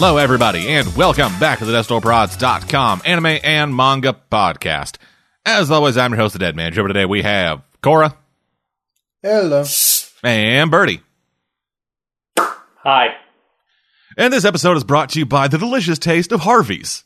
Hello, 0.00 0.16
everybody, 0.16 0.68
and 0.68 0.94
welcome 0.94 1.36
back 1.40 1.58
to 1.58 1.64
the 1.64 1.72
DestroProds.com 1.72 3.02
anime 3.04 3.40
and 3.42 3.74
manga 3.74 4.14
podcast. 4.30 4.96
As 5.44 5.72
always, 5.72 5.96
I'm 5.96 6.12
your 6.12 6.20
host, 6.20 6.34
the 6.34 6.38
Dead 6.38 6.54
Man. 6.54 6.72
Joe. 6.72 6.86
Today 6.86 7.04
we 7.04 7.22
have 7.22 7.62
Cora 7.82 8.14
Hello. 9.24 9.64
and 10.22 10.70
Birdie. 10.70 11.00
Hi. 12.38 13.16
And 14.16 14.32
this 14.32 14.44
episode 14.44 14.76
is 14.76 14.84
brought 14.84 15.10
to 15.10 15.18
you 15.18 15.26
by 15.26 15.48
the 15.48 15.58
delicious 15.58 15.98
taste 15.98 16.30
of 16.30 16.42
Harvey's. 16.42 17.02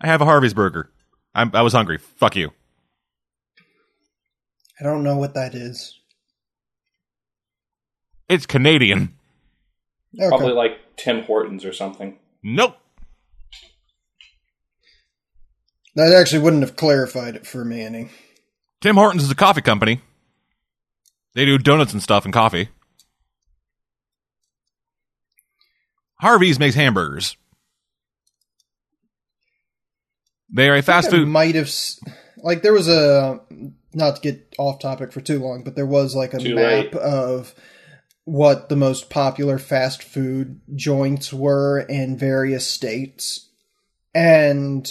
I 0.00 0.06
have 0.06 0.20
a 0.20 0.24
Harvey's 0.24 0.54
burger. 0.54 0.88
I'm, 1.34 1.50
I 1.52 1.62
was 1.62 1.72
hungry. 1.72 1.98
Fuck 1.98 2.36
you. 2.36 2.52
I 4.80 4.84
don't 4.84 5.02
know 5.02 5.16
what 5.16 5.34
that 5.34 5.56
is. 5.56 5.98
It's 8.28 8.46
Canadian. 8.46 9.16
Okay. 10.18 10.28
Probably 10.28 10.52
like 10.52 10.72
Tim 10.96 11.22
Hortons 11.22 11.64
or 11.64 11.72
something. 11.72 12.18
Nope. 12.42 12.76
That 15.94 16.12
actually 16.12 16.42
wouldn't 16.42 16.62
have 16.62 16.76
clarified 16.76 17.36
it 17.36 17.46
for 17.46 17.64
me 17.64 17.82
any. 17.82 18.10
Tim 18.80 18.96
Hortons 18.96 19.24
is 19.24 19.30
a 19.30 19.34
coffee 19.34 19.60
company. 19.60 20.00
They 21.34 21.44
do 21.44 21.58
donuts 21.58 21.92
and 21.92 22.02
stuff 22.02 22.24
and 22.24 22.34
coffee. 22.34 22.68
Harvey's 26.20 26.58
makes 26.58 26.74
hamburgers. 26.74 27.36
They 30.52 30.68
are 30.68 30.76
a 30.76 30.82
fast 30.82 31.08
I 31.08 31.10
food. 31.12 31.28
might 31.28 31.54
have 31.54 31.70
like 32.38 32.62
there 32.62 32.72
was 32.72 32.88
a 32.88 33.40
not 33.94 34.16
to 34.16 34.20
get 34.22 34.54
off 34.58 34.80
topic 34.80 35.12
for 35.12 35.20
too 35.20 35.38
long, 35.38 35.62
but 35.64 35.76
there 35.76 35.86
was 35.86 36.14
like 36.14 36.34
a 36.34 36.38
Too 36.38 36.54
map 36.56 36.92
late. 36.92 36.94
of 36.94 37.54
what 38.30 38.68
the 38.68 38.76
most 38.76 39.10
popular 39.10 39.58
fast 39.58 40.04
food 40.04 40.60
joints 40.76 41.32
were 41.32 41.80
in 41.80 42.16
various 42.16 42.64
states. 42.64 43.48
And 44.14 44.88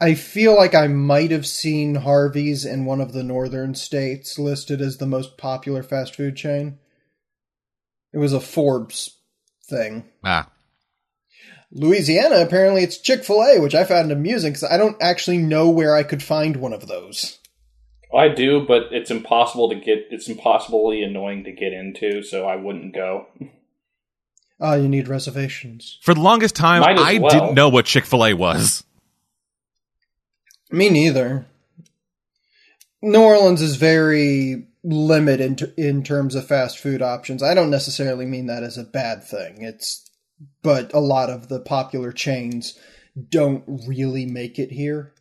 I 0.00 0.14
feel 0.14 0.56
like 0.56 0.74
I 0.74 0.86
might 0.86 1.30
have 1.30 1.46
seen 1.46 1.96
Harvey's 1.96 2.64
in 2.64 2.86
one 2.86 3.02
of 3.02 3.12
the 3.12 3.22
northern 3.22 3.74
states 3.74 4.38
listed 4.38 4.80
as 4.80 4.96
the 4.96 5.06
most 5.06 5.36
popular 5.36 5.82
fast 5.82 6.16
food 6.16 6.34
chain. 6.34 6.78
It 8.14 8.18
was 8.18 8.32
a 8.32 8.40
Forbes 8.40 9.18
thing. 9.68 10.08
Ah, 10.24 10.50
Louisiana, 11.70 12.36
apparently 12.36 12.84
it's 12.84 12.96
Chick 12.96 13.22
fil 13.22 13.42
A, 13.42 13.60
which 13.60 13.74
I 13.74 13.84
found 13.84 14.10
amusing 14.10 14.52
because 14.52 14.64
I 14.64 14.78
don't 14.78 14.96
actually 15.02 15.36
know 15.36 15.68
where 15.68 15.94
I 15.94 16.04
could 16.04 16.22
find 16.22 16.56
one 16.56 16.72
of 16.72 16.86
those. 16.86 17.37
I 18.16 18.28
do, 18.28 18.64
but 18.66 18.84
it's 18.90 19.10
impossible 19.10 19.68
to 19.68 19.74
get. 19.74 20.06
It's 20.10 20.28
impossibly 20.28 21.02
annoying 21.02 21.44
to 21.44 21.52
get 21.52 21.72
into, 21.72 22.22
so 22.22 22.46
I 22.46 22.56
wouldn't 22.56 22.94
go. 22.94 23.26
Ah, 24.60 24.74
you 24.74 24.88
need 24.88 25.08
reservations. 25.08 25.98
for 26.02 26.14
the 26.14 26.20
longest 26.20 26.56
time, 26.56 26.80
Might 26.80 26.98
I 26.98 27.18
well. 27.18 27.30
didn't 27.30 27.54
know 27.54 27.68
what 27.68 27.84
Chick 27.84 28.04
Fil 28.06 28.24
A 28.24 28.34
was. 28.34 28.82
Me 30.70 30.88
neither. 30.90 31.46
New 33.00 33.20
Orleans 33.20 33.62
is 33.62 33.76
very 33.76 34.66
limited 34.82 35.40
in, 35.62 35.72
in 35.76 36.02
terms 36.02 36.34
of 36.34 36.46
fast 36.46 36.78
food 36.78 37.02
options. 37.02 37.42
I 37.42 37.54
don't 37.54 37.70
necessarily 37.70 38.26
mean 38.26 38.46
that 38.46 38.62
as 38.62 38.76
a 38.76 38.84
bad 38.84 39.22
thing. 39.22 39.62
It's, 39.62 40.10
but 40.62 40.92
a 40.92 40.98
lot 40.98 41.30
of 41.30 41.48
the 41.48 41.60
popular 41.60 42.10
chains 42.10 42.76
don't 43.30 43.62
really 43.86 44.26
make 44.26 44.58
it 44.58 44.72
here. 44.72 45.12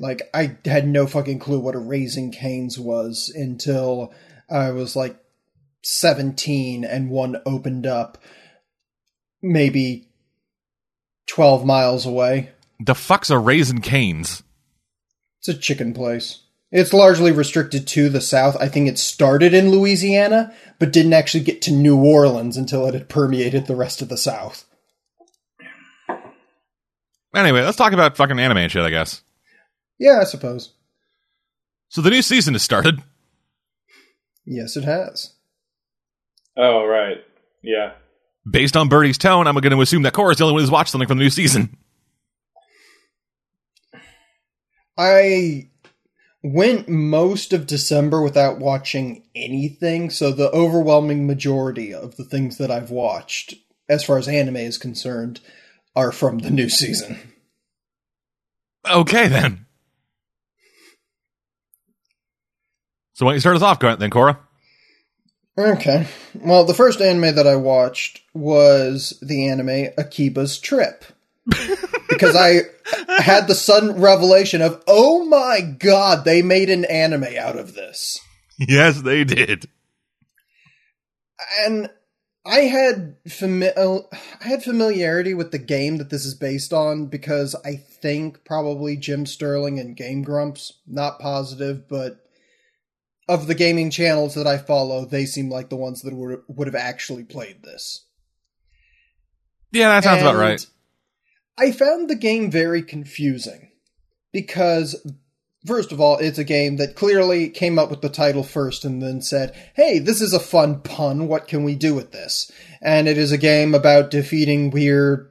Like 0.00 0.22
I 0.32 0.56
had 0.64 0.88
no 0.88 1.06
fucking 1.06 1.38
clue 1.38 1.60
what 1.60 1.74
a 1.74 1.78
Raising 1.78 2.32
Canes 2.32 2.78
was 2.78 3.30
until 3.36 4.12
I 4.50 4.70
was 4.70 4.96
like 4.96 5.16
17 5.84 6.84
and 6.84 7.10
one 7.10 7.36
opened 7.44 7.86
up 7.86 8.18
maybe 9.42 10.08
12 11.28 11.66
miles 11.66 12.06
away. 12.06 12.50
The 12.80 12.94
fuck's 12.94 13.28
a 13.28 13.38
Raising 13.38 13.82
Canes? 13.82 14.42
It's 15.38 15.48
a 15.48 15.54
chicken 15.54 15.92
place. 15.92 16.44
It's 16.72 16.94
largely 16.94 17.32
restricted 17.32 17.86
to 17.88 18.08
the 18.08 18.20
South. 18.20 18.56
I 18.56 18.68
think 18.68 18.88
it 18.88 18.98
started 18.98 19.52
in 19.52 19.70
Louisiana, 19.70 20.54
but 20.78 20.92
didn't 20.92 21.12
actually 21.12 21.44
get 21.44 21.60
to 21.62 21.72
New 21.72 22.02
Orleans 22.02 22.56
until 22.56 22.86
it 22.86 22.94
had 22.94 23.08
permeated 23.08 23.66
the 23.66 23.76
rest 23.76 24.00
of 24.00 24.08
the 24.08 24.16
South. 24.16 24.64
Anyway, 27.34 27.62
let's 27.62 27.76
talk 27.76 27.92
about 27.92 28.16
fucking 28.16 28.38
anime 28.38 28.58
and 28.58 28.72
shit, 28.72 28.82
I 28.82 28.90
guess. 28.90 29.22
Yeah, 30.00 30.18
I 30.20 30.24
suppose. 30.24 30.72
So 31.90 32.00
the 32.00 32.10
new 32.10 32.22
season 32.22 32.54
has 32.54 32.62
started. 32.62 33.02
Yes, 34.46 34.76
it 34.76 34.84
has. 34.84 35.34
Oh 36.56 36.84
right, 36.84 37.18
yeah. 37.62 37.92
Based 38.50 38.76
on 38.76 38.88
Birdie's 38.88 39.18
tone, 39.18 39.46
I'm 39.46 39.54
going 39.54 39.70
to 39.70 39.80
assume 39.82 40.02
that 40.02 40.14
Cora's 40.14 40.38
the 40.38 40.44
only 40.44 40.54
one 40.54 40.62
who's 40.62 40.70
watched 40.70 40.90
something 40.90 41.06
from 41.06 41.18
the 41.18 41.24
new 41.24 41.30
season. 41.30 41.76
I 44.96 45.68
went 46.42 46.88
most 46.88 47.52
of 47.52 47.66
December 47.66 48.22
without 48.22 48.58
watching 48.58 49.24
anything, 49.34 50.08
so 50.08 50.32
the 50.32 50.50
overwhelming 50.50 51.26
majority 51.26 51.92
of 51.92 52.16
the 52.16 52.24
things 52.24 52.56
that 52.56 52.70
I've 52.70 52.90
watched, 52.90 53.54
as 53.88 54.02
far 54.02 54.16
as 54.16 54.26
anime 54.26 54.56
is 54.56 54.78
concerned, 54.78 55.40
are 55.94 56.12
from 56.12 56.38
the 56.38 56.50
new 56.50 56.70
season. 56.70 57.18
Okay, 58.90 59.28
then. 59.28 59.66
So 63.20 63.26
why 63.26 63.32
don't 63.32 63.36
you 63.36 63.40
start 63.40 63.56
us 63.56 63.62
off, 63.62 63.80
then, 63.98 64.08
Cora? 64.08 64.38
Okay. 65.58 66.06
Well, 66.34 66.64
the 66.64 66.72
first 66.72 67.02
anime 67.02 67.34
that 67.34 67.46
I 67.46 67.56
watched 67.56 68.22
was 68.32 69.18
the 69.20 69.46
anime 69.46 69.92
Akiba's 69.98 70.58
Trip. 70.58 71.04
because 72.08 72.34
I 72.34 72.62
had 73.22 73.46
the 73.46 73.54
sudden 73.54 74.00
revelation 74.00 74.62
of, 74.62 74.82
oh 74.86 75.26
my 75.26 75.60
god, 75.60 76.24
they 76.24 76.40
made 76.40 76.70
an 76.70 76.86
anime 76.86 77.26
out 77.38 77.58
of 77.58 77.74
this. 77.74 78.18
Yes, 78.58 79.02
they 79.02 79.24
did. 79.24 79.68
And 81.66 81.90
I 82.46 82.60
had 82.60 83.22
fami- 83.28 83.76
uh, 83.76 84.00
I 84.40 84.48
had 84.48 84.62
familiarity 84.64 85.34
with 85.34 85.52
the 85.52 85.58
game 85.58 85.98
that 85.98 86.08
this 86.08 86.24
is 86.24 86.34
based 86.34 86.72
on 86.72 87.04
because 87.08 87.54
I 87.66 87.74
think 87.76 88.46
probably 88.46 88.96
Jim 88.96 89.26
Sterling 89.26 89.78
and 89.78 89.94
Game 89.94 90.22
Grumps, 90.22 90.72
not 90.86 91.20
positive, 91.20 91.86
but 91.86 92.24
of 93.30 93.46
the 93.46 93.54
gaming 93.54 93.90
channels 93.90 94.34
that 94.34 94.46
I 94.46 94.58
follow, 94.58 95.04
they 95.04 95.24
seem 95.24 95.48
like 95.48 95.70
the 95.70 95.76
ones 95.76 96.02
that 96.02 96.14
would 96.14 96.42
would 96.48 96.66
have 96.66 96.74
actually 96.74 97.24
played 97.24 97.62
this. 97.62 98.04
Yeah, 99.72 99.88
that 99.88 100.04
sounds 100.04 100.22
about 100.22 100.36
right. 100.36 100.64
I 101.56 101.72
found 101.72 102.10
the 102.10 102.16
game 102.16 102.50
very 102.50 102.82
confusing 102.82 103.70
because, 104.32 104.96
first 105.64 105.92
of 105.92 106.00
all, 106.00 106.16
it's 106.18 106.38
a 106.38 106.44
game 106.44 106.76
that 106.78 106.96
clearly 106.96 107.50
came 107.50 107.78
up 107.78 107.90
with 107.90 108.00
the 108.00 108.08
title 108.08 108.42
first 108.42 108.84
and 108.84 109.00
then 109.00 109.20
said, 109.22 109.54
hey, 109.74 109.98
this 109.98 110.20
is 110.20 110.32
a 110.32 110.40
fun 110.40 110.80
pun. 110.80 111.28
What 111.28 111.46
can 111.46 111.62
we 111.62 111.76
do 111.76 111.94
with 111.94 112.12
this? 112.12 112.50
And 112.82 113.06
it 113.06 113.18
is 113.18 113.30
a 113.30 113.38
game 113.38 113.74
about 113.74 114.10
defeating 114.10 114.70
weird 114.70 115.30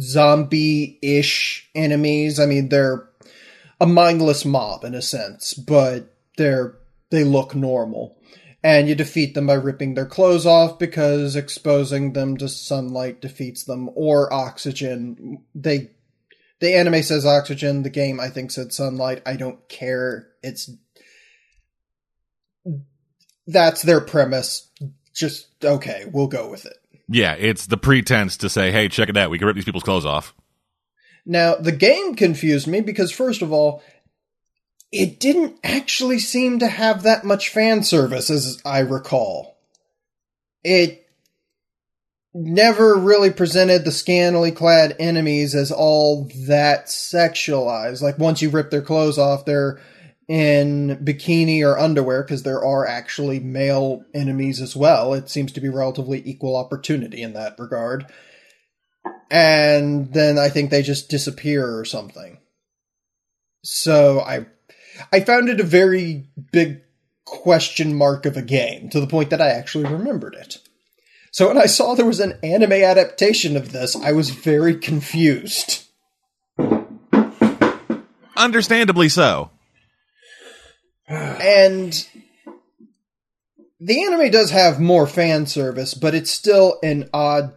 zombie 0.00 0.98
ish 1.02 1.70
enemies. 1.74 2.40
I 2.40 2.46
mean, 2.46 2.68
they're 2.68 3.08
a 3.80 3.86
mindless 3.86 4.44
mob 4.44 4.84
in 4.84 4.94
a 4.94 5.02
sense, 5.02 5.54
but 5.54 6.16
they're 6.36 6.78
they 7.10 7.24
look 7.24 7.54
normal. 7.54 8.18
And 8.62 8.88
you 8.88 8.94
defeat 8.94 9.34
them 9.34 9.46
by 9.46 9.54
ripping 9.54 9.94
their 9.94 10.06
clothes 10.06 10.46
off 10.46 10.78
because 10.78 11.36
exposing 11.36 12.14
them 12.14 12.36
to 12.38 12.48
sunlight 12.48 13.20
defeats 13.20 13.64
them 13.64 13.90
or 13.94 14.32
oxygen. 14.32 15.44
They 15.54 15.90
the 16.58 16.74
anime 16.74 17.02
says 17.02 17.26
oxygen 17.26 17.82
the 17.82 17.90
game 17.90 18.18
i 18.18 18.28
think 18.28 18.50
said 18.50 18.72
sunlight. 18.72 19.22
I 19.24 19.36
don't 19.36 19.68
care. 19.68 20.28
It's 20.42 20.70
that's 23.46 23.82
their 23.82 24.00
premise. 24.00 24.68
Just 25.14 25.46
okay 25.62 26.06
we'll 26.12 26.26
go 26.26 26.50
with 26.50 26.66
it. 26.66 26.76
Yeah, 27.08 27.34
it's 27.34 27.66
the 27.66 27.76
pretense 27.76 28.36
to 28.38 28.48
say, 28.48 28.72
hey, 28.72 28.88
check 28.88 29.08
it 29.08 29.16
out. 29.16 29.30
We 29.30 29.38
can 29.38 29.46
rip 29.46 29.54
these 29.54 29.64
people's 29.64 29.84
clothes 29.84 30.06
off. 30.06 30.34
Now, 31.24 31.56
the 31.56 31.72
game 31.72 32.14
confused 32.14 32.66
me 32.66 32.80
because, 32.80 33.10
first 33.10 33.42
of 33.42 33.52
all, 33.52 33.82
it 34.98 35.20
didn't 35.20 35.58
actually 35.64 36.18
seem 36.18 36.58
to 36.58 36.68
have 36.68 37.02
that 37.02 37.24
much 37.24 37.48
fan 37.48 37.82
service, 37.82 38.30
as 38.30 38.60
I 38.64 38.80
recall. 38.80 39.58
It 40.64 41.06
never 42.34 42.94
really 42.96 43.30
presented 43.30 43.84
the 43.84 43.92
scantily 43.92 44.52
clad 44.52 44.94
enemies 44.98 45.54
as 45.54 45.72
all 45.72 46.28
that 46.46 46.86
sexualized. 46.86 48.02
Like, 48.02 48.18
once 48.18 48.42
you 48.42 48.50
rip 48.50 48.70
their 48.70 48.82
clothes 48.82 49.18
off, 49.18 49.44
they're 49.44 49.80
in 50.28 50.98
bikini 51.02 51.64
or 51.64 51.78
underwear, 51.78 52.22
because 52.22 52.42
there 52.42 52.64
are 52.64 52.86
actually 52.86 53.38
male 53.40 54.04
enemies 54.12 54.60
as 54.60 54.74
well. 54.74 55.14
It 55.14 55.30
seems 55.30 55.52
to 55.52 55.60
be 55.60 55.68
relatively 55.68 56.22
equal 56.24 56.56
opportunity 56.56 57.22
in 57.22 57.32
that 57.34 57.58
regard 57.58 58.06
and 59.30 60.12
then 60.12 60.38
I 60.38 60.48
think 60.48 60.70
they 60.70 60.82
just 60.82 61.08
disappear 61.08 61.78
or 61.78 61.84
something. 61.84 62.38
So 63.64 64.20
I 64.20 64.46
I 65.12 65.20
found 65.20 65.48
it 65.48 65.60
a 65.60 65.64
very 65.64 66.28
big 66.52 66.82
question 67.24 67.94
mark 67.94 68.24
of 68.26 68.36
a 68.36 68.42
game 68.42 68.88
to 68.90 69.00
the 69.00 69.06
point 69.06 69.30
that 69.30 69.40
I 69.40 69.48
actually 69.48 69.84
remembered 69.84 70.34
it. 70.34 70.58
So 71.32 71.48
when 71.48 71.58
I 71.58 71.66
saw 71.66 71.94
there 71.94 72.06
was 72.06 72.20
an 72.20 72.38
anime 72.42 72.72
adaptation 72.72 73.56
of 73.56 73.72
this, 73.72 73.94
I 73.94 74.12
was 74.12 74.30
very 74.30 74.76
confused. 74.76 75.84
Understandably 78.36 79.08
so. 79.08 79.50
And 81.08 82.06
the 83.80 84.04
anime 84.04 84.30
does 84.30 84.50
have 84.50 84.80
more 84.80 85.06
fan 85.06 85.46
service, 85.46 85.94
but 85.94 86.14
it's 86.14 86.30
still 86.30 86.78
an 86.82 87.10
odd. 87.12 87.52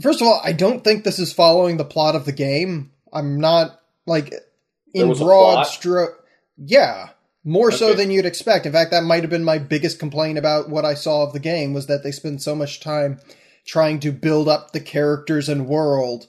First 0.00 0.20
of 0.20 0.26
all, 0.26 0.40
I 0.44 0.52
don't 0.52 0.82
think 0.82 1.04
this 1.04 1.18
is 1.18 1.32
following 1.32 1.76
the 1.76 1.84
plot 1.84 2.16
of 2.16 2.24
the 2.24 2.32
game. 2.32 2.92
I'm 3.12 3.38
not 3.40 3.80
like 4.06 4.32
in 4.94 5.12
broad 5.14 5.64
stroke. 5.64 6.24
Yeah, 6.56 7.10
more 7.44 7.72
so 7.72 7.94
than 7.94 8.10
you'd 8.10 8.26
expect. 8.26 8.66
In 8.66 8.72
fact, 8.72 8.90
that 8.90 9.04
might 9.04 9.22
have 9.22 9.30
been 9.30 9.44
my 9.44 9.58
biggest 9.58 9.98
complaint 9.98 10.38
about 10.38 10.68
what 10.68 10.84
I 10.84 10.94
saw 10.94 11.24
of 11.24 11.32
the 11.32 11.40
game 11.40 11.72
was 11.72 11.86
that 11.86 12.02
they 12.02 12.12
spend 12.12 12.42
so 12.42 12.54
much 12.54 12.80
time 12.80 13.20
trying 13.66 14.00
to 14.00 14.12
build 14.12 14.48
up 14.48 14.72
the 14.72 14.80
characters 14.80 15.48
and 15.48 15.66
world 15.66 16.26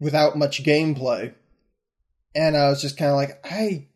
without 0.00 0.36
much 0.38 0.62
gameplay. 0.64 1.34
And 2.34 2.56
I 2.56 2.68
was 2.68 2.80
just 2.80 2.96
kind 2.96 3.10
of 3.10 3.16
like, 3.16 3.40
I, 3.44 3.86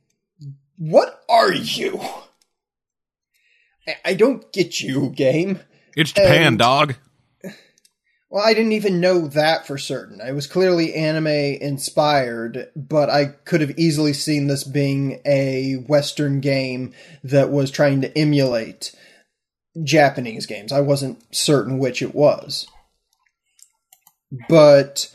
what 0.76 1.23
are 1.28 1.52
you? 1.52 2.00
I, 3.87 3.96
I 4.05 4.14
don't 4.14 4.52
get 4.52 4.81
you, 4.81 5.11
game. 5.11 5.61
It's 5.96 6.12
Japan, 6.12 6.46
And- 6.49 6.58
dog. 6.58 6.94
Well, 8.32 8.43
I 8.43 8.55
didn't 8.55 8.73
even 8.73 8.99
know 8.99 9.26
that 9.29 9.67
for 9.67 9.76
certain. 9.76 10.23
It 10.23 10.32
was 10.32 10.46
clearly 10.46 10.94
anime 10.94 11.26
inspired, 11.26 12.70
but 12.75 13.11
I 13.11 13.26
could 13.26 13.61
have 13.61 13.79
easily 13.79 14.14
seen 14.14 14.46
this 14.46 14.64
being 14.64 15.20
a 15.26 15.75
Western 15.87 16.40
game 16.40 16.94
that 17.23 17.50
was 17.50 17.70
trying 17.70 18.00
to 18.00 18.19
emulate 18.19 18.96
Japanese 19.84 20.46
games. 20.46 20.73
I 20.73 20.81
wasn't 20.81 21.23
certain 21.31 21.79
which 21.79 22.00
it 22.00 22.14
was. 22.14 22.67
But 24.49 25.14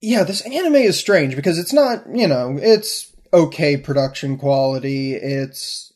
yeah, 0.00 0.22
this 0.22 0.42
anime 0.42 0.76
is 0.76 0.96
strange 0.96 1.34
because 1.34 1.58
it's 1.58 1.72
not, 1.72 2.04
you 2.14 2.28
know, 2.28 2.56
it's 2.62 3.12
okay 3.34 3.76
production 3.76 4.38
quality. 4.38 5.14
It's 5.14 5.92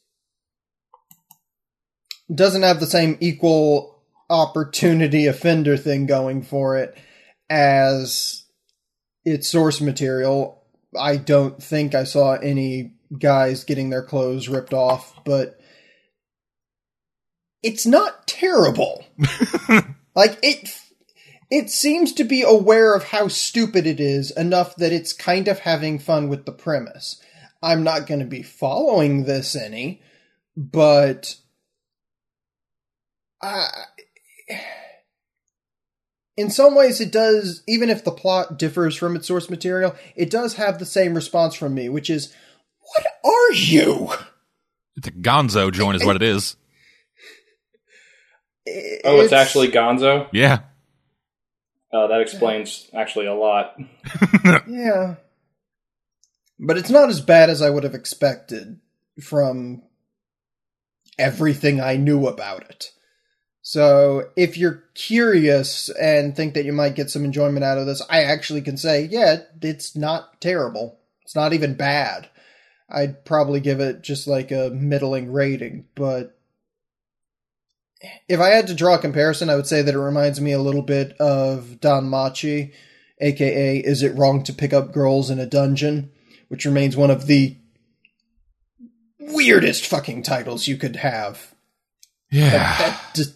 doesn't 2.34 2.62
have 2.62 2.80
the 2.80 2.86
same 2.86 3.16
equal 3.20 3.95
opportunity 4.28 5.26
offender 5.26 5.76
thing 5.76 6.06
going 6.06 6.42
for 6.42 6.76
it 6.76 6.96
as 7.48 8.44
its 9.24 9.48
source 9.48 9.80
material. 9.80 10.62
I 10.98 11.16
don't 11.16 11.62
think 11.62 11.94
I 11.94 12.04
saw 12.04 12.34
any 12.34 12.94
guys 13.16 13.64
getting 13.64 13.90
their 13.90 14.02
clothes 14.02 14.48
ripped 14.48 14.72
off, 14.72 15.14
but 15.24 15.60
it's 17.62 17.86
not 17.86 18.26
terrible. 18.26 19.04
like 20.14 20.38
it 20.42 20.70
it 21.50 21.70
seems 21.70 22.12
to 22.14 22.24
be 22.24 22.42
aware 22.42 22.94
of 22.94 23.04
how 23.04 23.28
stupid 23.28 23.86
it 23.86 24.00
is 24.00 24.30
enough 24.32 24.74
that 24.76 24.92
it's 24.92 25.12
kind 25.12 25.46
of 25.48 25.60
having 25.60 25.98
fun 25.98 26.28
with 26.28 26.44
the 26.44 26.52
premise. 26.52 27.20
I'm 27.62 27.84
not 27.84 28.06
going 28.06 28.20
to 28.20 28.26
be 28.26 28.42
following 28.42 29.24
this 29.24 29.54
any, 29.54 30.02
but 30.56 31.36
I 33.42 33.68
in 36.36 36.50
some 36.50 36.74
ways 36.74 37.00
it 37.00 37.10
does 37.12 37.62
even 37.66 37.90
if 37.90 38.04
the 38.04 38.10
plot 38.10 38.58
differs 38.58 38.96
from 38.96 39.16
its 39.16 39.26
source 39.26 39.50
material 39.50 39.94
it 40.14 40.30
does 40.30 40.54
have 40.54 40.78
the 40.78 40.86
same 40.86 41.14
response 41.14 41.54
from 41.54 41.74
me 41.74 41.88
which 41.88 42.10
is 42.10 42.32
what 42.94 43.06
are 43.24 43.52
you 43.52 44.10
It's 44.96 45.08
a 45.08 45.12
gonzo 45.12 45.72
joint, 45.72 45.96
is 45.96 46.04
what 46.04 46.16
it 46.16 46.22
is. 46.22 46.56
Oh, 49.04 49.20
it's, 49.20 49.32
actually 49.32 49.68
Gonzo. 49.68 50.28
Yeah. 50.32 50.60
Uh, 51.92 52.08
that 52.08 52.20
explains 52.20 52.90
actually 52.92 53.26
a 53.26 53.34
lot. 53.34 53.76
yeah 54.68 55.16
but 56.58 56.78
it's 56.78 56.90
not 56.90 57.08
as 57.08 57.20
bad 57.20 57.50
as 57.50 57.62
i 57.62 57.70
would 57.70 57.84
have 57.84 57.94
expected 57.94 58.80
from 59.22 59.82
everything 61.18 61.80
i 61.80 61.96
knew 61.96 62.26
about 62.26 62.62
it 62.70 62.92
so 63.68 64.28
if 64.36 64.56
you're 64.56 64.84
curious 64.94 65.88
and 66.00 66.36
think 66.36 66.54
that 66.54 66.64
you 66.64 66.72
might 66.72 66.94
get 66.94 67.10
some 67.10 67.24
enjoyment 67.24 67.64
out 67.64 67.78
of 67.78 67.86
this 67.86 68.02
i 68.08 68.22
actually 68.22 68.62
can 68.62 68.76
say 68.76 69.04
yeah 69.10 69.38
it's 69.62 69.96
not 69.96 70.40
terrible 70.40 70.98
it's 71.22 71.34
not 71.34 71.52
even 71.52 71.74
bad 71.74 72.28
I'd 72.88 73.24
probably 73.24 73.60
give 73.60 73.80
it 73.80 74.02
just 74.02 74.26
like 74.26 74.52
a 74.52 74.70
middling 74.70 75.32
rating, 75.32 75.86
but 75.94 76.38
if 78.28 78.38
I 78.40 78.50
had 78.50 78.68
to 78.68 78.74
draw 78.74 78.94
a 78.94 79.00
comparison, 79.00 79.50
I 79.50 79.56
would 79.56 79.66
say 79.66 79.82
that 79.82 79.94
it 79.94 79.98
reminds 79.98 80.40
me 80.40 80.52
a 80.52 80.60
little 80.60 80.82
bit 80.82 81.16
of 81.18 81.78
DanMachi, 81.80 82.72
aka 83.20 83.78
Is 83.78 84.02
It 84.02 84.14
Wrong 84.14 84.44
to 84.44 84.52
Pick 84.52 84.72
Up 84.72 84.92
Girls 84.92 85.30
in 85.30 85.40
a 85.40 85.46
Dungeon, 85.46 86.12
which 86.48 86.64
remains 86.64 86.96
one 86.96 87.10
of 87.10 87.26
the 87.26 87.56
weirdest 89.18 89.86
fucking 89.86 90.22
titles 90.22 90.68
you 90.68 90.76
could 90.76 90.96
have. 90.96 91.54
Yeah. 92.30 92.50
That, 92.50 92.78
that 92.78 93.14
just, 93.16 93.34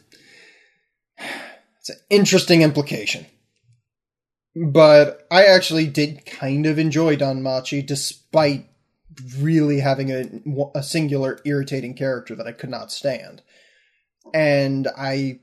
it's 1.90 1.98
an 1.98 2.04
interesting 2.10 2.62
implication. 2.62 3.26
But 4.54 5.26
I 5.30 5.44
actually 5.44 5.86
did 5.86 6.26
kind 6.26 6.66
of 6.66 6.78
enjoy 6.78 7.16
DanMachi, 7.16 7.86
despite 7.86 8.66
really 9.38 9.80
having 9.80 10.10
a, 10.10 10.78
a 10.78 10.82
singular 10.82 11.40
irritating 11.44 11.94
character 11.94 12.34
that 12.34 12.46
I 12.46 12.52
could 12.52 12.70
not 12.70 12.90
stand. 12.90 13.42
And 14.34 14.88
I. 14.96 15.40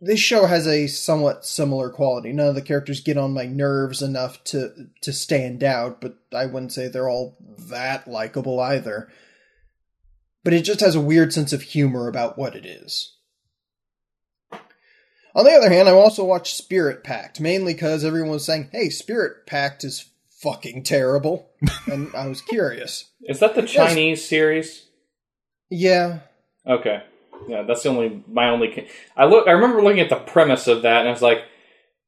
This 0.00 0.20
show 0.20 0.46
has 0.46 0.68
a 0.68 0.86
somewhat 0.86 1.44
similar 1.44 1.90
quality. 1.90 2.32
None 2.32 2.46
of 2.46 2.54
the 2.54 2.62
characters 2.62 3.00
get 3.00 3.18
on 3.18 3.34
my 3.34 3.46
nerves 3.46 4.00
enough 4.00 4.44
to 4.44 4.72
to 5.02 5.12
stand 5.12 5.64
out, 5.64 6.00
but 6.00 6.18
I 6.32 6.46
wouldn't 6.46 6.72
say 6.72 6.86
they're 6.86 7.08
all 7.08 7.36
that 7.68 8.06
likable 8.06 8.60
either. 8.60 9.08
But 10.44 10.52
it 10.52 10.62
just 10.62 10.80
has 10.80 10.94
a 10.94 11.00
weird 11.00 11.32
sense 11.32 11.52
of 11.52 11.62
humor 11.62 12.06
about 12.06 12.38
what 12.38 12.54
it 12.54 12.64
is. 12.64 13.17
On 15.38 15.44
the 15.44 15.52
other 15.52 15.70
hand, 15.70 15.88
I 15.88 15.92
also 15.92 16.24
watched 16.24 16.56
Spirit 16.56 17.04
Pact, 17.04 17.38
mainly 17.40 17.72
because 17.72 18.04
everyone 18.04 18.32
was 18.32 18.44
saying, 18.44 18.70
hey, 18.72 18.88
Spirit 18.88 19.46
Pact 19.46 19.84
is 19.84 20.10
fucking 20.42 20.82
terrible. 20.82 21.48
and 21.86 22.12
I 22.12 22.26
was 22.26 22.40
curious. 22.40 23.04
Is 23.22 23.38
that 23.38 23.54
the 23.54 23.62
Chinese 23.62 24.26
series? 24.26 24.86
Yeah. 25.70 26.18
Okay. 26.66 27.04
Yeah, 27.46 27.62
that's 27.62 27.84
the 27.84 27.90
only 27.90 28.24
my 28.26 28.48
only. 28.48 28.88
I 29.16 29.26
look. 29.26 29.46
I 29.46 29.52
remember 29.52 29.80
looking 29.80 30.00
at 30.00 30.10
the 30.10 30.16
premise 30.16 30.66
of 30.66 30.82
that, 30.82 31.00
and 31.02 31.08
I 31.08 31.12
was 31.12 31.22
like, 31.22 31.44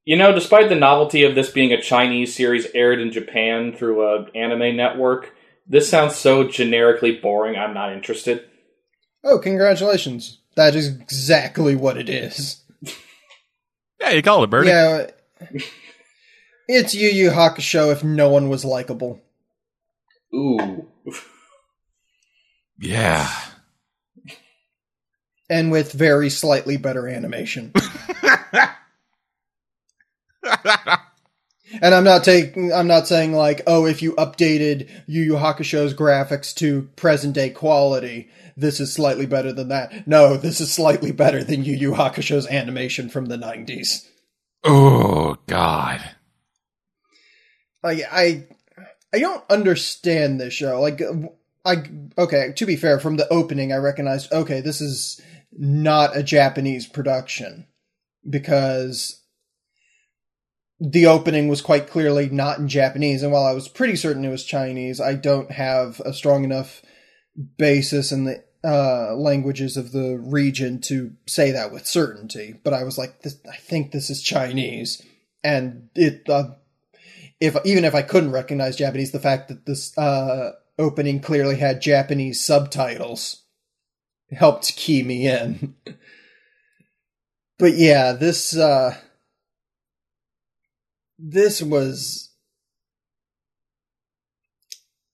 you 0.05 0.17
know, 0.17 0.33
despite 0.33 0.69
the 0.69 0.75
novelty 0.75 1.23
of 1.23 1.37
this 1.37 1.51
being 1.51 1.73
a 1.73 1.81
Chinese 1.81 2.35
series 2.35 2.67
aired 2.75 3.01
in 3.01 3.13
Japan 3.13 3.73
through 3.77 4.09
a 4.09 4.27
anime 4.35 4.77
network, 4.77 5.37
this 5.69 5.89
sounds 5.89 6.17
so 6.17 6.49
generically 6.49 7.13
boring. 7.13 7.57
I'm 7.57 7.75
not 7.75 7.93
interested. 7.93 8.45
Oh, 9.23 9.39
congratulations. 9.39 10.39
That 10.57 10.75
is 10.75 10.89
exactly 10.89 11.77
what 11.77 11.97
it 11.97 12.09
is. 12.09 12.60
Yeah, 14.00 14.11
you 14.11 14.23
called 14.23 14.45
it, 14.45 14.50
Birdie. 14.50 14.69
Yeah. 14.69 15.11
It's 16.73 16.95
Yu 16.95 17.09
Yu 17.09 17.30
Hakusho 17.30 17.90
if 17.90 18.04
no 18.04 18.28
one 18.28 18.49
was 18.49 18.64
likable. 18.64 19.21
Ooh. 20.33 20.87
Yeah. 22.78 23.28
And 25.49 25.73
with 25.73 25.90
very 25.90 26.30
slightly 26.30 26.76
better 26.76 27.09
animation. 27.09 27.73
And 31.83 31.95
I'm 31.95 32.04
not 32.04 32.25
taking 32.25 32.73
I'm 32.73 32.88
not 32.88 33.07
saying 33.07 33.33
like, 33.33 33.62
oh, 33.66 33.87
if 33.87 34.02
you 34.02 34.12
updated 34.14 34.88
Yu 35.07 35.23
Yu 35.23 35.33
Hakusho's 35.35 35.95
graphics 35.95 36.52
to 36.57 36.88
present 36.97 37.35
day 37.35 37.50
quality, 37.50 38.28
this 38.61 38.81
is 38.81 38.93
slightly 38.93 39.26
better 39.26 39.52
than 39.52 39.69
that. 39.69 40.07
No, 40.07 40.37
this 40.37 40.61
is 40.61 40.73
slightly 40.73 41.12
better 41.12 41.43
than 41.43 41.64
Yu 41.64 41.75
Yu 41.75 41.93
Hakusho's 41.93 42.47
animation 42.47 43.09
from 43.09 43.26
the 43.26 43.37
90s. 43.37 44.07
oh, 44.64 45.37
God. 45.47 46.02
Like 47.83 48.00
I 48.11 48.47
I 49.12 49.19
don't 49.19 49.45
understand 49.50 50.40
this 50.40 50.52
show. 50.52 50.81
Like 50.81 51.00
I 51.64 51.83
okay, 52.19 52.52
to 52.57 52.67
be 52.67 52.76
fair, 52.76 53.00
from 53.00 53.17
the 53.17 53.29
opening 53.33 53.73
I 53.73 53.76
recognized 53.76 54.33
okay, 54.33 54.61
this 54.61 54.81
is 54.81 55.21
not 55.52 56.17
a 56.17 56.23
Japanese 56.23 56.87
production 56.87 57.67
because 58.29 59.23
the 60.79 61.07
opening 61.07 61.49
was 61.49 61.61
quite 61.61 61.88
clearly 61.88 62.29
not 62.29 62.59
in 62.59 62.69
Japanese 62.69 63.23
and 63.23 63.33
while 63.33 63.45
I 63.45 63.52
was 63.52 63.69
pretty 63.69 63.97
certain 63.97 64.25
it 64.25 64.31
was 64.31 64.45
Chinese, 64.45 65.00
I 65.00 65.14
don't 65.14 65.50
have 65.50 66.00
a 66.00 66.12
strong 66.12 66.45
enough 66.45 66.83
basis 67.57 68.12
in 68.12 68.25
the 68.25 68.45
uh, 68.64 69.14
languages 69.14 69.76
of 69.76 69.93
the 69.93 70.19
region 70.19 70.81
to 70.83 71.12
say 71.26 71.50
that 71.52 71.73
with 71.73 71.87
certainty. 71.87 72.55
But 72.62 72.75
I 72.75 72.85
was 72.85 72.99
like, 72.99 73.23
this, 73.23 73.37
I 73.50 73.57
think 73.57 73.90
this 73.90 74.11
is 74.11 74.23
Chinese, 74.23 75.02
and 75.43 75.88
it 75.95 76.29
uh, 76.29 76.55
if 77.40 77.57
even 77.64 77.85
if 77.85 77.95
I 77.95 78.02
couldn't 78.02 78.33
recognize 78.33 78.76
Japanese, 78.76 79.12
the 79.12 79.19
fact 79.19 79.49
that 79.49 79.67
this 79.67 79.97
uh, 79.97 80.52
opening 80.79 81.21
clearly 81.21 81.57
had 81.57 81.81
Japanese 81.81 82.45
subtitles 82.45 83.45
helped 84.31 84.76
key 84.76 85.02
me 85.02 85.26
in. 85.26 85.75
but 87.59 87.75
yeah, 87.75 88.12
this 88.12 88.57
uh, 88.57 88.97
this 91.19 91.62
was 91.62 92.31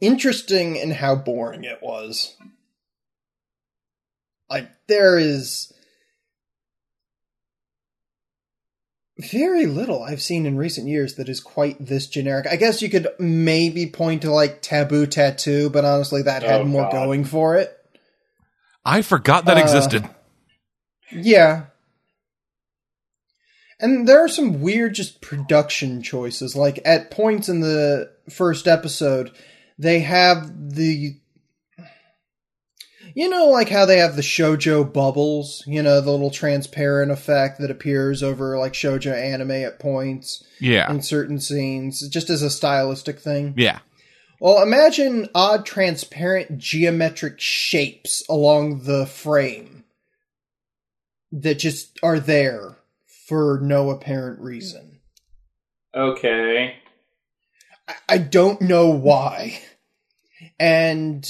interesting 0.01 0.77
in 0.77 0.91
how 0.91 1.15
boring 1.15 1.65
it 1.65 1.83
was. 1.83 2.37
Like 4.49 4.69
there 4.87 5.19
is 5.19 5.73
very 9.19 9.67
little 9.67 10.03
I've 10.03 10.21
seen 10.21 10.45
in 10.45 10.57
recent 10.59 10.89
years 10.89 11.15
that 11.15 11.29
is 11.29 11.41
quite 11.41 11.85
this 11.85 12.07
generic. 12.07 12.47
I 12.47 12.57
guess 12.57 12.83
you 12.83 12.91
could 12.91 13.09
maybe 13.19 13.87
point 13.87 14.23
to 14.23 14.31
like 14.31 14.61
Taboo 14.61 15.07
Tattoo, 15.07 15.71
but 15.71 15.85
honestly, 15.85 16.23
that 16.23 16.43
had 16.43 16.61
Oh, 16.61 16.65
more 16.65 16.83
God. 16.83 16.93
going 16.93 17.25
for 17.25 17.57
it. 17.57 17.73
I 18.85 19.03
forgot 19.03 19.47
that 19.47 19.57
Uh, 19.57 19.61
existed. 19.63 20.09
Yeah. 21.11 21.67
And 23.81 24.07
there 24.09 24.23
are 24.23 24.29
some 24.29 24.61
weird 24.61 24.95
just 24.95 25.21
production 25.21 26.03
choices. 26.03 26.55
Like 26.55 26.79
at 26.85 27.11
points 27.11 27.49
in 27.49 27.61
the 27.61 28.11
first 28.31 28.67
episode, 28.67 29.31
they 29.79 30.01
have 30.01 30.51
the 30.75 31.17
you 33.17 33.31
know 33.31 33.47
like 33.47 33.71
how 33.71 33.87
they 33.87 33.97
have 33.99 34.15
the 34.15 34.21
shojo 34.23 34.85
bubbles, 34.93 35.65
you 35.67 35.83
know, 35.83 36.01
the 36.03 36.11
little 36.11 36.31
transparent 36.31 37.11
effect 37.11 37.59
that 37.59 37.71
appears 37.71 38.23
over 38.23 38.59
like 38.59 38.75
shojo 38.75 39.11
anime 39.13 39.51
at 39.53 39.79
points 39.81 40.45
Yeah. 40.61 40.89
in 40.91 41.01
certain 41.01 41.41
scenes 41.41 42.07
just 42.09 42.29
as 42.29 42.43
a 42.43 42.51
stylistic 42.51 43.19
thing. 43.19 43.55
Yeah. 43.57 43.79
Well, 44.39 44.63
imagine 44.63 45.31
odd 45.35 45.65
transparent 45.65 46.59
geometric 46.59 47.41
shapes 47.41 48.23
along 48.29 48.83
the 48.85 49.07
frame 49.07 49.85
that 51.33 51.59
just 51.59 51.99
are 52.03 52.21
there 52.21 52.77
for 53.27 53.59
no 53.63 53.89
apparent 53.91 54.41
reason. 54.41 55.01
Okay. 55.97 56.75
I- 57.89 57.95
I 58.11 58.19
don't 58.19 58.61
know 58.61 58.91
why. 58.91 59.59
And 60.61 61.29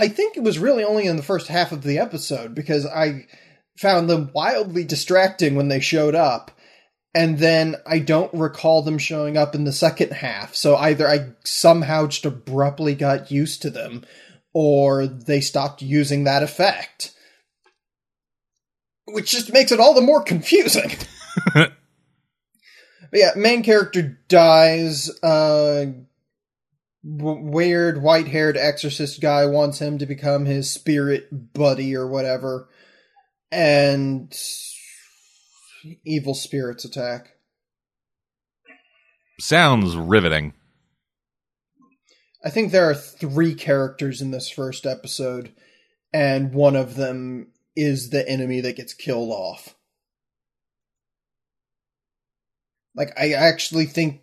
I 0.00 0.08
think 0.08 0.36
it 0.36 0.42
was 0.42 0.58
really 0.58 0.84
only 0.84 1.06
in 1.06 1.16
the 1.16 1.22
first 1.22 1.48
half 1.48 1.72
of 1.72 1.82
the 1.82 1.98
episode 1.98 2.54
because 2.54 2.86
I 2.86 3.26
found 3.76 4.08
them 4.08 4.30
wildly 4.34 4.84
distracting 4.84 5.54
when 5.54 5.68
they 5.68 5.80
showed 5.80 6.14
up. 6.14 6.50
And 7.12 7.38
then 7.38 7.76
I 7.86 7.98
don't 7.98 8.32
recall 8.32 8.82
them 8.82 8.98
showing 8.98 9.36
up 9.36 9.54
in 9.54 9.64
the 9.64 9.72
second 9.72 10.12
half. 10.12 10.54
So 10.54 10.76
either 10.76 11.08
I 11.08 11.30
somehow 11.44 12.06
just 12.06 12.24
abruptly 12.24 12.94
got 12.94 13.32
used 13.32 13.62
to 13.62 13.70
them 13.70 14.04
or 14.52 15.06
they 15.06 15.40
stopped 15.40 15.82
using 15.82 16.24
that 16.24 16.44
effect. 16.44 17.12
Which 19.06 19.32
just 19.32 19.52
makes 19.52 19.72
it 19.72 19.80
all 19.80 19.94
the 19.94 20.00
more 20.00 20.22
confusing. 20.22 20.92
But 23.10 23.20
yeah, 23.20 23.30
main 23.36 23.62
character 23.62 24.18
dies. 24.28 25.10
Uh, 25.22 25.86
weird 27.02 28.02
white 28.02 28.28
haired 28.28 28.56
exorcist 28.56 29.20
guy 29.20 29.46
wants 29.46 29.78
him 29.78 29.98
to 29.98 30.06
become 30.06 30.44
his 30.44 30.70
spirit 30.70 31.52
buddy 31.54 31.96
or 31.96 32.06
whatever. 32.06 32.68
And 33.50 34.36
evil 36.04 36.34
spirits 36.34 36.84
attack. 36.84 37.36
Sounds 39.40 39.96
riveting. 39.96 40.52
I 42.44 42.50
think 42.50 42.72
there 42.72 42.88
are 42.88 42.94
three 42.94 43.54
characters 43.54 44.20
in 44.22 44.30
this 44.30 44.48
first 44.48 44.86
episode, 44.86 45.52
and 46.12 46.54
one 46.54 46.76
of 46.76 46.94
them 46.96 47.48
is 47.76 48.10
the 48.10 48.26
enemy 48.28 48.60
that 48.60 48.76
gets 48.76 48.94
killed 48.94 49.30
off. 49.30 49.74
Like, 52.94 53.12
I 53.18 53.32
actually 53.32 53.86
think. 53.86 54.20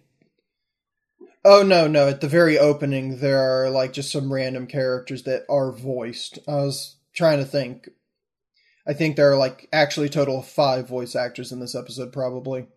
Oh, 1.49 1.63
no, 1.63 1.87
no. 1.87 2.09
At 2.09 2.19
the 2.19 2.27
very 2.27 2.59
opening, 2.59 3.19
there 3.19 3.39
are, 3.39 3.69
like, 3.69 3.93
just 3.93 4.11
some 4.11 4.33
random 4.33 4.67
characters 4.67 5.23
that 5.23 5.45
are 5.49 5.71
voiced. 5.71 6.39
I 6.45 6.55
was 6.55 6.97
trying 7.15 7.39
to 7.39 7.45
think. 7.45 7.87
I 8.85 8.91
think 8.91 9.15
there 9.15 9.31
are, 9.31 9.37
like, 9.37 9.69
actually 9.71 10.07
a 10.07 10.09
total 10.09 10.39
of 10.39 10.45
five 10.47 10.89
voice 10.89 11.15
actors 11.15 11.53
in 11.53 11.61
this 11.61 11.73
episode, 11.73 12.11
probably. 12.11 12.67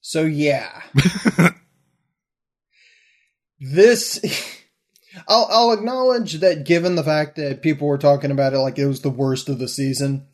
So, 0.00 0.22
yeah. 0.22 0.80
this 3.60 4.18
I'll 5.28 5.46
I'll 5.50 5.72
acknowledge 5.72 6.40
that 6.40 6.64
given 6.64 6.94
the 6.94 7.04
fact 7.04 7.36
that 7.36 7.60
people 7.62 7.86
were 7.86 7.98
talking 7.98 8.30
about 8.30 8.54
it 8.54 8.58
like 8.60 8.78
it 8.78 8.86
was 8.86 9.02
the 9.02 9.10
worst 9.10 9.50
of 9.50 9.58
the 9.58 9.68
season, 9.68 10.26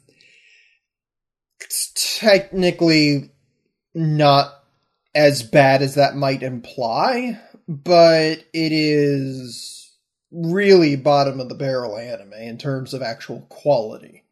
technically 2.16 3.30
not 3.94 4.52
as 5.14 5.42
bad 5.42 5.82
as 5.82 5.96
that 5.96 6.16
might 6.16 6.42
imply, 6.42 7.38
but 7.68 8.38
it 8.52 8.72
is 8.72 9.92
really 10.32 10.96
bottom 10.96 11.40
of 11.40 11.48
the 11.48 11.54
barrel 11.54 11.96
anime 11.96 12.32
in 12.32 12.58
terms 12.58 12.94
of 12.94 13.02
actual 13.02 13.40
quality. 13.48 14.24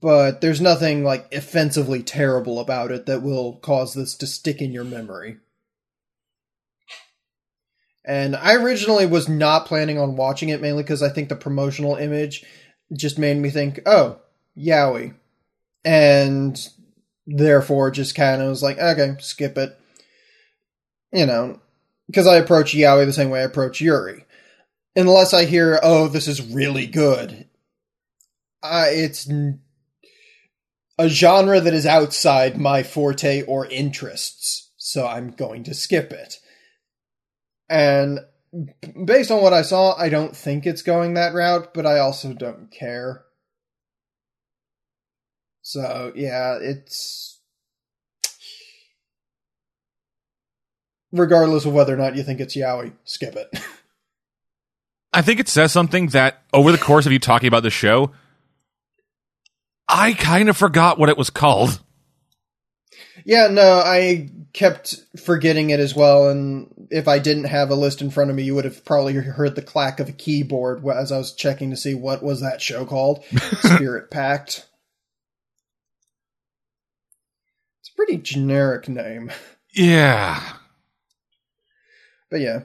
But 0.00 0.40
there's 0.40 0.60
nothing 0.60 1.04
like 1.04 1.32
offensively 1.34 2.02
terrible 2.02 2.60
about 2.60 2.90
it 2.90 3.06
that 3.06 3.22
will 3.22 3.56
cause 3.56 3.94
this 3.94 4.14
to 4.16 4.26
stick 4.26 4.60
in 4.60 4.72
your 4.72 4.84
memory. 4.84 5.38
And 8.04 8.36
I 8.36 8.54
originally 8.54 9.06
was 9.06 9.28
not 9.28 9.66
planning 9.66 9.98
on 9.98 10.16
watching 10.16 10.48
it 10.48 10.62
mainly 10.62 10.82
because 10.82 11.02
I 11.02 11.08
think 11.08 11.28
the 11.28 11.36
promotional 11.36 11.96
image 11.96 12.44
just 12.92 13.18
made 13.18 13.36
me 13.36 13.50
think, 13.50 13.80
oh, 13.84 14.18
yaoi. 14.56 15.14
And 15.88 16.68
therefore 17.26 17.90
just 17.90 18.14
kind 18.14 18.42
of 18.42 18.50
was 18.50 18.62
like, 18.62 18.78
okay, 18.78 19.16
skip 19.20 19.56
it. 19.56 19.74
You 21.12 21.24
know, 21.24 21.60
because 22.06 22.26
I 22.26 22.36
approach 22.36 22.74
yaoi 22.74 23.06
the 23.06 23.12
same 23.14 23.30
way 23.30 23.40
I 23.40 23.44
approach 23.44 23.80
Yuri. 23.80 24.26
Unless 24.94 25.32
I 25.32 25.46
hear, 25.46 25.80
oh, 25.82 26.08
this 26.08 26.28
is 26.28 26.42
really 26.42 26.86
good. 26.86 27.46
Uh, 28.62 28.86
it's 28.88 29.30
n- 29.30 29.60
a 30.98 31.08
genre 31.08 31.58
that 31.58 31.72
is 31.72 31.86
outside 31.86 32.58
my 32.58 32.82
forte 32.82 33.42
or 33.44 33.64
interests, 33.66 34.70
so 34.76 35.06
I'm 35.06 35.30
going 35.30 35.64
to 35.64 35.74
skip 35.74 36.12
it. 36.12 36.38
And 37.70 38.20
based 39.06 39.30
on 39.30 39.40
what 39.40 39.54
I 39.54 39.62
saw, 39.62 39.96
I 39.96 40.10
don't 40.10 40.36
think 40.36 40.66
it's 40.66 40.82
going 40.82 41.14
that 41.14 41.32
route, 41.32 41.72
but 41.72 41.86
I 41.86 41.98
also 41.98 42.34
don't 42.34 42.70
care. 42.70 43.24
So, 45.68 46.12
yeah, 46.16 46.56
it's. 46.62 47.40
Regardless 51.12 51.66
of 51.66 51.74
whether 51.74 51.92
or 51.92 51.98
not 51.98 52.16
you 52.16 52.22
think 52.22 52.40
it's 52.40 52.56
yaoi, 52.56 52.92
skip 53.04 53.36
it. 53.36 53.50
I 55.12 55.20
think 55.20 55.40
it 55.40 55.48
says 55.48 55.70
something 55.70 56.06
that 56.08 56.42
over 56.54 56.72
the 56.72 56.78
course 56.78 57.04
of 57.04 57.12
you 57.12 57.18
talking 57.18 57.48
about 57.48 57.64
the 57.64 57.70
show, 57.70 58.12
I 59.86 60.14
kind 60.14 60.48
of 60.48 60.56
forgot 60.56 60.98
what 60.98 61.10
it 61.10 61.18
was 61.18 61.28
called. 61.28 61.80
yeah, 63.26 63.48
no, 63.48 63.82
I 63.84 64.30
kept 64.54 64.96
forgetting 65.22 65.68
it 65.68 65.80
as 65.80 65.94
well, 65.94 66.30
and 66.30 66.88
if 66.90 67.08
I 67.08 67.18
didn't 67.18 67.44
have 67.44 67.68
a 67.68 67.74
list 67.74 68.00
in 68.00 68.10
front 68.10 68.30
of 68.30 68.36
me, 68.36 68.44
you 68.44 68.54
would 68.54 68.64
have 68.64 68.86
probably 68.86 69.12
heard 69.12 69.54
the 69.54 69.60
clack 69.60 70.00
of 70.00 70.08
a 70.08 70.12
keyboard 70.12 70.82
as 70.88 71.12
I 71.12 71.18
was 71.18 71.34
checking 71.34 71.68
to 71.70 71.76
see 71.76 71.94
what 71.94 72.22
was 72.22 72.40
that 72.40 72.62
show 72.62 72.86
called. 72.86 73.22
Spirit 73.60 74.10
Pact. 74.10 74.64
It's 77.80 77.87
a 77.87 77.87
pretty 77.98 78.16
generic 78.16 78.88
name. 78.88 79.28
Yeah. 79.74 80.40
But 82.30 82.40
yeah. 82.40 82.60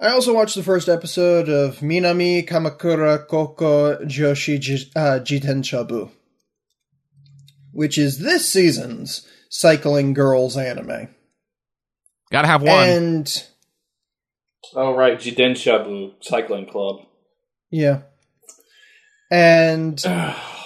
I 0.00 0.08
also 0.08 0.32
watched 0.34 0.54
the 0.54 0.62
first 0.62 0.88
episode 0.88 1.50
of 1.50 1.80
Minami 1.80 2.48
Kamakura 2.48 3.28
Koko 3.28 3.96
Joshi 4.04 4.58
Ji- 4.58 4.90
uh, 4.96 5.20
Jitenshabu, 5.20 6.10
which 7.72 7.98
is 7.98 8.18
this 8.18 8.48
season's 8.48 9.28
Cycling 9.50 10.14
Girls 10.14 10.56
anime. 10.56 11.08
Gotta 12.32 12.48
have 12.48 12.62
one. 12.62 12.88
And 12.88 13.46
Oh 14.74 14.94
right, 14.96 15.18
Jiden 15.18 15.52
Shabu 15.52 16.14
Cycling 16.22 16.66
Club. 16.66 17.00
yeah. 17.70 18.00
And 19.30 20.02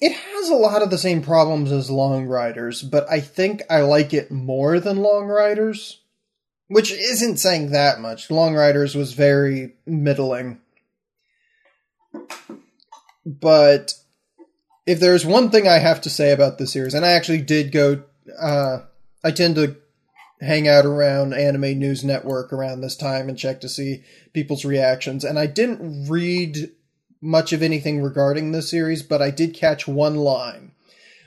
it 0.00 0.12
has 0.12 0.48
a 0.48 0.54
lot 0.54 0.82
of 0.82 0.90
the 0.90 0.98
same 0.98 1.22
problems 1.22 1.72
as 1.72 1.90
Long 1.90 2.26
Riders, 2.26 2.82
but 2.82 3.08
I 3.10 3.20
think 3.20 3.62
I 3.70 3.80
like 3.82 4.12
it 4.12 4.30
more 4.30 4.80
than 4.80 4.98
Long 4.98 5.26
Riders. 5.26 6.00
Which 6.68 6.92
isn't 6.92 7.36
saying 7.36 7.70
that 7.70 8.00
much. 8.00 8.30
Long 8.30 8.54
Riders 8.54 8.94
was 8.94 9.12
very 9.12 9.74
middling. 9.86 10.60
But 13.26 13.94
if 14.86 14.98
there's 14.98 15.26
one 15.26 15.50
thing 15.50 15.68
I 15.68 15.78
have 15.78 16.00
to 16.02 16.10
say 16.10 16.32
about 16.32 16.56
the 16.56 16.66
series, 16.66 16.94
and 16.94 17.04
I 17.04 17.12
actually 17.12 17.42
did 17.42 17.70
go, 17.70 18.02
uh, 18.40 18.78
I 19.22 19.30
tend 19.30 19.56
to 19.56 19.76
hang 20.40 20.66
out 20.66 20.86
around 20.86 21.34
Anime 21.34 21.78
News 21.78 22.02
Network 22.02 22.52
around 22.52 22.80
this 22.80 22.96
time 22.96 23.28
and 23.28 23.38
check 23.38 23.60
to 23.60 23.68
see 23.68 24.04
people's 24.32 24.64
reactions, 24.64 25.22
and 25.22 25.38
I 25.38 25.46
didn't 25.46 26.08
read 26.08 26.72
much 27.24 27.54
of 27.54 27.62
anything 27.62 28.02
regarding 28.02 28.52
the 28.52 28.62
series, 28.62 29.02
but 29.02 29.22
I 29.22 29.30
did 29.30 29.54
catch 29.54 29.88
one 29.88 30.14
line, 30.14 30.72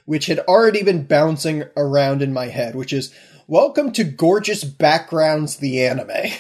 which 0.05 0.27
had 0.27 0.39
already 0.39 0.83
been 0.83 1.03
bouncing 1.03 1.63
around 1.75 2.21
in 2.21 2.31
my 2.31 2.47
head, 2.47 2.75
which 2.75 2.93
is, 2.93 3.13
Welcome 3.47 3.91
to 3.93 4.03
Gorgeous 4.03 4.63
Backgrounds, 4.63 5.57
the 5.57 5.83
anime. 5.83 6.31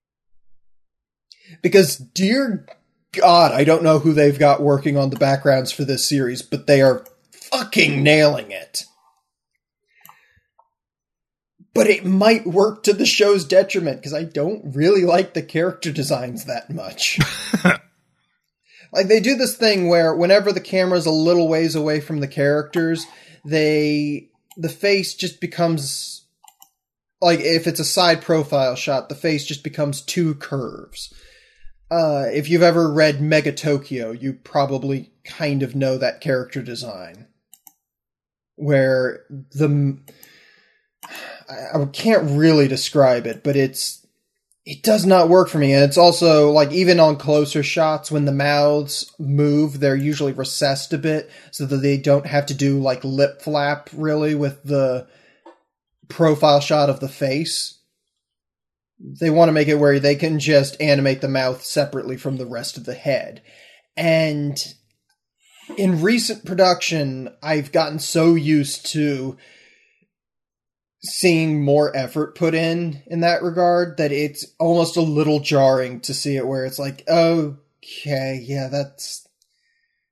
because, 1.62 1.96
dear 1.98 2.64
God, 3.12 3.52
I 3.52 3.64
don't 3.64 3.82
know 3.82 3.98
who 3.98 4.14
they've 4.14 4.38
got 4.38 4.62
working 4.62 4.96
on 4.96 5.10
the 5.10 5.16
backgrounds 5.16 5.70
for 5.70 5.84
this 5.84 6.08
series, 6.08 6.40
but 6.40 6.66
they 6.66 6.80
are 6.80 7.04
fucking 7.32 8.02
nailing 8.02 8.52
it. 8.52 8.84
But 11.74 11.88
it 11.88 12.06
might 12.06 12.46
work 12.46 12.84
to 12.84 12.92
the 12.92 13.06
show's 13.06 13.44
detriment 13.44 13.98
because 13.98 14.14
I 14.14 14.24
don't 14.24 14.74
really 14.74 15.04
like 15.04 15.34
the 15.34 15.42
character 15.42 15.92
designs 15.92 16.46
that 16.46 16.70
much. 16.70 17.18
like 18.92 19.08
they 19.08 19.20
do 19.20 19.36
this 19.36 19.56
thing 19.56 19.88
where 19.88 20.14
whenever 20.14 20.52
the 20.52 20.60
camera's 20.60 21.06
a 21.06 21.10
little 21.10 21.48
ways 21.48 21.74
away 21.74 22.00
from 22.00 22.20
the 22.20 22.28
characters, 22.28 23.06
they 23.44 24.30
the 24.56 24.68
face 24.68 25.14
just 25.14 25.40
becomes 25.40 26.26
like 27.20 27.40
if 27.40 27.66
it's 27.66 27.80
a 27.80 27.84
side 27.84 28.22
profile 28.22 28.74
shot, 28.74 29.08
the 29.08 29.14
face 29.14 29.44
just 29.44 29.64
becomes 29.64 30.00
two 30.00 30.34
curves. 30.34 31.12
Uh, 31.90 32.26
if 32.32 32.50
you've 32.50 32.62
ever 32.62 32.92
read 32.92 33.16
Megatokyo, 33.16 34.20
you 34.20 34.34
probably 34.34 35.10
kind 35.24 35.62
of 35.62 35.74
know 35.74 35.96
that 35.96 36.20
character 36.20 36.62
design, 36.62 37.26
where 38.56 39.24
the 39.30 39.98
I, 41.48 41.80
I 41.80 41.84
can't 41.86 42.38
really 42.38 42.68
describe 42.68 43.26
it, 43.26 43.42
but 43.42 43.56
it's 43.56 43.97
it 44.68 44.82
does 44.82 45.06
not 45.06 45.28
work 45.28 45.48
for 45.48 45.58
me, 45.58 45.72
and 45.72 45.82
it's 45.82 45.98
also 45.98 46.50
like 46.50 46.72
even 46.72 47.00
on 47.00 47.16
closer 47.16 47.62
shots 47.62 48.10
when 48.10 48.24
the 48.24 48.32
mouths 48.32 49.12
move, 49.18 49.80
they're 49.80 49.96
usually 49.96 50.32
recessed 50.32 50.92
a 50.92 50.98
bit 50.98 51.30
so 51.50 51.64
that 51.66 51.78
they 51.78 51.96
don't 51.96 52.26
have 52.26 52.46
to 52.46 52.54
do 52.54 52.78
like 52.78 53.02
lip 53.02 53.40
flap 53.40 53.88
really 53.92 54.34
with 54.34 54.62
the 54.64 55.06
profile 56.08 56.60
shot 56.60 56.90
of 56.90 57.00
the 57.00 57.08
face 57.08 57.78
they 59.00 59.30
want 59.30 59.48
to 59.48 59.52
make 59.52 59.68
it 59.68 59.76
where 59.78 60.00
they 60.00 60.16
can 60.16 60.38
just 60.38 60.80
animate 60.80 61.20
the 61.20 61.28
mouth 61.28 61.64
separately 61.64 62.16
from 62.16 62.36
the 62.36 62.46
rest 62.46 62.76
of 62.76 62.84
the 62.84 62.94
head. 62.94 63.42
And 63.96 64.56
in 65.76 66.02
recent 66.02 66.44
production, 66.44 67.34
I've 67.42 67.72
gotten 67.72 67.98
so 67.98 68.34
used 68.34 68.86
to 68.92 69.36
seeing 71.02 71.62
more 71.62 71.96
effort 71.96 72.34
put 72.34 72.54
in 72.54 73.02
in 73.06 73.20
that 73.20 73.42
regard 73.42 73.96
that 73.98 74.12
it's 74.12 74.46
almost 74.58 74.96
a 74.96 75.02
little 75.02 75.40
jarring 75.40 76.00
to 76.00 76.12
see 76.12 76.36
it 76.36 76.46
where 76.46 76.64
it's 76.64 76.78
like, 76.78 77.04
okay, 77.08 78.42
yeah, 78.42 78.68
that's 78.68 79.28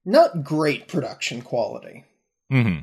not 0.04 0.44
great 0.44 0.88
production 0.88 1.42
quality. 1.42 2.04
Mm-hmm 2.52 2.80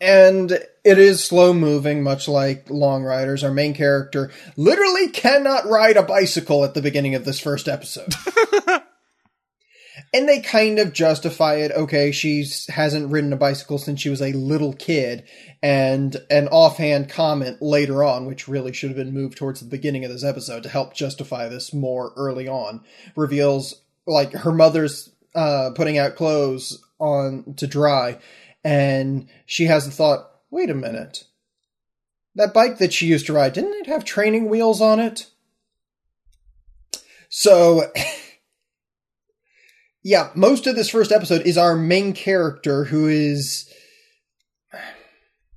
and 0.00 0.52
it 0.84 0.98
is 0.98 1.24
slow 1.24 1.52
moving, 1.52 2.02
much 2.02 2.28
like 2.28 2.68
Long 2.68 3.02
Riders. 3.02 3.42
Our 3.42 3.50
main 3.50 3.74
character 3.74 4.30
literally 4.56 5.08
cannot 5.08 5.66
ride 5.66 5.96
a 5.96 6.02
bicycle 6.02 6.64
at 6.64 6.74
the 6.74 6.82
beginning 6.82 7.14
of 7.14 7.24
this 7.24 7.40
first 7.40 7.66
episode. 7.68 8.14
and 10.16 10.28
they 10.28 10.40
kind 10.40 10.78
of 10.78 10.92
justify 10.92 11.56
it. 11.56 11.72
Okay, 11.72 12.10
she 12.12 12.46
hasn't 12.68 13.10
ridden 13.10 13.32
a 13.32 13.36
bicycle 13.36 13.78
since 13.78 14.00
she 14.00 14.08
was 14.08 14.22
a 14.22 14.32
little 14.32 14.72
kid, 14.72 15.24
and 15.62 16.16
an 16.30 16.48
offhand 16.48 17.08
comment 17.08 17.60
later 17.60 18.02
on, 18.02 18.26
which 18.26 18.48
really 18.48 18.72
should 18.72 18.90
have 18.90 18.96
been 18.96 19.14
moved 19.14 19.36
towards 19.36 19.60
the 19.60 19.66
beginning 19.66 20.04
of 20.04 20.10
this 20.10 20.24
episode 20.24 20.62
to 20.62 20.68
help 20.68 20.94
justify 20.94 21.48
this 21.48 21.72
more 21.72 22.12
early 22.16 22.48
on, 22.48 22.82
reveals 23.14 23.82
like 24.06 24.32
her 24.32 24.52
mother's 24.52 25.10
uh, 25.34 25.70
putting 25.74 25.98
out 25.98 26.16
clothes 26.16 26.82
on 26.98 27.54
to 27.56 27.66
dry 27.66 28.18
and 28.66 29.28
she 29.46 29.66
has 29.66 29.84
the 29.84 29.92
thought 29.92 30.28
wait 30.50 30.70
a 30.70 30.74
minute. 30.74 31.24
That 32.34 32.52
bike 32.52 32.78
that 32.78 32.92
she 32.92 33.06
used 33.06 33.26
to 33.26 33.32
ride, 33.32 33.52
didn't 33.52 33.74
it 33.74 33.86
have 33.86 34.04
training 34.04 34.48
wheels 34.50 34.80
on 34.80 34.98
it? 34.98 35.30
So, 37.28 37.92
yeah, 40.06 40.30
most 40.36 40.68
of 40.68 40.76
this 40.76 40.88
first 40.88 41.10
episode 41.10 41.44
is 41.48 41.58
our 41.58 41.74
main 41.74 42.12
character 42.12 42.84
who 42.84 43.08
is 43.08 43.68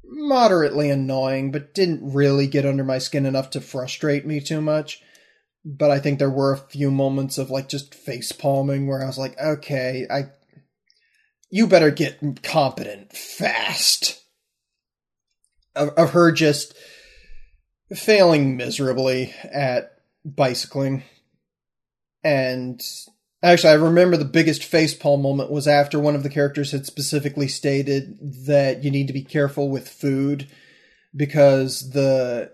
moderately 0.03 0.89
annoying, 0.89 1.51
but 1.51 1.75
didn't 1.75 2.15
really 2.15 2.47
get 2.47 2.65
under 2.65 2.83
my 2.83 2.97
skin 2.97 3.27
enough 3.27 3.51
to 3.51 3.61
frustrate 3.61 4.25
me 4.25 4.41
too 4.41 4.59
much. 4.59 5.03
But 5.63 5.91
I 5.91 5.99
think 5.99 6.17
there 6.17 6.31
were 6.31 6.51
a 6.51 6.57
few 6.57 6.89
moments 6.89 7.37
of 7.37 7.51
like 7.51 7.69
just 7.69 7.93
face 7.93 8.31
palming 8.31 8.87
where 8.87 9.03
I 9.03 9.05
was 9.05 9.19
like, 9.19 9.39
okay, 9.39 10.07
I 10.09 10.31
you 11.51 11.67
better 11.67 11.91
get 11.91 12.41
competent 12.41 13.13
fast. 13.13 14.19
Of, 15.75 15.89
of 15.89 16.09
her 16.13 16.31
just 16.31 16.73
failing 17.95 18.57
miserably 18.57 19.31
at 19.43 19.91
bicycling. 20.25 21.03
And 22.23 22.81
actually, 23.41 23.71
I 23.71 23.75
remember 23.75 24.17
the 24.17 24.25
biggest 24.25 24.61
facepalm 24.61 25.21
moment 25.21 25.51
was 25.51 25.67
after 25.67 25.99
one 25.99 26.15
of 26.15 26.23
the 26.23 26.29
characters 26.29 26.71
had 26.71 26.85
specifically 26.85 27.47
stated 27.47 28.45
that 28.45 28.83
you 28.83 28.91
need 28.91 29.07
to 29.07 29.13
be 29.13 29.23
careful 29.23 29.69
with 29.69 29.87
food 29.87 30.49
because 31.15 31.91
the 31.91 32.51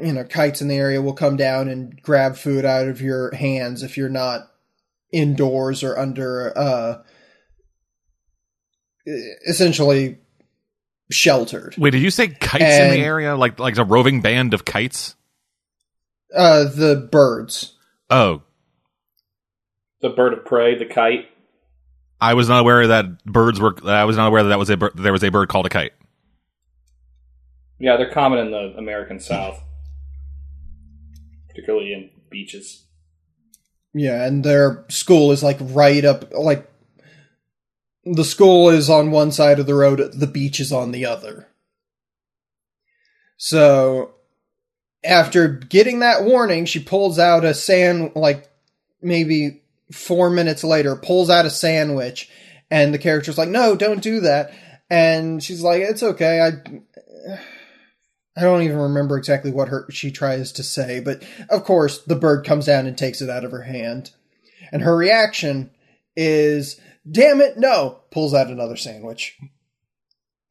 you 0.00 0.12
know 0.12 0.24
kites 0.24 0.62
in 0.62 0.68
the 0.68 0.76
area 0.76 1.02
will 1.02 1.12
come 1.12 1.36
down 1.36 1.68
and 1.68 2.00
grab 2.02 2.36
food 2.36 2.64
out 2.64 2.86
of 2.86 3.00
your 3.00 3.34
hands 3.34 3.82
if 3.82 3.96
you're 3.96 4.08
not 4.08 4.48
indoors 5.12 5.82
or 5.82 5.98
under 5.98 6.56
uh 6.56 7.02
essentially 9.06 10.18
sheltered. 11.10 11.74
Wait, 11.76 11.90
did 11.90 12.02
you 12.02 12.10
say 12.10 12.28
kites 12.28 12.62
and, 12.62 12.94
in 12.94 13.00
the 13.00 13.04
area? 13.04 13.36
Like 13.36 13.58
like 13.58 13.76
a 13.76 13.84
roving 13.84 14.20
band 14.20 14.54
of 14.54 14.64
kites? 14.64 15.16
Uh, 16.34 16.64
the 16.64 17.08
birds. 17.10 17.74
Oh, 18.08 18.42
the 20.02 20.10
bird 20.10 20.32
of 20.32 20.44
prey, 20.44 20.78
the 20.78 20.86
kite. 20.86 21.28
I 22.20 22.34
was 22.34 22.48
not 22.48 22.60
aware 22.60 22.86
that 22.86 23.24
birds 23.24 23.60
were. 23.60 23.74
I 23.84 24.04
was 24.04 24.16
not 24.16 24.28
aware 24.28 24.42
that, 24.42 24.50
that 24.50 24.58
was 24.58 24.70
a 24.70 24.76
there 24.94 25.12
was 25.12 25.24
a 25.24 25.30
bird 25.30 25.48
called 25.48 25.66
a 25.66 25.70
kite. 25.70 25.92
Yeah, 27.78 27.96
they're 27.96 28.12
common 28.12 28.38
in 28.40 28.50
the 28.50 28.74
American 28.76 29.20
South, 29.20 29.62
particularly 31.48 31.94
in 31.94 32.10
beaches. 32.30 32.84
Yeah, 33.94 34.24
and 34.24 34.44
their 34.44 34.84
school 34.88 35.32
is 35.32 35.42
like 35.42 35.56
right 35.60 36.04
up, 36.04 36.30
like 36.32 36.70
the 38.04 38.24
school 38.24 38.68
is 38.68 38.90
on 38.90 39.10
one 39.10 39.32
side 39.32 39.58
of 39.58 39.66
the 39.66 39.74
road, 39.74 40.12
the 40.14 40.26
beach 40.26 40.60
is 40.60 40.72
on 40.72 40.92
the 40.92 41.06
other. 41.06 41.48
So, 43.36 44.12
after 45.02 45.48
getting 45.48 46.00
that 46.00 46.24
warning, 46.24 46.66
she 46.66 46.78
pulls 46.80 47.18
out 47.18 47.44
a 47.44 47.54
sand, 47.54 48.12
like 48.14 48.48
maybe 49.00 49.59
four 49.92 50.30
minutes 50.30 50.64
later, 50.64 50.96
pulls 50.96 51.30
out 51.30 51.46
a 51.46 51.50
sandwich, 51.50 52.30
and 52.70 52.92
the 52.94 52.98
character's 52.98 53.38
like, 53.38 53.48
"No, 53.48 53.76
don't 53.76 54.02
do 54.02 54.20
that." 54.20 54.52
And 54.88 55.42
she's 55.42 55.62
like, 55.62 55.82
"It's 55.82 56.02
okay. 56.02 56.40
I, 56.40 57.38
I 58.36 58.42
don't 58.42 58.62
even 58.62 58.78
remember 58.78 59.16
exactly 59.16 59.50
what 59.50 59.68
her 59.68 59.86
she 59.90 60.10
tries 60.10 60.52
to 60.52 60.62
say, 60.62 61.00
but 61.00 61.22
of 61.48 61.64
course, 61.64 61.98
the 61.98 62.16
bird 62.16 62.44
comes 62.44 62.66
down 62.66 62.86
and 62.86 62.96
takes 62.96 63.20
it 63.20 63.30
out 63.30 63.44
of 63.44 63.52
her 63.52 63.62
hand, 63.62 64.12
and 64.72 64.82
her 64.82 64.96
reaction 64.96 65.70
is 66.16 66.80
damn 67.10 67.40
it, 67.40 67.58
no, 67.58 68.00
pulls 68.10 68.34
out 68.34 68.48
another 68.48 68.76
sandwich. 68.76 69.38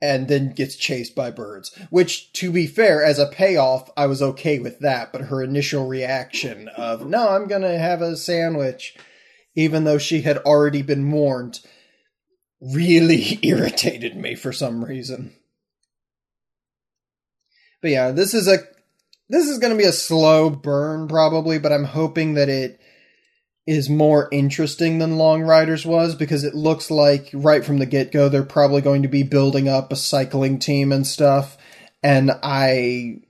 And 0.02 0.30
then 0.30 0.54
gets 0.54 0.78
chased 0.78 1.14
by 1.14 1.30
birds. 1.30 1.78
Which, 1.90 2.32
to 2.34 2.54
be 2.54 2.68
fair, 2.68 3.04
as 3.04 3.20
a 3.20 3.26
payoff, 3.26 3.90
I 3.98 4.06
was 4.06 4.22
okay 4.22 4.58
with 4.58 4.80
that. 4.80 5.12
But 5.12 5.24
her 5.24 5.44
initial 5.44 5.88
reaction 5.88 6.70
of, 6.70 7.06
no, 7.06 7.28
I'm 7.30 7.50
to 7.50 7.78
have 7.78 8.02
a 8.02 8.16
sandwich, 8.16 8.96
even 9.60 9.84
though 9.84 9.98
she 9.98 10.22
had 10.22 10.38
already 10.38 10.82
been 10.82 11.12
warned, 11.12 11.60
really 12.62 13.38
irritated 13.44 14.16
me 14.16 14.34
for 14.34 14.54
some 14.54 14.86
reason. 14.86 15.34
But 17.82 17.92
yeah, 17.92 18.12
this 18.12 18.34
is 18.34 18.48
a 18.48 18.60
this 19.28 19.48
is 19.50 19.60
going 19.60 19.74
to 19.74 19.78
be 19.78 19.88
a 19.88 19.92
slow 19.92 20.50
burn 20.50 21.08
probably, 21.10 21.60
but 21.60 21.74
I'm 21.74 21.84
hoping 21.84 22.36
that 22.36 22.48
it 22.48 22.80
is 23.68 23.90
more 23.90 24.30
interesting 24.32 24.98
than 24.98 25.18
Long 25.18 25.44
Riders 25.44 25.86
was 25.86 26.16
because 26.16 26.44
it 26.46 26.56
looks 26.56 26.90
like 26.90 27.30
right 27.34 27.64
from 27.64 27.78
the 27.78 27.86
get 27.86 28.14
go 28.14 28.30
they're 28.30 28.44
probably 28.44 28.82
going 28.82 29.04
to 29.04 29.10
be 29.10 29.24
building 29.24 29.68
up 29.68 29.92
a 29.92 29.98
cycling 29.98 30.58
team 30.58 30.94
and 30.94 31.06
stuff. 31.06 31.58
And 32.02 32.32
I 32.42 33.22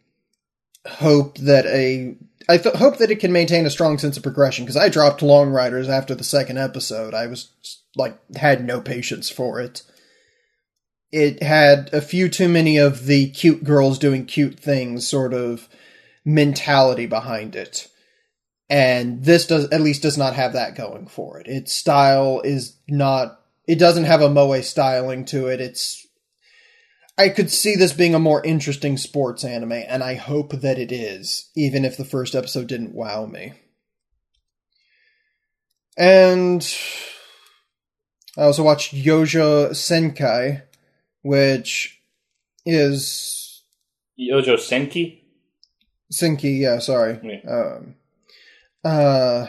hope 0.88 1.40
that 1.40 1.66
a 1.66 2.16
I 2.50 2.58
th- 2.58 2.76
hope 2.76 2.98
that 2.98 3.12
it 3.12 3.20
can 3.20 3.32
maintain 3.32 3.68
a 3.68 3.70
strong 3.70 4.00
sense 4.00 4.18
of 4.18 4.24
progression 4.24 4.66
because 4.66 4.76
I 4.76 4.90
dropped 4.90 5.22
Long 5.22 5.52
Riders 5.52 5.88
after 5.88 6.16
the 6.16 6.24
second 6.24 6.58
episode. 6.58 7.14
I 7.14 7.28
was 7.28 7.52
like 7.96 8.18
had 8.36 8.66
no 8.66 8.82
patience 8.82 9.30
for 9.30 9.62
it. 9.62 9.84
It 11.12 11.44
had 11.44 11.94
a 11.94 12.02
few 12.02 12.28
too 12.28 12.50
many 12.50 12.78
of 12.78 13.06
the 13.06 13.30
cute 13.30 13.64
girls 13.64 14.00
doing 14.00 14.26
cute 14.26 14.60
things 14.60 15.08
sort 15.08 15.32
of 15.32 15.70
mentality 16.26 17.06
behind 17.06 17.56
it. 17.56 17.88
And 18.68 19.24
this 19.24 19.46
does 19.46 19.70
at 19.70 19.82
least 19.82 20.02
does 20.02 20.18
not 20.18 20.34
have 20.34 20.54
that 20.54 20.76
going 20.76 21.06
for 21.06 21.40
it. 21.40 21.46
Its 21.48 21.72
style 21.72 22.42
is 22.44 22.76
not 22.88 23.40
it 23.68 23.78
doesn't 23.78 24.06
have 24.06 24.22
a 24.22 24.30
moe 24.30 24.60
styling 24.62 25.26
to 25.26 25.46
it. 25.48 25.62
It's 25.62 26.08
I 27.20 27.28
could 27.28 27.52
see 27.52 27.76
this 27.76 27.92
being 27.92 28.16
a 28.16 28.20
more 28.20 28.42
interesting 28.46 28.96
sports 28.96 29.44
anime, 29.44 29.74
and 29.74 30.02
I 30.02 30.14
hope 30.14 30.54
that 30.54 30.80
it 30.80 30.90
is, 30.90 31.50
even 31.54 31.84
if 31.84 31.98
the 31.98 32.06
first 32.06 32.34
episode 32.34 32.68
didn't 32.68 32.96
wow 32.96 33.26
me. 33.26 33.52
And 35.98 36.66
I 38.38 38.44
also 38.44 38.64
watched 38.64 38.96
Yojo 38.96 39.72
Senkai, 39.72 40.62
which 41.22 42.02
is 42.66 43.64
Yojo 44.18 44.56
Senki. 44.56 45.20
Senki, 46.14 46.62
yeah, 46.62 46.80
sorry. 46.80 47.20
Yeah. 47.22 47.52
Um, 47.54 47.96
uh, 48.86 49.48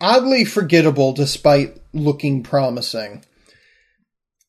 oddly 0.00 0.44
forgettable 0.44 1.12
despite 1.12 1.80
looking 1.92 2.42
promising. 2.42 3.24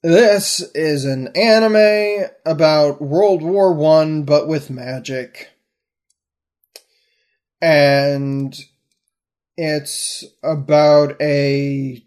This 0.05 0.61
is 0.75 1.03
an 1.03 1.29
anime 1.35 2.27
about 2.45 3.01
World 3.01 3.41
War 3.41 3.73
One, 3.73 4.21
but 4.21 4.47
with 4.47 4.69
magic. 4.69 5.49
And 7.59 8.55
it's 9.57 10.23
about 10.43 11.19
a. 11.19 12.05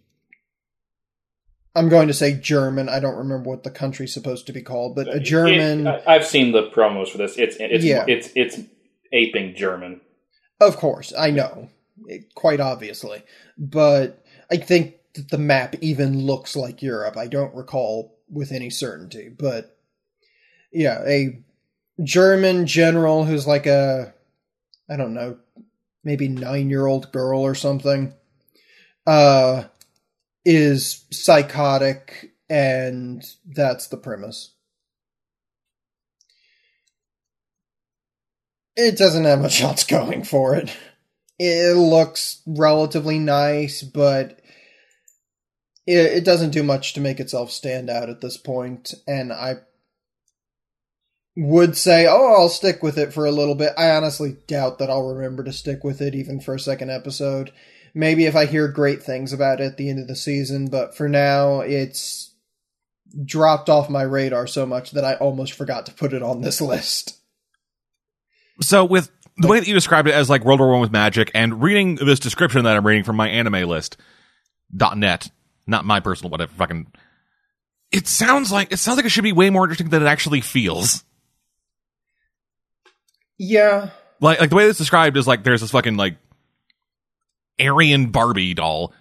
I'm 1.74 1.88
going 1.88 2.06
to 2.06 2.14
say 2.14 2.34
German. 2.34 2.88
I 2.88 3.00
don't 3.00 3.16
remember 3.16 3.50
what 3.50 3.64
the 3.64 3.70
country's 3.72 4.14
supposed 4.14 4.46
to 4.46 4.52
be 4.52 4.62
called, 4.62 4.94
but 4.94 5.12
a 5.12 5.18
German. 5.18 5.88
It- 5.88 6.04
I've 6.06 6.24
seen 6.24 6.52
the 6.52 6.70
promos 6.70 7.08
for 7.08 7.18
this. 7.18 7.36
It's 7.36 7.56
it's 7.58 7.84
Yeah. 7.84 8.04
it's 8.06 8.30
it's 8.36 8.60
aping 9.12 9.56
German. 9.56 10.02
Of 10.60 10.76
course, 10.76 11.12
I 11.18 11.32
know, 11.32 11.68
quite 12.36 12.60
obviously, 12.60 13.24
but 13.58 14.24
I 14.52 14.58
think 14.58 14.94
the 15.30 15.38
map 15.38 15.76
even 15.80 16.24
looks 16.24 16.56
like 16.56 16.82
Europe. 16.82 17.16
I 17.16 17.26
don't 17.26 17.54
recall 17.54 18.18
with 18.30 18.52
any 18.52 18.70
certainty, 18.70 19.28
but 19.28 19.76
yeah, 20.72 21.02
a 21.06 21.42
German 22.02 22.66
general 22.66 23.24
who's 23.24 23.46
like 23.46 23.66
a, 23.66 24.14
I 24.88 24.96
don't 24.96 25.14
know, 25.14 25.38
maybe 26.04 26.28
nine 26.28 26.70
year 26.70 26.86
old 26.86 27.12
girl 27.12 27.40
or 27.40 27.54
something, 27.54 28.14
uh, 29.06 29.64
is 30.44 31.04
psychotic, 31.10 32.32
and 32.48 33.22
that's 33.46 33.88
the 33.88 33.96
premise. 33.96 34.52
It 38.76 38.96
doesn't 38.96 39.24
have 39.24 39.40
much 39.40 39.60
else 39.60 39.84
going 39.88 40.24
for 40.24 40.54
it. 40.54 40.74
It 41.38 41.76
looks 41.76 42.42
relatively 42.46 43.18
nice, 43.18 43.82
but 43.82 44.37
it, 45.88 46.18
it 46.18 46.24
doesn't 46.24 46.50
do 46.50 46.62
much 46.62 46.92
to 46.92 47.00
make 47.00 47.18
itself 47.18 47.50
stand 47.50 47.88
out 47.88 48.10
at 48.10 48.20
this 48.20 48.36
point, 48.36 48.92
and 49.06 49.32
I 49.32 49.56
would 51.34 51.76
say, 51.76 52.06
oh, 52.06 52.34
I'll 52.34 52.50
stick 52.50 52.82
with 52.82 52.98
it 52.98 53.14
for 53.14 53.24
a 53.24 53.30
little 53.32 53.54
bit. 53.54 53.72
I 53.78 53.90
honestly 53.90 54.36
doubt 54.46 54.78
that 54.78 54.90
I'll 54.90 55.14
remember 55.14 55.44
to 55.44 55.52
stick 55.52 55.84
with 55.84 56.02
it 56.02 56.14
even 56.14 56.40
for 56.40 56.54
a 56.54 56.60
second 56.60 56.90
episode. 56.90 57.52
Maybe 57.94 58.26
if 58.26 58.36
I 58.36 58.44
hear 58.44 58.68
great 58.68 59.02
things 59.02 59.32
about 59.32 59.60
it 59.60 59.64
at 59.64 59.76
the 59.78 59.88
end 59.88 59.98
of 59.98 60.08
the 60.08 60.16
season, 60.16 60.68
but 60.68 60.94
for 60.94 61.08
now, 61.08 61.60
it's 61.60 62.34
dropped 63.24 63.70
off 63.70 63.88
my 63.88 64.02
radar 64.02 64.46
so 64.46 64.66
much 64.66 64.90
that 64.90 65.04
I 65.04 65.14
almost 65.14 65.54
forgot 65.54 65.86
to 65.86 65.94
put 65.94 66.12
it 66.12 66.22
on 66.22 66.42
this 66.42 66.60
list. 66.60 67.18
So 68.60 68.84
with 68.84 69.10
the 69.38 69.48
way 69.48 69.58
that 69.58 69.68
you 69.68 69.74
described 69.74 70.08
it 70.08 70.14
as 70.14 70.28
like 70.28 70.44
World 70.44 70.60
War 70.60 70.72
One 70.72 70.80
with 70.80 70.92
magic, 70.92 71.30
and 71.34 71.62
reading 71.62 71.94
this 71.94 72.18
description 72.18 72.64
that 72.64 72.76
I'm 72.76 72.86
reading 72.86 73.04
from 73.04 73.16
my 73.16 73.28
anime 73.28 73.68
list 73.68 73.96
dot 74.76 74.98
net, 74.98 75.30
not 75.68 75.84
my 75.84 76.00
personal 76.00 76.30
whatever 76.30 76.52
fucking. 76.56 76.86
It 77.92 78.06
sounds 78.08 78.50
like 78.50 78.72
it 78.72 78.78
sounds 78.78 78.96
like 78.96 79.06
it 79.06 79.10
should 79.10 79.22
be 79.24 79.32
way 79.32 79.50
more 79.50 79.64
interesting 79.64 79.88
than 79.90 80.02
it 80.02 80.06
actually 80.06 80.40
feels. 80.40 81.04
Yeah, 83.38 83.90
Like 84.20 84.40
like 84.40 84.50
the 84.50 84.56
way 84.56 84.64
it's 84.66 84.78
described 84.78 85.16
is 85.16 85.26
like 85.28 85.44
there's 85.44 85.60
this 85.60 85.70
fucking 85.70 85.96
like 85.96 86.16
Aryan 87.60 88.06
Barbie 88.10 88.54
doll, 88.54 88.92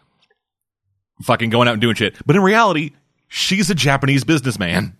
fucking 1.23 1.49
going 1.49 1.67
out 1.67 1.73
and 1.73 1.81
doing 1.81 1.95
shit, 1.95 2.15
but 2.25 2.35
in 2.35 2.43
reality, 2.43 2.91
she's 3.27 3.69
a 3.71 3.75
Japanese 3.75 4.23
businessman. 4.23 4.95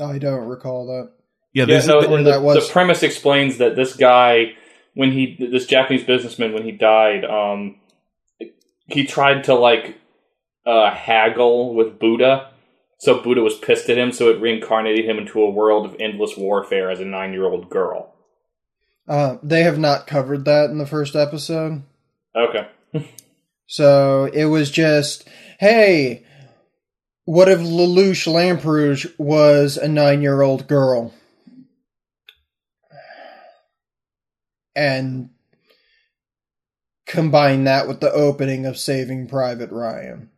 I 0.00 0.18
don't 0.18 0.46
recall 0.48 0.86
that. 0.88 1.12
Yeah, 1.52 1.62
Yeah, 1.66 1.76
this 1.76 1.86
no, 1.86 1.98
is, 2.00 2.06
or 2.06 2.18
the, 2.18 2.30
that 2.30 2.42
was- 2.42 2.66
the 2.66 2.72
premise 2.72 3.02
explains 3.02 3.58
that 3.58 3.76
this 3.76 3.96
guy, 3.96 4.54
when 4.96 5.12
he, 5.12 5.36
this 5.38 5.66
Japanese 5.66 6.04
businessman, 6.04 6.54
when 6.54 6.64
he 6.64 6.72
died, 6.72 7.22
um, 7.26 7.76
he 8.86 9.04
tried 9.04 9.44
to 9.44 9.54
like 9.54 10.00
uh, 10.64 10.90
haggle 10.90 11.74
with 11.74 11.98
Buddha. 11.98 12.50
So 12.98 13.22
Buddha 13.22 13.42
was 13.42 13.58
pissed 13.58 13.90
at 13.90 13.98
him, 13.98 14.10
so 14.10 14.30
it 14.30 14.40
reincarnated 14.40 15.04
him 15.04 15.18
into 15.18 15.42
a 15.42 15.50
world 15.50 15.84
of 15.84 15.96
endless 16.00 16.34
warfare 16.34 16.90
as 16.90 16.98
a 16.98 17.04
nine-year-old 17.04 17.68
girl. 17.68 18.14
Uh, 19.06 19.36
they 19.42 19.64
have 19.64 19.78
not 19.78 20.06
covered 20.06 20.46
that 20.46 20.70
in 20.70 20.78
the 20.78 20.86
first 20.86 21.14
episode. 21.14 21.82
Okay. 22.34 22.66
So 23.66 24.30
it 24.32 24.46
was 24.46 24.70
just, 24.70 25.28
hey, 25.60 26.24
what 27.26 27.48
if 27.48 27.58
Lelouch 27.58 28.26
Lamperouge 28.26 29.12
was 29.18 29.76
a 29.76 29.88
nine 29.88 30.22
year 30.22 30.40
old 30.40 30.66
girl? 30.66 31.12
And 34.76 35.30
combine 37.06 37.64
that 37.64 37.88
with 37.88 38.00
the 38.00 38.12
opening 38.12 38.66
of 38.66 38.78
Saving 38.78 39.26
Private 39.26 39.72
Ryan. 39.72 40.30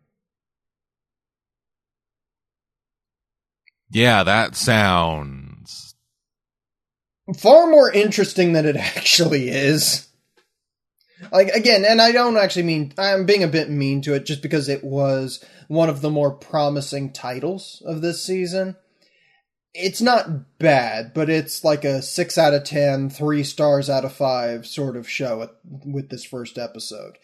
yeah, 3.90 4.22
that 4.22 4.54
sounds 4.54 5.94
Far 7.36 7.66
more 7.66 7.90
interesting 7.90 8.52
than 8.52 8.64
it 8.66 8.76
actually 8.96 9.48
is. 9.50 10.08
Like, 11.32 11.48
again, 11.48 11.84
and 11.84 12.00
I 12.00 12.12
don't 12.12 12.36
actually 12.36 12.62
mean, 12.62 12.94
I'm 12.96 13.26
being 13.26 13.42
a 13.42 13.48
bit 13.48 13.68
mean 13.68 14.02
to 14.02 14.14
it 14.14 14.24
just 14.24 14.40
because 14.40 14.68
it 14.68 14.84
was 14.84 15.44
one 15.66 15.88
of 15.88 16.00
the 16.00 16.10
more 16.10 16.30
promising 16.30 17.12
titles 17.12 17.82
of 17.84 18.00
this 18.00 18.24
season. 18.24 18.76
It's 19.80 20.00
not 20.02 20.58
bad, 20.58 21.14
but 21.14 21.30
it's 21.30 21.62
like 21.62 21.84
a 21.84 22.02
6 22.02 22.38
out 22.38 22.52
of 22.54 22.64
ten, 22.64 23.10
three 23.10 23.44
stars 23.44 23.88
out 23.88 24.04
of 24.04 24.12
5 24.12 24.66
sort 24.66 24.96
of 24.96 25.08
show 25.08 25.42
at, 25.42 25.50
with 25.86 26.08
this 26.10 26.24
first 26.24 26.58
episode. 26.58 27.16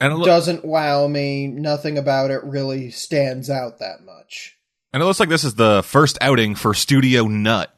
and 0.00 0.12
it, 0.20 0.24
Doesn't 0.26 0.64
wow 0.64 1.06
me, 1.06 1.46
nothing 1.46 1.96
about 1.96 2.30
it 2.30 2.42
really 2.44 2.90
stands 2.90 3.48
out 3.48 3.78
that 3.78 4.02
much. 4.04 4.58
and 4.92 5.02
it 5.02 5.06
looks 5.06 5.20
like 5.20 5.28
this 5.28 5.44
is 5.44 5.54
the 5.54 5.82
first 5.84 6.18
outing 6.20 6.54
for 6.56 6.74
Studio 6.74 7.28
Nut. 7.28 7.72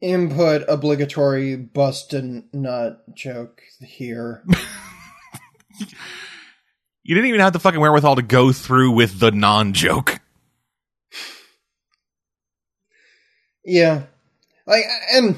Input 0.00 0.64
obligatory 0.68 1.56
bust 1.56 2.12
and 2.12 2.44
nut 2.52 3.02
joke 3.14 3.62
here. 3.80 4.44
You 7.04 7.14
didn't 7.14 7.28
even 7.28 7.40
have 7.40 7.52
the 7.52 7.60
fucking 7.60 7.80
wherewithal 7.80 8.16
to 8.16 8.22
go 8.22 8.50
through 8.50 8.92
with 8.92 9.20
the 9.20 9.30
non 9.30 9.74
joke. 9.74 10.20
Yeah. 13.64 14.04
Like 14.66 14.84
and 15.12 15.36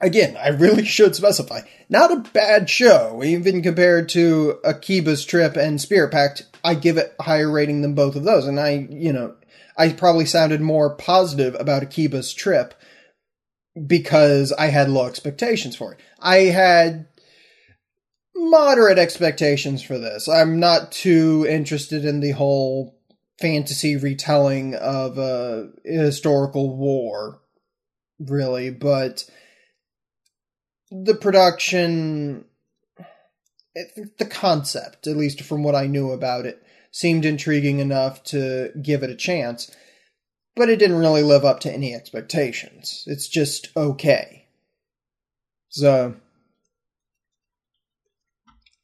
again, 0.00 0.36
I 0.36 0.48
really 0.48 0.84
should 0.86 1.16
specify. 1.16 1.60
Not 1.88 2.12
a 2.12 2.30
bad 2.32 2.68
show, 2.68 3.22
even 3.24 3.62
compared 3.62 4.08
to 4.10 4.58
Akiba's 4.64 5.24
Trip 5.24 5.56
and 5.56 5.80
Spirit 5.80 6.12
Pact. 6.12 6.44
I 6.62 6.74
give 6.74 6.98
it 6.98 7.14
a 7.18 7.22
higher 7.22 7.50
rating 7.50 7.82
than 7.82 7.94
both 7.94 8.16
of 8.16 8.24
those. 8.24 8.46
And 8.46 8.58
I, 8.60 8.88
you 8.90 9.12
know, 9.12 9.34
I 9.78 9.90
probably 9.90 10.26
sounded 10.26 10.60
more 10.60 10.94
positive 10.94 11.56
about 11.58 11.82
Akiba's 11.82 12.34
Trip 12.34 12.74
because 13.86 14.52
I 14.52 14.66
had 14.66 14.88
low 14.90 15.06
expectations 15.06 15.76
for 15.76 15.92
it. 15.92 16.00
I 16.20 16.36
had 16.36 17.06
moderate 18.36 18.98
expectations 18.98 19.82
for 19.82 19.98
this. 19.98 20.28
I'm 20.28 20.60
not 20.60 20.92
too 20.92 21.46
interested 21.48 22.04
in 22.04 22.20
the 22.20 22.32
whole 22.32 22.96
fantasy 23.40 23.96
retelling 23.96 24.74
of 24.74 25.18
a 25.18 25.70
historical 25.84 26.76
war, 26.76 27.40
really, 28.18 28.70
but 28.70 29.28
the 30.90 31.14
production, 31.14 32.44
the 33.74 34.28
concept, 34.30 35.06
at 35.06 35.16
least 35.16 35.42
from 35.42 35.62
what 35.62 35.74
I 35.74 35.86
knew 35.86 36.12
about 36.12 36.46
it, 36.46 36.62
seemed 36.92 37.24
intriguing 37.24 37.80
enough 37.80 38.22
to 38.24 38.70
give 38.80 39.02
it 39.02 39.10
a 39.10 39.16
chance, 39.16 39.70
but 40.54 40.70
it 40.70 40.78
didn't 40.78 40.96
really 40.96 41.22
live 41.22 41.44
up 41.44 41.60
to 41.60 41.72
any 41.72 41.94
expectations. 41.94 43.04
It's 43.06 43.28
just 43.28 43.68
okay. 43.76 44.46
So, 45.68 46.14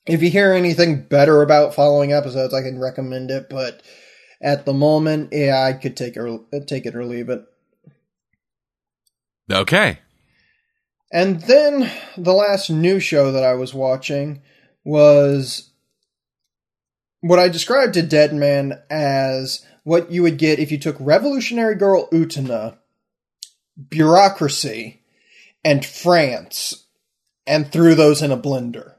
if 0.07 0.23
you 0.23 0.31
hear 0.31 0.53
anything 0.53 1.03
better 1.03 1.43
about 1.43 1.75
following 1.75 2.13
episodes, 2.13 2.55
I 2.55 2.63
can 2.63 2.79
recommend 2.79 3.31
it, 3.31 3.49
but 3.49 3.83
at 4.41 4.65
the 4.65 4.73
moment, 4.73 5.31
yeah, 5.33 5.63
I 5.63 5.73
could 5.73 5.97
take 5.97 6.17
or 6.17 6.41
take 6.67 6.87
it 6.87 6.97
or 6.97 7.05
leave 7.05 7.29
it. 7.29 7.45
Okay. 9.51 9.99
And 11.13 11.43
then 11.43 11.91
the 12.17 12.33
last 12.33 12.71
new 12.71 12.99
show 12.99 13.33
that 13.33 13.45
I 13.45 13.55
was 13.55 13.75
watching 13.75 14.43
was 14.85 15.71
what 17.21 17.39
I 17.39 17.49
described 17.49 17.95
to 17.95 18.03
Deadman 18.03 18.81
as 18.91 19.65
what 19.85 20.11
you 20.11 20.23
would 20.23 20.39
get 20.39 20.59
if 20.59 20.73
you 20.73 20.79
took 20.79 20.97
Revolutionary 20.99 21.75
Girl 21.75 22.09
Utena, 22.11 22.79
Bureaucracy, 23.89 25.03
and 25.65 25.85
France 25.85 26.87
and 27.47 27.71
threw 27.71 27.95
those 27.95 28.23
in 28.23 28.33
a 28.33 28.37
blender. 28.37 28.95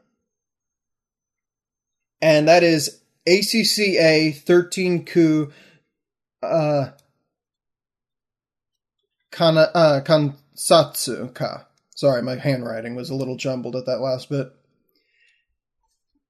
And 2.24 2.48
that 2.48 2.64
is 2.64 3.02
ACCA 3.28 4.34
13 4.34 5.04
Ku 5.04 5.52
uh, 6.42 6.92
kana, 9.30 9.70
uh, 9.74 10.00
Kansatsu 10.06 11.34
Ka. 11.34 11.68
Sorry, 11.94 12.22
my 12.22 12.38
handwriting 12.38 12.96
was 12.96 13.10
a 13.10 13.16
little 13.16 13.36
jumbled 13.36 13.76
at 13.76 13.88
that 13.88 14.00
last 14.00 14.30
bit. 14.30 14.48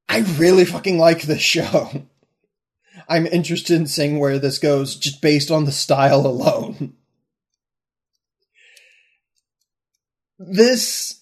I 0.10 0.22
really 0.40 0.66
fucking 0.66 0.98
like 0.98 1.22
this 1.22 1.44
show. 1.44 1.92
I'm 3.08 3.28
interested 3.28 3.76
in 3.76 3.86
seeing 3.86 4.18
where 4.18 4.40
this 4.40 4.58
goes 4.58 4.96
just 4.96 5.22
based 5.22 5.52
on 5.52 5.66
the 5.66 5.72
style 5.72 6.26
alone. 6.26 6.96
This 10.46 11.22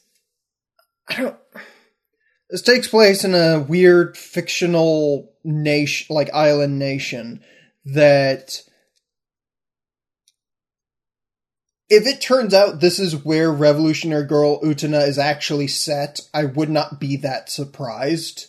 I 1.07 1.15
don't 1.17 1.37
this 2.51 2.61
takes 2.61 2.87
place 2.89 3.23
in 3.23 3.33
a 3.33 3.61
weird 3.61 4.17
fictional 4.17 5.31
nation 5.43 6.13
like 6.13 6.29
island 6.33 6.77
nation 6.77 7.41
that 7.85 8.61
if 11.89 12.05
it 12.05 12.21
turns 12.21 12.53
out 12.53 12.81
this 12.81 12.99
is 12.99 13.15
where 13.15 13.51
Revolutionary 13.51 14.25
Girl 14.25 14.61
Utena 14.61 15.07
is 15.07 15.17
actually 15.17 15.67
set, 15.67 16.19
I 16.33 16.43
would 16.43 16.69
not 16.69 16.99
be 16.99 17.15
that 17.17 17.49
surprised. 17.49 18.47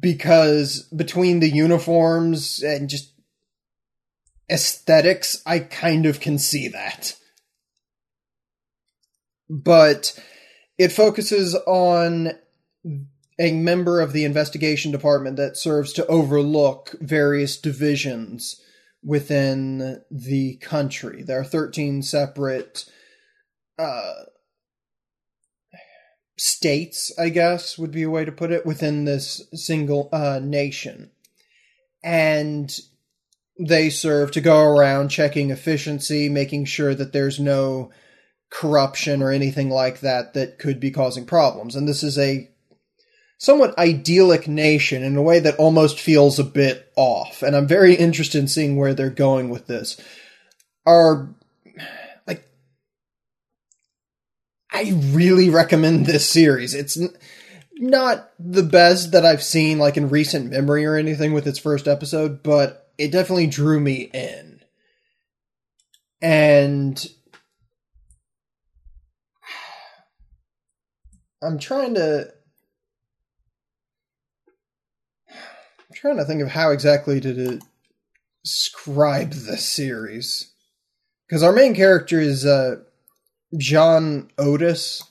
Because 0.00 0.88
between 0.96 1.40
the 1.40 1.50
uniforms 1.50 2.62
and 2.62 2.88
just 2.88 3.12
aesthetics, 4.50 5.42
I 5.44 5.58
kind 5.58 6.06
of 6.06 6.20
can 6.20 6.38
see 6.38 6.68
that. 6.68 7.16
But 9.50 10.18
it 10.82 10.90
focuses 10.90 11.54
on 11.64 12.32
a 13.38 13.52
member 13.52 14.00
of 14.00 14.12
the 14.12 14.24
investigation 14.24 14.90
department 14.90 15.36
that 15.36 15.56
serves 15.56 15.92
to 15.92 16.06
overlook 16.06 16.96
various 17.00 17.56
divisions 17.56 18.60
within 19.00 20.02
the 20.10 20.56
country. 20.56 21.22
There 21.22 21.38
are 21.38 21.44
13 21.44 22.02
separate 22.02 22.84
uh, 23.78 24.12
states, 26.36 27.12
I 27.16 27.28
guess 27.28 27.78
would 27.78 27.92
be 27.92 28.02
a 28.02 28.10
way 28.10 28.24
to 28.24 28.32
put 28.32 28.50
it, 28.50 28.66
within 28.66 29.04
this 29.04 29.40
single 29.54 30.08
uh, 30.12 30.40
nation. 30.42 31.12
And 32.02 32.76
they 33.56 33.88
serve 33.88 34.32
to 34.32 34.40
go 34.40 34.64
around 34.64 35.10
checking 35.10 35.52
efficiency, 35.52 36.28
making 36.28 36.64
sure 36.64 36.92
that 36.92 37.12
there's 37.12 37.38
no 37.38 37.92
corruption 38.52 39.22
or 39.22 39.30
anything 39.30 39.70
like 39.70 40.00
that 40.00 40.34
that 40.34 40.58
could 40.58 40.78
be 40.78 40.90
causing 40.90 41.24
problems. 41.24 41.74
And 41.74 41.88
this 41.88 42.02
is 42.02 42.18
a 42.18 42.48
somewhat 43.38 43.76
idyllic 43.78 44.46
nation 44.46 45.02
in 45.02 45.16
a 45.16 45.22
way 45.22 45.40
that 45.40 45.56
almost 45.56 45.98
feels 45.98 46.38
a 46.38 46.44
bit 46.44 46.92
off. 46.94 47.42
And 47.42 47.56
I'm 47.56 47.66
very 47.66 47.94
interested 47.94 48.38
in 48.38 48.48
seeing 48.48 48.76
where 48.76 48.94
they're 48.94 49.10
going 49.10 49.48
with 49.48 49.66
this. 49.66 49.98
Are 50.84 51.34
like 52.26 52.44
I 54.70 54.92
really 55.10 55.48
recommend 55.48 56.04
this 56.04 56.28
series. 56.28 56.74
It's 56.74 56.98
not 57.74 58.30
the 58.38 58.62
best 58.62 59.12
that 59.12 59.24
I've 59.24 59.42
seen 59.42 59.78
like 59.78 59.96
in 59.96 60.10
recent 60.10 60.50
memory 60.50 60.84
or 60.84 60.96
anything 60.96 61.32
with 61.32 61.46
its 61.46 61.58
first 61.58 61.88
episode, 61.88 62.42
but 62.42 62.90
it 62.98 63.10
definitely 63.10 63.46
drew 63.46 63.80
me 63.80 64.10
in. 64.12 64.60
And 66.20 67.04
I'm 71.42 71.58
trying 71.58 71.94
to 71.94 72.32
I'm 75.28 75.94
trying 75.94 76.16
to 76.18 76.24
think 76.24 76.40
of 76.40 76.48
how 76.48 76.70
exactly 76.70 77.20
to 77.20 77.60
describe 78.44 79.32
the 79.32 79.56
series. 79.56 80.52
Because 81.26 81.42
our 81.42 81.52
main 81.52 81.74
character 81.74 82.20
is 82.20 82.46
uh, 82.46 82.76
John 83.56 84.30
Otus. 84.38 85.02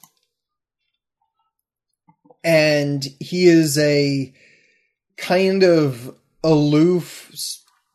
And 2.43 3.05
he 3.19 3.45
is 3.45 3.77
a 3.77 4.33
kind 5.17 5.63
of 5.63 6.15
aloof, 6.43 7.31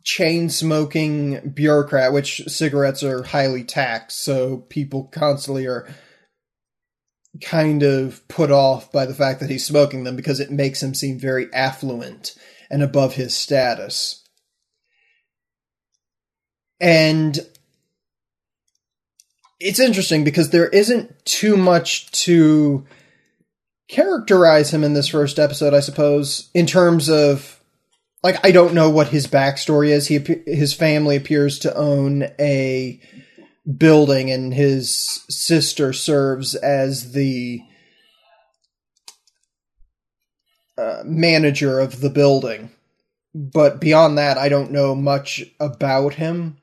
chain 0.04 0.48
smoking 0.48 1.50
bureaucrat, 1.50 2.12
which 2.12 2.42
cigarettes 2.46 3.02
are 3.02 3.24
highly 3.24 3.64
taxed, 3.64 4.22
so 4.22 4.58
people 4.68 5.04
constantly 5.04 5.66
are 5.66 5.88
kind 7.40 7.82
of 7.82 8.26
put 8.28 8.50
off 8.50 8.92
by 8.92 9.06
the 9.06 9.14
fact 9.14 9.40
that 9.40 9.50
he's 9.50 9.64
smoking 9.64 10.04
them 10.04 10.16
because 10.16 10.40
it 10.40 10.50
makes 10.50 10.82
him 10.82 10.94
seem 10.94 11.18
very 11.18 11.52
affluent 11.52 12.34
and 12.70 12.82
above 12.82 13.14
his 13.14 13.36
status. 13.36 14.22
And 16.80 17.38
it's 19.58 19.80
interesting 19.80 20.24
because 20.24 20.50
there 20.50 20.68
isn't 20.68 21.24
too 21.24 21.56
much 21.56 22.10
to 22.24 22.84
characterize 23.88 24.72
him 24.72 24.84
in 24.84 24.94
this 24.94 25.08
first 25.08 25.38
episode, 25.38 25.72
I 25.72 25.80
suppose, 25.80 26.50
in 26.54 26.66
terms 26.66 27.08
of 27.08 27.60
like 28.22 28.44
I 28.44 28.50
don't 28.50 28.74
know 28.74 28.90
what 28.90 29.08
his 29.08 29.26
backstory 29.26 29.88
is. 29.88 30.08
He 30.08 30.18
his 30.46 30.74
family 30.74 31.16
appears 31.16 31.60
to 31.60 31.74
own 31.74 32.24
a 32.38 33.00
building, 33.66 34.30
and 34.30 34.54
his 34.54 35.24
sister 35.28 35.92
serves 35.92 36.54
as 36.54 37.12
the 37.12 37.62
uh, 40.78 41.02
manager 41.04 41.80
of 41.80 42.00
the 42.00 42.10
building. 42.10 42.70
But 43.34 43.80
beyond 43.80 44.18
that, 44.18 44.38
I 44.38 44.48
don't 44.48 44.70
know 44.70 44.94
much 44.94 45.44
about 45.60 46.14
him. 46.14 46.58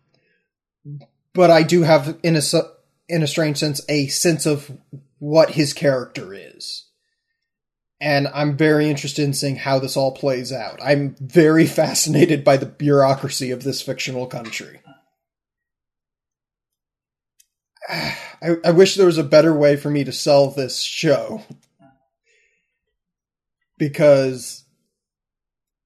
But 1.34 1.52
I 1.52 1.63
do 1.63 1.82
have, 1.82 2.18
in 2.24 2.36
a 2.36 2.42
in 3.10 3.24
a 3.24 3.28
strange 3.28 3.58
sense, 3.58 3.82
a 3.89 4.08
sense 4.08 4.46
of 4.46 4.72
what 5.20 5.52
his 5.52 5.74
character 5.74 6.34
is. 6.34 6.86
And 8.02 8.28
I'm 8.34 8.58
very 8.58 8.89
interested 8.89 9.24
in 9.24 9.34
seeing 9.34 9.56
how 9.56 9.80
this 9.80 9.96
all 9.96 10.12
plays 10.12 10.52
out. 10.52 10.80
I'm 10.84 11.16
very 11.20 11.66
fascinated 11.82 12.44
by 12.44 12.58
the 12.58 12.66
bureaucracy 12.66 13.52
of 13.52 13.63
this 13.63 13.82
fictional 13.82 14.28
country. 14.28 14.82
I, 17.89 18.56
I 18.65 18.72
wish 18.72 18.96
there 18.96 19.06
was 19.06 19.17
a 19.17 19.24
better 19.24 19.54
way 19.54 19.76
for 19.76 19.89
me 19.89 20.04
to 20.04 20.12
sell 20.12 20.50
this 20.50 20.82
show. 20.82 21.43
Because 23.78 24.63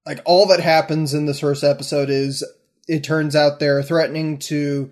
like 0.05 0.21
all 0.25 0.47
that 0.47 0.59
happens 0.59 1.13
in 1.13 1.25
this 1.25 1.39
first 1.39 1.63
episode 1.63 2.09
is 2.09 2.43
it 2.87 3.03
turns 3.03 3.35
out 3.35 3.59
they're 3.59 3.83
threatening 3.83 4.37
to 4.37 4.91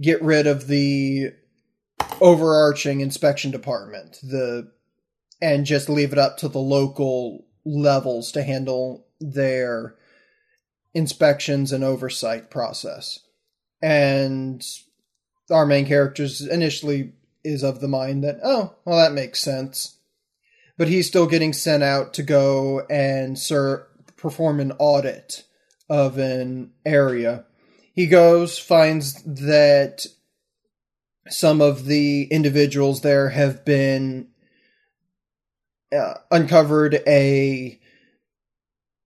get 0.00 0.22
rid 0.22 0.46
of 0.46 0.66
the 0.66 1.32
overarching 2.20 3.00
inspection 3.00 3.50
department 3.50 4.18
the 4.22 4.70
and 5.42 5.66
just 5.66 5.88
leave 5.88 6.12
it 6.12 6.18
up 6.18 6.38
to 6.38 6.48
the 6.48 6.58
local 6.58 7.44
levels 7.64 8.32
to 8.32 8.42
handle 8.42 9.06
their 9.20 9.96
inspections 10.94 11.72
and 11.72 11.84
oversight 11.84 12.50
process 12.50 13.20
and 13.82 14.64
our 15.50 15.66
main 15.66 15.86
characters 15.86 16.40
initially 16.40 17.12
is 17.44 17.62
of 17.62 17.80
the 17.80 17.88
mind 17.88 18.24
that 18.24 18.38
oh 18.42 18.74
well 18.84 18.98
that 18.98 19.12
makes 19.12 19.40
sense. 19.40 19.98
But 20.78 20.88
he's 20.88 21.06
still 21.06 21.26
getting 21.26 21.52
sent 21.52 21.82
out 21.82 22.12
to 22.14 22.22
go 22.22 22.80
and 22.90 23.38
sir 23.38 23.86
perform 24.16 24.60
an 24.60 24.72
audit 24.78 25.44
of 25.88 26.18
an 26.18 26.72
area. 26.84 27.44
He 27.94 28.06
goes 28.06 28.58
finds 28.58 29.22
that 29.22 30.06
some 31.28 31.60
of 31.60 31.86
the 31.86 32.24
individuals 32.24 33.00
there 33.00 33.30
have 33.30 33.64
been 33.64 34.28
uh, 35.96 36.14
uncovered 36.30 37.02
a 37.06 37.80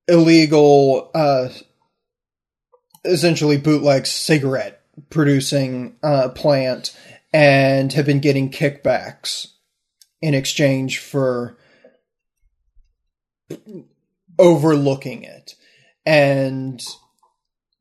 illegal, 0.08 1.10
uh, 1.14 1.48
essentially 3.04 3.58
bootleg 3.58 4.06
cigarette 4.06 4.79
producing 5.08 5.96
uh, 6.02 6.28
plant 6.30 6.96
and 7.32 7.92
have 7.92 8.06
been 8.06 8.20
getting 8.20 8.50
kickbacks 8.50 9.48
in 10.20 10.34
exchange 10.34 10.98
for 10.98 11.56
overlooking 14.38 15.22
it. 15.22 15.54
And 16.04 16.82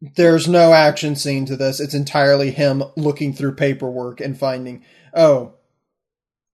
there's 0.02 0.48
no 0.48 0.74
action 0.74 1.16
scene 1.16 1.46
to 1.46 1.56
this. 1.56 1.80
It's 1.80 1.94
entirely 1.94 2.52
him 2.52 2.84
looking 2.96 3.34
through 3.34 3.56
paperwork 3.56 4.22
and 4.22 4.38
finding, 4.38 4.84
oh, 5.14 5.56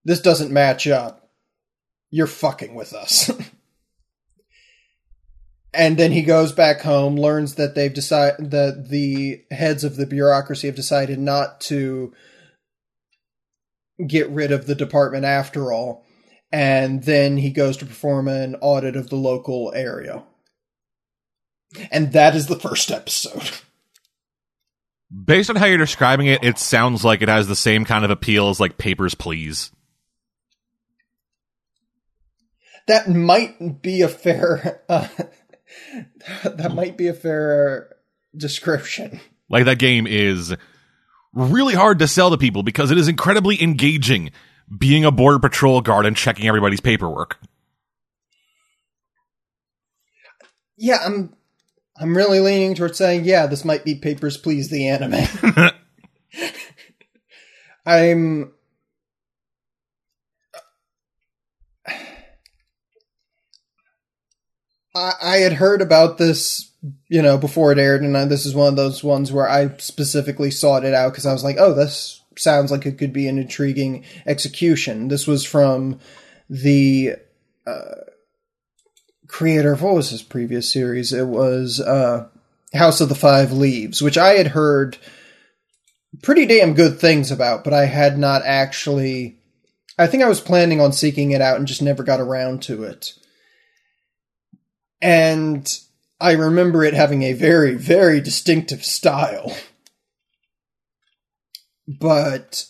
this 0.04 0.22
doesn't 0.22 0.52
match 0.52 0.88
up. 0.88 1.30
You're 2.10 2.28
fucking 2.28 2.76
with 2.76 2.94
us. 2.94 3.32
and 5.76 5.98
then 5.98 6.12
he 6.12 6.22
goes 6.22 6.52
back 6.52 6.82
home, 6.82 7.16
learns 7.16 7.56
that 7.56 7.76
they've 7.76 7.94
decided 7.94 8.52
that 8.52 8.90
the 8.90 9.44
heads 9.52 9.84
of 9.84 9.96
the 9.96 10.06
bureaucracy 10.06 10.68
have 10.68 10.76
decided 10.76 11.20
not 11.20 11.62
to 11.62 12.14
get 14.06 14.30
rid 14.30 14.52
of 14.52 14.66
the 14.66 14.76
department 14.76 15.26
after 15.26 15.72
all. 15.72 16.06
And 16.52 17.04
then 17.04 17.38
he 17.38 17.52
goes 17.52 17.78
to 17.78 17.86
perform 17.86 18.28
an 18.28 18.56
audit 18.62 18.96
of 18.96 19.10
the 19.10 19.16
local 19.16 19.74
area. 19.76 20.24
And 21.92 22.14
that 22.14 22.36
is 22.36 22.48
the 22.48 22.60
first 22.60 22.92
episode. 22.92 23.52
Based 25.24 25.50
on 25.50 25.56
how 25.56 25.66
you're 25.66 25.78
describing 25.78 26.28
it, 26.28 26.44
it 26.44 26.58
sounds 26.58 27.04
like 27.04 27.22
it 27.22 27.30
has 27.30 27.48
the 27.48 27.56
same 27.56 27.86
kind 27.86 28.06
of 28.06 28.12
appeal 28.12 28.50
as 28.50 28.60
like 28.60 28.78
Papers, 28.78 29.16
Please. 29.16 29.72
That 32.88 33.10
might 33.10 33.82
be 33.82 34.02
a 34.02 34.08
fair. 34.08 34.82
Uh, 34.90 35.08
that 36.44 36.74
might 36.74 36.98
be 36.98 37.08
a 37.08 37.14
fair 37.14 37.96
description. 38.36 39.20
Like 39.50 39.66
that 39.66 39.80
game 39.80 40.08
is 40.08 40.56
really 41.34 41.76
hard 41.76 42.00
to 42.00 42.08
sell 42.08 42.32
to 42.32 42.38
people 42.38 42.64
because 42.64 42.92
it 42.92 42.98
is 42.98 43.08
incredibly 43.08 43.62
engaging 43.62 44.32
being 44.76 45.06
a 45.06 45.12
border 45.12 45.40
patrol 45.40 45.82
guard 45.82 46.06
and 46.06 46.18
checking 46.18 46.48
everybody's 46.48 46.82
paperwork. 46.82 47.38
Yeah, 50.78 50.98
I'm 51.04 51.36
I'm 51.98 52.16
really 52.16 52.40
leaning 52.40 52.76
towards 52.76 52.98
saying, 52.98 53.26
yeah, 53.26 53.48
this 53.48 53.64
might 53.64 53.86
be 53.86 53.96
Papers, 53.96 54.38
Please, 54.38 54.70
the 54.70 54.88
anime. 54.88 55.26
I'm. 57.86 58.52
I, 64.96 65.14
I 65.22 65.38
had 65.38 65.54
heard 65.54 65.82
about 65.82 66.18
this, 66.18 66.72
you 67.10 67.22
know, 67.22 67.38
before 67.38 67.72
it 67.72 67.78
aired, 67.78 68.02
and 68.02 68.16
this 68.32 68.46
is 68.46 68.56
one 68.56 68.70
of 68.70 68.76
those 68.76 69.04
ones 69.04 69.32
where 69.32 69.50
I 69.50 69.76
specifically 69.78 70.50
sought 70.50 70.86
it 70.86 70.94
out 70.94 71.12
because 71.12 71.26
I 71.26 71.34
was 71.34 71.44
like, 71.44 71.58
oh, 71.60 71.74
this 71.74 72.22
sounds 72.38 72.72
like 72.72 72.86
it 72.86 72.98
could 72.98 73.14
be 73.14 73.28
an 73.28 73.38
intriguing 73.38 74.06
execution. 74.26 75.10
This 75.10 75.28
was 75.28 75.46
from 75.46 76.00
the. 76.50 77.16
Uh, 77.68 78.06
creator 79.28 79.74
of 79.74 79.82
what 79.82 79.96
was 79.96 80.10
his 80.12 80.24
previous 80.24 80.72
series? 80.72 81.12
It 81.12 81.28
was 81.28 81.80
uh, 81.80 82.28
House 82.74 83.02
of 83.02 83.10
the 83.10 83.16
Five 83.16 83.52
Leaves, 83.52 84.02
which 84.02 84.18
I 84.18 84.34
had 84.34 84.48
heard 84.48 84.98
pretty 86.22 86.46
damn 86.46 86.74
good 86.74 87.00
things 87.00 87.32
about, 87.32 87.64
but 87.64 87.74
I 87.74 87.86
had 87.86 88.18
not 88.18 88.44
actually. 88.46 89.38
I 89.98 90.08
think 90.08 90.24
I 90.24 90.30
was 90.30 90.42
planning 90.42 90.82
on 90.82 90.92
seeking 90.92 91.32
it 91.32 91.42
out 91.42 91.58
and 91.58 91.68
just 91.68 91.82
never 91.82 92.04
got 92.04 92.20
around 92.20 92.62
to 92.64 92.84
it. 92.84 93.14
And 95.06 95.72
I 96.20 96.32
remember 96.32 96.84
it 96.84 96.96
having 96.96 97.22
a 97.22 97.34
very, 97.34 97.76
very 97.76 98.20
distinctive 98.20 98.84
style. 98.84 99.56
But 101.88 102.66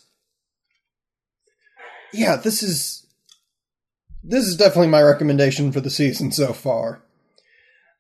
yeah, 2.12 2.36
this 2.36 2.62
is 2.62 3.08
this 4.22 4.46
is 4.46 4.58
definitely 4.58 4.90
my 4.90 5.02
recommendation 5.02 5.72
for 5.72 5.80
the 5.80 5.90
season 5.90 6.34
so 6.34 6.52
far. 6.52 7.02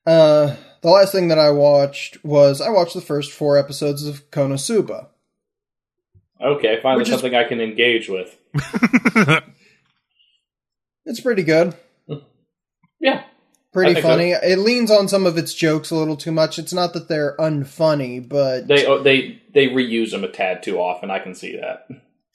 Uh, 0.05 0.57
the 0.81 0.89
last 0.89 1.13
thing 1.13 1.29
that 1.29 1.39
I 1.39 1.51
watched 1.51 2.17
was 2.25 2.59
I 2.59 2.67
watched 2.71 2.93
the 2.93 2.99
first 2.99 3.31
four 3.31 3.57
episodes 3.57 4.05
of 4.05 4.29
Konosuba. 4.31 5.07
Okay, 6.41 6.81
finally 6.83 7.03
Which 7.03 7.09
something 7.09 7.33
is, 7.33 7.37
I 7.37 7.47
can 7.47 7.61
engage 7.61 8.09
with. 8.09 8.37
it's 11.05 11.21
pretty 11.21 11.43
good. 11.43 11.73
Yeah. 12.99 13.23
Pretty 13.75 13.99
funny. 13.99 14.31
So. 14.31 14.39
It 14.41 14.59
leans 14.59 14.89
on 14.89 15.09
some 15.09 15.25
of 15.25 15.37
its 15.37 15.53
jokes 15.53 15.91
a 15.91 15.95
little 15.95 16.15
too 16.15 16.31
much. 16.31 16.57
It's 16.57 16.71
not 16.71 16.93
that 16.93 17.09
they're 17.09 17.35
unfunny, 17.37 18.25
but 18.25 18.69
they 18.69 18.85
oh, 18.85 19.03
they 19.03 19.41
they 19.53 19.67
reuse 19.67 20.11
them 20.11 20.23
a 20.23 20.29
tad 20.29 20.63
too 20.63 20.79
often. 20.79 21.11
I 21.11 21.19
can 21.19 21.35
see 21.35 21.57
that. 21.57 21.85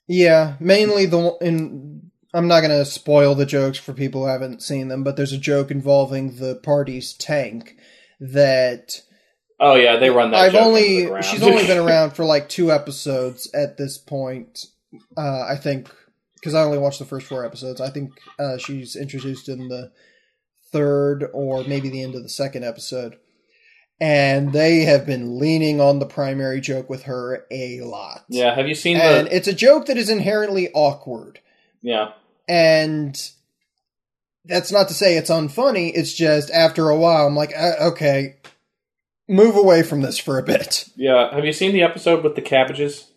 Yeah, 0.07 0.57
mainly 0.61 1.07
the 1.07 1.39
in 1.41 2.11
I'm 2.35 2.47
not 2.47 2.61
going 2.61 2.79
to 2.79 2.85
spoil 2.85 3.35
the 3.35 3.47
jokes 3.47 3.79
for 3.79 3.95
people 3.95 4.23
who 4.23 4.29
haven't 4.29 4.63
seen 4.63 4.89
them, 4.89 5.03
but 5.03 5.17
there's 5.17 5.33
a 5.33 5.39
joke 5.39 5.71
involving 5.71 6.37
the 6.37 6.57
party's 6.57 7.15
tank 7.15 7.77
that. 8.21 9.01
Oh 9.59 9.77
yeah, 9.77 9.97
they 9.97 10.11
run 10.11 10.33
that. 10.33 10.41
I've 10.41 10.55
only 10.55 11.09
she's 11.23 11.43
only 11.43 11.67
been 11.67 11.79
around 11.87 12.11
for 12.11 12.27
like 12.27 12.51
two 12.51 12.71
episodes 12.71 13.51
at 13.55 13.79
this 13.79 13.97
point. 13.97 14.67
Uh, 15.17 15.47
I 15.49 15.57
think 15.57 15.91
because 16.35 16.53
I 16.53 16.65
only 16.65 16.77
watched 16.77 16.99
the 16.99 17.07
first 17.07 17.27
four 17.27 17.47
episodes. 17.47 17.81
I 17.81 17.89
think 17.89 18.11
uh, 18.39 18.59
she's 18.59 18.95
introduced 18.95 19.49
in 19.49 19.69
the 19.69 19.91
third 20.73 21.29
or 21.33 21.65
maybe 21.65 21.89
the 21.89 22.03
end 22.03 22.15
of 22.15 22.23
the 22.23 22.29
second 22.29 22.65
episode. 22.65 23.17
And 24.01 24.53
they 24.53 24.81
have 24.81 25.05
been 25.05 25.39
leaning 25.39 25.81
on 25.81 25.99
the 25.99 26.07
primary 26.07 26.61
joke 26.61 26.89
with 26.89 27.03
her 27.03 27.47
a 27.51 27.83
lot. 27.83 28.25
Yeah, 28.29 28.55
have 28.55 28.67
you 28.67 28.75
seen? 28.75 28.97
And 28.97 29.27
the... 29.27 29.37
it's 29.37 29.49
a 29.49 29.53
joke 29.53 29.87
that 29.87 29.99
is 29.99 30.09
inherently 30.09 30.71
awkward. 30.73 31.41
Yeah. 31.83 32.13
And 32.49 33.21
that's 34.47 34.73
not 34.73 34.89
to 34.89 34.95
say 34.95 35.17
it's 35.17 35.31
unfunny. 35.31 35.93
It's 35.95 36.15
just 36.15 36.51
after 36.51 36.89
a 36.89 36.97
while, 36.97 37.27
I'm 37.27 37.37
like, 37.37 37.53
uh, 37.55 37.91
okay, 37.91 38.37
move 39.29 39.57
away 39.57 39.83
from 39.83 40.01
this 40.01 40.19
for 40.19 40.39
a 40.39 40.43
bit. 40.43 40.89
Yeah. 40.97 41.35
Have 41.35 41.45
you 41.45 41.53
seen 41.53 41.73
the 41.73 41.83
episode 41.83 42.25
with 42.25 42.37
the 42.37 42.43
cabbages? 42.43 43.11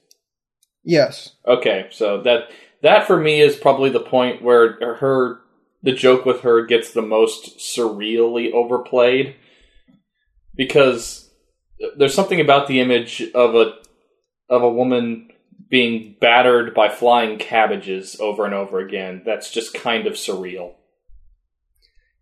Yes. 0.84 1.36
Okay, 1.48 1.88
so 1.92 2.22
that 2.24 2.52
that 2.82 3.08
for 3.08 3.18
me 3.18 3.39
is 3.39 3.56
probably 3.56 3.89
the 3.89 4.02
point 4.02 4.42
where 4.42 4.96
her 4.96 5.39
the 5.84 5.91
joke 5.91 6.26
with 6.26 6.41
her 6.41 6.65
gets 6.65 6.91
the 6.91 7.02
most 7.02 7.60
surreally 7.60 8.52
overplayed 8.52 9.36
because 10.56 11.30
there's 11.98 12.13
something 12.13 12.39
about 12.39 12.67
the 12.67 12.80
image 12.80 13.22
of 13.36 13.54
a 13.56 13.74
of 14.50 14.63
a 14.63 14.69
woman 14.69 15.30
being 15.69 16.15
battered 16.19 16.74
by 16.74 16.89
flying 16.89 17.38
cabbages 17.38 18.17
over 18.19 18.46
and 18.46 18.54
over 18.54 18.80
again. 18.80 19.24
That's 19.26 19.52
just 19.52 19.74
kind 19.74 20.08
of 20.08 20.13
surreal. 20.13 20.76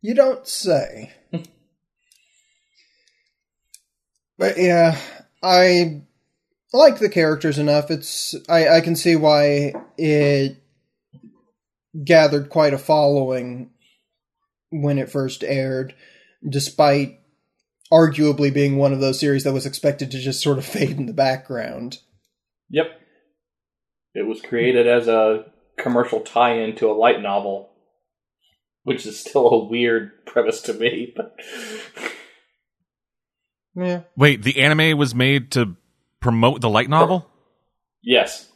You 0.01 0.15
don't 0.15 0.47
say. 0.47 1.11
but 4.37 4.57
yeah, 4.57 4.97
I 5.43 6.01
like 6.73 6.99
the 6.99 7.09
characters 7.09 7.59
enough. 7.59 7.91
It's 7.91 8.33
I, 8.49 8.77
I 8.77 8.81
can 8.81 8.95
see 8.95 9.15
why 9.15 9.73
it 9.97 10.60
gathered 12.05 12.49
quite 12.49 12.73
a 12.73 12.77
following 12.77 13.71
when 14.69 14.97
it 14.97 15.11
first 15.11 15.43
aired, 15.43 15.93
despite 16.47 17.19
arguably 17.91 18.53
being 18.53 18.77
one 18.77 18.93
of 18.93 19.01
those 19.01 19.19
series 19.19 19.43
that 19.43 19.53
was 19.53 19.65
expected 19.65 20.11
to 20.11 20.19
just 20.19 20.41
sort 20.41 20.57
of 20.57 20.65
fade 20.73 20.97
in 20.97 21.05
the 21.05 21.13
background. 21.13 21.99
Yep. 22.69 22.87
It 24.13 24.25
was 24.25 24.41
created 24.41 24.87
as 24.87 25.07
a 25.07 25.45
commercial 25.77 26.21
tie-in 26.21 26.75
to 26.77 26.89
a 26.89 26.93
light 26.93 27.21
novel, 27.21 27.69
which 28.83 29.05
is 29.05 29.19
still 29.19 29.47
a 29.47 29.65
weird 29.65 30.25
premise 30.25 30.61
to 30.63 30.73
me. 30.73 31.13
But 31.15 31.35
yeah. 33.75 34.01
Wait, 34.17 34.43
the 34.43 34.61
anime 34.61 34.97
was 34.97 35.15
made 35.15 35.51
to 35.51 35.75
promote 36.19 36.61
the 36.61 36.69
light 36.69 36.89
novel? 36.89 37.27
Yes. 38.01 38.49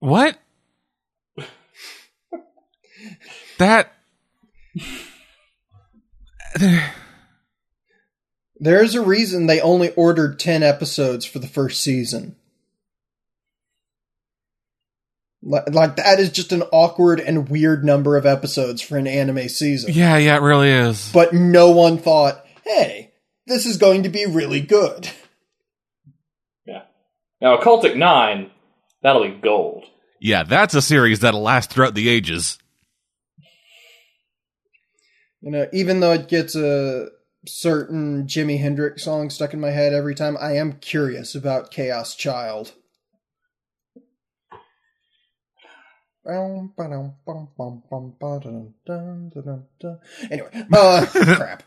What? 0.00 0.38
That 3.60 3.92
There's 8.60 8.94
a 8.94 9.02
reason 9.02 9.46
they 9.46 9.60
only 9.60 9.90
ordered 9.92 10.38
10 10.38 10.62
episodes 10.62 11.24
for 11.24 11.38
the 11.38 11.46
first 11.46 11.82
season. 11.82 12.36
Like 15.42 15.96
that 15.96 16.20
is 16.20 16.30
just 16.30 16.52
an 16.52 16.62
awkward 16.70 17.18
and 17.18 17.48
weird 17.48 17.82
number 17.82 18.18
of 18.18 18.26
episodes 18.26 18.82
for 18.82 18.98
an 18.98 19.06
anime 19.06 19.48
season. 19.48 19.90
Yeah, 19.94 20.18
yeah, 20.18 20.36
it 20.36 20.42
really 20.42 20.68
is. 20.68 21.10
But 21.14 21.32
no 21.32 21.70
one 21.70 21.96
thought, 21.96 22.44
"Hey, 22.62 23.12
this 23.46 23.64
is 23.64 23.78
going 23.78 24.02
to 24.02 24.10
be 24.10 24.26
really 24.26 24.60
good." 24.60 25.08
Yeah. 26.66 26.82
Now, 27.40 27.56
Occultic 27.56 27.96
9, 27.96 28.50
that'll 29.02 29.26
be 29.26 29.30
gold. 29.30 29.84
Yeah, 30.20 30.42
that's 30.42 30.74
a 30.74 30.82
series 30.82 31.20
that'll 31.20 31.40
last 31.40 31.70
throughout 31.70 31.94
the 31.94 32.10
ages. 32.10 32.58
You 35.40 35.50
know, 35.50 35.66
even 35.72 36.00
though 36.00 36.12
it 36.12 36.28
gets 36.28 36.54
a 36.54 37.08
certain 37.46 38.26
Jimi 38.26 38.60
Hendrix 38.60 39.02
song 39.04 39.30
stuck 39.30 39.54
in 39.54 39.60
my 39.60 39.70
head 39.70 39.92
every 39.94 40.14
time, 40.14 40.36
I 40.38 40.56
am 40.56 40.74
curious 40.74 41.34
about 41.34 41.70
Chaos 41.70 42.14
Child. 42.14 42.72
Anyway, 50.30 50.66
uh, 50.72 51.06
crap. 51.10 51.62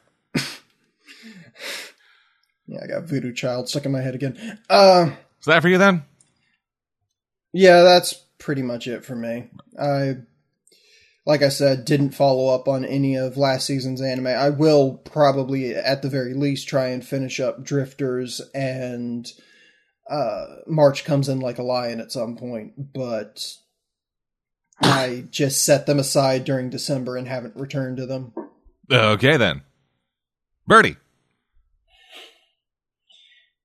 yeah, 2.68 2.80
I 2.84 2.88
got 2.88 3.04
Voodoo 3.06 3.34
Child 3.34 3.68
stuck 3.70 3.86
in 3.86 3.92
my 3.92 4.02
head 4.02 4.14
again. 4.14 4.60
Uh, 4.70 5.10
Is 5.40 5.46
that 5.48 5.62
for 5.64 5.70
you 5.70 5.80
then? 5.80 6.04
yeah, 7.52 7.82
that's 7.82 8.14
pretty 8.38 8.62
much 8.62 8.88
it 8.88 9.04
for 9.04 9.16
me. 9.16 9.50
I, 9.80 10.18
like 11.26 11.42
I 11.42 11.50
said, 11.50 11.86
didn't 11.86 12.12
follow 12.12 12.54
up 12.54 12.68
on 12.68 12.84
any 12.84 13.16
of 13.16 13.38
last 13.38 13.66
season's 13.66 14.02
anime. 14.02 14.28
I 14.28 14.50
will 14.50 14.96
probably, 14.98 15.74
at 15.74 16.02
the 16.02 16.10
very 16.10 16.34
least, 16.34 16.68
try 16.68 16.88
and 16.88 17.06
finish 17.06 17.40
up 17.40 17.64
Drifters 17.64 18.42
and 18.54 19.32
uh, 20.10 20.46
March 20.68 21.06
comes 21.06 21.30
in 21.30 21.40
like 21.40 21.60
a 21.60 21.64
lion 21.64 22.02
at 22.02 22.12
some 22.12 22.36
point, 22.36 22.94
but 22.94 23.56
I 24.82 25.26
just 25.30 25.66
set 25.66 25.86
them 25.86 26.00
aside 26.00 26.44
during 26.44 26.70
December 26.70 27.16
and 27.16 27.28
haven't 27.28 27.56
returned 27.56 27.98
to 27.98 28.06
them. 28.06 28.34
Okay 28.92 29.38
then. 29.38 29.62
Birdie. 30.68 30.98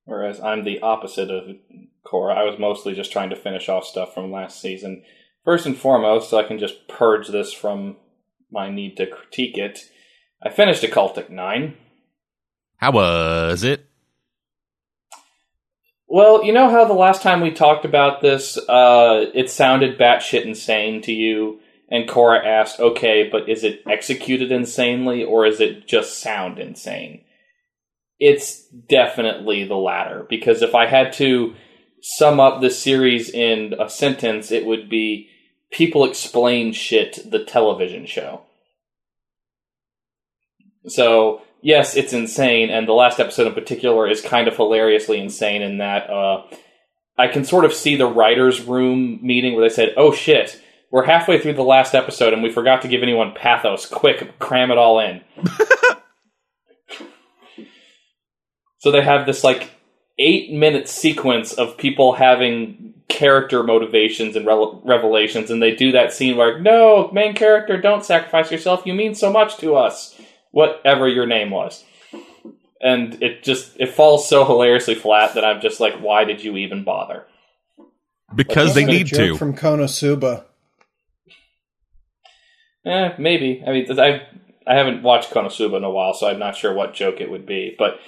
Whereas 0.05 0.39
I'm 0.39 0.63
the 0.63 0.79
opposite 0.79 1.29
of 1.29 1.55
Cora. 2.03 2.35
I 2.35 2.43
was 2.43 2.57
mostly 2.57 2.95
just 2.95 3.11
trying 3.11 3.29
to 3.29 3.35
finish 3.35 3.69
off 3.69 3.85
stuff 3.85 4.13
from 4.13 4.31
last 4.31 4.61
season. 4.61 5.03
First 5.49 5.65
and 5.65 5.75
foremost, 5.75 6.29
so 6.29 6.37
I 6.37 6.43
can 6.43 6.59
just 6.59 6.87
purge 6.87 7.29
this 7.29 7.51
from 7.51 7.97
my 8.51 8.69
need 8.69 8.97
to 8.97 9.07
critique 9.07 9.57
it. 9.57 9.79
I 10.43 10.51
finished 10.51 10.83
Occultic 10.83 11.31
9. 11.31 11.75
How 12.77 12.91
was 12.91 13.63
it? 13.63 13.83
Well, 16.07 16.43
you 16.43 16.53
know 16.53 16.69
how 16.69 16.85
the 16.85 16.93
last 16.93 17.23
time 17.23 17.41
we 17.41 17.49
talked 17.49 17.83
about 17.83 18.21
this, 18.21 18.59
uh, 18.59 19.25
it 19.33 19.49
sounded 19.49 19.97
batshit 19.97 20.45
insane 20.45 21.01
to 21.01 21.11
you, 21.11 21.61
and 21.89 22.07
Cora 22.07 22.45
asked, 22.45 22.79
okay, 22.79 23.27
but 23.27 23.49
is 23.49 23.63
it 23.63 23.81
executed 23.89 24.51
insanely, 24.51 25.23
or 25.23 25.47
is 25.47 25.59
it 25.59 25.87
just 25.87 26.19
sound 26.19 26.59
insane? 26.59 27.23
It's 28.19 28.67
definitely 28.67 29.63
the 29.63 29.77
latter, 29.77 30.27
because 30.29 30.61
if 30.61 30.75
I 30.75 30.85
had 30.85 31.11
to 31.13 31.55
sum 32.03 32.39
up 32.39 32.61
the 32.61 32.69
series 32.69 33.31
in 33.31 33.73
a 33.79 33.89
sentence, 33.89 34.51
it 34.51 34.67
would 34.67 34.91
be 34.91 35.29
People 35.71 36.05
Explain 36.05 36.73
Shit, 36.73 37.19
the 37.29 37.43
television 37.43 38.05
show. 38.05 38.41
So, 40.87 41.41
yes, 41.61 41.95
it's 41.95 42.13
insane, 42.13 42.69
and 42.69 42.87
the 42.87 42.93
last 42.93 43.19
episode 43.19 43.47
in 43.47 43.53
particular 43.53 44.07
is 44.07 44.21
kind 44.21 44.47
of 44.47 44.55
hilariously 44.55 45.19
insane 45.19 45.61
in 45.61 45.79
that 45.79 46.09
uh, 46.09 46.43
I 47.17 47.27
can 47.27 47.43
sort 47.43 47.65
of 47.65 47.73
see 47.73 47.97
the 47.97 48.07
writers' 48.07 48.61
room 48.61 49.19
meeting 49.21 49.53
where 49.53 49.67
they 49.67 49.75
said, 49.75 49.93
"Oh 49.97 50.13
shit, 50.13 50.59
we're 50.89 51.05
halfway 51.05 51.39
through 51.39 51.53
the 51.53 51.63
last 51.63 51.93
episode 51.93 52.33
and 52.33 52.41
we 52.41 52.49
forgot 52.49 52.81
to 52.83 52.87
give 52.87 53.03
anyone 53.03 53.33
pathos. 53.35 53.85
Quick, 53.85 54.39
cram 54.39 54.71
it 54.71 54.77
all 54.77 54.99
in." 54.99 55.21
so 58.79 58.91
they 58.91 59.01
have 59.01 59.25
this 59.25 59.43
like 59.43 59.71
eight-minute 60.17 60.87
sequence 60.87 61.53
of 61.53 61.77
people 61.77 62.13
having 62.13 62.88
character 63.09 63.63
motivations 63.63 64.35
and 64.37 64.45
rel 64.45 64.81
revelations, 64.85 65.51
and 65.51 65.61
they 65.61 65.75
do 65.75 65.91
that 65.91 66.13
scene 66.13 66.37
where, 66.37 66.59
"No, 66.59 67.09
main 67.11 67.33
character, 67.33 67.79
don't 67.81 68.05
sacrifice 68.05 68.51
yourself. 68.51 68.83
You 68.85 68.93
mean 68.93 69.13
so 69.15 69.31
much 69.31 69.57
to 69.57 69.75
us." 69.75 70.15
Whatever 70.51 71.07
your 71.07 71.27
name 71.27 71.51
was 71.51 71.83
and 72.81 73.21
it 73.21 73.43
just 73.43 73.75
it 73.79 73.89
falls 73.89 74.27
so 74.27 74.45
hilariously 74.45 74.95
flat 74.95 75.33
that 75.35 75.43
I'm 75.45 75.61
just 75.61 75.79
like, 75.79 75.95
why 75.99 76.23
did 76.23 76.43
you 76.43 76.57
even 76.57 76.83
bother? 76.83 77.25
Because 78.33 78.73
they 78.73 78.83
That's 78.83 78.93
a 78.93 78.97
need 78.97 79.07
joke 79.07 79.17
to. 79.17 79.37
from 79.37 79.55
Konosuba. 79.55 80.45
Eh, 82.85 83.13
maybe. 83.17 83.63
I 83.65 83.71
mean, 83.71 83.99
I 83.99 84.21
I 84.65 84.75
haven't 84.75 85.03
watched 85.03 85.31
Konosuba 85.31 85.77
in 85.77 85.83
a 85.83 85.89
while, 85.89 86.13
so 86.13 86.27
I'm 86.27 86.39
not 86.39 86.55
sure 86.55 86.73
what 86.73 86.93
joke 86.93 87.19
it 87.19 87.29
would 87.29 87.45
be. 87.45 87.75
But 87.77 87.99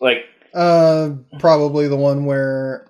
like, 0.00 0.24
Uh, 0.54 1.10
probably 1.38 1.88
the 1.88 1.96
one 1.96 2.24
where 2.24 2.88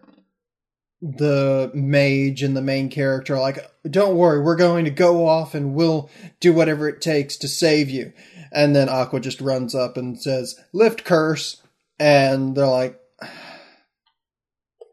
the 1.02 1.70
mage 1.74 2.42
and 2.42 2.56
the 2.56 2.62
main 2.62 2.88
character 2.88 3.34
are 3.34 3.40
like, 3.40 3.58
"Don't 3.88 4.16
worry, 4.16 4.40
we're 4.40 4.56
going 4.56 4.84
to 4.86 4.90
go 4.90 5.26
off 5.26 5.54
and 5.54 5.74
we'll 5.74 6.10
do 6.40 6.52
whatever 6.52 6.88
it 6.88 7.00
takes 7.00 7.36
to 7.38 7.48
save 7.48 7.90
you." 7.90 8.12
And 8.52 8.74
then 8.74 8.88
Aqua 8.88 9.20
just 9.20 9.40
runs 9.40 9.74
up 9.74 9.96
and 9.96 10.20
says, 10.20 10.58
"Lift 10.72 11.04
curse," 11.04 11.62
and 11.98 12.56
they're 12.56 12.66
like, 12.66 12.98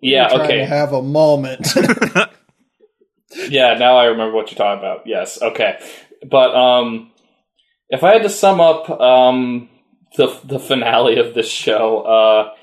yeah, 0.01 0.27
"Trying 0.27 0.39
to 0.39 0.45
okay, 0.45 0.65
have 0.65 0.91
a 0.91 1.01
moment." 1.01 1.67
yeah. 3.49 3.75
Now 3.75 3.95
I 3.97 4.05
remember 4.05 4.35
what 4.35 4.51
you're 4.51 4.57
talking 4.57 4.79
about. 4.79 5.07
Yes, 5.07 5.41
okay. 5.41 5.79
But 6.29 6.53
um, 6.53 7.11
if 7.89 8.03
I 8.03 8.13
had 8.13 8.23
to 8.23 8.29
sum 8.29 8.59
up 8.59 8.89
um 8.89 9.69
the 10.17 10.37
the 10.43 10.59
finale 10.59 11.17
of 11.19 11.33
this 11.33 11.49
show, 11.49 12.01
uh. 12.01 12.53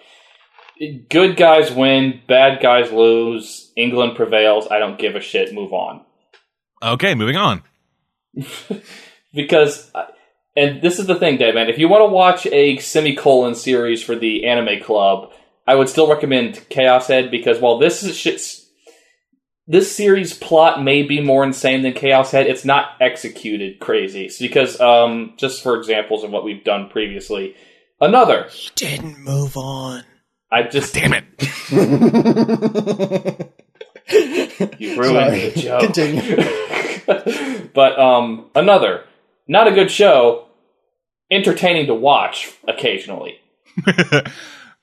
Good 1.08 1.36
guys 1.36 1.70
win, 1.70 2.22
bad 2.26 2.62
guys 2.62 2.90
lose. 2.90 3.70
England 3.76 4.16
prevails. 4.16 4.68
I 4.70 4.78
don't 4.78 4.98
give 4.98 5.14
a 5.14 5.20
shit. 5.20 5.52
Move 5.52 5.72
on. 5.72 6.02
Okay, 6.82 7.14
moving 7.14 7.36
on. 7.36 7.62
because 9.34 9.90
and 10.56 10.82
this 10.82 10.98
is 10.98 11.06
the 11.06 11.14
thing 11.14 11.36
dave 11.36 11.54
man 11.54 11.68
if 11.68 11.78
you 11.78 11.88
want 11.88 12.00
to 12.00 12.12
watch 12.12 12.46
a 12.46 12.78
semicolon 12.78 13.54
series 13.54 14.02
for 14.02 14.14
the 14.16 14.46
anime 14.46 14.80
club 14.82 15.32
i 15.66 15.74
would 15.74 15.88
still 15.88 16.08
recommend 16.08 16.68
chaos 16.68 17.06
head 17.06 17.30
because 17.30 17.60
while 17.60 17.78
this 17.78 18.02
is 18.02 18.16
shit's 18.16 18.66
this 19.66 19.94
series 19.94 20.34
plot 20.34 20.82
may 20.82 21.02
be 21.02 21.20
more 21.20 21.44
insane 21.44 21.82
than 21.82 21.92
chaos 21.92 22.30
head 22.30 22.46
it's 22.46 22.64
not 22.64 22.90
executed 23.00 23.78
crazy 23.80 24.24
It's 24.26 24.38
because 24.38 24.80
um 24.80 25.34
just 25.36 25.62
for 25.62 25.76
examples 25.76 26.24
of 26.24 26.30
what 26.30 26.44
we've 26.44 26.64
done 26.64 26.88
previously 26.88 27.54
another 28.00 28.48
Didn't 28.74 29.18
move 29.18 29.56
on. 29.56 30.04
I 30.52 30.64
just 30.64 30.94
Damn 30.94 31.12
it. 31.14 31.24
you 34.80 34.98
ruined 35.00 35.54
the 35.54 35.60
joke 35.60 35.80
Continue. 35.82 36.36
but 37.74 37.98
um 37.98 38.50
another 38.54 39.04
not 39.46 39.68
a 39.68 39.72
good 39.72 39.90
show 39.90 40.46
entertaining 41.30 41.86
to 41.86 41.94
watch 41.94 42.50
occasionally 42.66 43.38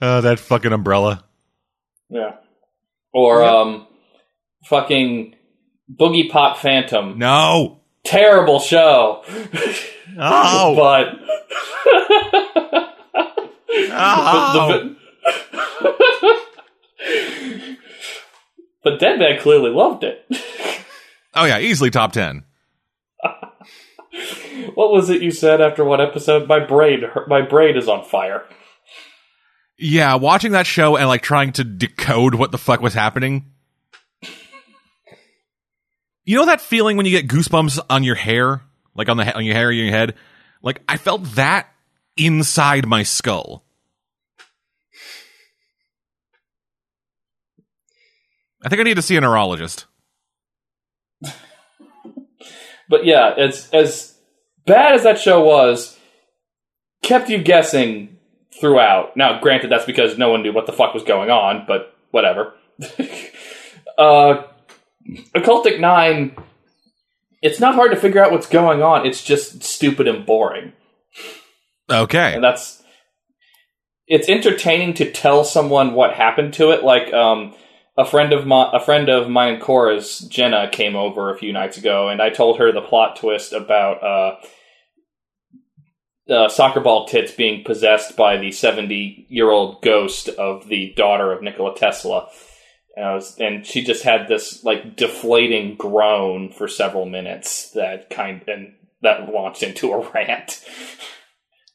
oh, 0.01 0.09
that 0.21 0.39
fucking 0.39 0.71
umbrella. 0.71 1.23
Yeah. 2.09 2.35
Or 3.13 3.41
Yep. 3.41 3.51
um 3.51 3.87
fucking 4.65 5.35
Boogiepop 5.93 6.57
Phantom. 6.57 7.17
No. 7.17 7.79
Terrible 8.05 8.59
show. 8.59 9.23
Oh. 10.19 10.75
but 10.75 11.07
Oh. 13.99 14.95
But 18.83 18.99
Deadman 18.99 19.39
clearly 19.39 19.71
loved 19.71 20.03
it. 20.03 20.25
oh 21.35 21.45
yeah, 21.45 21.59
easily 21.59 21.89
top 21.89 22.11
10. 22.13 22.43
what 24.73 24.91
was 24.91 25.09
it 25.09 25.21
you 25.21 25.31
said 25.31 25.61
after 25.61 25.83
one 25.83 26.01
episode? 26.01 26.47
My 26.47 26.59
brain 26.59 27.03
my 27.27 27.41
brain 27.41 27.77
is 27.77 27.87
on 27.87 28.03
fire. 28.03 28.43
Yeah, 29.77 30.15
watching 30.15 30.53
that 30.53 30.65
show 30.65 30.97
and 30.97 31.07
like 31.07 31.21
trying 31.21 31.51
to 31.53 31.63
decode 31.63 32.33
what 32.35 32.51
the 32.51 32.57
fuck 32.57 32.81
was 32.81 32.93
happening. 32.95 33.51
You 36.25 36.35
know 36.37 36.45
that 36.47 36.61
feeling 36.61 36.97
when 36.97 37.05
you 37.05 37.11
get 37.11 37.27
goosebumps 37.29 37.79
on 37.89 38.03
your 38.03 38.15
hair, 38.15 38.61
like 38.95 39.07
on 39.07 39.17
the 39.17 39.33
on 39.33 39.45
your 39.45 39.55
hair, 39.55 39.71
your 39.71 39.89
head. 39.89 40.15
Like 40.61 40.81
I 40.89 40.97
felt 40.97 41.23
that 41.35 41.67
inside 42.17 42.87
my 42.87 43.03
skull. 43.03 43.63
I 48.67 48.69
think 48.69 48.81
I 48.81 48.83
need 48.83 48.95
to 48.95 49.01
see 49.01 49.15
a 49.15 49.21
neurologist. 49.21 49.85
But 52.89 53.05
yeah, 53.05 53.33
as 53.37 53.69
as 53.71 54.17
bad 54.65 54.93
as 54.95 55.03
that 55.03 55.19
show 55.19 55.41
was, 55.43 55.97
kept 57.01 57.29
you 57.29 57.37
guessing 57.37 58.17
throughout. 58.59 59.15
Now, 59.15 59.39
granted, 59.41 59.71
that's 59.71 59.85
because 59.85 60.17
no 60.17 60.29
one 60.29 60.41
knew 60.41 60.51
what 60.53 60.65
the 60.67 60.73
fuck 60.73 60.93
was 60.93 61.03
going 61.03 61.29
on, 61.29 61.65
but 61.65 61.95
whatever. 62.11 62.53
uh, 63.97 64.43
Occultic 65.33 65.79
Nine. 65.79 66.35
It's 67.41 67.59
not 67.59 67.75
hard 67.75 67.91
to 67.91 67.97
figure 67.97 68.23
out 68.23 68.31
what's 68.33 68.47
going 68.47 68.81
on. 68.81 69.05
It's 69.05 69.23
just 69.23 69.63
stupid 69.63 70.07
and 70.09 70.25
boring, 70.25 70.73
Okay. 71.89 72.33
and 72.35 72.43
that's. 72.43 72.83
It's 74.07 74.29
entertaining 74.29 74.93
to 74.95 75.11
tell 75.11 75.43
someone 75.43 75.93
what 75.93 76.13
happened 76.13 76.53
to 76.55 76.71
it. 76.71 76.83
Like 76.83 77.13
um, 77.13 77.53
a 77.97 78.05
friend 78.05 78.33
of 78.33 78.45
my 78.45 78.69
a 78.73 78.79
friend 78.79 79.09
of 79.09 79.29
mine 79.29 79.59
Cora's 79.59 80.19
Jenna 80.19 80.69
came 80.71 80.95
over 80.95 81.33
a 81.33 81.37
few 81.37 81.53
nights 81.53 81.77
ago, 81.77 82.09
and 82.09 82.21
I 82.21 82.29
told 82.29 82.59
her 82.59 82.71
the 82.71 82.81
plot 82.81 83.15
twist 83.17 83.53
about 83.53 84.03
uh, 84.03 84.35
uh, 86.33 86.49
soccer 86.49 86.79
ball 86.81 87.07
tits 87.07 87.31
being 87.31 87.63
possessed 87.63 88.17
by 88.17 88.37
the 88.37 88.51
70 88.51 89.27
year 89.29 89.49
old 89.49 89.81
ghost 89.81 90.29
of 90.29 90.67
the 90.67 90.93
daughter 90.95 91.31
of 91.31 91.41
Nikola 91.41 91.75
Tesla. 91.75 92.29
And, 92.95 93.13
was, 93.15 93.37
and 93.39 93.65
she 93.65 93.83
just 93.83 94.03
had 94.03 94.27
this 94.27 94.63
like 94.63 94.95
deflating 94.95 95.75
groan 95.75 96.51
for 96.51 96.67
several 96.67 97.05
minutes 97.05 97.71
that 97.71 98.09
kind 98.09 98.41
and 98.47 98.73
that 99.03 99.29
launched 99.31 99.63
into 99.63 99.91
a 99.93 100.09
rant. 100.11 100.63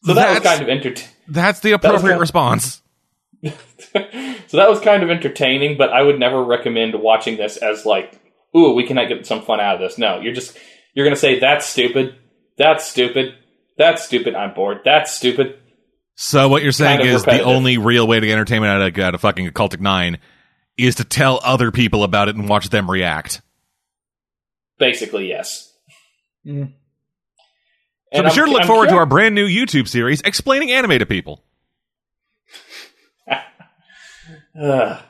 So 0.05 0.15
that 0.15 0.31
was 0.31 0.39
That's- 0.43 0.59
kind 0.59 0.63
of 0.65 0.69
entertaining. 0.69 1.11
That's 1.29 1.61
the 1.61 1.69
was 1.71 1.75
appropriate 1.77 2.03
kind 2.03 2.15
of- 2.15 2.21
response. 2.23 2.82
so 4.47 4.57
that 4.57 4.71
was 4.71 4.81
kind 4.81 5.03
of 5.03 5.11
entertaining, 5.11 5.77
but 5.77 5.91
I 5.91 6.03
would 6.03 6.19
never 6.19 6.43
recommend 6.45 6.95
watching 6.95 7.37
this 7.37 7.57
as 7.57 7.85
like, 7.85 8.19
ooh, 8.57 8.73
we 8.75 8.87
cannot 8.87 9.09
get 9.09 9.27
some 9.27 9.43
fun 9.43 9.61
out 9.61 9.77
of 9.77 9.81
this. 9.81 9.99
No, 9.99 10.21
you're 10.21 10.35
just 10.35 10.57
you're 10.95 11.07
gonna 11.07 11.17
say 11.17 11.39
that's 11.41 11.67
stupid, 11.67 12.15
that's 12.57 12.87
stupid, 12.87 13.35
that's 13.77 14.05
stupid. 14.05 14.35
I'm 14.35 14.55
bored. 14.55 14.81
That's 14.85 15.13
stupid. 15.13 15.59
So 16.15 16.49
what 16.49 16.63
you're 16.63 16.73
saying 16.73 16.99
Kind 16.99 17.09
of 17.09 17.15
is 17.17 17.25
the 17.25 17.43
only 17.43 17.79
real 17.79 18.07
way 18.07 18.21
to 18.21 18.27
get 18.27 18.33
entertainment 18.35 18.71
out 18.71 18.83
of, 18.83 18.99
out 18.99 19.15
of 19.15 19.21
fucking 19.23 19.49
occultic 19.49 19.81
nine 19.81 20.19
is 20.77 20.97
to 20.97 21.05
tell 21.05 21.41
other 21.43 21.71
people 21.73 22.05
about 22.05 22.29
it 22.29 22.37
and 22.37 22.49
watch 22.49 22.69
them 22.69 22.91
react. 22.91 23.41
Basically, 24.79 25.29
yes. 25.29 25.73
Mm. 26.47 26.67
So 26.69 26.73
And 28.13 28.23
be 28.23 28.27
I'm- 28.27 28.35
sure 28.35 28.45
to 28.47 28.53
look 28.53 28.63
I'm 28.63 28.67
forward 28.67 28.91
to 28.91 28.97
our 28.97 29.07
brand 29.07 29.35
new 29.35 29.47
YouTube 29.47 29.89
series 29.89 30.21
explaining 30.21 30.71
anime 30.71 30.99
to 30.99 31.07
people. 31.07 31.43
Ugh. 34.61 35.03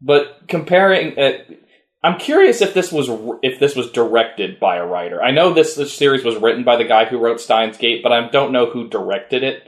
but 0.00 0.42
comparing 0.48 1.14
it, 1.16 1.66
I'm 2.02 2.18
curious 2.18 2.60
if 2.62 2.74
this 2.74 2.90
was 2.90 3.08
if 3.42 3.60
this 3.60 3.76
was 3.76 3.90
directed 3.90 4.58
by 4.58 4.76
a 4.76 4.86
writer. 4.86 5.22
I 5.22 5.30
know 5.30 5.52
this 5.52 5.74
this 5.74 5.94
series 5.94 6.24
was 6.24 6.36
written 6.36 6.64
by 6.64 6.76
the 6.76 6.84
guy 6.84 7.04
who 7.04 7.18
wrote 7.18 7.40
Steins 7.40 7.76
Gate, 7.76 8.02
but 8.02 8.12
I 8.12 8.28
don't 8.28 8.52
know 8.52 8.66
who 8.70 8.88
directed 8.88 9.42
it. 9.42 9.66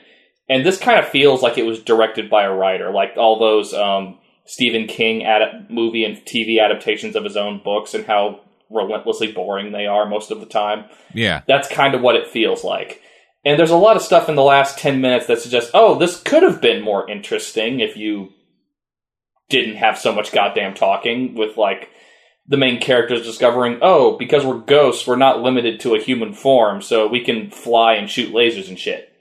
And 0.48 0.66
this 0.66 0.78
kind 0.78 0.98
of 0.98 1.08
feels 1.08 1.42
like 1.42 1.56
it 1.56 1.64
was 1.66 1.82
directed 1.82 2.28
by 2.28 2.44
a 2.44 2.52
writer, 2.52 2.90
like 2.90 3.12
all 3.16 3.38
those 3.38 3.72
um, 3.72 4.18
Stephen 4.46 4.86
King 4.86 5.24
ad- 5.24 5.70
movie 5.70 6.04
and 6.04 6.16
TV 6.18 6.62
adaptations 6.62 7.16
of 7.16 7.24
his 7.24 7.36
own 7.36 7.60
books, 7.62 7.94
and 7.94 8.04
how 8.06 8.40
relentlessly 8.70 9.30
boring 9.30 9.72
they 9.72 9.86
are 9.86 10.06
most 10.06 10.30
of 10.30 10.40
the 10.40 10.46
time. 10.46 10.86
Yeah. 11.14 11.42
That's 11.46 11.68
kind 11.68 11.94
of 11.94 12.00
what 12.00 12.16
it 12.16 12.26
feels 12.26 12.64
like. 12.64 13.00
And 13.44 13.58
there's 13.58 13.70
a 13.70 13.76
lot 13.76 13.96
of 13.96 14.02
stuff 14.02 14.28
in 14.28 14.36
the 14.36 14.42
last 14.42 14.78
10 14.78 15.00
minutes 15.00 15.26
that 15.26 15.40
suggests, 15.40 15.70
oh, 15.74 15.98
this 15.98 16.20
could 16.20 16.42
have 16.42 16.60
been 16.60 16.82
more 16.82 17.10
interesting 17.10 17.80
if 17.80 17.96
you 17.96 18.32
didn't 19.52 19.76
have 19.76 19.98
so 19.98 20.12
much 20.12 20.32
goddamn 20.32 20.74
talking 20.74 21.34
with 21.34 21.58
like 21.58 21.90
the 22.46 22.56
main 22.56 22.80
characters 22.80 23.22
discovering, 23.22 23.78
oh, 23.82 24.16
because 24.16 24.44
we're 24.44 24.58
ghosts, 24.58 25.06
we're 25.06 25.16
not 25.16 25.42
limited 25.42 25.78
to 25.80 25.94
a 25.94 26.00
human 26.00 26.32
form, 26.32 26.80
so 26.82 27.06
we 27.06 27.20
can 27.20 27.50
fly 27.50 27.94
and 27.94 28.10
shoot 28.10 28.32
lasers 28.32 28.68
and 28.68 28.78
shit. 28.78 29.12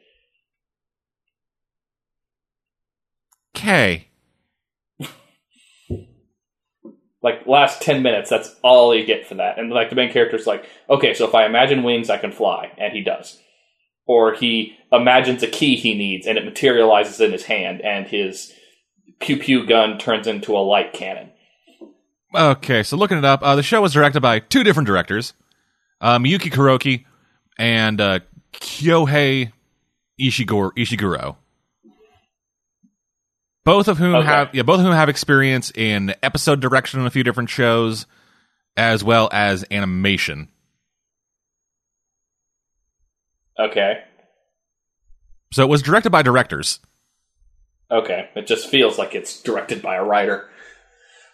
Okay. 3.55 4.07
Like 7.23 7.45
last 7.45 7.83
10 7.83 8.01
minutes, 8.01 8.31
that's 8.31 8.55
all 8.63 8.95
you 8.95 9.05
get 9.05 9.27
for 9.27 9.35
that. 9.35 9.59
And 9.59 9.69
like 9.69 9.91
the 9.91 9.95
main 9.95 10.11
character's 10.11 10.47
like, 10.47 10.65
okay, 10.89 11.13
so 11.13 11.27
if 11.27 11.35
I 11.35 11.45
imagine 11.45 11.83
wings, 11.83 12.09
I 12.09 12.17
can 12.17 12.31
fly. 12.31 12.71
And 12.79 12.93
he 12.93 13.03
does. 13.03 13.39
Or 14.07 14.33
he 14.33 14.75
imagines 14.91 15.43
a 15.43 15.47
key 15.47 15.75
he 15.75 15.93
needs 15.93 16.25
and 16.25 16.35
it 16.39 16.45
materializes 16.45 17.21
in 17.21 17.31
his 17.31 17.43
hand 17.43 17.79
and 17.81 18.07
his 18.07 18.51
pew 19.19 19.37
pew 19.37 19.65
gun 19.65 19.97
turns 19.97 20.27
into 20.27 20.55
a 20.55 20.59
light 20.59 20.93
cannon. 20.93 21.29
Okay, 22.33 22.83
so 22.83 22.95
looking 22.95 23.17
it 23.17 23.25
up, 23.25 23.41
uh, 23.43 23.55
the 23.55 23.63
show 23.63 23.81
was 23.81 23.93
directed 23.93 24.21
by 24.21 24.39
two 24.39 24.63
different 24.63 24.87
directors, 24.87 25.33
uh, 25.99 26.17
Miyuki 26.17 26.49
Kuroki 26.51 27.05
and 27.57 27.99
uh, 27.99 28.19
Kyohei 28.53 29.51
Ishiguro. 30.19 30.71
Ishiguro. 30.77 31.35
Both 33.63 33.87
of 33.87 33.97
whom 33.99 34.15
Okay. 34.15 34.27
have 34.27 34.55
yeah, 34.55 34.63
both 34.63 34.79
of 34.79 34.85
whom 34.85 34.93
have 34.93 35.09
experience 35.09 35.71
in 35.75 36.15
episode 36.23 36.61
direction 36.61 36.99
on 36.99 37.05
a 37.05 37.11
few 37.11 37.23
different 37.23 37.49
shows, 37.49 38.07
as 38.77 39.03
well 39.03 39.29
as 39.31 39.65
animation. 39.69 40.47
Okay. 43.59 44.03
So 45.53 45.63
it 45.63 45.69
was 45.69 45.81
directed 45.81 46.09
by 46.11 46.21
directors. 46.21 46.79
Okay. 47.91 48.29
It 48.35 48.47
just 48.47 48.69
feels 48.69 48.97
like 48.97 49.13
it's 49.15 49.41
directed 49.41 49.81
by 49.81 49.95
a 49.95 50.03
writer. 50.03 50.49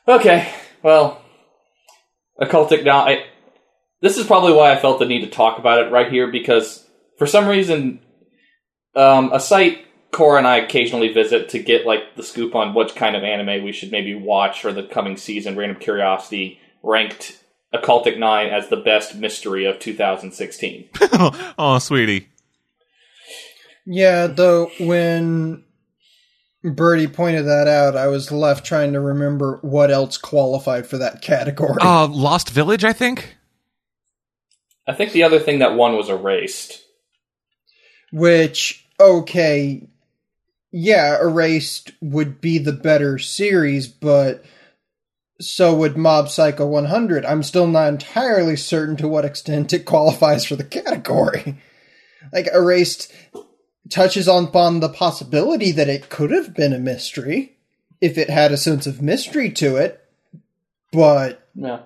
Okay. 0.07 0.51
Well, 0.81 1.21
occultic 2.41 2.83
now. 2.83 3.05
I, 3.05 3.25
this 4.01 4.17
is 4.17 4.25
probably 4.25 4.53
why 4.53 4.71
I 4.71 4.79
felt 4.79 4.99
the 4.99 5.05
need 5.05 5.21
to 5.21 5.29
talk 5.29 5.59
about 5.59 5.85
it 5.85 5.91
right 5.91 6.11
here 6.11 6.31
because 6.31 6.85
for 7.17 7.27
some 7.27 7.47
reason, 7.47 7.99
um, 8.95 9.31
a 9.31 9.39
site 9.39 9.85
Cora 10.11 10.39
and 10.39 10.47
I 10.47 10.57
occasionally 10.57 11.13
visit 11.13 11.49
to 11.49 11.59
get 11.59 11.85
like 11.85 12.15
the 12.15 12.23
scoop 12.23 12.55
on 12.55 12.73
what 12.73 12.95
kind 12.95 13.15
of 13.15 13.23
anime 13.23 13.63
we 13.63 13.71
should 13.71 13.91
maybe 13.91 14.15
watch 14.15 14.61
for 14.61 14.71
the 14.71 14.83
coming 14.83 15.17
season. 15.17 15.55
Random 15.55 15.79
Curiosity 15.79 16.59
ranked 16.81 17.37
Occultic 17.73 18.17
Nine 18.17 18.47
as 18.47 18.69
the 18.69 18.77
best 18.77 19.15
mystery 19.15 19.65
of 19.65 19.79
2016. 19.79 20.89
oh, 21.59 21.77
sweetie. 21.81 22.29
Yeah, 23.85 24.27
though 24.27 24.71
when 24.79 25.63
Birdie 26.63 27.07
pointed 27.07 27.43
that 27.43 27.67
out, 27.67 27.95
I 27.95 28.07
was 28.07 28.31
left 28.31 28.65
trying 28.65 28.93
to 28.93 28.99
remember 28.99 29.59
what 29.61 29.91
else 29.91 30.17
qualified 30.17 30.87
for 30.87 30.97
that 30.97 31.21
category. 31.21 31.77
Uh, 31.81 32.07
Lost 32.07 32.49
Village, 32.49 32.83
I 32.83 32.93
think. 32.93 33.37
I 34.87 34.93
think 34.93 35.11
the 35.11 35.23
other 35.23 35.39
thing 35.39 35.59
that 35.59 35.75
won 35.75 35.95
was 35.95 36.09
Erased. 36.09 36.83
Which, 38.11 38.87
okay, 38.99 39.87
yeah, 40.71 41.19
Erased 41.21 41.91
would 42.01 42.41
be 42.41 42.57
the 42.57 42.73
better 42.73 43.17
series, 43.17 43.87
but 43.87 44.43
so 45.39 45.75
would 45.75 45.97
Mob 45.97 46.29
Psycho 46.29 46.65
100. 46.65 47.25
I'm 47.25 47.43
still 47.43 47.67
not 47.67 47.89
entirely 47.89 48.55
certain 48.55 48.95
to 48.97 49.07
what 49.07 49.25
extent 49.25 49.73
it 49.73 49.85
qualifies 49.85 50.45
for 50.45 50.55
the 50.55 50.63
category. 50.63 51.61
Like, 52.33 52.47
Erased 52.53 53.13
touches 53.89 54.27
on 54.27 54.45
upon 54.45 54.79
the 54.79 54.89
possibility 54.89 55.71
that 55.71 55.89
it 55.89 56.09
could 56.09 56.31
have 56.31 56.55
been 56.55 56.73
a 56.73 56.79
mystery 56.79 57.57
if 58.01 58.17
it 58.17 58.29
had 58.29 58.51
a 58.51 58.57
sense 58.57 58.85
of 58.87 59.01
mystery 59.01 59.49
to 59.51 59.75
it, 59.75 60.03
but 60.91 61.47
Yeah. 61.55 61.79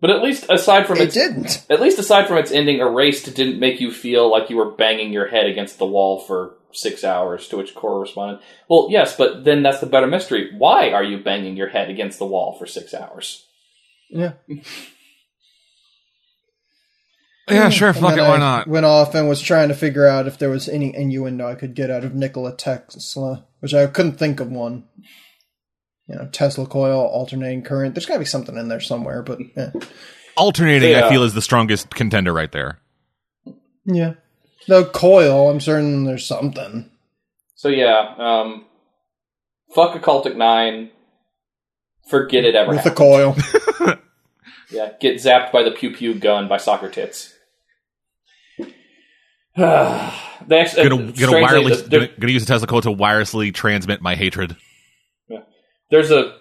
But 0.00 0.10
at 0.10 0.22
least 0.22 0.46
aside 0.48 0.86
from 0.86 0.96
it 0.96 1.04
its 1.04 1.14
didn't. 1.14 1.66
at 1.68 1.80
least 1.80 1.98
aside 1.98 2.26
from 2.26 2.38
its 2.38 2.50
ending, 2.50 2.78
Erased 2.78 3.34
didn't 3.34 3.60
make 3.60 3.80
you 3.80 3.92
feel 3.92 4.30
like 4.30 4.48
you 4.48 4.56
were 4.56 4.70
banging 4.70 5.12
your 5.12 5.26
head 5.28 5.44
against 5.46 5.78
the 5.78 5.84
wall 5.86 6.18
for 6.20 6.54
six 6.72 7.04
hours. 7.04 7.48
To 7.48 7.58
which 7.58 7.74
Cora 7.74 8.00
responded, 8.00 8.40
"Well, 8.68 8.88
yes, 8.90 9.14
but 9.14 9.44
then 9.44 9.62
that's 9.62 9.80
the 9.80 9.86
better 9.86 10.06
mystery. 10.06 10.52
Why 10.56 10.90
are 10.90 11.04
you 11.04 11.18
banging 11.18 11.56
your 11.56 11.68
head 11.68 11.90
against 11.90 12.18
the 12.18 12.24
wall 12.26 12.56
for 12.58 12.66
six 12.66 12.94
hours?" 12.94 13.44
Yeah. 14.08 14.32
Yeah, 17.48 17.68
sure. 17.70 17.88
And 17.88 17.96
Fuck 17.98 18.12
it. 18.12 18.16
then 18.16 18.28
Why 18.30 18.36
not? 18.38 18.68
Went 18.68 18.86
off 18.86 19.14
and 19.14 19.28
was 19.28 19.40
trying 19.40 19.68
to 19.68 19.74
figure 19.74 20.06
out 20.06 20.26
if 20.28 20.38
there 20.38 20.50
was 20.50 20.68
any 20.68 20.94
innuendo 20.94 21.48
I 21.48 21.54
could 21.56 21.74
get 21.74 21.90
out 21.90 22.04
of 22.04 22.14
Nikola 22.14 22.54
Tesla, 22.56 23.46
which 23.60 23.74
I 23.74 23.86
couldn't 23.86 24.18
think 24.18 24.38
of 24.40 24.50
one. 24.50 24.84
You 26.06 26.16
know, 26.16 26.28
Tesla 26.32 26.66
coil, 26.66 27.00
alternating 27.00 27.62
current. 27.62 27.94
There's 27.94 28.06
got 28.06 28.14
to 28.14 28.18
be 28.20 28.24
something 28.24 28.56
in 28.56 28.68
there 28.68 28.80
somewhere, 28.80 29.22
but 29.22 29.38
eh. 29.56 29.70
Alternating, 30.36 30.90
Yeah. 30.92 31.06
I 31.06 31.10
feel, 31.10 31.22
is 31.22 31.34
the 31.34 31.42
strongest 31.42 31.90
contender 31.90 32.32
right 32.32 32.50
there. 32.52 32.80
yeah. 33.84 34.14
No 34.68 34.84
coil. 34.84 35.50
I'm 35.50 35.60
certain 35.60 36.04
there's 36.04 36.26
something. 36.26 36.90
So 37.56 37.68
yeah, 37.68 38.14
um, 38.18 38.66
fuck 39.74 40.00
Occultic 40.00 40.36
Nine. 40.36 40.90
Forget 42.08 42.44
it 42.44 42.54
ever 42.54 42.70
with 42.72 42.84
the 42.84 42.90
happened. 42.90 42.96
coil. 42.96 43.98
Yeah, 44.70 44.92
get 45.00 45.16
zapped 45.16 45.52
by 45.52 45.62
the 45.62 45.70
pew 45.70 45.90
pew 45.90 46.14
gun 46.14 46.48
by 46.48 46.58
soccer 46.58 46.88
tits. 46.88 47.34
they 49.56 49.64
actually 49.64 50.88
Gonna, 50.88 51.12
gonna, 51.12 51.40
wireless, 51.40 51.82
gonna, 51.82 52.06
gonna 52.06 52.32
use 52.32 52.44
a 52.44 52.46
Tesla 52.46 52.66
coil 52.66 52.80
to 52.82 52.90
wirelessly 52.90 53.52
transmit 53.52 54.00
my 54.00 54.14
hatred. 54.14 54.56
there's 55.90 56.10
a 56.10 56.36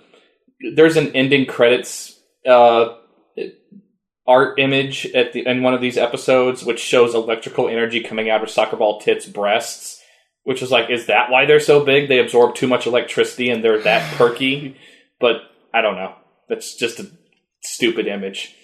there's 0.76 0.96
an 0.96 1.16
ending 1.16 1.46
credits 1.46 2.20
uh, 2.48 2.96
art 4.28 4.60
image 4.60 5.08
at 5.08 5.34
the 5.34 5.46
in 5.48 5.64
one 5.64 5.74
of 5.74 5.82
these 5.82 5.98
episodes 5.98 6.64
which 6.64 6.80
shows 6.80 7.16
electrical 7.16 7.68
energy 7.68 8.02
coming 8.02 8.30
out 8.30 8.44
of 8.44 8.50
soccer 8.50 8.76
ball 8.78 9.00
tits 9.02 9.26
breasts 9.26 10.00
which 10.44 10.62
is 10.62 10.70
like 10.70 10.92
is 10.92 11.08
that 11.08 11.32
why 11.32 11.46
they're 11.46 11.60
so 11.60 11.84
big 11.84 12.08
they 12.08 12.20
absorb 12.20 12.54
too 12.54 12.68
much 12.68 12.86
electricity 12.86 13.50
and 13.50 13.64
they're 13.64 13.82
that 13.82 14.16
perky 14.18 14.78
but 15.20 15.38
i 15.74 15.82
don't 15.82 15.96
know 15.96 16.14
that's 16.48 16.76
just 16.76 17.00
a 17.00 17.10
stupid 17.62 18.08
image. 18.08 18.56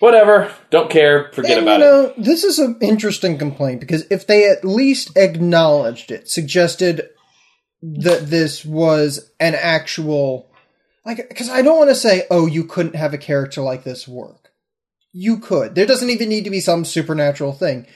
Whatever. 0.00 0.52
Don't 0.70 0.90
care. 0.90 1.30
Forget 1.32 1.58
and, 1.58 1.62
about 1.62 1.80
you 1.80 1.86
it. 1.86 1.88
know, 1.88 2.14
this 2.16 2.42
is 2.42 2.58
an 2.58 2.78
interesting 2.80 3.36
complaint 3.36 3.80
because 3.80 4.06
if 4.10 4.26
they 4.26 4.48
at 4.48 4.64
least 4.64 5.16
acknowledged 5.16 6.10
it, 6.10 6.28
suggested 6.28 7.10
that 7.82 8.28
this 8.28 8.64
was 8.64 9.30
an 9.38 9.54
actual, 9.54 10.50
like, 11.04 11.28
because 11.28 11.50
I 11.50 11.60
don't 11.62 11.76
want 11.76 11.90
to 11.90 11.94
say, 11.94 12.26
oh, 12.30 12.46
you 12.46 12.64
couldn't 12.64 12.96
have 12.96 13.12
a 13.12 13.18
character 13.18 13.60
like 13.60 13.84
this 13.84 14.08
work. 14.08 14.50
You 15.12 15.38
could. 15.38 15.74
There 15.74 15.86
doesn't 15.86 16.10
even 16.10 16.28
need 16.28 16.44
to 16.44 16.50
be 16.50 16.60
some 16.60 16.84
supernatural 16.84 17.52
thing, 17.52 17.86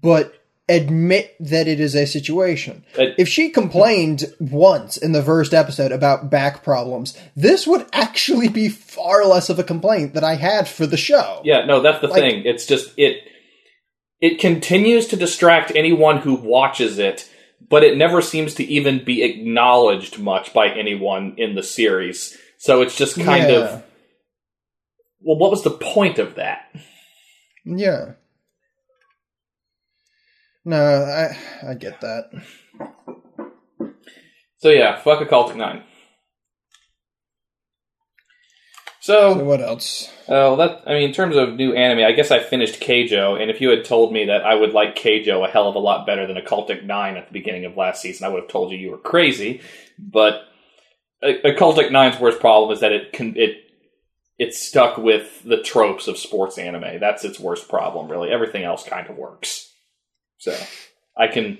but 0.00 0.34
admit 0.70 1.34
that 1.40 1.66
it 1.68 1.80
is 1.80 1.94
a 1.94 2.06
situation. 2.06 2.84
If 2.96 3.28
she 3.28 3.50
complained 3.50 4.24
once 4.38 4.96
in 4.96 5.12
the 5.12 5.22
first 5.22 5.52
episode 5.52 5.92
about 5.92 6.30
back 6.30 6.62
problems, 6.62 7.16
this 7.36 7.66
would 7.66 7.86
actually 7.92 8.48
be 8.48 8.68
far 8.68 9.24
less 9.24 9.50
of 9.50 9.58
a 9.58 9.64
complaint 9.64 10.14
that 10.14 10.24
I 10.24 10.36
had 10.36 10.68
for 10.68 10.86
the 10.86 10.96
show. 10.96 11.40
Yeah, 11.44 11.64
no, 11.66 11.80
that's 11.80 12.00
the 12.00 12.08
Like- 12.08 12.20
thing. 12.22 12.42
It's 12.46 12.66
just 12.66 12.92
it 12.96 13.16
it 14.20 14.38
continues 14.38 15.06
to 15.08 15.16
distract 15.16 15.72
anyone 15.74 16.18
who 16.18 16.34
watches 16.34 16.98
it, 16.98 17.28
but 17.68 17.82
it 17.82 17.96
never 17.96 18.20
seems 18.20 18.54
to 18.56 18.64
even 18.64 19.02
be 19.02 19.22
acknowledged 19.22 20.18
much 20.18 20.52
by 20.52 20.68
anyone 20.68 21.34
in 21.38 21.54
the 21.54 21.62
series. 21.62 22.36
So 22.58 22.82
it's 22.82 22.96
just 22.96 23.16
kind 23.18 23.50
Yeah. 23.50 23.56
of 23.58 23.82
well, 25.22 25.36
what 25.38 25.50
was 25.50 25.62
the 25.64 25.70
point 25.70 26.18
of 26.18 26.34
that? 26.36 26.70
Yeah. 27.64 28.12
No, 30.64 30.76
I 30.76 31.36
I 31.70 31.74
get 31.74 32.00
that. 32.00 32.24
So 34.58 34.68
yeah, 34.70 34.96
fuck 34.96 35.20
Occultic 35.26 35.56
Nine. 35.56 35.82
So 39.00 39.32
So, 39.34 39.44
what 39.44 39.62
else? 39.62 40.12
uh, 40.28 40.54
that 40.56 40.82
I 40.86 40.92
mean, 40.92 41.04
in 41.04 41.12
terms 41.14 41.34
of 41.34 41.54
new 41.54 41.72
anime, 41.72 42.04
I 42.04 42.12
guess 42.12 42.30
I 42.30 42.40
finished 42.40 42.80
Keijo, 42.80 43.40
and 43.40 43.50
if 43.50 43.60
you 43.60 43.70
had 43.70 43.84
told 43.86 44.12
me 44.12 44.26
that 44.26 44.42
I 44.44 44.54
would 44.54 44.74
like 44.74 44.94
Keijo 44.94 45.46
a 45.46 45.50
hell 45.50 45.68
of 45.68 45.74
a 45.74 45.78
lot 45.78 46.06
better 46.06 46.26
than 46.26 46.36
Occultic 46.36 46.84
Nine 46.84 47.16
at 47.16 47.26
the 47.26 47.32
beginning 47.32 47.64
of 47.64 47.78
last 47.78 48.02
season, 48.02 48.26
I 48.26 48.28
would 48.28 48.42
have 48.42 48.50
told 48.50 48.70
you 48.70 48.78
you 48.78 48.90
were 48.90 48.98
crazy. 48.98 49.62
But 49.98 50.42
Occultic 51.24 51.90
Nine's 51.90 52.20
worst 52.20 52.40
problem 52.40 52.72
is 52.72 52.80
that 52.80 52.92
it 52.92 53.12
can 53.12 53.34
it 53.36 53.56
it's 54.38 54.58
stuck 54.58 54.98
with 54.98 55.42
the 55.44 55.62
tropes 55.62 56.06
of 56.06 56.18
sports 56.18 56.58
anime. 56.58 57.00
That's 57.00 57.24
its 57.24 57.40
worst 57.40 57.68
problem, 57.68 58.10
really. 58.10 58.30
Everything 58.30 58.64
else 58.64 58.84
kind 58.84 59.08
of 59.08 59.16
works. 59.16 59.69
So 60.40 60.56
I 61.16 61.28
can 61.28 61.58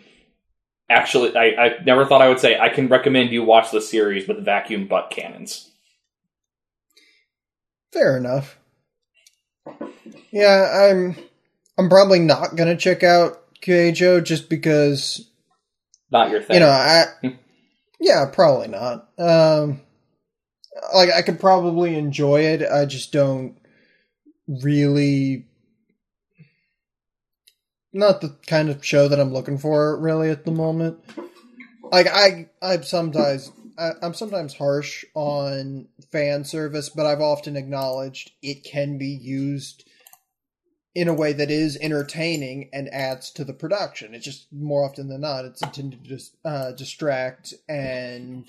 actually, 0.89 1.37
I, 1.37 1.67
I 1.67 1.83
never 1.85 2.07
thought 2.07 2.23
I 2.23 2.29
would 2.29 2.41
say 2.41 2.59
I 2.59 2.71
can 2.71 2.89
recommend 2.89 3.31
you 3.31 3.45
watch 3.45 3.71
the 3.71 3.81
series 3.81 4.27
with 4.27 4.45
vacuum 4.45 4.89
butt 4.89 5.11
cannons. 5.11 5.71
Fair 7.93 8.17
enough. 8.17 8.59
Yeah, 10.33 10.89
I'm 10.91 11.17
I'm 11.77 11.89
probably 11.89 12.21
not 12.21 12.57
gonna 12.57 12.77
check 12.77 13.03
out 13.03 13.43
Keijo 13.61 14.25
just 14.25 14.49
because 14.49 15.29
Not 16.11 16.31
your 16.31 16.41
thing. 16.41 16.55
you 16.55 16.61
know 16.61 16.71
I 16.71 17.07
yeah 18.01 18.25
probably 18.33 18.69
not. 18.69 19.09
Um, 19.19 19.81
like 20.95 21.11
I 21.11 21.23
could 21.23 21.41
probably 21.41 21.97
enjoy 21.97 22.43
it. 22.43 22.63
I 22.63 22.87
just 22.87 23.13
don't 23.13 23.57
really 24.47 25.47
not 27.93 28.21
the 28.21 28.37
kind 28.47 28.69
of 28.71 28.85
show 28.85 29.09
that 29.09 29.21
I'm 29.21 29.33
looking 29.33 29.59
for 29.59 29.99
really 29.99 30.31
at 30.31 30.45
the 30.45 30.51
moment. 30.51 30.99
Like 31.91 32.07
I 32.07 32.49
I'm 32.63 32.83
sometimes 32.83 33.51
I, 33.79 33.93
I'm 34.03 34.15
sometimes 34.15 34.55
harsh 34.55 35.05
on 35.15 35.89
fan 36.13 36.45
service, 36.45 36.89
but 36.89 37.07
I've 37.07 37.21
often 37.21 37.57
acknowledged 37.57 38.33
it 38.43 38.65
can 38.65 38.99
be 38.99 39.09
used 39.09 39.89
in 40.95 41.09
a 41.09 41.15
way 41.15 41.33
that 41.33 41.51
is 41.51 41.79
entertaining 41.81 42.69
and 42.73 42.89
adds 42.93 43.31
to 43.31 43.45
the 43.45 43.53
production. 43.53 44.15
It's 44.15 44.25
just 44.25 44.53
more 44.53 44.85
often 44.85 45.09
than 45.09 45.21
not, 45.21 45.45
it's 45.45 45.63
intended 45.63 46.05
to 46.05 46.49
uh, 46.49 46.73
distract 46.73 47.55
and 47.69 48.49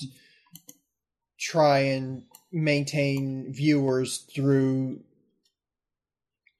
try 1.39 1.79
and 1.79 2.23
maintain 2.51 3.53
viewers 3.53 4.17
through 4.17 5.01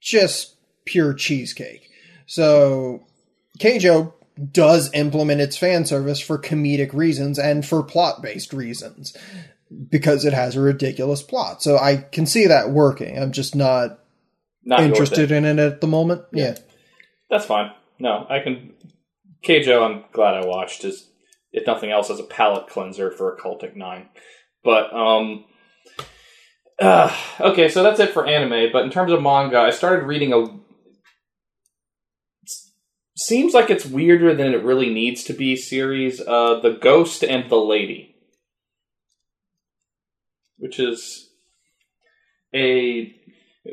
just 0.00 0.56
pure 0.84 1.14
cheesecake. 1.14 1.91
So, 2.32 3.04
Keijo 3.58 4.14
does 4.50 4.90
implement 4.94 5.42
its 5.42 5.58
fan 5.58 5.84
service 5.84 6.18
for 6.18 6.38
comedic 6.38 6.94
reasons 6.94 7.38
and 7.38 7.66
for 7.66 7.82
plot 7.82 8.22
based 8.22 8.54
reasons 8.54 9.14
because 9.90 10.24
it 10.24 10.32
has 10.32 10.56
a 10.56 10.60
ridiculous 10.62 11.22
plot. 11.22 11.62
So, 11.62 11.76
I 11.76 11.96
can 11.96 12.24
see 12.24 12.46
that 12.46 12.70
working. 12.70 13.18
I'm 13.18 13.32
just 13.32 13.54
not 13.54 13.98
Not 14.64 14.80
interested 14.80 15.30
in 15.30 15.44
it 15.44 15.58
at 15.58 15.82
the 15.82 15.86
moment. 15.86 16.22
Yeah. 16.32 16.44
Yeah. 16.44 16.54
That's 17.28 17.44
fine. 17.44 17.70
No, 17.98 18.26
I 18.30 18.38
can. 18.40 18.72
Keijo, 19.44 19.82
I'm 19.84 20.04
glad 20.12 20.34
I 20.34 20.46
watched. 20.46 20.84
Is 20.84 21.08
if 21.52 21.66
nothing 21.66 21.90
else, 21.90 22.08
as 22.08 22.18
a 22.18 22.24
palate 22.24 22.68
cleanser 22.68 23.10
for 23.10 23.36
Occultic 23.36 23.76
Nine. 23.76 24.08
But 24.64 24.90
um, 24.94 25.44
uh, 26.80 27.14
okay, 27.40 27.68
so 27.68 27.82
that's 27.82 28.00
it 28.00 28.10
for 28.10 28.26
anime. 28.26 28.70
But 28.72 28.84
in 28.84 28.90
terms 28.90 29.12
of 29.12 29.20
manga, 29.20 29.58
I 29.58 29.70
started 29.70 30.06
reading 30.06 30.32
a. 30.32 30.61
Seems 33.26 33.54
like 33.54 33.70
it's 33.70 33.86
weirder 33.86 34.34
than 34.34 34.52
it 34.52 34.62
really 34.62 34.92
needs 34.92 35.24
to 35.24 35.32
be. 35.32 35.56
Series, 35.56 36.20
uh, 36.20 36.60
the 36.60 36.78
Ghost 36.80 37.22
and 37.22 37.50
the 37.50 37.56
Lady, 37.56 38.14
which 40.58 40.78
is 40.78 41.30
a 42.54 43.14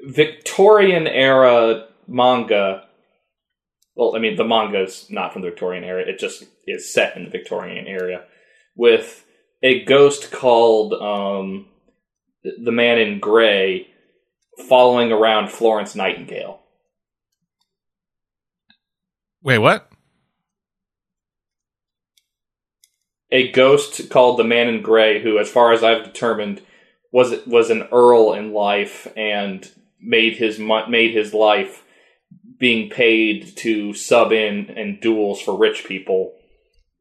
Victorian 0.05 1.07
era 1.07 1.87
manga 2.07 2.89
well, 3.99 4.15
I 4.15 4.19
mean, 4.19 4.37
the 4.37 4.45
manga 4.45 4.83
is 4.83 5.07
not 5.09 5.33
from 5.33 5.41
the 5.41 5.49
Victorian 5.49 5.83
era. 5.83 6.01
It 6.01 6.19
just 6.19 6.45
is 6.65 6.93
set 6.93 7.17
in 7.17 7.25
the 7.25 7.29
Victorian 7.29 7.85
era 7.85 8.23
with 8.73 9.25
a 9.61 9.83
ghost 9.83 10.31
called 10.31 10.93
um, 10.93 11.65
the 12.41 12.71
Man 12.71 12.97
in 12.97 13.19
Gray 13.19 13.87
following 14.69 15.11
around 15.11 15.51
Florence 15.51 15.95
Nightingale. 15.95 16.58
Wait, 19.41 19.59
what? 19.59 19.89
A 23.31 23.51
ghost 23.51 24.09
called 24.09 24.39
the 24.39 24.43
Man 24.43 24.67
in 24.67 24.81
Gray, 24.81 25.21
who, 25.21 25.37
as 25.37 25.49
far 25.49 25.71
as 25.71 25.83
I've 25.83 26.03
determined, 26.03 26.61
was 27.11 27.45
was 27.45 27.69
an 27.69 27.87
earl 27.91 28.33
in 28.33 28.53
life 28.53 29.07
and 29.15 29.69
made 30.01 30.37
his 30.37 30.59
made 30.59 31.13
his 31.13 31.33
life 31.33 31.83
being 32.57 32.89
paid 32.89 33.55
to 33.57 33.93
sub 33.93 34.31
in 34.31 34.69
and 34.71 34.99
duels 34.99 35.41
for 35.41 35.57
rich 35.57 35.85
people 35.85 36.33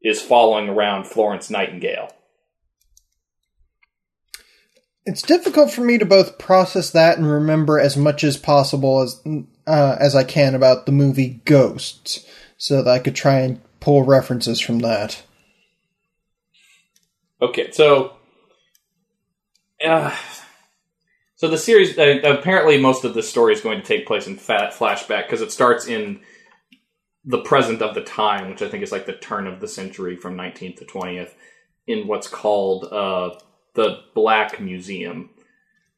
is 0.01 0.21
following 0.21 0.69
around 0.69 1.05
Florence 1.05 1.49
Nightingale. 1.49 2.13
It's 5.05 5.21
difficult 5.21 5.71
for 5.71 5.81
me 5.81 5.97
to 5.97 6.05
both 6.05 6.37
process 6.37 6.91
that 6.91 7.17
and 7.17 7.29
remember 7.29 7.79
as 7.79 7.97
much 7.97 8.23
as 8.23 8.37
possible 8.37 9.01
as 9.01 9.21
uh, 9.69 9.95
as 9.99 10.15
I 10.15 10.23
can 10.23 10.55
about 10.55 10.85
the 10.85 10.91
movie 10.91 11.41
Ghosts, 11.45 12.25
so 12.57 12.81
that 12.81 12.91
I 12.91 12.99
could 12.99 13.15
try 13.15 13.39
and 13.39 13.61
pull 13.79 14.03
references 14.03 14.59
from 14.59 14.79
that. 14.79 15.21
Okay, 17.41 17.71
so 17.71 18.13
uh, 19.85 20.15
so 21.35 21.47
the 21.47 21.57
series 21.57 21.97
uh, 21.97 22.19
apparently 22.23 22.81
most 22.81 23.05
of 23.05 23.13
the 23.13 23.23
story 23.23 23.53
is 23.53 23.61
going 23.61 23.79
to 23.79 23.87
take 23.87 24.07
place 24.07 24.27
in 24.27 24.37
fat 24.37 24.73
flashback 24.73 25.27
because 25.27 25.41
it 25.41 25.51
starts 25.51 25.87
in 25.87 26.21
the 27.23 27.41
present 27.41 27.83
of 27.83 27.93
the 27.93 28.03
time, 28.03 28.49
which 28.49 28.63
I 28.63 28.69
think 28.69 28.81
is 28.81 28.91
like 28.91 29.05
the 29.05 29.13
turn 29.13 29.45
of 29.45 29.59
the 29.59 29.67
century 29.67 30.15
from 30.15 30.35
19th 30.35 30.77
to 30.77 30.85
20th, 30.85 31.31
in 31.85 32.07
what's 32.07 32.27
called 32.27 32.85
uh, 32.85 33.37
the 33.75 33.99
Black 34.15 34.59
Museum, 34.59 35.29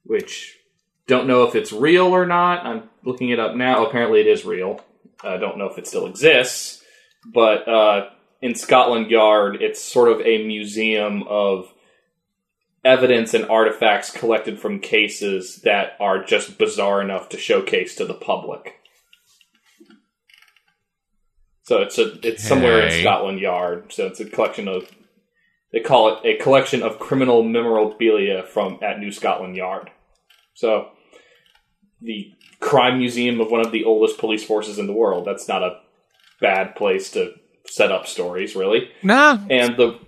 which 0.04 0.58
don't 1.12 1.28
know 1.28 1.43
if 1.43 1.55
it's 1.55 1.74
real 1.74 2.07
or 2.07 2.26
not. 2.26 2.66
I'm 2.66 2.89
looking 3.03 3.30
it 3.32 3.39
up 3.39 3.53
now. 3.53 3.86
Apparently, 3.86 4.22
it 4.22 4.28
is 4.28 4.45
real. 4.45 4.80
I 5.22 5.36
don't 5.36 5.57
know 5.57 5.66
if 5.66 5.78
it 5.78 5.86
still 5.86 6.07
exists, 6.07 6.82
but 7.34 7.68
uh, 7.68 8.09
in 8.41 8.55
Scotland 8.55 9.12
Yard, 9.12 9.62
it's 9.62 9.82
sort 9.82 10.09
of 10.09 10.22
a 10.22 10.47
museum 10.47 11.24
of 11.28 11.72
evidence 12.86 13.34
and 13.34 13.45
artifacts 13.49 14.09
collected 14.09 14.57
from 14.57 14.80
cases 14.80 15.57
that 15.66 15.97
are 15.99 16.24
just 16.24 16.57
bizarre 16.57 17.01
enough 17.01 17.28
to 17.30 17.38
showcase 17.38 17.95
to 17.95 18.05
the 18.05 18.14
public. 18.14 18.80
So 21.64 21.82
it's 21.82 21.99
a 21.99 22.26
it's 22.26 22.43
somewhere 22.43 22.88
in 22.88 23.01
Scotland 23.01 23.39
Yard. 23.39 23.91
So 23.91 24.07
it's 24.07 24.22
a 24.22 24.26
collection 24.26 24.70
of 24.70 24.89
they 25.74 25.82
call 25.82 26.16
it 26.16 26.26
a 26.26 26.41
collection 26.41 26.84
of 26.84 26.99
criminal 26.99 27.43
memorabilia 27.43 28.43
from 28.43 28.80
at 28.82 28.99
New 28.99 29.12
Scotland 29.12 29.57
Yard. 29.57 29.91
So 30.53 30.91
the 32.02 32.32
crime 32.60 32.97
museum 32.99 33.39
of 33.39 33.52
one 33.52 33.62
of 33.66 33.72
the 33.72 33.84
oldest 33.84 34.18
police 34.18 34.43
forces 34.43 34.80
in 34.80 34.88
the 34.88 34.93
world. 34.93 35.26
That's 35.26 35.47
not 35.47 35.64
a 35.64 35.80
bad 36.39 36.76
place 36.76 37.12
to 37.12 37.34
set 37.68 37.91
up 37.91 38.08
stories, 38.08 38.56
really 38.56 38.89
Nah. 39.04 39.38
and 39.49 39.78
the 39.78 39.99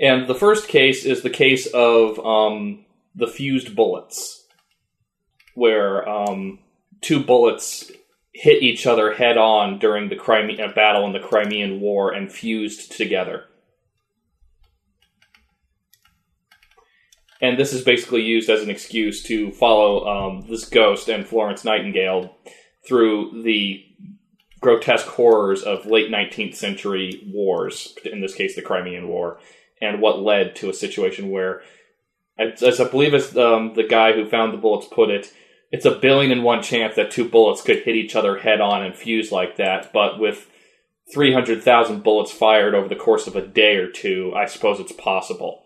and 0.00 0.26
the 0.26 0.34
first 0.34 0.68
case 0.68 1.04
is 1.04 1.22
the 1.22 1.30
case 1.30 1.66
of 1.66 2.18
um, 2.24 2.84
the 3.14 3.28
fused 3.28 3.76
bullets, 3.76 4.44
where 5.54 6.08
um, 6.08 6.58
two 7.00 7.22
bullets 7.22 7.92
hit 8.34 8.62
each 8.62 8.86
other 8.86 9.12
head 9.12 9.36
on 9.36 9.78
during 9.78 10.08
the 10.08 10.16
Crimea 10.16 10.72
battle 10.74 11.06
in 11.06 11.12
the 11.12 11.20
Crimean 11.20 11.80
War 11.80 12.12
and 12.12 12.32
fused 12.32 12.92
together. 12.92 13.44
And 17.42 17.58
this 17.58 17.72
is 17.72 17.82
basically 17.82 18.22
used 18.22 18.48
as 18.48 18.62
an 18.62 18.70
excuse 18.70 19.22
to 19.24 19.50
follow 19.50 20.06
um, 20.06 20.46
this 20.48 20.64
ghost 20.64 21.08
and 21.08 21.26
Florence 21.26 21.64
Nightingale 21.64 22.36
through 22.86 23.42
the 23.42 23.84
grotesque 24.60 25.06
horrors 25.06 25.62
of 25.62 25.84
late 25.84 26.08
19th 26.08 26.54
century 26.54 27.20
wars, 27.26 27.96
in 28.04 28.20
this 28.20 28.34
case, 28.34 28.54
the 28.54 28.62
Crimean 28.62 29.08
War, 29.08 29.40
and 29.80 30.00
what 30.00 30.22
led 30.22 30.54
to 30.56 30.70
a 30.70 30.74
situation 30.74 31.30
where, 31.30 31.62
as, 32.38 32.80
I 32.80 32.88
believe 32.88 33.12
as 33.12 33.36
um, 33.36 33.74
the 33.74 33.82
guy 33.82 34.12
who 34.12 34.24
found 34.24 34.52
the 34.52 34.58
bullets 34.58 34.86
put 34.86 35.10
it, 35.10 35.32
it's 35.72 35.84
a 35.84 35.98
billion 35.98 36.30
and 36.30 36.44
one 36.44 36.62
chance 36.62 36.94
that 36.94 37.10
two 37.10 37.28
bullets 37.28 37.62
could 37.62 37.82
hit 37.82 37.96
each 37.96 38.14
other 38.14 38.38
head 38.38 38.60
on 38.60 38.84
and 38.84 38.94
fuse 38.94 39.32
like 39.32 39.56
that, 39.56 39.92
but 39.92 40.20
with 40.20 40.48
300,000 41.12 42.04
bullets 42.04 42.30
fired 42.30 42.74
over 42.74 42.88
the 42.88 42.94
course 42.94 43.26
of 43.26 43.34
a 43.34 43.44
day 43.44 43.76
or 43.76 43.90
two, 43.90 44.32
I 44.36 44.46
suppose 44.46 44.78
it's 44.78 44.92
possible. 44.92 45.61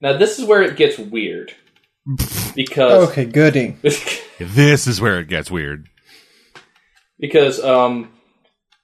Now, 0.00 0.16
this 0.16 0.38
is 0.38 0.44
where 0.44 0.62
it 0.62 0.76
gets 0.76 0.98
weird. 0.98 1.52
Because. 2.54 3.10
Okay, 3.10 3.24
goody. 3.26 3.76
This 4.42 4.86
is 4.86 5.02
where 5.02 5.20
it 5.20 5.28
gets 5.28 5.50
weird. 5.50 5.86
because 7.18 7.62
um, 7.62 8.10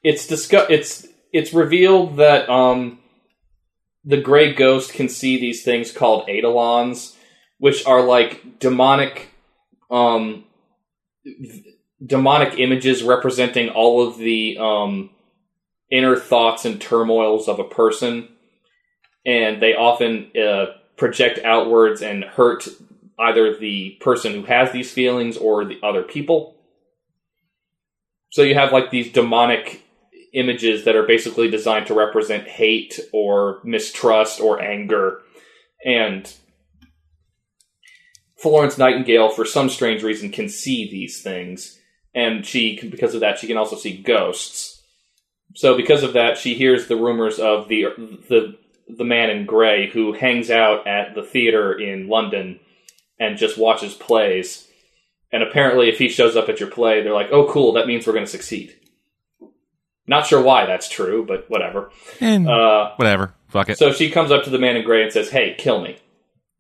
it's 0.03 0.27
discu- 0.31 0.69
it's 0.69 1.07
it's 1.33 1.55
revealed 1.55 2.19
that 2.19 2.49
um, 2.51 2.99
the 4.05 4.21
gray 4.21 4.53
ghost 4.53 4.93
can 4.93 5.09
see 5.09 5.41
these 5.41 5.65
things 5.65 5.91
called 5.91 6.29
eidolons, 6.29 7.17
which 7.59 7.87
are 7.87 8.03
like 8.03 8.59
demonic 8.59 9.31
um, 9.91 10.45
demonic 12.05 12.59
images 12.59 13.03
representing 13.03 13.71
all 13.71 14.07
of 14.07 14.19
the 14.19 14.59
um, 14.61 15.11
inner 15.91 16.17
thoughts 16.17 16.67
and 16.67 16.81
turmoils 16.81 17.49
of 17.49 17.59
a 17.59 17.65
person, 17.65 18.29
and 19.25 19.63
they 19.63 19.75
often 19.75 20.31
uh, 20.37 20.67
project 20.97 21.41
outwards 21.45 22.03
and 22.03 22.25
hurt 22.25 22.69
either 23.19 23.57
the 23.57 23.97
person 24.01 24.33
who 24.33 24.45
has 24.45 24.73
these 24.73 24.93
feelings 24.93 25.37
or 25.37 25.65
the 25.65 25.79
other 25.83 26.03
people. 26.03 26.57
So 28.31 28.43
you 28.43 28.55
have 28.55 28.73
like 28.73 28.91
these 28.91 29.13
demonic 29.13 29.83
images 30.35 30.85
that 30.85 30.97
are 30.97 31.07
basically 31.07 31.51
designed 31.51 31.87
to 31.87 31.95
represent 31.95 32.47
hate 32.47 33.01
or 33.13 33.61
mistrust 33.65 34.41
or 34.41 34.61
anger. 34.61 35.23
And 35.85 36.31
Florence 38.37 38.77
Nightingale, 38.77 39.31
for 39.31 39.47
some 39.47 39.71
strange 39.71 40.03
reason, 40.03 40.31
can 40.31 40.49
see 40.49 40.91
these 40.91 41.23
things. 41.23 41.79
And 42.15 42.45
she, 42.45 42.79
because 42.81 43.15
of 43.15 43.21
that, 43.21 43.39
she 43.39 43.47
can 43.47 43.57
also 43.57 43.77
see 43.77 43.97
ghosts. 43.97 44.83
So 45.55 45.75
because 45.77 46.03
of 46.03 46.13
that, 46.13 46.37
she 46.37 46.55
hears 46.55 46.87
the 46.87 46.97
rumors 46.97 47.39
of 47.39 47.69
the 47.69 47.87
the 48.29 48.59
the 48.89 49.05
man 49.05 49.31
in 49.31 49.47
gray 49.47 49.91
who 49.91 50.13
hangs 50.13 50.51
out 50.51 50.87
at 50.87 51.15
the 51.15 51.23
theater 51.23 51.73
in 51.79 52.09
London 52.09 52.61
and 53.19 53.37
just 53.39 53.59
watches 53.59 53.95
plays. 53.95 54.69
And 55.33 55.43
apparently, 55.43 55.89
if 55.89 55.99
he 55.99 56.09
shows 56.09 56.37
up 56.37 56.49
at 56.49 56.61
your 56.61 56.71
play, 56.71 57.03
they're 57.03 57.13
like, 57.13 57.33
"Oh, 57.33 57.49
cool! 57.51 57.73
That 57.73 57.87
means 57.87 58.07
we're 58.07 58.13
going 58.13 58.25
to 58.25 58.31
succeed." 58.31 58.75
Not 60.07 60.27
sure 60.27 60.41
why 60.41 60.67
that's 60.67 60.89
true, 60.89 61.25
but 61.27 61.51
whatever. 61.51 61.91
And 62.21 62.49
Uh, 62.49 62.93
whatever. 62.95 63.35
Fuck 63.49 63.71
it. 63.71 63.79
so 63.79 63.93
she 63.93 64.11
comes 64.11 64.31
up 64.31 64.45
to 64.45 64.51
the 64.51 64.59
man 64.59 64.77
in 64.77 64.85
gray 64.85 65.03
and 65.03 65.13
says, 65.13 65.31
"Hey, 65.31 65.55
kill 65.59 65.81
me." 65.81 65.97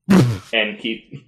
and 0.52 0.78
he 0.78 1.24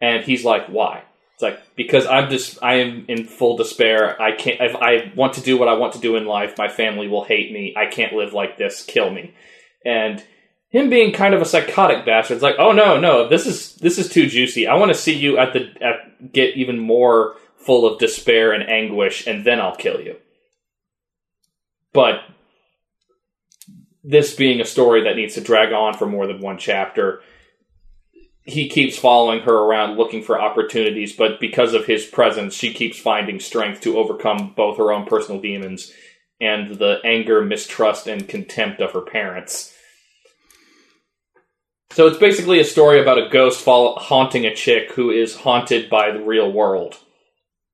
and 0.00 0.24
he's 0.24 0.44
like, 0.44 0.66
"Why?" 0.68 1.02
It's 1.40 1.42
like 1.42 1.74
because 1.74 2.06
I'm 2.06 2.28
just 2.28 2.58
I 2.62 2.74
am 2.76 3.06
in 3.08 3.24
full 3.24 3.56
despair. 3.56 4.20
I 4.20 4.32
can't. 4.32 4.60
If 4.60 4.76
I 4.76 5.10
want 5.16 5.34
to 5.34 5.40
do 5.40 5.56
what 5.56 5.68
I 5.68 5.74
want 5.74 5.94
to 5.94 5.98
do 5.98 6.16
in 6.16 6.26
life, 6.26 6.58
my 6.58 6.68
family 6.68 7.08
will 7.08 7.24
hate 7.24 7.50
me. 7.50 7.74
I 7.78 7.86
can't 7.86 8.12
live 8.12 8.34
like 8.34 8.58
this. 8.58 8.84
Kill 8.84 9.10
me. 9.10 9.34
And 9.82 10.22
him 10.68 10.90
being 10.90 11.12
kind 11.12 11.32
of 11.32 11.40
a 11.40 11.46
psychotic 11.46 12.04
bastard, 12.04 12.34
it's 12.34 12.42
like, 12.42 12.56
"Oh 12.58 12.72
no, 12.72 13.00
no, 13.00 13.26
this 13.26 13.46
is 13.46 13.74
this 13.76 13.96
is 13.96 14.10
too 14.10 14.26
juicy. 14.26 14.66
I 14.66 14.74
want 14.74 14.92
to 14.92 14.98
see 14.98 15.14
you 15.14 15.38
at 15.38 15.54
the 15.54 15.70
at, 15.80 16.30
get 16.30 16.56
even 16.56 16.78
more 16.78 17.36
full 17.56 17.86
of 17.86 17.98
despair 17.98 18.52
and 18.52 18.68
anguish, 18.68 19.26
and 19.26 19.42
then 19.42 19.60
I'll 19.60 19.76
kill 19.76 19.98
you." 19.98 20.16
But 21.94 22.20
this 24.04 24.34
being 24.34 24.60
a 24.60 24.66
story 24.66 25.04
that 25.04 25.16
needs 25.16 25.34
to 25.34 25.40
drag 25.40 25.72
on 25.72 25.94
for 25.94 26.04
more 26.04 26.26
than 26.26 26.40
one 26.40 26.58
chapter, 26.58 27.22
he 28.44 28.68
keeps 28.68 28.98
following 28.98 29.40
her 29.40 29.54
around 29.54 29.96
looking 29.96 30.22
for 30.22 30.40
opportunities, 30.40 31.14
but 31.14 31.40
because 31.40 31.74
of 31.74 31.86
his 31.86 32.04
presence, 32.04 32.54
she 32.54 32.72
keeps 32.72 32.98
finding 32.98 33.38
strength 33.38 33.82
to 33.82 33.98
overcome 33.98 34.54
both 34.56 34.78
her 34.78 34.92
own 34.92 35.06
personal 35.06 35.40
demons 35.40 35.92
and 36.40 36.78
the 36.78 37.00
anger, 37.04 37.42
mistrust, 37.42 38.06
and 38.06 38.28
contempt 38.28 38.80
of 38.80 38.92
her 38.92 39.02
parents. 39.02 39.74
So 41.92 42.06
it's 42.06 42.18
basically 42.18 42.60
a 42.60 42.64
story 42.64 43.00
about 43.00 43.18
a 43.18 43.28
ghost 43.28 43.64
haunting 43.64 44.46
a 44.46 44.54
chick 44.54 44.92
who 44.92 45.10
is 45.10 45.34
haunted 45.34 45.90
by 45.90 46.12
the 46.12 46.20
real 46.20 46.50
world. 46.50 46.96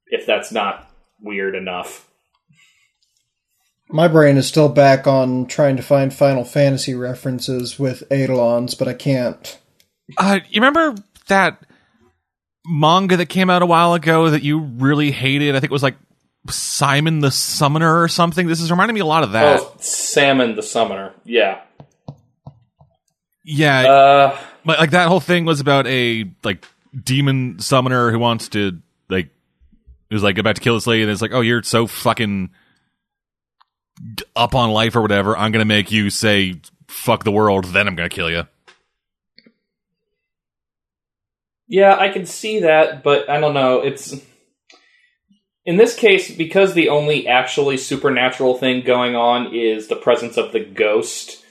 If 0.07 0.27
that's 0.27 0.51
not 0.51 0.91
weird 1.21 1.55
enough. 1.55 2.09
My 3.89 4.09
brain 4.09 4.37
is 4.37 4.49
still 4.49 4.69
back 4.69 5.07
on 5.07 5.47
trying 5.47 5.77
to 5.77 5.83
find 5.83 6.13
Final 6.13 6.45
Fantasy 6.45 6.95
references 6.95 7.79
with 7.79 8.03
Eidolons, 8.11 8.75
but 8.75 8.89
I 8.89 8.95
can't. 8.95 9.59
Uh, 10.17 10.41
you 10.49 10.61
remember 10.61 10.95
that 11.29 11.61
manga 12.65 13.17
that 13.17 13.27
came 13.27 13.51
out 13.51 13.63
a 13.63 13.67
while 13.67 13.95
ago 13.95 14.31
that 14.31 14.43
you 14.43 14.59
really 14.59 15.11
hated? 15.11 15.57
I 15.57 15.61
think 15.61 15.71
it 15.71 15.75
was 15.75 15.83
like 15.83 15.97
Simon 16.51 17.21
the 17.21 17.31
Summoner 17.31 18.03
or 18.03 18.09
something. 18.09 18.47
This 18.47 18.61
is 18.61 18.71
reminding 18.71 18.95
me 18.95 19.01
a 19.01 19.07
lot 19.07 19.23
of 19.25 19.33
that. 19.33 19.61
Oh, 19.61 19.75
Salmon 19.81 20.55
the 20.55 20.63
Summoner. 20.63 21.13
Yeah. 21.25 21.61
yeah, 23.45 23.81
Uh, 23.83 24.39
like, 24.65 24.79
like 24.79 24.91
that 24.91 25.09
whole 25.09 25.21
thing 25.21 25.45
was 25.45 25.61
about 25.61 25.87
a 25.87 26.25
like 26.45 26.65
demon 27.05 27.59
summoner 27.59 28.11
who 28.11 28.19
wants 28.19 28.49
to 28.51 28.81
like 29.09 29.29
who's 30.11 30.23
like 30.23 30.39
about 30.39 30.57
to 30.57 30.63
kill 30.63 30.75
this 30.75 30.87
lady, 30.87 31.03
and 31.03 31.11
it's 31.11 31.23
like, 31.23 31.33
oh, 31.33 31.41
you're 31.41 31.63
so 31.63 31.87
fucking 31.87 32.51
up 34.35 34.55
on 34.55 34.71
life 34.71 34.95
or 34.97 35.03
whatever. 35.03 35.37
I'm 35.37 35.53
gonna 35.53 35.65
make 35.65 35.91
you 35.91 36.11
say 36.11 36.61
fuck 36.89 37.25
the 37.25 37.33
world, 37.33 37.67
then 37.67 37.89
I'm 37.89 37.97
gonna 37.97 38.09
kill 38.09 38.31
you. 38.31 38.45
Yeah, 41.69 41.97
I 41.97 42.11
can 42.11 42.27
see 42.27 42.61
that, 42.61 43.03
but 43.03 43.29
I 43.29 43.41
don't 43.41 43.55
know. 43.55 43.81
It's 43.81 44.15
in 45.65 45.77
this 45.77 45.97
case 45.97 46.35
because 46.35 46.75
the 46.75 46.89
only 46.91 47.27
actually 47.27 47.77
supernatural 47.77 48.57
thing 48.57 48.85
going 48.85 49.17
on 49.17 49.53
is 49.55 49.89
the 49.89 49.97
presence 49.97 50.37
of 50.37 50.53
the 50.53 50.61
ghost. 50.61 51.43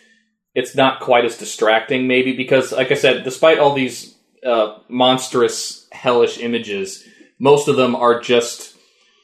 It's 0.53 0.73
not 0.73 1.01
quite 1.01 1.25
as 1.25 1.37
distracting, 1.37 2.07
maybe 2.07 2.35
because, 2.35 2.71
like 2.71 2.91
I 2.91 2.95
said, 2.95 3.25
despite 3.25 3.59
all 3.59 3.73
these 3.73 4.15
uh, 4.45 4.77
monstrous, 4.87 5.87
hellish 5.91 6.37
images, 6.37 7.03
most 7.39 7.67
of 7.67 7.75
them 7.75 7.93
are 7.93 8.21
just 8.21 8.73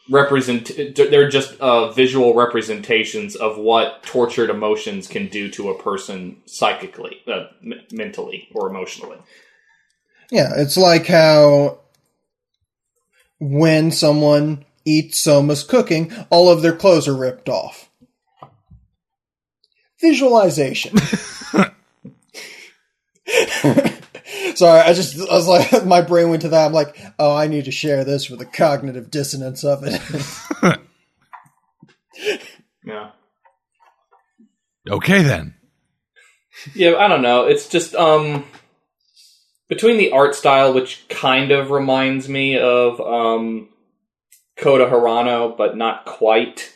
represent. 0.10 0.72
They're 0.96 1.30
just 1.30 1.58
uh, 1.62 1.92
visual 1.92 2.34
representations 2.34 3.38
of 3.38 3.58
what 3.58 4.04
tortured 4.04 4.50
emotions 4.50 5.08
can 5.08 5.28
do 5.30 5.50
to 5.52 5.70
a 5.70 5.82
person 5.82 6.42
psychically, 6.46 7.22
uh, 7.28 7.46
m- 7.64 7.80
mentally, 7.94 8.50
or 8.54 8.70
emotionally. 8.70 9.18
Yeah, 10.32 10.54
it's 10.56 10.78
like 10.78 11.08
how 11.08 11.80
when 13.40 13.92
someone 13.92 14.66
eats 14.86 15.20
Soma's 15.20 15.64
cooking, 15.64 16.12
all 16.30 16.50
of 16.50 16.62
their 16.62 16.76
clothes 16.76 17.08
are 17.08 17.16
ripped 17.16 17.50
off. 17.50 17.90
Visualization. 20.00 20.98
Sorry, 24.56 24.82
I 24.82 24.94
just 24.94 25.20
I 25.20 25.34
was 25.34 25.48
like 25.48 25.86
my 25.86 26.02
brain 26.02 26.30
went 26.30 26.42
to 26.44 26.50
that. 26.50 26.66
I'm 26.66 26.74
like, 26.74 26.98
oh, 27.20 27.36
I 27.36 27.48
need 27.48 27.66
to 27.66 27.72
share 27.72 28.04
this 28.04 28.26
for 28.26 28.36
the 28.36 28.46
cognitive 28.46 29.12
dissonance 29.12 29.64
of 29.64 29.84
it. 29.84 30.02
Yeah. 32.84 33.12
Okay 34.90 35.22
then. 35.22 35.56
Yeah, 36.74 36.96
I 36.96 37.08
don't 37.08 37.22
know. 37.22 37.46
It's 37.46 37.70
just 37.70 37.96
um 37.96 38.46
between 39.72 39.98
the 39.98 40.12
art 40.12 40.36
style, 40.36 40.74
which 40.74 41.08
kind 41.08 41.50
of 41.54 41.72
reminds 41.72 42.28
me 42.28 42.58
of 42.58 43.00
um 43.00 43.70
Kota 44.58 44.86
Hirano, 44.86 45.56
but 45.58 45.78
not 45.78 46.06
quite, 46.06 46.74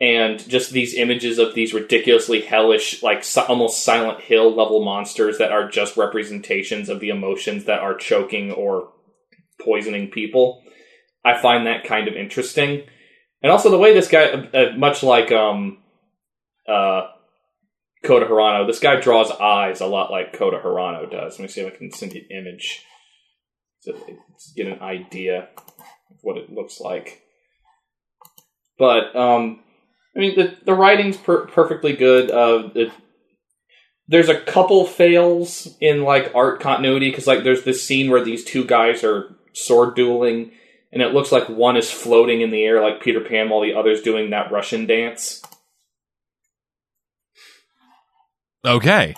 and 0.00 0.38
just 0.48 0.70
these 0.70 0.94
images 0.94 1.40
of 1.40 1.54
these 1.54 1.74
ridiculously 1.74 2.40
hellish, 2.40 3.02
like 3.02 3.24
si- 3.24 3.40
almost 3.40 3.84
Silent 3.84 4.20
Hill 4.20 4.54
level 4.54 4.84
monsters 4.84 5.38
that 5.38 5.50
are 5.50 5.68
just 5.68 5.96
representations 5.96 6.88
of 6.88 7.00
the 7.00 7.08
emotions 7.08 7.64
that 7.64 7.80
are 7.80 7.96
choking 7.96 8.52
or 8.52 8.92
poisoning 9.60 10.08
people. 10.08 10.62
I 11.24 11.42
find 11.42 11.66
that 11.66 11.82
kind 11.84 12.06
of 12.06 12.14
interesting, 12.14 12.84
and 13.42 13.50
also 13.50 13.68
the 13.68 13.78
way 13.78 13.92
this 13.94 14.08
guy, 14.08 14.26
uh, 14.26 14.46
uh, 14.56 14.76
much 14.76 15.02
like 15.02 15.32
um 15.32 15.78
uh 16.68 17.08
Kota 18.04 18.26
Hirano. 18.26 18.66
This 18.66 18.80
guy 18.80 19.00
draws 19.00 19.30
eyes 19.30 19.80
a 19.80 19.86
lot 19.86 20.10
like 20.10 20.32
Kota 20.32 20.58
Hirano 20.58 21.10
does. 21.10 21.38
Let 21.38 21.42
me 21.42 21.48
see 21.48 21.60
if 21.60 21.72
I 21.72 21.76
can 21.76 21.92
send 21.92 22.14
you 22.14 22.22
an 22.28 22.36
image 22.36 22.84
to 23.84 23.94
get 24.56 24.66
an 24.66 24.80
idea 24.80 25.48
of 26.10 26.16
what 26.22 26.36
it 26.36 26.52
looks 26.52 26.80
like. 26.80 27.22
But 28.78 29.14
um, 29.14 29.60
I 30.16 30.20
mean, 30.20 30.36
the 30.36 30.56
the 30.64 30.74
writing's 30.74 31.16
per- 31.16 31.46
perfectly 31.46 31.94
good. 31.94 32.30
Uh, 32.30 32.70
it, 32.74 32.92
there's 34.08 34.28
a 34.28 34.40
couple 34.40 34.84
fails 34.86 35.68
in 35.80 36.02
like 36.02 36.32
art 36.34 36.60
continuity 36.60 37.10
because 37.10 37.26
like 37.26 37.44
there's 37.44 37.64
this 37.64 37.84
scene 37.84 38.10
where 38.10 38.24
these 38.24 38.44
two 38.44 38.64
guys 38.64 39.04
are 39.04 39.36
sword 39.54 39.94
dueling 39.94 40.50
and 40.92 41.02
it 41.02 41.14
looks 41.14 41.32
like 41.32 41.48
one 41.48 41.76
is 41.76 41.90
floating 41.90 42.42
in 42.42 42.50
the 42.50 42.62
air 42.62 42.82
like 42.82 43.02
Peter 43.02 43.20
Pan 43.20 43.48
while 43.48 43.62
the 43.62 43.74
other's 43.74 44.02
doing 44.02 44.30
that 44.30 44.52
Russian 44.52 44.86
dance. 44.86 45.41
Okay. 48.64 49.14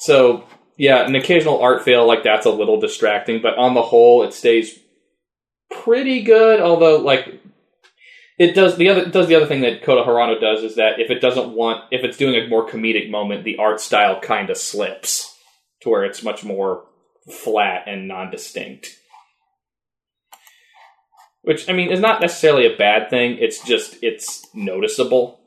So 0.00 0.44
yeah, 0.76 1.06
an 1.06 1.14
occasional 1.14 1.60
art 1.60 1.84
fail 1.84 2.06
like 2.06 2.22
that's 2.22 2.46
a 2.46 2.50
little 2.50 2.80
distracting, 2.80 3.40
but 3.40 3.56
on 3.56 3.74
the 3.74 3.82
whole, 3.82 4.22
it 4.22 4.34
stays 4.34 4.78
pretty 5.70 6.22
good. 6.22 6.60
Although, 6.60 6.98
like, 6.98 7.40
it 8.38 8.54
does 8.54 8.76
the 8.76 8.88
other 8.90 9.08
does 9.08 9.28
the 9.28 9.34
other 9.34 9.46
thing 9.46 9.62
that 9.62 9.82
Kota 9.82 10.02
Hirano 10.02 10.40
does 10.40 10.62
is 10.62 10.76
that 10.76 11.00
if 11.00 11.10
it 11.10 11.20
doesn't 11.20 11.54
want 11.54 11.84
if 11.90 12.04
it's 12.04 12.18
doing 12.18 12.34
a 12.34 12.48
more 12.48 12.68
comedic 12.68 13.10
moment, 13.10 13.44
the 13.44 13.56
art 13.58 13.80
style 13.80 14.20
kind 14.20 14.50
of 14.50 14.58
slips 14.58 15.34
to 15.80 15.88
where 15.88 16.04
it's 16.04 16.22
much 16.22 16.44
more 16.44 16.84
flat 17.30 17.84
and 17.86 18.06
non-distinct. 18.06 18.98
Which 21.42 21.68
I 21.70 21.72
mean 21.72 21.90
is 21.90 22.00
not 22.00 22.20
necessarily 22.20 22.66
a 22.66 22.76
bad 22.76 23.08
thing. 23.08 23.38
It's 23.38 23.64
just 23.64 23.96
it's 24.02 24.46
noticeable. 24.52 25.40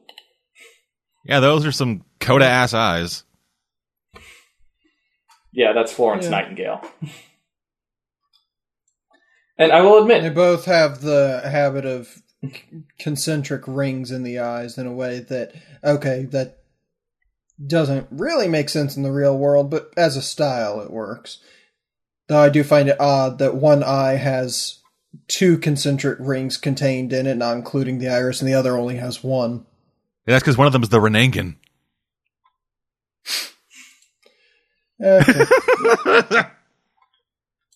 Yeah, 1.25 1.41
those 1.41 1.65
are 1.65 1.71
some 1.71 2.05
Kota 2.29 2.45
ass 2.45 2.75
eyes. 2.75 3.23
Yeah, 5.51 5.73
that's 5.73 5.91
Florence 5.91 6.25
Yeah. 6.25 6.31
Nightingale. 6.31 6.81
and 9.57 9.71
I 9.71 9.81
will 9.81 9.99
admit, 10.01 10.21
They 10.21 10.29
both 10.29 10.65
have 10.65 11.01
the 11.01 11.41
habit 11.43 11.85
of 11.85 12.21
concentric 12.99 13.63
rings 13.67 14.11
in 14.11 14.21
the 14.23 14.37
eyes 14.39 14.77
in 14.77 14.85
a 14.85 14.93
way 14.93 15.19
that, 15.21 15.53
okay, 15.83 16.27
that 16.31 16.59
doesn't 17.65 18.07
really 18.11 18.47
make 18.47 18.69
sense 18.69 18.95
in 18.95 19.01
the 19.03 19.11
real 19.11 19.37
world, 19.37 19.71
but 19.71 19.91
as 19.97 20.15
a 20.15 20.21
style, 20.21 20.79
it 20.81 20.91
works. 20.91 21.39
Though 22.27 22.39
I 22.43 22.49
do 22.49 22.63
find 22.63 22.89
it 22.89 23.01
odd 23.01 23.39
that 23.39 23.55
one 23.55 23.83
eye 23.83 24.17
has 24.17 24.79
two 25.27 25.57
concentric 25.57 26.19
rings 26.21 26.57
contained 26.57 27.11
in 27.11 27.25
it, 27.25 27.35
not 27.35 27.57
including 27.57 27.97
the 27.97 28.07
iris, 28.09 28.39
and 28.39 28.47
the 28.47 28.53
other 28.53 28.77
only 28.77 28.97
has 28.97 29.23
one. 29.23 29.65
Yeah, 30.27 30.35
that's 30.35 30.43
because 30.43 30.59
one 30.59 30.67
of 30.67 30.73
them 30.73 30.83
is 30.83 30.89
the 30.89 30.99
Rinnegan. 30.99 31.55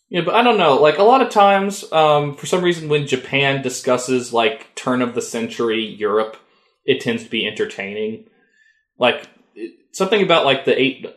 Yeah, 0.10 0.22
but 0.22 0.36
I 0.36 0.44
don't 0.44 0.60
know. 0.60 0.76
Like 0.76 1.00
a 1.00 1.04
lot 1.04 1.24
of 1.24 1.32
times, 1.32 1.92
um, 1.92 2.36
for 2.36 2.46
some 2.46 2.64
reason, 2.64 2.88
when 2.88 3.08
Japan 3.08 3.64
discusses 3.64 4.32
like 4.32 4.76
turn 4.76 5.02
of 5.02 5.16
the 5.16 5.24
century 5.24 5.84
Europe, 5.84 6.38
it 6.86 7.02
tends 7.02 7.24
to 7.24 7.30
be 7.32 7.48
entertaining. 7.48 8.26
Like 9.00 9.28
something 9.92 10.22
about 10.22 10.46
like 10.46 10.66
the 10.66 10.80
eight, 10.80 11.08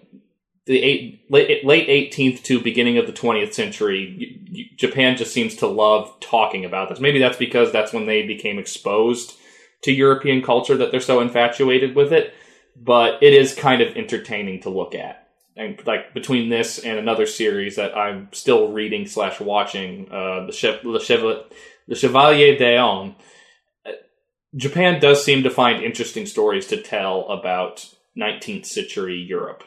the 0.64 0.82
eight 0.82 1.26
late 1.28 1.89
eighteenth 1.91 2.43
to 2.45 2.59
beginning 2.59 2.97
of 2.97 3.07
the 3.07 3.12
twentieth 3.12 3.53
century, 3.53 4.41
Japan 4.76 5.18
just 5.18 5.34
seems 5.34 5.57
to 5.57 5.66
love 5.66 6.18
talking 6.20 6.64
about 6.64 6.89
this. 6.89 6.99
Maybe 6.99 7.18
that's 7.18 7.37
because 7.37 7.70
that's 7.72 7.93
when 7.93 8.07
they 8.07 8.26
became 8.26 8.59
exposed 8.59 9.34
to 9.82 9.93
European 9.93 10.41
culture 10.41 10.76
that 10.78 10.91
they're 10.91 11.01
so 11.01 11.20
infatuated 11.20 11.95
with 11.95 12.14
it. 12.14 12.32
But 12.78 13.22
it 13.22 13.32
is 13.32 13.54
kind 13.54 13.80
of 13.80 13.96
entertaining 13.96 14.60
to 14.62 14.70
look 14.70 14.94
at 14.94 15.26
and 15.56 15.84
like 15.86 16.12
between 16.12 16.50
this 16.50 16.78
and 16.78 16.98
another 16.98 17.26
series 17.26 17.76
that 17.76 17.96
I'm 17.96 18.28
still 18.32 18.72
reading 18.72 19.06
slash 19.06 19.40
watching, 19.40 20.08
uh, 20.12 20.46
the 20.46 20.52
Chev- 20.52 20.84
Le, 20.84 21.00
Chevalier, 21.00 21.44
Le 21.88 21.96
Chevalier 21.96 22.58
d'Eon, 22.58 23.14
uh, 23.86 23.92
Japan 24.54 25.00
does 25.00 25.24
seem 25.24 25.42
to 25.44 25.50
find 25.50 25.82
interesting 25.82 26.26
stories 26.26 26.66
to 26.66 26.82
tell 26.82 27.26
about 27.28 27.88
19th 28.16 28.66
century 28.66 29.16
Europe. 29.16 29.64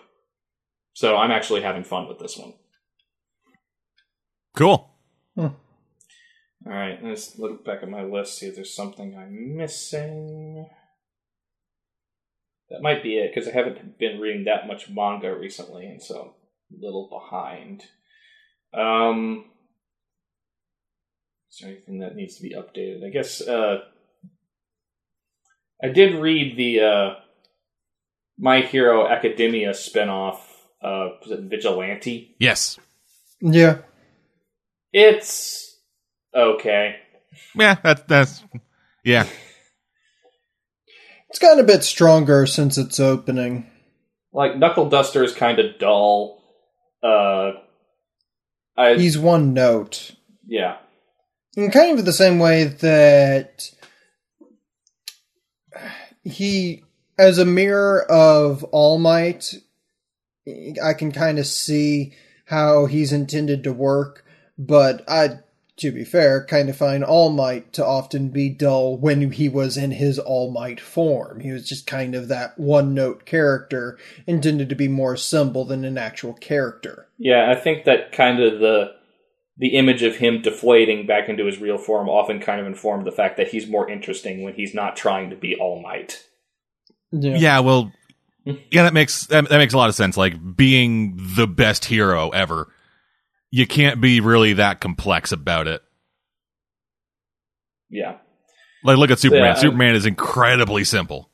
So 0.93 1.17
I'm 1.17 1.31
actually 1.31 1.61
having 1.61 1.83
fun 1.83 2.07
with 2.07 2.19
this 2.19 2.37
one. 2.37 2.53
Cool. 4.55 4.89
All 6.65 6.73
right, 6.73 7.01
let's 7.01 7.39
look 7.39 7.63
back 7.63 7.81
at 7.81 7.89
my 7.89 8.03
list, 8.03 8.37
see 8.37 8.47
if 8.47 8.55
there's 8.55 8.75
something 8.75 9.17
I'm 9.17 9.55
missing. 9.55 10.67
That 12.69 12.81
might 12.81 13.01
be 13.01 13.17
it, 13.17 13.33
because 13.33 13.49
I 13.49 13.53
haven't 13.53 13.97
been 13.97 14.19
reading 14.19 14.45
that 14.45 14.67
much 14.67 14.89
manga 14.89 15.35
recently, 15.35 15.85
and 15.87 16.01
so 16.01 16.35
I'm 16.71 16.81
a 16.81 16.85
little 16.85 17.09
behind. 17.09 17.83
Um, 18.73 19.45
is 21.51 21.59
there 21.59 21.71
anything 21.71 21.99
that 21.99 22.15
needs 22.15 22.35
to 22.37 22.43
be 22.43 22.55
updated? 22.55 23.05
I 23.05 23.09
guess 23.09 23.41
uh, 23.41 23.79
I 25.83 25.87
did 25.87 26.15
read 26.15 26.57
the 26.57 26.81
uh, 26.81 27.13
My 28.37 28.61
Hero 28.61 29.07
Academia 29.07 29.71
spinoff. 29.71 30.39
Uh, 30.81 31.17
was 31.21 31.31
it 31.31 31.39
Vigilante? 31.41 32.35
Yes. 32.39 32.77
yeah. 33.41 33.79
It's 34.93 35.77
okay. 36.35 36.97
Yeah, 37.55 37.75
that, 37.83 38.07
that's. 38.07 38.43
Yeah. 39.03 39.27
It's 41.29 41.39
gotten 41.39 41.59
a 41.59 41.67
bit 41.67 41.83
stronger 41.83 42.45
since 42.45 42.77
its 42.77 42.99
opening. 42.99 43.69
like 44.33 44.57
Knuckle 44.57 44.89
Duster 44.89 45.23
is 45.23 45.33
kind 45.33 45.59
of 45.59 45.77
dull. 45.79 46.41
Uh, 47.03 47.51
I 48.75 48.95
He's 48.95 49.17
one 49.17 49.53
note. 49.53 50.11
yeah, 50.47 50.77
in 51.55 51.71
kind 51.71 51.97
of 51.97 52.05
the 52.05 52.13
same 52.13 52.39
way 52.39 52.65
that 52.65 53.69
he, 56.23 56.83
as 57.17 57.37
a 57.37 57.45
mirror 57.45 58.03
of 58.09 58.63
All 58.65 58.97
Might, 58.97 59.55
I 60.83 60.93
can 60.93 61.11
kind 61.11 61.39
of 61.39 61.45
see 61.47 62.13
how 62.45 62.85
he's 62.85 63.13
intended 63.13 63.63
to 63.63 63.73
work, 63.73 64.25
but 64.57 65.03
I, 65.07 65.39
to 65.79 65.91
be 65.91 66.03
fair, 66.03 66.45
kind 66.45 66.69
of 66.69 66.75
find 66.77 67.03
All 67.03 67.29
Might 67.29 67.73
to 67.73 67.85
often 67.85 68.29
be 68.29 68.49
dull 68.49 68.97
when 68.97 69.31
he 69.31 69.49
was 69.49 69.77
in 69.77 69.91
his 69.91 70.19
All 70.19 70.51
Might 70.51 70.79
form. 70.79 71.39
He 71.39 71.51
was 71.51 71.67
just 71.67 71.87
kind 71.87 72.15
of 72.15 72.27
that 72.27 72.57
one 72.59 72.93
note 72.93 73.25
character 73.25 73.97
intended 74.27 74.69
to 74.69 74.75
be 74.75 74.87
more 74.87 75.17
symbol 75.17 75.65
than 75.65 75.85
an 75.85 75.97
actual 75.97 76.33
character. 76.33 77.07
yeah. 77.17 77.49
I 77.49 77.55
think 77.55 77.85
that 77.85 78.11
kind 78.11 78.41
of 78.41 78.59
the 78.59 78.99
the 79.57 79.75
image 79.75 80.03
of 80.03 80.15
him 80.15 80.41
deflating 80.41 81.05
back 81.05 81.27
into 81.27 81.45
his 81.45 81.59
real 81.59 81.77
form 81.77 82.07
often 82.07 82.39
kind 82.39 82.61
of 82.61 82.67
informed 82.67 83.05
the 83.05 83.11
fact 83.11 83.35
that 83.35 83.49
he's 83.49 83.67
more 83.67 83.89
interesting 83.89 84.41
when 84.41 84.53
he's 84.53 84.73
not 84.73 84.95
trying 84.95 85.29
to 85.29 85.35
be 85.35 85.55
All 85.55 85.81
Might. 85.81 86.25
Yeah. 87.11 87.35
Yeah, 87.35 87.59
well, 87.59 87.91
hmm. 88.45 88.53
yeah, 88.71 88.83
that 88.83 88.93
makes 88.93 89.25
that, 89.27 89.49
that 89.49 89.57
makes 89.57 89.73
a 89.73 89.77
lot 89.77 89.89
of 89.89 89.95
sense. 89.95 90.15
Like 90.15 90.55
being 90.55 91.19
the 91.35 91.47
best 91.47 91.85
hero 91.85 92.29
ever, 92.29 92.69
you 93.51 93.65
can't 93.67 93.99
be 94.01 94.19
really 94.21 94.53
that 94.53 94.79
complex 94.81 95.31
about 95.31 95.67
it. 95.67 95.81
Yeah, 97.89 98.17
Like, 98.83 98.97
look 98.97 99.09
at 99.11 99.19
Superman. 99.19 99.45
Yeah, 99.45 99.51
I- 99.57 99.61
Superman 99.61 99.95
is 99.95 100.05
incredibly 100.05 100.83
simple. 100.83 101.29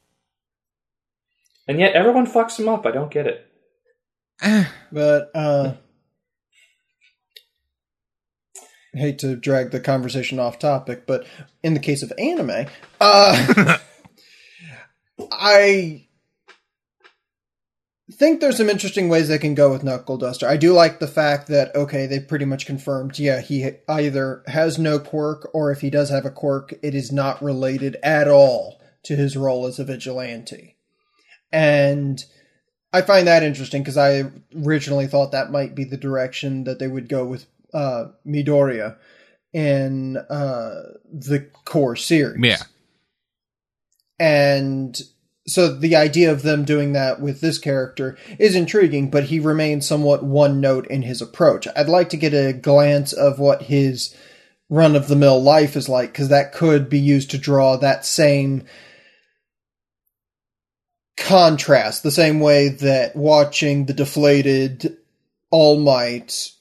and 1.68 1.80
yet 1.80 1.94
everyone 1.96 2.28
fucks 2.28 2.58
him 2.60 2.70
up. 2.70 2.86
I 2.86 2.92
don't 2.92 3.12
get 3.12 3.28
it. 3.28 3.46
But 4.92 5.32
uh 5.36 5.74
I 8.96 8.98
hate 8.98 9.20
to 9.20 9.36
drag 9.36 9.72
the 9.72 9.80
conversation 9.82 10.40
off 10.40 10.58
topic, 10.60 11.06
but 11.06 11.26
in 11.64 11.74
the 11.74 11.80
case 11.82 12.02
of 12.04 12.14
anime, 12.18 12.68
uh 13.02 13.78
I 15.32 16.05
think 18.12 18.40
there's 18.40 18.58
some 18.58 18.70
interesting 18.70 19.10
ways 19.10 19.28
they 19.28 19.40
can 19.40 19.56
go 19.56 19.72
with 19.72 19.84
Knuckle 19.84 20.18
Duster. 20.18 20.48
I 20.48 20.58
do 20.58 20.74
like 20.74 21.00
the 21.00 21.08
fact 21.08 21.48
that 21.48 21.76
okay, 21.76 22.06
they 22.06 22.20
pretty 22.20 22.46
much 22.46 22.66
confirmed, 22.66 23.18
yeah, 23.18 23.42
he 23.42 23.72
either 23.88 24.44
has 24.48 24.78
no 24.78 25.00
quirk 25.00 25.50
or 25.54 25.72
if 25.72 25.82
he 25.82 25.90
does 25.90 26.10
have 26.10 26.26
a 26.26 26.32
quirk, 26.32 26.74
it 26.84 26.94
is 26.94 27.12
not 27.12 27.42
related 27.42 27.98
at 28.04 28.28
all 28.28 28.80
to 29.04 29.16
his 29.16 29.36
role 29.36 29.66
as 29.66 29.80
a 29.80 29.84
vigilante. 29.84 30.78
And 31.52 32.24
I 32.94 33.02
find 33.02 33.28
that 33.28 33.44
interesting 33.44 33.82
because 33.82 33.98
I 33.98 34.32
originally 34.66 35.08
thought 35.08 35.32
that 35.32 35.52
might 35.52 35.76
be 35.76 35.84
the 35.84 35.98
direction 35.98 36.64
that 36.66 36.80
they 36.80 36.88
would 36.88 37.10
go 37.10 37.26
with 37.26 37.46
uh, 37.74 38.06
Midoriya 38.26 38.98
in 39.52 40.18
uh, 40.18 40.82
the 41.12 41.50
core 41.66 41.96
series. 41.96 42.44
Yeah. 42.44 42.64
And 44.20 45.02
so 45.48 45.74
the 45.74 45.96
idea 45.96 46.32
of 46.32 46.42
them 46.42 46.66
doing 46.66 46.94
that 46.94 47.22
with 47.22 47.40
this 47.40 47.60
character 47.60 48.18
is 48.40 48.56
intriguing, 48.56 49.12
but 49.12 49.26
he 49.26 49.40
remains 49.40 49.88
somewhat 49.88 50.24
one 50.24 50.60
note 50.60 50.88
in 50.88 51.04
his 51.04 51.22
approach. 51.22 51.68
I'd 51.76 51.88
like 51.88 52.10
to 52.10 52.18
get 52.18 52.34
a 52.34 52.52
glance 52.54 53.14
of 53.14 53.38
what 53.38 53.64
his 53.64 54.16
run 54.70 54.96
of 54.96 55.08
the 55.08 55.16
mill 55.16 55.42
life 55.42 55.76
is 55.76 55.88
like 55.88 56.12
because 56.12 56.30
that 56.30 56.52
could 56.52 56.90
be 56.90 57.00
used 57.00 57.30
to 57.32 57.38
draw 57.38 57.78
that 57.78 58.06
same 58.06 58.64
contrast, 61.16 62.02
the 62.02 62.12
same 62.12 62.40
way 62.40 62.70
that 62.70 63.16
watching 63.16 63.86
the 63.86 63.94
deflated 63.94 64.98
All 65.52 65.80
Might 65.80 66.52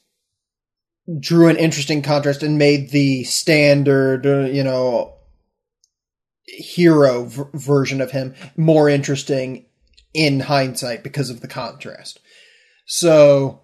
drew 1.19 1.49
an 1.49 1.57
interesting 1.57 2.03
contrast 2.03 2.43
and 2.43 2.57
made 2.57 2.89
the 2.89 3.23
standard, 3.23 4.25
uh, 4.25 4.41
you 4.41 4.63
know, 4.63 5.14
hero 6.47 7.25
v- 7.25 7.43
version 7.53 8.01
of 8.01 8.11
him 8.11 8.35
more 8.55 8.89
interesting 8.89 9.65
in 10.13 10.39
hindsight 10.41 11.03
because 11.03 11.29
of 11.29 11.41
the 11.41 11.47
contrast. 11.47 12.19
So, 12.85 13.61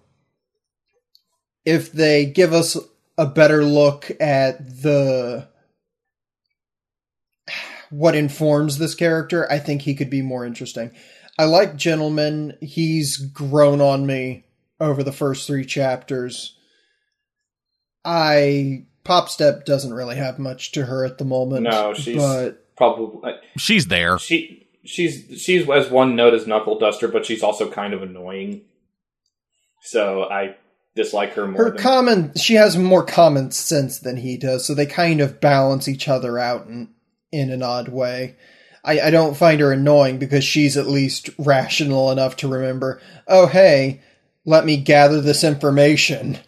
if 1.64 1.92
they 1.92 2.26
give 2.26 2.52
us 2.52 2.76
a 3.16 3.26
better 3.26 3.64
look 3.64 4.10
at 4.20 4.82
the 4.82 5.48
what 7.90 8.14
informs 8.14 8.78
this 8.78 8.94
character, 8.94 9.50
I 9.50 9.58
think 9.58 9.82
he 9.82 9.94
could 9.94 10.10
be 10.10 10.22
more 10.22 10.44
interesting. 10.44 10.90
I 11.38 11.44
like 11.44 11.76
Gentleman. 11.76 12.56
He's 12.60 13.16
grown 13.16 13.80
on 13.80 14.06
me 14.06 14.44
over 14.80 15.02
the 15.02 15.12
first 15.12 15.46
three 15.46 15.64
chapters. 15.64 16.56
I 18.04 18.86
Pop 19.04 19.28
Step 19.28 19.64
doesn't 19.64 19.94
really 19.94 20.16
have 20.16 20.38
much 20.38 20.72
to 20.72 20.86
her 20.86 21.04
at 21.04 21.18
the 21.18 21.24
moment. 21.24 21.64
No, 21.64 21.94
she's 21.94 22.16
but 22.16 22.61
probably 22.82 23.32
She's 23.56 23.86
there. 23.86 24.18
she 24.18 24.66
she's 24.84 25.40
she's 25.40 25.68
as 25.68 25.90
one 25.90 26.16
note 26.16 26.34
as 26.34 26.46
Knuckle 26.46 26.78
Duster, 26.78 27.08
but 27.08 27.24
she's 27.24 27.42
also 27.42 27.70
kind 27.70 27.94
of 27.94 28.02
annoying. 28.02 28.62
So 29.82 30.24
I 30.24 30.56
dislike 30.94 31.34
her 31.34 31.46
more. 31.46 31.64
her 31.64 31.70
than, 31.70 31.80
common 31.80 32.34
she 32.36 32.54
has 32.54 32.76
more 32.76 33.04
common 33.04 33.50
sense 33.50 33.98
than 34.00 34.16
he 34.16 34.36
does, 34.36 34.66
so 34.66 34.74
they 34.74 34.86
kind 34.86 35.20
of 35.20 35.40
balance 35.40 35.88
each 35.88 36.08
other 36.08 36.38
out 36.38 36.66
in 36.66 36.88
in 37.30 37.50
an 37.50 37.62
odd 37.62 37.88
way. 37.88 38.36
I, 38.84 39.00
I 39.00 39.10
don't 39.10 39.36
find 39.36 39.60
her 39.60 39.70
annoying 39.70 40.18
because 40.18 40.42
she's 40.42 40.76
at 40.76 40.88
least 40.88 41.30
rational 41.38 42.10
enough 42.10 42.36
to 42.38 42.48
remember, 42.48 43.00
oh 43.28 43.46
hey, 43.46 44.00
let 44.44 44.64
me 44.64 44.76
gather 44.76 45.20
this 45.20 45.44
information. 45.44 46.38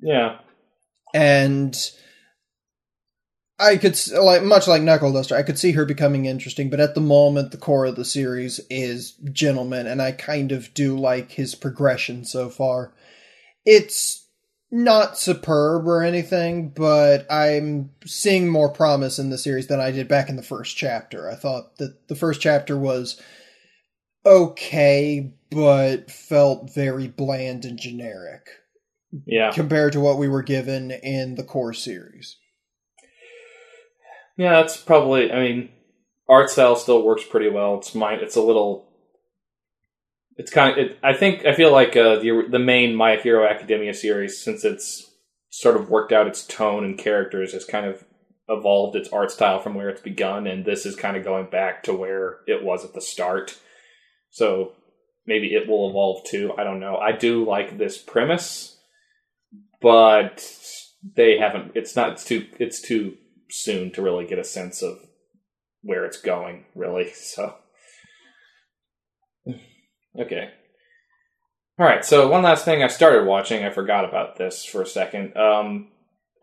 yeah, 0.00 0.38
and 1.12 1.76
I 3.62 3.76
could 3.76 3.96
like 4.12 4.42
much 4.42 4.66
like 4.66 4.82
Knuckle 4.82 5.12
Duster, 5.12 5.36
I 5.36 5.44
could 5.44 5.58
see 5.58 5.72
her 5.72 5.84
becoming 5.84 6.24
interesting, 6.24 6.68
but 6.68 6.80
at 6.80 6.94
the 6.94 7.00
moment, 7.00 7.52
the 7.52 7.56
core 7.56 7.84
of 7.84 7.96
the 7.96 8.04
series 8.04 8.60
is 8.68 9.12
Gentleman, 9.32 9.86
and 9.86 10.02
I 10.02 10.12
kind 10.12 10.50
of 10.50 10.74
do 10.74 10.98
like 10.98 11.30
his 11.30 11.54
progression 11.54 12.24
so 12.24 12.48
far. 12.48 12.92
It's 13.64 14.26
not 14.72 15.18
superb 15.18 15.86
or 15.86 16.02
anything, 16.02 16.70
but 16.70 17.30
I'm 17.30 17.90
seeing 18.04 18.48
more 18.48 18.72
promise 18.72 19.18
in 19.18 19.30
the 19.30 19.38
series 19.38 19.68
than 19.68 19.80
I 19.80 19.92
did 19.92 20.08
back 20.08 20.28
in 20.28 20.36
the 20.36 20.42
first 20.42 20.76
chapter. 20.76 21.30
I 21.30 21.36
thought 21.36 21.76
that 21.76 22.08
the 22.08 22.16
first 22.16 22.40
chapter 22.40 22.76
was 22.76 23.20
okay, 24.26 25.34
but 25.50 26.10
felt 26.10 26.74
very 26.74 27.06
bland 27.06 27.64
and 27.64 27.78
generic 27.78 28.48
yeah, 29.26 29.52
compared 29.52 29.92
to 29.92 30.00
what 30.00 30.18
we 30.18 30.26
were 30.26 30.42
given 30.42 30.90
in 30.90 31.36
the 31.36 31.44
core 31.44 31.74
series. 31.74 32.38
Yeah. 34.36 34.60
That's 34.60 34.76
probably. 34.76 35.32
I 35.32 35.40
mean, 35.40 35.70
art 36.28 36.50
style 36.50 36.76
still 36.76 37.02
works 37.02 37.24
pretty 37.24 37.48
well. 37.48 37.78
It's 37.78 37.94
my. 37.94 38.14
It's 38.14 38.36
a 38.36 38.42
little. 38.42 38.88
It's 40.36 40.50
kind 40.50 40.78
of. 40.78 40.86
It, 40.86 40.98
I 41.02 41.14
think. 41.14 41.44
I 41.44 41.54
feel 41.54 41.72
like 41.72 41.96
uh, 41.96 42.16
the 42.16 42.46
the 42.50 42.58
main 42.58 42.94
My 42.94 43.16
Hero 43.16 43.48
Academia 43.48 43.94
series, 43.94 44.42
since 44.42 44.64
it's 44.64 45.10
sort 45.50 45.76
of 45.76 45.90
worked 45.90 46.12
out 46.12 46.26
its 46.26 46.46
tone 46.46 46.84
and 46.84 46.98
characters, 46.98 47.52
has 47.52 47.64
kind 47.64 47.86
of 47.86 48.04
evolved 48.48 48.96
its 48.96 49.08
art 49.10 49.30
style 49.30 49.60
from 49.60 49.74
where 49.74 49.88
it's 49.88 50.00
begun, 50.00 50.46
and 50.46 50.64
this 50.64 50.86
is 50.86 50.96
kind 50.96 51.16
of 51.16 51.24
going 51.24 51.48
back 51.50 51.82
to 51.84 51.94
where 51.94 52.38
it 52.46 52.62
was 52.62 52.84
at 52.84 52.94
the 52.94 53.00
start. 53.00 53.58
So 54.30 54.72
maybe 55.26 55.48
it 55.48 55.68
will 55.68 55.90
evolve 55.90 56.24
too. 56.24 56.52
I 56.56 56.64
don't 56.64 56.80
know. 56.80 56.96
I 56.96 57.12
do 57.12 57.44
like 57.44 57.78
this 57.78 57.98
premise, 57.98 58.78
but 59.80 60.46
they 61.16 61.38
haven't. 61.38 61.72
It's 61.74 61.96
not. 61.96 62.12
It's 62.12 62.24
too. 62.24 62.46
It's 62.58 62.80
too 62.80 63.16
soon 63.52 63.92
to 63.92 64.02
really 64.02 64.26
get 64.26 64.38
a 64.38 64.44
sense 64.44 64.82
of 64.82 64.98
where 65.82 66.04
it's 66.04 66.20
going. 66.20 66.64
Really. 66.74 67.12
So. 67.14 67.54
Okay. 70.20 70.50
All 71.78 71.86
right. 71.86 72.04
So 72.04 72.28
one 72.28 72.42
last 72.42 72.64
thing 72.64 72.82
I 72.82 72.88
started 72.88 73.26
watching. 73.26 73.64
I 73.64 73.70
forgot 73.70 74.04
about 74.04 74.36
this 74.36 74.64
for 74.64 74.82
a 74.82 74.86
second. 74.86 75.36
Um, 75.36 75.88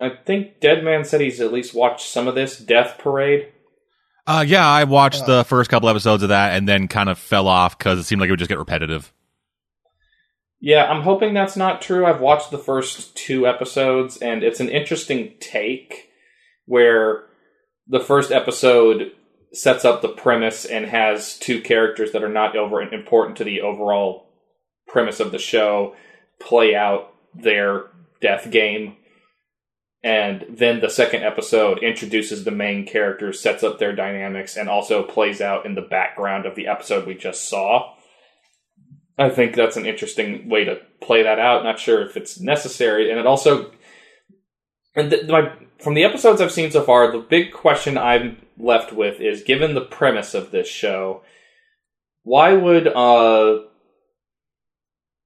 I 0.01 0.09
think 0.25 0.59
Deadman 0.59 1.05
said 1.05 1.21
he's 1.21 1.39
at 1.39 1.53
least 1.53 1.73
watched 1.75 2.07
some 2.09 2.27
of 2.27 2.35
this 2.35 2.57
Death 2.57 2.97
Parade. 2.97 3.49
Uh, 4.25 4.43
yeah, 4.47 4.67
I 4.67 4.83
watched 4.85 5.23
Uh. 5.23 5.37
the 5.37 5.43
first 5.43 5.69
couple 5.69 5.89
episodes 5.89 6.23
of 6.23 6.29
that 6.29 6.53
and 6.55 6.67
then 6.67 6.87
kind 6.87 7.09
of 7.09 7.17
fell 7.19 7.47
off 7.47 7.77
because 7.77 7.99
it 7.99 8.03
seemed 8.03 8.21
like 8.21 8.27
it 8.29 8.31
would 8.31 8.39
just 8.39 8.49
get 8.49 8.57
repetitive. 8.57 9.13
Yeah, 10.59 10.85
I'm 10.91 11.03
hoping 11.03 11.33
that's 11.33 11.55
not 11.55 11.81
true. 11.81 12.05
I've 12.05 12.19
watched 12.19 12.51
the 12.51 12.57
first 12.57 13.15
two 13.15 13.47
episodes, 13.47 14.17
and 14.17 14.43
it's 14.43 14.59
an 14.59 14.67
interesting 14.67 15.35
take 15.39 16.08
where 16.69 17.23
the 17.87 17.99
first 17.99 18.31
episode 18.31 19.11
sets 19.51 19.83
up 19.83 20.03
the 20.03 20.07
premise 20.07 20.65
and 20.65 20.85
has 20.85 21.35
two 21.39 21.59
characters 21.59 22.11
that 22.11 22.23
are 22.23 22.29
not 22.29 22.55
over 22.55 22.79
important 22.79 23.35
to 23.37 23.43
the 23.43 23.61
overall 23.61 24.29
premise 24.87 25.19
of 25.19 25.31
the 25.31 25.39
show 25.39 25.95
play 26.39 26.75
out 26.75 27.11
their 27.33 27.85
death 28.21 28.51
game. 28.51 28.95
And 30.03 30.45
then 30.47 30.79
the 30.79 30.91
second 30.91 31.23
episode 31.23 31.79
introduces 31.79 32.43
the 32.43 32.51
main 32.51 32.85
characters, 32.85 33.41
sets 33.41 33.63
up 33.63 33.79
their 33.79 33.95
dynamics, 33.95 34.55
and 34.55 34.69
also 34.69 35.01
plays 35.01 35.41
out 35.41 35.65
in 35.65 35.73
the 35.73 35.81
background 35.81 36.45
of 36.45 36.53
the 36.53 36.67
episode 36.67 37.07
we 37.07 37.15
just 37.15 37.49
saw. 37.49 37.95
I 39.17 39.29
think 39.29 39.55
that's 39.55 39.75
an 39.75 39.87
interesting 39.87 40.47
way 40.47 40.65
to 40.65 40.79
play 41.01 41.23
that 41.23 41.39
out. 41.39 41.63
Not 41.63 41.79
sure 41.79 42.05
if 42.05 42.15
it's 42.15 42.39
necessary, 42.39 43.09
and 43.09 43.19
it 43.19 43.25
also, 43.25 43.71
and 44.95 45.09
th- 45.11 45.27
my 45.27 45.51
from 45.79 45.93
the 45.93 46.03
episodes 46.03 46.41
I've 46.41 46.51
seen 46.51 46.71
so 46.71 46.83
far, 46.83 47.11
the 47.11 47.19
big 47.19 47.53
question 47.53 47.97
I'm 47.97 48.37
left 48.57 48.91
with 48.91 49.19
is: 49.21 49.43
given 49.43 49.73
the 49.75 49.81
premise 49.81 50.33
of 50.33 50.51
this 50.51 50.67
show, 50.67 51.21
why 52.23 52.53
would 52.53 52.87
uh, 52.87 53.59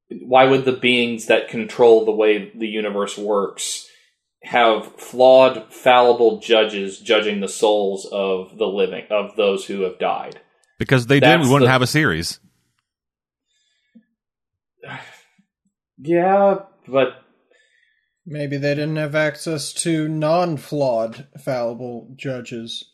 why 0.10 0.46
would 0.46 0.66
the 0.66 0.74
beings 0.74 1.26
that 1.28 1.50
control 1.50 2.06
the 2.06 2.12
way 2.12 2.52
the 2.54 2.68
universe 2.68 3.18
works 3.18 3.88
have 4.44 4.96
flawed, 4.98 5.74
fallible 5.74 6.40
judges 6.40 7.00
judging 7.00 7.40
the 7.40 7.48
souls 7.48 8.08
of 8.12 8.58
the 8.58 8.68
living 8.68 9.06
of 9.10 9.36
those 9.36 9.66
who 9.66 9.82
have 9.82 9.98
died? 10.00 10.40
Because 10.78 11.08
they 11.08 11.20
did, 11.20 11.40
we 11.42 11.48
wouldn't 11.48 11.68
the- 11.68 11.72
have 11.72 11.82
a 11.82 11.88
series. 11.88 12.40
Yeah, 16.06 16.58
but 16.88 17.23
Maybe 18.26 18.58
they 18.58 18.76
didn't 18.76 18.96
have 18.96 19.16
access 19.16 19.74
to 19.74 20.08
non 20.08 20.58
flawed, 20.58 21.28
fallible 21.44 22.14
judges. 22.16 22.86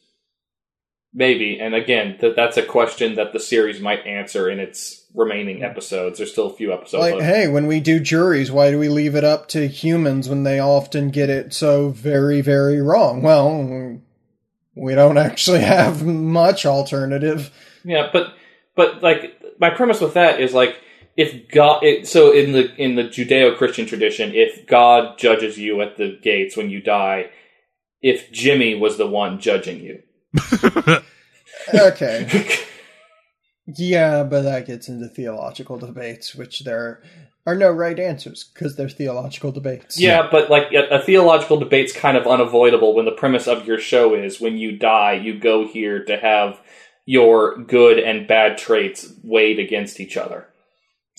Maybe, 1.14 1.60
and 1.60 1.74
again, 1.74 2.18
that 2.22 2.36
that's 2.36 2.58
a 2.58 2.66
question 2.66 3.16
that 3.16 3.34
the 3.34 3.40
series 3.40 3.80
might 3.80 4.06
answer 4.06 4.48
in 4.48 4.60
its 4.60 5.06
remaining 5.16 5.64
episodes. 5.64 6.18
There's 6.18 6.32
still 6.32 6.48
a 6.48 6.56
few 6.56 6.72
episodes. 6.72 7.02
Like, 7.02 7.16
left. 7.16 7.26
hey, 7.26 7.48
when 7.48 7.66
we 7.66 7.80
do 7.80 8.00
juries, 8.00 8.52
why 8.52 8.70
do 8.70 8.78
we 8.78 8.90
leave 8.90 9.16
it 9.16 9.24
up 9.24 9.48
to 9.50 9.68
humans 9.68 10.30
when 10.30 10.44
they 10.44 10.60
often 10.60 11.10
get 11.10 11.30
it 11.30 11.52
so 11.52 11.90
very, 11.90 12.42
very 12.42 12.80
wrong? 12.80 13.24
Well, 13.24 14.00
we 14.76 14.96
don't 14.96 15.18
actually 15.18 15.62
have 15.62 16.06
much 16.06 16.66
alternative. 16.66 17.52
Yeah, 17.84 18.10
but 18.14 18.34
but 18.76 19.02
like 19.02 19.42
my 19.60 19.70
premise 19.72 20.02
with 20.02 20.14
that 20.14 20.40
is 20.40 20.54
like 20.54 20.80
if 21.20 21.50
God, 21.50 21.84
it, 21.84 22.08
so 22.08 22.32
in 22.32 22.54
the 22.54 22.74
in 22.76 22.96
the 22.96 23.04
Judeo-Christian 23.04 23.86
tradition, 23.86 24.32
if 24.34 24.66
God 24.66 25.18
judges 25.18 25.58
you 25.58 25.82
at 25.82 25.98
the 25.98 26.18
gates 26.22 26.56
when 26.56 26.70
you 26.70 26.82
die, 26.82 27.30
if 28.02 28.32
Jimmy 28.32 28.74
was 28.74 28.98
the 28.98 29.06
one 29.06 29.42
judging 29.42 29.82
you, 29.82 30.02
Okay. 31.74 32.58
yeah, 33.68 34.24
but 34.24 34.44
that 34.44 34.66
gets 34.66 34.88
into 34.88 35.08
theological 35.08 35.78
debates, 35.78 36.34
which 36.34 36.62
there 36.62 37.04
are 37.46 37.56
no 37.56 37.70
right 37.70 38.00
answers 38.00 38.50
because 38.54 38.76
they're 38.76 38.90
theological 38.90 39.52
debates. 39.52 40.00
Yeah, 40.00 40.28
but 40.32 40.50
like 40.50 40.72
a, 40.72 41.00
a 41.00 41.02
theological 41.02 41.58
debate's 41.58 41.94
kind 41.94 42.18
of 42.18 42.28
unavoidable 42.28 42.96
when 42.96 43.06
the 43.06 43.12
premise 43.12 43.48
of 43.48 43.66
your 43.66 43.80
show 43.80 44.16
is 44.16 44.40
when 44.40 44.58
you 44.58 44.78
die, 44.78 45.14
you 45.14 45.38
go 45.40 45.68
here 45.68 46.04
to 46.06 46.18
have 46.18 46.60
your 47.06 47.58
good 47.64 48.00
and 48.00 48.28
bad 48.28 48.58
traits 48.58 49.12
weighed 49.24 49.60
against 49.60 50.00
each 50.00 50.16
other. 50.16 50.48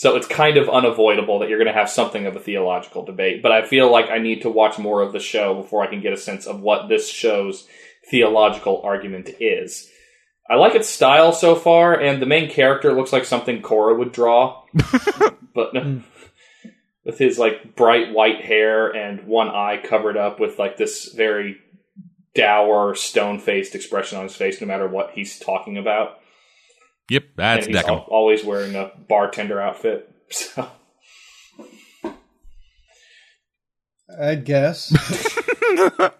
So 0.01 0.17
it's 0.17 0.27
kind 0.27 0.57
of 0.57 0.71
unavoidable 0.71 1.41
that 1.41 1.51
you're 1.51 1.59
going 1.59 1.71
to 1.71 1.79
have 1.79 1.91
something 1.91 2.25
of 2.25 2.35
a 2.35 2.41
theological 2.41 3.05
debate. 3.05 3.43
But 3.43 3.53
I 3.53 3.67
feel 3.67 3.93
like 3.93 4.09
I 4.09 4.17
need 4.17 4.41
to 4.41 4.49
watch 4.49 4.79
more 4.79 5.03
of 5.03 5.13
the 5.13 5.21
show 5.21 5.53
before 5.53 5.83
I 5.83 5.89
can 5.89 6.01
get 6.01 6.15
a 6.15 6.17
sense 6.17 6.47
of 6.47 6.63
what 6.63 6.89
this 6.89 7.07
show's 7.07 7.69
theological 8.11 8.81
argument 8.83 9.29
is. 9.41 9.91
I 10.49 10.55
like 10.55 10.75
its 10.75 10.89
style 10.89 11.33
so 11.33 11.55
far, 11.55 12.01
and 12.01 12.23
the 12.23 12.25
main 12.25 12.49
character 12.49 12.95
looks 12.95 13.13
like 13.13 13.27
something 13.27 13.61
Cora 13.61 13.95
would 13.95 14.11
draw. 14.11 14.65
but 15.55 15.75
with 17.05 17.19
his 17.19 17.39
like 17.39 17.77
bright 17.77 18.15
white 18.15 18.41
hair 18.41 18.89
and 18.89 19.27
one 19.27 19.49
eye 19.49 19.83
covered 19.85 20.17
up 20.17 20.41
with 20.41 20.59
like 20.59 20.79
this 20.79 21.13
very 21.13 21.59
dour, 22.35 22.95
stone 22.95 23.39
faced 23.39 23.75
expression 23.75 24.17
on 24.17 24.25
his 24.25 24.35
face, 24.35 24.63
no 24.63 24.67
matter 24.67 24.89
what 24.89 25.11
he's 25.11 25.39
talking 25.39 25.77
about. 25.77 26.20
Yep, 27.11 27.25
that's 27.37 27.67
and 27.67 27.75
he's 27.75 27.85
Decim. 27.85 27.89
al- 27.89 28.07
always 28.09 28.45
wearing 28.45 28.75
a 28.77 28.93
bartender 29.09 29.61
outfit. 29.61 30.07
So 30.33 30.69
I 34.19 34.37
guess. 34.37 34.93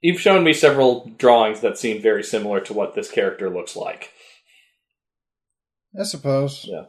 you've 0.00 0.20
shown 0.20 0.42
me 0.44 0.52
several 0.52 1.08
drawings 1.18 1.60
that 1.60 1.78
seem 1.78 2.02
very 2.02 2.24
similar 2.24 2.60
to 2.60 2.72
what 2.72 2.94
this 2.94 3.10
character 3.10 3.48
looks 3.48 3.76
like. 3.76 4.10
I 5.98 6.02
suppose. 6.02 6.64
Yeah. 6.68 6.84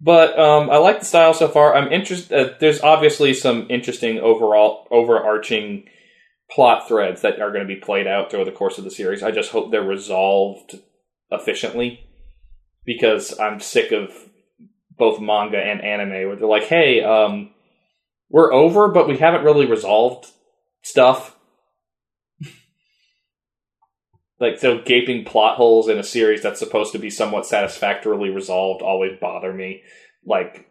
But 0.00 0.38
um, 0.38 0.70
I 0.70 0.76
like 0.78 1.00
the 1.00 1.04
style 1.06 1.34
so 1.34 1.48
far. 1.48 1.74
I'm 1.74 1.92
interested. 1.92 2.32
Uh, 2.32 2.54
there's 2.60 2.80
obviously 2.80 3.34
some 3.34 3.66
interesting 3.68 4.18
overall 4.18 4.86
overarching 4.90 5.88
plot 6.50 6.88
threads 6.88 7.22
that 7.22 7.40
are 7.40 7.52
going 7.52 7.66
to 7.66 7.74
be 7.74 7.80
played 7.80 8.06
out 8.06 8.30
through 8.30 8.44
the 8.44 8.52
course 8.52 8.78
of 8.78 8.84
the 8.84 8.90
series. 8.90 9.22
I 9.22 9.30
just 9.30 9.50
hope 9.50 9.70
they're 9.70 9.82
resolved 9.82 10.76
efficiently 11.30 12.06
because 12.84 13.38
I'm 13.38 13.60
sick 13.60 13.92
of 13.92 14.12
both 14.96 15.20
manga 15.20 15.58
and 15.58 15.82
anime 15.82 16.28
where 16.28 16.36
they're 16.36 16.48
like, 16.48 16.64
"Hey, 16.64 17.02
um, 17.02 17.50
we're 18.28 18.52
over, 18.52 18.88
but 18.88 19.08
we 19.08 19.16
haven't 19.18 19.44
really 19.44 19.66
resolved 19.66 20.26
stuff." 20.82 21.36
like 24.40 24.58
so 24.58 24.80
gaping 24.80 25.24
plot 25.24 25.56
holes 25.56 25.88
in 25.88 25.98
a 25.98 26.04
series 26.04 26.42
that's 26.42 26.58
supposed 26.58 26.92
to 26.92 26.98
be 26.98 27.10
somewhat 27.10 27.46
satisfactorily 27.46 28.30
resolved 28.30 28.82
always 28.82 29.18
bother 29.18 29.52
me 29.52 29.82
like 30.24 30.66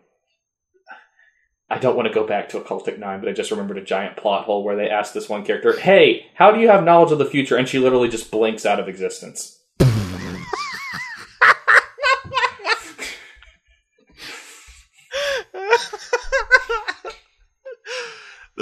I 1.70 1.78
don't 1.78 1.96
want 1.96 2.08
to 2.08 2.14
go 2.14 2.26
back 2.26 2.50
to 2.50 2.60
Occultic 2.60 2.98
Nine, 2.98 3.20
but 3.20 3.30
I 3.30 3.34
just 3.34 3.52
remembered 3.52 3.78
a 3.78 3.84
giant 3.84 4.18
plot 4.18 4.46
hole 4.46 4.64
where 4.64 4.76
they 4.76 4.90
asked 4.90 5.14
this 5.14 5.30
one 5.30 5.46
character, 5.46 5.80
Hey, 5.80 6.26
how 6.34 6.52
do 6.52 6.60
you 6.60 6.68
have 6.68 6.84
knowledge 6.84 7.12
of 7.12 7.20
the 7.20 7.26
future? 7.26 7.58
And 7.58 7.68
she 7.68 7.78
literally 7.78 8.10
just 8.10 8.32
blinks 8.32 8.66
out 8.66 8.80
of 8.80 8.90
existence. 8.90 9.59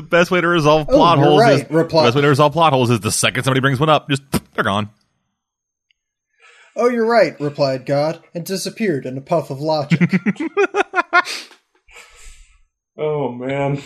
Best 0.10 0.32
way 0.32 0.42
to 0.42 0.48
resolve 0.48 0.88
Oh, 0.90 0.94
plot 0.94 1.18
you're 1.18 1.28
holes 1.28 1.42
right. 1.42 1.66
is 1.66 1.72
Reply- 1.72 2.04
the 2.04 2.08
best 2.08 2.16
way 2.16 2.22
to 2.24 2.28
resolve 2.30 2.54
plot 2.54 2.74
holes 2.74 2.90
is 2.90 3.00
the 3.00 3.12
second 3.12 3.44
somebody 3.44 3.62
brings 3.62 3.80
one 3.80 3.90
up, 3.90 4.10
just 4.10 4.24
they're 4.54 4.64
gone. 4.64 4.90
Oh, 6.76 6.90
you're 6.90 7.08
right, 7.08 7.40
replied 7.40 7.86
God, 7.88 8.22
and 8.36 8.46
disappeared 8.46 9.06
in 9.08 9.18
a 9.18 9.22
puff 9.22 9.50
of 9.50 9.60
logic. 9.60 10.12
Oh, 13.00 13.32
man. 13.32 13.80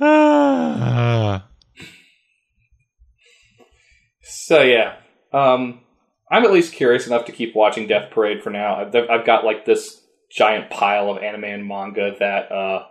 Ah. 0.00 1.46
So, 4.22 4.62
yeah. 4.62 4.96
Um, 5.32 5.80
I'm 6.30 6.44
at 6.44 6.52
least 6.52 6.72
curious 6.72 7.06
enough 7.06 7.26
to 7.26 7.32
keep 7.32 7.54
watching 7.54 7.86
Death 7.86 8.10
Parade 8.10 8.42
for 8.42 8.48
now. 8.50 8.76
I've, 8.76 8.94
I've 9.10 9.26
got 9.26 9.44
like 9.44 9.66
this 9.66 10.00
giant 10.30 10.70
pile 10.70 11.10
of 11.10 11.22
anime 11.22 11.44
and 11.44 11.66
manga 11.68 12.14
that 12.18 12.50
uh, 12.50 12.86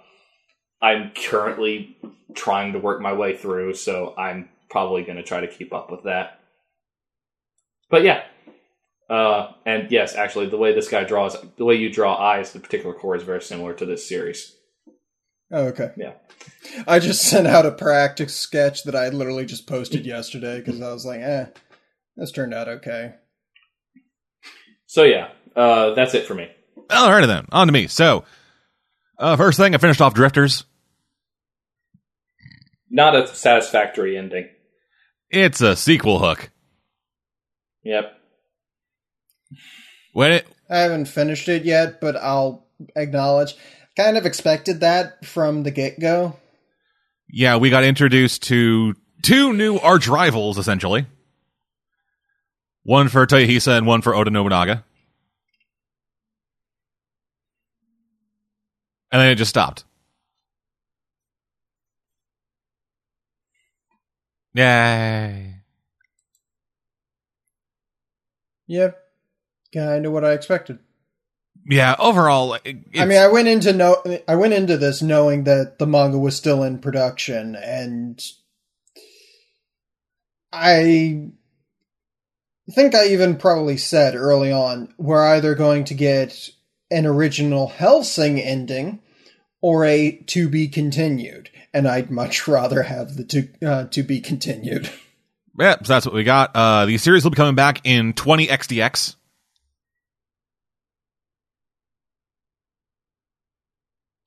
I'm 0.82 1.12
currently 1.16 1.98
trying 2.34 2.74
to 2.74 2.80
work 2.80 3.02
my 3.02 3.14
way 3.14 3.36
through, 3.36 3.74
so 3.74 4.14
I'm 4.18 4.50
probably 4.70 5.04
going 5.04 5.18
to 5.18 5.24
try 5.24 5.42
to 5.42 5.48
keep 5.48 5.74
up 5.74 5.92
with 5.92 6.04
that. 6.04 6.40
But 7.90 8.04
yeah. 8.04 8.24
Uh, 9.10 9.54
and 9.66 9.90
yes, 9.90 10.16
actually, 10.16 10.48
the 10.48 10.58
way 10.58 10.74
this 10.74 10.90
guy 10.90 11.04
draws, 11.04 11.38
the 11.58 11.66
way 11.66 11.76
you 11.76 11.90
draw 11.90 12.16
eyes, 12.16 12.52
the 12.52 12.60
particular 12.60 12.94
core 12.94 13.16
is 13.16 13.24
very 13.24 13.42
similar 13.42 13.74
to 13.74 13.86
this 13.86 14.08
series. 14.08 14.56
Oh, 15.52 15.68
okay. 15.68 15.92
Yeah. 15.96 16.14
I 16.86 17.00
just 17.00 17.22
sent 17.22 17.48
out 17.48 17.66
a 17.66 17.72
practice 17.72 18.36
sketch 18.36 18.84
that 18.84 18.96
I 18.96 19.10
literally 19.10 19.46
just 19.46 19.66
posted 19.66 20.06
yesterday 20.06 20.60
because 20.60 20.82
I 20.82 20.92
was 20.92 21.06
like, 21.06 21.22
eh, 21.22 21.46
this 22.18 22.32
turned 22.32 22.54
out 22.54 22.68
okay. 22.68 23.14
So 24.88 25.04
yeah, 25.04 25.30
uh, 25.56 25.94
that's 25.94 26.14
it 26.14 26.26
for 26.26 26.36
me. 26.36 26.50
All 26.90 27.12
right, 27.12 27.26
then, 27.26 27.46
on 27.52 27.68
to 27.68 27.74
me. 27.74 27.88
So, 27.88 28.24
uh, 29.20 29.36
first 29.36 29.57
thing, 29.57 29.74
I 29.76 29.78
finished 29.78 30.01
off 30.01 30.13
Drifters. 30.13 30.63
Not 32.89 33.15
a 33.15 33.28
satisfactory 33.28 34.18
ending. 34.18 34.49
It's 35.30 35.61
a 35.61 35.76
sequel 35.76 36.20
hook. 36.20 36.49
Yep. 37.84 38.13
When 40.13 40.32
it, 40.32 40.47
I 40.70 40.80
haven't 40.80 41.05
finished 41.05 41.47
it 41.49 41.65
yet, 41.65 41.99
but 42.01 42.15
I'll 42.15 42.65
acknowledge. 42.95 43.55
Kind 43.95 44.18
of 44.18 44.26
expected 44.26 44.82
that 44.82 45.26
from 45.26 45.63
the 45.63 45.72
get 45.72 45.99
go. 45.99 46.36
yeah, 47.30 47.57
we 47.57 47.70
got 47.70 47.84
introduced 47.84 48.43
to 48.43 48.95
two 49.22 49.53
new 49.53 49.78
arch 49.78 50.07
rivals, 50.07 50.57
essentially. 50.57 51.05
One 52.84 53.09
for 53.09 53.26
Toyohisa 53.26 53.78
and 53.78 53.86
one 53.86 54.01
for 54.01 54.15
Oda 54.15 54.30
Nobunaga. 54.30 54.86
And 59.18 59.24
then 59.24 59.32
it 59.32 59.36
just 59.36 59.49
stopped. 59.49 59.84
Yay. 64.53 65.55
Yep. 68.68 68.95
Kind 69.74 70.05
of 70.05 70.11
what 70.11 70.24
I 70.24 70.34
expected. 70.34 70.78
Yeah, 71.68 71.95
overall, 71.97 72.59
it's, 72.63 72.99
I 72.99 73.05
mean, 73.05 73.18
I 73.18 73.26
went 73.30 73.47
into 73.47 73.74
no, 73.74 74.03
I 74.28 74.36
went 74.36 74.53
into 74.53 74.78
this 74.78 75.01
knowing 75.01 75.45
that 75.45 75.80
the 75.80 75.88
manga 75.88 76.20
was 76.20 76.36
still 76.36 76.61
in 76.61 76.78
production, 76.78 77.55
and 77.55 78.24
I 80.53 81.32
think 82.70 82.93
I 82.93 83.07
even 83.07 83.38
probably 83.38 83.78
said 83.78 84.13
early 84.13 84.51
on 84.51 84.93
we're 84.99 85.26
either 85.26 85.55
going 85.55 85.86
to 85.86 85.95
get 85.95 86.51
an 86.91 87.07
original 87.07 87.68
Hellsing 87.68 88.39
ending 88.39 89.01
or 89.62 89.86
a 89.86 90.18
to 90.28 90.47
be 90.49 90.68
continued, 90.68 91.49
and 91.74 91.88
I'd 91.88 92.12
much 92.12 92.47
rather 92.47 92.84
have 92.84 93.16
the 93.16 93.24
to 93.26 93.68
uh, 93.68 93.86
to 93.86 94.03
be 94.03 94.20
continued. 94.20 94.89
yeah, 95.60 95.76
so 95.84 95.93
that's 95.93 96.05
what 96.05 96.16
we 96.16 96.24
got. 96.24 96.51
Uh, 96.55 96.86
the 96.86 96.97
series 96.97 97.24
will 97.24 97.32
be 97.32 97.36
coming 97.38 97.55
back 97.55 97.82
in 97.84 98.14
20 98.14 98.47
XDX. 98.47 99.16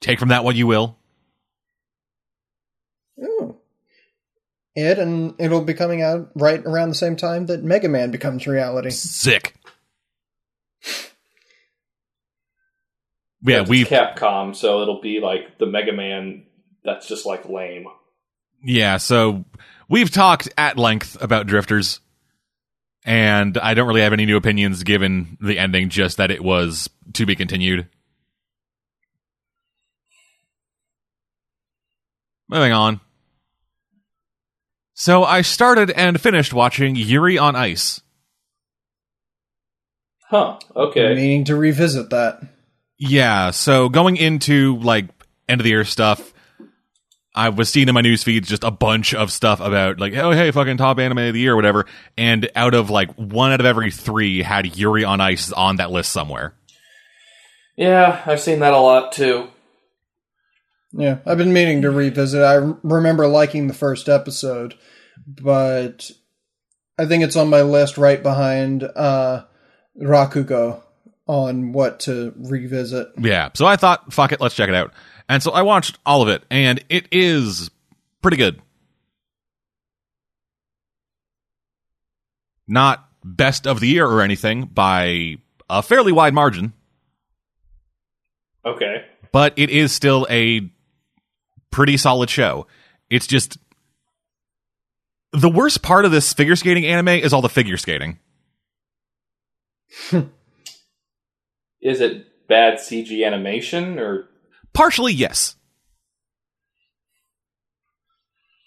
Take 0.01 0.18
from 0.18 0.31
that 0.31 0.45
what 0.45 0.57
you 0.57 0.66
will. 0.66 0.97
Ooh. 3.22 3.57
It 4.74 4.99
and 4.99 5.35
it'll 5.39 5.62
be 5.62 5.74
coming 5.74 6.01
out 6.01 6.31
right 6.35 6.64
around 6.64 6.89
the 6.89 6.95
same 6.95 7.16
time 7.16 7.47
that 7.47 7.62
Mega 7.62 7.89
Man 7.89 8.11
becomes 8.11 8.47
reality. 8.47 8.91
Sick. 8.91 9.55
Yeah, 13.43 13.61
It's 13.62 13.70
we 13.70 13.84
Capcom, 13.84 14.55
so 14.55 14.82
it'll 14.82 15.01
be 15.01 15.21
like 15.21 15.58
the 15.58 15.67
Mega 15.67 15.92
Man 15.92 16.45
that's 16.84 17.07
just 17.08 17.25
like 17.26 17.49
lame. 17.49 17.87
yeah, 18.62 18.96
so 18.99 19.45
we've 19.88 20.11
talked 20.11 20.49
at 20.58 20.76
length 20.79 21.17
about 21.22 21.46
Drifters, 21.46 22.00
and 23.04 23.57
I 23.58 23.72
don't 23.75 23.88
really 23.88 24.03
have 24.03 24.12
any 24.12 24.26
new 24.26 24.37
opinions 24.37 24.83
given 24.83 25.38
the 25.41 25.58
ending, 25.58 25.88
just 25.88 26.18
that 26.18 26.30
it 26.30 26.42
was 26.45 26.91
to 27.14 27.25
be 27.26 27.34
continued. 27.34 27.87
Moving 32.49 32.72
on. 32.72 33.00
So 34.95 35.25
I 35.25 35.42
started 35.42 35.91
and 35.92 36.21
finished 36.21 36.53
watching 36.53 36.96
Yuri 36.96 37.38
on 37.38 37.57
Ice. 37.57 38.00
Huh. 40.29 40.58
Okay. 40.76 41.14
Meaning 41.14 41.45
to 41.45 41.57
revisit 41.57 42.11
that. 42.11 42.41
Yeah, 43.03 43.51
so 43.51 43.89
going 43.89 44.18
into 44.18 44.77
like 44.77 45.07
end 45.49 45.59
of 45.59 45.64
the 45.64 45.71
year 45.71 45.87
stuff, 45.87 46.35
I 47.35 47.49
was 47.49 47.71
seeing 47.71 47.89
in 47.89 47.95
my 47.95 48.03
news 48.03 48.22
feeds 48.22 48.47
just 48.47 48.63
a 48.63 48.71
bunch 48.71 49.14
of 49.14 49.33
stuff 49.33 49.59
about 49.61 49.99
like, 49.99 50.14
oh 50.14 50.33
hey, 50.33 50.51
fucking 50.51 50.77
top 50.77 50.99
anime 50.99 51.17
of 51.17 51.33
the 51.33 51.41
year 51.41 51.55
or 51.55 51.57
whatever. 51.57 51.87
And 52.18 52.51
out 52.55 52.75
of 52.75 52.91
like 52.91 53.11
one 53.14 53.53
out 53.53 53.61
of 53.61 53.64
every 53.64 53.91
three 53.91 54.43
had 54.43 54.77
Yuri 54.77 55.03
on 55.03 55.18
Ice 55.18 55.51
on 55.51 55.77
that 55.77 55.91
list 55.91 56.13
somewhere. 56.13 56.53
Yeah, 57.75 58.22
I've 58.27 58.41
seen 58.41 58.59
that 58.59 58.75
a 58.75 58.79
lot 58.79 59.13
too. 59.13 59.49
Yeah, 60.93 61.21
I've 61.25 61.39
been 61.39 61.55
meaning 61.55 61.81
to 61.83 61.91
revisit. 61.91 62.43
I 62.43 62.75
remember 62.83 63.27
liking 63.27 63.67
the 63.67 63.72
first 63.72 64.11
episode, 64.11 64.75
but 65.27 66.11
I 66.99 67.07
think 67.07 67.25
it's 67.25 67.37
on 67.37 67.49
my 67.49 67.63
list 67.63 67.97
right 67.97 68.22
behind 68.22 68.83
uh, 68.83 69.45
Rakugo 69.99 70.83
on 71.31 71.71
what 71.71 72.01
to 72.01 72.35
revisit. 72.37 73.09
Yeah, 73.17 73.51
so 73.55 73.65
I 73.65 73.77
thought, 73.77 74.13
fuck 74.13 74.33
it, 74.33 74.41
let's 74.41 74.57
check 74.57 74.69
it 74.69 74.75
out. 74.75 74.93
And 75.29 75.41
so 75.41 75.53
I 75.53 75.63
watched 75.63 75.97
all 76.05 76.23
of 76.23 76.29
it, 76.29 76.43
and 76.51 76.83
it 76.89 77.07
is 77.13 77.71
pretty 78.21 78.37
good. 78.37 78.61
Not 82.67 83.09
best 83.25 83.65
of 83.69 83.79
the 83.79 83.87
year 83.87 84.07
or 84.07 84.23
anything 84.23 84.65
by 84.65 85.37
a 85.69 85.83
fairly 85.85 86.11
wide 86.11 86.35
margin. 86.35 86.73
Okay. 88.65 89.05
but 89.33 89.55
it 89.57 89.71
is 89.71 89.93
still 89.93 90.27
a 90.29 90.69
pretty 91.71 91.97
solid 91.97 92.29
show. 92.29 92.67
It's 93.09 93.27
just 93.29 93.57
the 95.33 95.49
worst 95.49 95.81
part 95.81 96.05
of 96.05 96.11
this 96.11 96.33
figure 96.33 96.57
skating 96.57 96.85
anime 96.85 97.09
is 97.09 97.33
all 97.33 97.41
the 97.41 97.49
figure 97.49 97.77
skating. 97.77 98.19
Is 101.81 102.01
it 102.01 102.27
bad 102.49 102.79
CG 102.79 103.25
animation 103.25 103.99
or 103.99 104.29
Partially, 104.73 105.13
yes. 105.13 105.57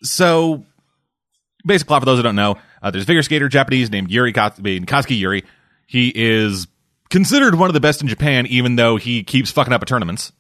So, 0.01 0.65
basic 1.65 1.87
plot 1.87 2.01
for 2.01 2.05
those 2.05 2.19
who 2.19 2.23
don't 2.23 2.35
know, 2.35 2.57
uh, 2.81 2.91
there's 2.91 3.05
a 3.05 3.07
figure 3.07 3.21
skater 3.21 3.47
Japanese 3.47 3.89
named 3.89 4.11
Yuri 4.11 4.33
Ka- 4.33 4.53
I 4.61 5.03
Yuri. 5.09 5.43
He 5.87 6.11
is 6.13 6.67
considered 7.09 7.55
one 7.55 7.69
of 7.69 7.73
the 7.73 7.79
best 7.79 8.01
in 8.01 8.07
Japan, 8.07 8.45
even 8.47 8.75
though 8.75 8.97
he 8.97 9.23
keeps 9.23 9.51
fucking 9.51 9.71
up 9.71 9.81
at 9.81 9.87
tournaments. 9.87 10.33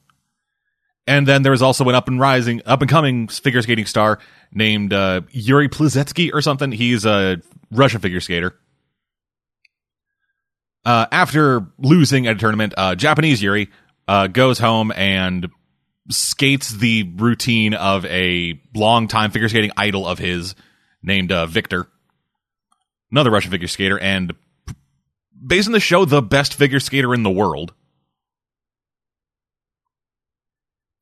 And 1.07 1.27
then 1.27 1.43
there's 1.43 1.61
also 1.61 1.87
an 1.89 1.95
up 1.95 2.07
and 2.07 2.19
rising, 2.19 2.61
up 2.65 2.81
and 2.81 2.89
coming 2.89 3.27
figure 3.27 3.61
skating 3.61 3.85
star 3.85 4.19
named 4.53 4.93
uh, 4.93 5.21
Yuri 5.31 5.69
Plisetsky 5.69 6.33
or 6.33 6.41
something. 6.41 6.71
He's 6.71 7.05
a 7.05 7.41
Russian 7.71 8.01
figure 8.01 8.21
skater. 8.21 8.57
Uh, 10.85 11.05
after 11.11 11.65
losing 11.77 12.27
at 12.27 12.35
a 12.35 12.39
tournament, 12.39 12.73
uh, 12.77 12.95
Japanese 12.95 13.41
Yuri 13.41 13.69
uh, 14.07 14.27
goes 14.27 14.59
home 14.59 14.91
and 14.95 15.49
skates 16.09 16.69
the 16.69 17.03
routine 17.15 17.73
of 17.73 18.05
a 18.05 18.59
long-time 18.75 19.31
figure 19.31 19.47
skating 19.47 19.71
idol 19.77 20.05
of 20.05 20.19
his 20.19 20.55
named 21.01 21.31
uh, 21.31 21.45
Victor, 21.45 21.87
another 23.11 23.31
Russian 23.31 23.51
figure 23.51 23.67
skater, 23.67 23.97
and 23.97 24.33
based 25.45 25.67
on 25.67 25.73
the 25.73 25.79
show, 25.79 26.05
the 26.05 26.21
best 26.21 26.53
figure 26.53 26.79
skater 26.79 27.13
in 27.13 27.23
the 27.23 27.29
world. 27.29 27.73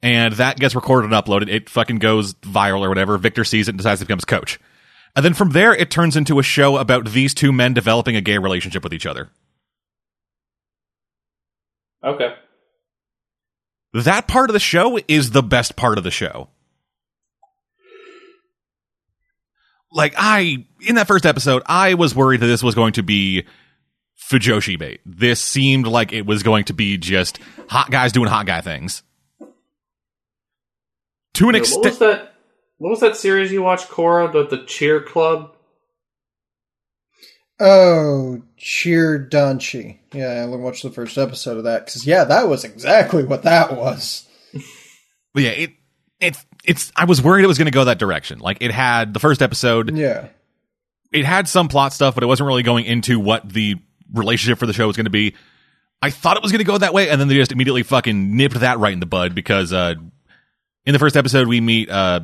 And 0.04 0.34
that 0.36 0.60
gets 0.60 0.74
recorded 0.74 1.12
and 1.12 1.14
uploaded. 1.14 1.48
It 1.48 1.70
fucking 1.70 1.98
goes 1.98 2.34
viral 2.36 2.82
or 2.82 2.90
whatever. 2.90 3.18
Victor 3.20 3.44
sees 3.44 3.68
it 3.68 3.72
and 3.72 3.78
decides 3.78 4.00
to 4.00 4.06
become 4.06 4.18
his 4.18 4.26
coach. 4.26 4.60
And 5.16 5.24
then 5.24 5.36
from 5.36 5.52
there, 5.52 5.74
it 5.76 5.92
turns 5.92 6.16
into 6.16 6.40
a 6.40 6.44
show 6.44 6.78
about 6.78 7.12
these 7.12 7.34
two 7.36 7.52
men 7.52 7.74
developing 7.74 8.16
a 8.16 8.22
gay 8.22 8.38
relationship 8.38 8.84
with 8.84 8.94
each 8.94 9.06
other. 9.06 9.30
Okay. 12.04 12.34
That 13.94 14.28
part 14.28 14.50
of 14.50 14.54
the 14.54 14.60
show 14.60 15.00
is 15.08 15.32
the 15.32 15.44
best 15.44 15.76
part 15.76 15.98
of 15.98 16.04
the 16.04 16.12
show. 16.12 16.50
Like 19.92 20.14
I 20.18 20.66
in 20.88 20.96
that 20.96 21.08
first 21.08 21.26
episode, 21.26 21.64
I 21.66 21.96
was 21.96 22.16
worried 22.16 22.40
that 22.40 22.48
this 22.48 22.64
was 22.64 22.76
going 22.76 22.94
to 22.94 23.04
be 23.04 23.46
Fujoshi 24.30 24.80
bait. 24.80 25.02
This 25.06 25.42
seemed 25.42 25.86
like 25.86 26.14
it 26.14 26.26
was 26.26 26.44
going 26.44 26.64
to 26.66 26.74
be 26.74 26.98
just 26.98 27.40
hot 27.68 27.92
guys 27.92 28.14
doing 28.14 28.30
hot 28.30 28.46
guy 28.46 28.62
things. 28.62 29.04
To 31.36 31.50
an 31.50 31.56
Yeah, 31.56 31.60
extent, 31.62 32.00
that? 32.00 32.34
What 32.78 32.90
was 32.90 33.00
that 33.02 33.18
series 33.18 33.52
you 33.52 33.62
watched, 33.62 33.90
Cora? 33.90 34.32
The 34.32 34.48
the 34.48 34.64
Cheer 34.66 35.02
Club. 35.02 35.56
Oh, 37.64 38.42
Cheer 38.58 39.28
Danshi. 39.32 40.00
Yeah, 40.14 40.42
I 40.44 40.46
watched 40.48 40.82
the 40.82 40.90
first 40.90 41.16
episode 41.18 41.58
of 41.58 41.66
that 41.66 41.86
because 41.86 42.08
yeah, 42.08 42.24
that 42.24 42.50
was 42.50 42.64
exactly 42.64 43.24
what 43.24 43.44
that 43.44 43.78
was. 43.78 44.28
yeah, 45.36 45.52
it 45.52 45.72
it 46.20 46.38
it's. 46.66 46.92
I 46.96 47.06
was 47.06 47.22
worried 47.22 47.44
it 47.44 47.48
was 47.48 47.60
going 47.60 47.68
to 47.68 47.72
go 47.72 47.86
that 47.86 48.00
direction. 48.00 48.40
Like 48.40 48.58
it 48.62 48.72
had 48.72 49.14
the 49.14 49.20
first 49.20 49.44
episode, 49.44 49.96
Yeah, 49.96 50.30
it 51.12 51.24
had 51.24 51.48
some 51.48 51.68
plot 51.68 51.94
stuff, 51.94 52.16
but 52.16 52.24
it 52.24 52.28
wasn't 52.28 52.48
really 52.48 52.64
going 52.64 52.86
into 52.86 53.20
what 53.20 53.48
the 53.48 53.76
relationship 54.12 54.58
for 54.58 54.66
the 54.66 54.74
show 54.74 54.88
was 54.88 54.98
going 54.98 55.06
to 55.06 55.12
be. 55.12 55.36
I 56.02 56.10
thought 56.10 56.38
it 56.38 56.42
was 56.44 56.52
going 56.52 56.60
to 56.60 56.66
go 56.66 56.80
that 56.80 56.96
way, 56.96 57.10
and 57.10 57.22
then 57.22 57.28
they 57.28 57.36
just 57.36 57.52
immediately 57.52 57.84
fucking 57.84 58.36
nipped 58.36 58.60
that 58.62 58.80
right 58.80 58.94
in 58.94 59.00
the 59.00 59.06
bud 59.06 59.36
because 59.36 59.72
uh, 59.72 59.94
in 60.84 60.94
the 60.94 61.00
first 61.00 61.16
episode 61.16 61.48
we 61.48 61.62
meet 61.62 61.92
uh, 61.92 62.22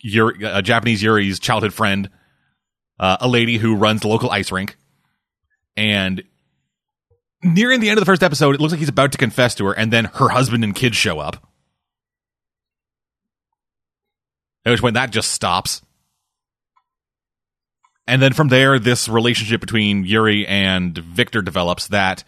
Yuri, 0.00 0.42
uh, 0.46 0.62
Japanese 0.62 1.02
Yuri's 1.02 1.38
childhood 1.38 1.74
friend, 1.74 2.08
uh, 3.00 3.16
a 3.20 3.26
lady 3.26 3.56
who 3.56 3.74
runs 3.74 4.02
the 4.02 4.08
local 4.08 4.30
ice 4.30 4.52
rink, 4.52 4.76
and 5.76 6.22
nearing 7.42 7.80
the 7.80 7.88
end 7.88 7.98
of 7.98 8.02
the 8.02 8.06
first 8.06 8.22
episode, 8.22 8.54
it 8.54 8.60
looks 8.60 8.72
like 8.72 8.78
he's 8.78 8.88
about 8.90 9.12
to 9.12 9.18
confess 9.18 9.54
to 9.56 9.64
her, 9.66 9.72
and 9.72 9.92
then 9.92 10.04
her 10.04 10.28
husband 10.28 10.62
and 10.62 10.76
kids 10.76 10.96
show 10.96 11.18
up. 11.18 11.48
At 14.64 14.70
which 14.70 14.82
point 14.82 14.94
that 14.94 15.10
just 15.10 15.32
stops. 15.32 15.80
And 18.06 18.20
then 18.20 18.34
from 18.34 18.48
there, 18.48 18.78
this 18.78 19.08
relationship 19.08 19.60
between 19.60 20.04
Yuri 20.04 20.46
and 20.46 20.96
Victor 20.98 21.40
develops 21.40 21.88
that 21.88 22.24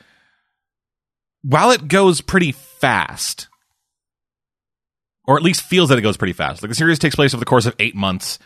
while 1.43 1.73
it 1.73 1.89
goes 1.89 2.21
pretty 2.21 2.53
fast, 2.53 3.49
or 5.25 5.37
at 5.37 5.43
least 5.43 5.63
feels 5.63 5.91
that 5.91 5.99
it 5.99 6.03
goes 6.03 6.17
pretty 6.17 6.33
fast, 6.33 6.63
like 6.63 6.71
the 6.71 6.75
series 6.75 6.99
takes 6.99 7.17
place 7.17 7.35
over 7.35 7.41
the 7.41 7.47
course 7.47 7.67
of 7.67 7.75
eight 7.79 7.95
months, 7.95 8.39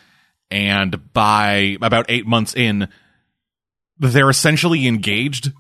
and 0.50 1.12
by 1.12 1.76
about 1.82 2.06
eight 2.08 2.26
months 2.26 2.54
in, 2.54 2.88
they're 3.98 4.30
essentially 4.30 4.86
engaged. 4.86 5.52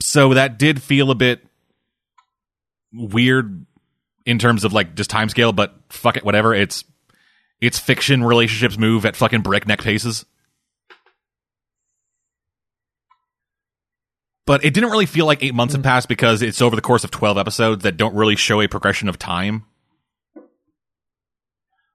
So 0.00 0.34
that 0.34 0.58
did 0.58 0.82
feel 0.82 1.10
a 1.10 1.14
bit 1.14 1.46
weird 2.92 3.66
in 4.24 4.38
terms 4.38 4.64
of 4.64 4.72
like 4.72 4.94
just 4.94 5.10
time 5.10 5.28
scale, 5.28 5.52
but 5.52 5.74
fuck 5.88 6.16
it, 6.16 6.24
whatever. 6.24 6.54
It's 6.54 6.84
it's 7.60 7.78
fiction. 7.78 8.22
Relationships 8.24 8.78
move 8.78 9.06
at 9.06 9.16
fucking 9.16 9.42
breakneck 9.42 9.82
paces. 9.82 10.24
But 14.46 14.64
it 14.64 14.72
didn't 14.72 14.90
really 14.90 15.06
feel 15.06 15.26
like 15.26 15.42
eight 15.42 15.54
months 15.54 15.74
had 15.74 15.80
hmm. 15.80 15.84
passed 15.84 16.08
because 16.08 16.40
it's 16.40 16.62
over 16.62 16.76
the 16.76 16.82
course 16.82 17.04
of 17.04 17.10
twelve 17.10 17.36
episodes 17.36 17.82
that 17.82 17.96
don't 17.96 18.14
really 18.14 18.36
show 18.36 18.60
a 18.60 18.68
progression 18.68 19.08
of 19.08 19.18
time. 19.18 19.64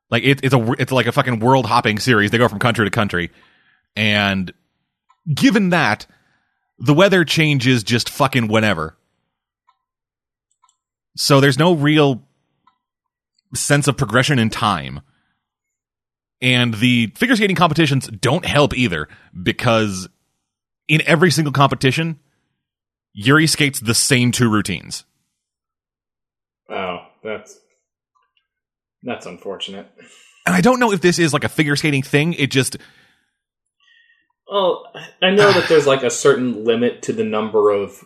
Like 0.09 0.23
it, 0.23 0.41
it's 0.43 0.53
a 0.53 0.71
it's 0.73 0.91
like 0.91 1.07
a 1.07 1.11
fucking 1.11 1.39
world 1.39 1.65
hopping 1.65 1.97
series. 1.97 2.31
They 2.31 2.37
go 2.37 2.49
from 2.49 2.59
country 2.59 2.85
to 2.85 2.91
country, 2.91 3.31
and 3.95 4.53
given 5.33 5.69
that 5.69 6.05
the 6.77 6.93
weather 6.93 7.23
changes 7.23 7.83
just 7.83 8.09
fucking 8.09 8.47
whenever. 8.47 8.97
So 11.15 11.39
there's 11.39 11.59
no 11.59 11.73
real 11.73 12.23
sense 13.53 13.87
of 13.87 13.97
progression 13.97 14.39
in 14.39 14.49
time. 14.49 15.01
And 16.41 16.73
the 16.73 17.07
figure 17.15 17.35
skating 17.35 17.55
competitions 17.55 18.07
don't 18.07 18.45
help 18.45 18.75
either 18.75 19.07
because 19.41 20.09
in 20.87 21.01
every 21.05 21.29
single 21.29 21.53
competition, 21.53 22.19
Yuri 23.13 23.47
skates 23.47 23.79
the 23.79 23.93
same 23.93 24.31
two 24.31 24.49
routines. 24.49 25.03
Oh, 26.69 26.99
that's 27.23 27.59
that's 29.03 29.25
unfortunate. 29.25 29.87
And 30.45 30.55
I 30.55 30.61
don't 30.61 30.79
know 30.79 30.91
if 30.91 31.01
this 31.01 31.19
is 31.19 31.33
like 31.33 31.43
a 31.43 31.49
figure 31.49 31.75
skating 31.75 32.03
thing. 32.03 32.33
It 32.33 32.51
just 32.51 32.77
Well, 34.49 34.91
I 35.21 35.31
know 35.31 35.51
that 35.51 35.67
there's 35.69 35.87
like 35.87 36.03
a 36.03 36.09
certain 36.09 36.63
limit 36.65 37.01
to 37.03 37.13
the 37.13 37.23
number 37.23 37.71
of 37.71 38.03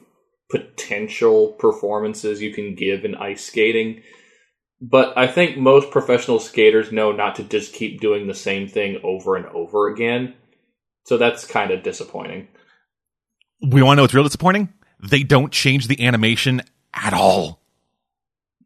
potential 0.49 1.49
performances 1.59 2.41
you 2.41 2.53
can 2.53 2.75
give 2.75 3.05
in 3.05 3.15
ice 3.15 3.45
skating. 3.45 4.01
But 4.81 5.17
I 5.17 5.27
think 5.27 5.57
most 5.57 5.89
professional 5.89 6.39
skaters 6.39 6.91
know 6.91 7.11
not 7.11 7.35
to 7.35 7.43
just 7.43 7.73
keep 7.73 8.01
doing 8.01 8.27
the 8.27 8.33
same 8.33 8.67
thing 8.67 8.99
over 9.03 9.35
and 9.35 9.45
over 9.47 9.87
again. 9.87 10.35
So 11.05 11.17
that's 11.17 11.45
kind 11.45 11.71
of 11.71 11.83
disappointing. 11.83 12.47
we 13.61 13.81
want 13.81 13.93
to 13.93 13.97
know 13.97 14.03
what's 14.03 14.13
real 14.13 14.23
disappointing. 14.23 14.73
They 15.09 15.23
don't 15.23 15.51
change 15.51 15.87
the 15.87 16.05
animation 16.05 16.61
at 16.93 17.13
all. 17.13 17.61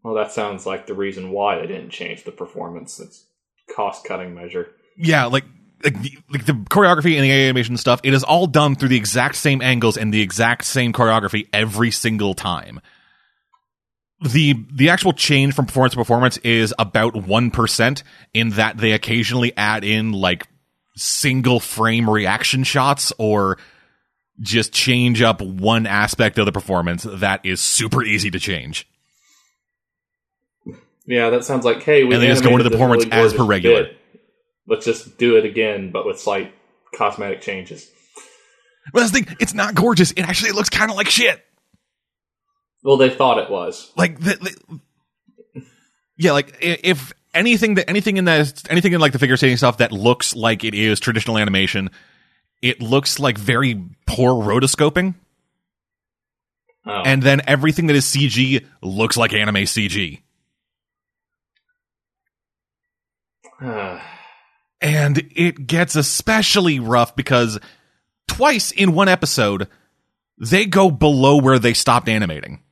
Well, 0.04 0.14
that 0.14 0.32
sounds 0.32 0.66
like 0.66 0.88
the 0.88 0.94
reason 0.94 1.32
why 1.32 1.60
they 1.60 1.68
didn't 1.68 1.90
change 1.90 2.24
the 2.24 2.32
performance. 2.32 3.00
It's 3.00 3.26
cost 3.76 4.06
cutting 4.06 4.34
measure. 4.34 4.72
yeah, 4.98 5.26
like 5.26 5.44
like 5.84 6.02
the, 6.02 6.18
like 6.30 6.46
the 6.46 6.54
choreography 6.54 7.16
and 7.16 7.24
the 7.24 7.32
animation 7.32 7.78
stuff, 7.78 8.02
it 8.04 8.14
is 8.14 8.24
all 8.24 8.48
done 8.48 8.76
through 8.76 8.90
the 8.90 8.98
exact 8.98 9.36
same 9.36 9.62
angles 9.62 9.98
and 9.98 10.14
the 10.14 10.22
exact 10.22 10.66
same 10.66 10.92
choreography 10.92 11.48
every 11.54 11.92
single 11.92 12.34
time. 12.34 12.82
The 14.22 14.66
the 14.74 14.90
actual 14.90 15.14
change 15.14 15.54
from 15.54 15.66
performance 15.66 15.94
to 15.94 15.98
performance 15.98 16.38
is 16.38 16.74
about 16.78 17.14
1% 17.14 18.04
in 18.34 18.50
that 18.52 18.78
they 18.78 18.92
occasionally 18.92 19.56
add 19.56 19.86
in 19.86 20.12
like 20.12 20.46
single 20.98 21.62
frame 21.62 22.10
reaction 22.10 22.66
shots 22.66 23.14
or 23.18 23.58
just 24.42 24.72
change 24.74 25.22
up 25.22 25.42
one 25.42 25.86
aspect 25.86 26.38
of 26.40 26.46
the 26.46 26.52
performance 26.52 27.04
that 27.10 27.46
is 27.46 27.60
super 27.62 28.04
easy 28.04 28.32
to 28.32 28.40
change. 28.40 28.88
Yeah, 31.06 31.32
that 31.32 31.44
sounds 31.44 31.66
like 31.66 31.82
hey, 31.84 32.04
we 32.04 32.14
And 32.14 32.24
they 32.24 32.28
just 32.28 32.44
go 32.44 32.52
into 32.52 32.64
the 32.64 32.70
performance 32.70 33.06
really 33.06 33.18
as 33.18 33.34
per 33.34 33.44
regular. 33.44 33.84
bit. 33.86 33.98
Let's 34.68 34.86
just 34.86 35.18
do 35.18 35.38
it 35.38 35.46
again, 35.46 35.92
but 35.92 36.06
with 36.06 36.20
slight 36.20 36.54
cosmetic 36.94 37.42
changes. 37.42 37.90
But 38.94 39.02
that's 39.02 39.12
the 39.12 39.22
thing, 39.22 39.38
it's 39.40 39.54
not 39.54 39.74
gorgeous. 39.76 40.12
It 40.12 40.22
actually 40.22 40.52
looks 40.52 40.70
kind 40.70 40.92
of 40.92 40.98
like 40.98 41.10
shit. 41.10 41.44
Well, 42.84 42.98
they 42.98 43.10
thought 43.10 43.40
it 43.40 43.50
was. 43.50 43.92
like 43.98 44.20
the, 44.20 44.36
the- 44.36 44.80
yeah 46.18 46.34
like 46.34 46.58
if 46.62 47.14
anything 47.34 47.76
that 47.76 47.90
anything 47.90 48.18
in 48.18 48.26
that 48.26 48.62
anything 48.70 48.92
in 48.94 49.00
like 49.00 49.14
the 49.14 49.20
figure 49.20 49.38
skating 49.38 49.56
stuff 49.58 49.78
that 49.78 49.92
looks 49.94 50.36
like 50.36 50.64
it 50.66 50.74
is 50.74 51.00
traditional 51.00 51.38
animation 51.38 51.90
it 52.62 52.82
looks 52.82 53.20
like 53.20 53.38
very 53.38 53.82
poor 54.06 54.34
rotoscoping. 54.34 55.16
Oh. 56.86 57.04
and 57.06 57.22
then 57.22 57.42
everything 57.46 57.88
that 57.88 57.96
is 57.98 58.06
cg 58.06 58.66
looks 58.82 59.18
like 59.18 59.34
anime 59.34 59.56
cg 59.56 60.22
and 64.82 65.32
it 65.36 65.68
gets 65.68 65.98
especially 65.98 66.80
rough 66.80 67.18
because 67.18 67.60
twice 68.28 68.72
in 68.72 68.94
one 68.94 69.10
episode 69.10 69.68
they 70.40 70.66
go 70.66 70.90
below 70.90 71.38
where 71.38 71.60
they 71.60 71.74
stopped 71.74 72.08
animating. 72.08 72.64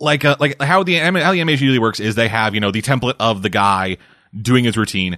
Like 0.00 0.24
uh, 0.24 0.36
like 0.40 0.60
how 0.60 0.82
the 0.82 0.96
how 0.96 1.10
the 1.10 1.40
animation 1.40 1.64
usually 1.64 1.78
works 1.78 2.00
is 2.00 2.16
they 2.16 2.26
have 2.26 2.54
you 2.54 2.60
know 2.60 2.72
the 2.72 2.82
template 2.82 3.14
of 3.20 3.42
the 3.42 3.48
guy 3.48 3.98
doing 4.36 4.64
his 4.64 4.76
routine 4.76 5.16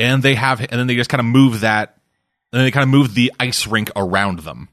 and 0.00 0.22
they 0.22 0.34
have, 0.34 0.60
and 0.60 0.72
then 0.72 0.86
they 0.86 0.96
just 0.96 1.10
kind 1.10 1.20
of 1.20 1.26
move 1.26 1.60
that, 1.60 1.98
and 2.52 2.62
they 2.62 2.70
kind 2.70 2.82
of 2.82 2.88
move 2.88 3.14
the 3.14 3.32
ice 3.38 3.66
rink 3.66 3.90
around 3.94 4.40
them. 4.40 4.68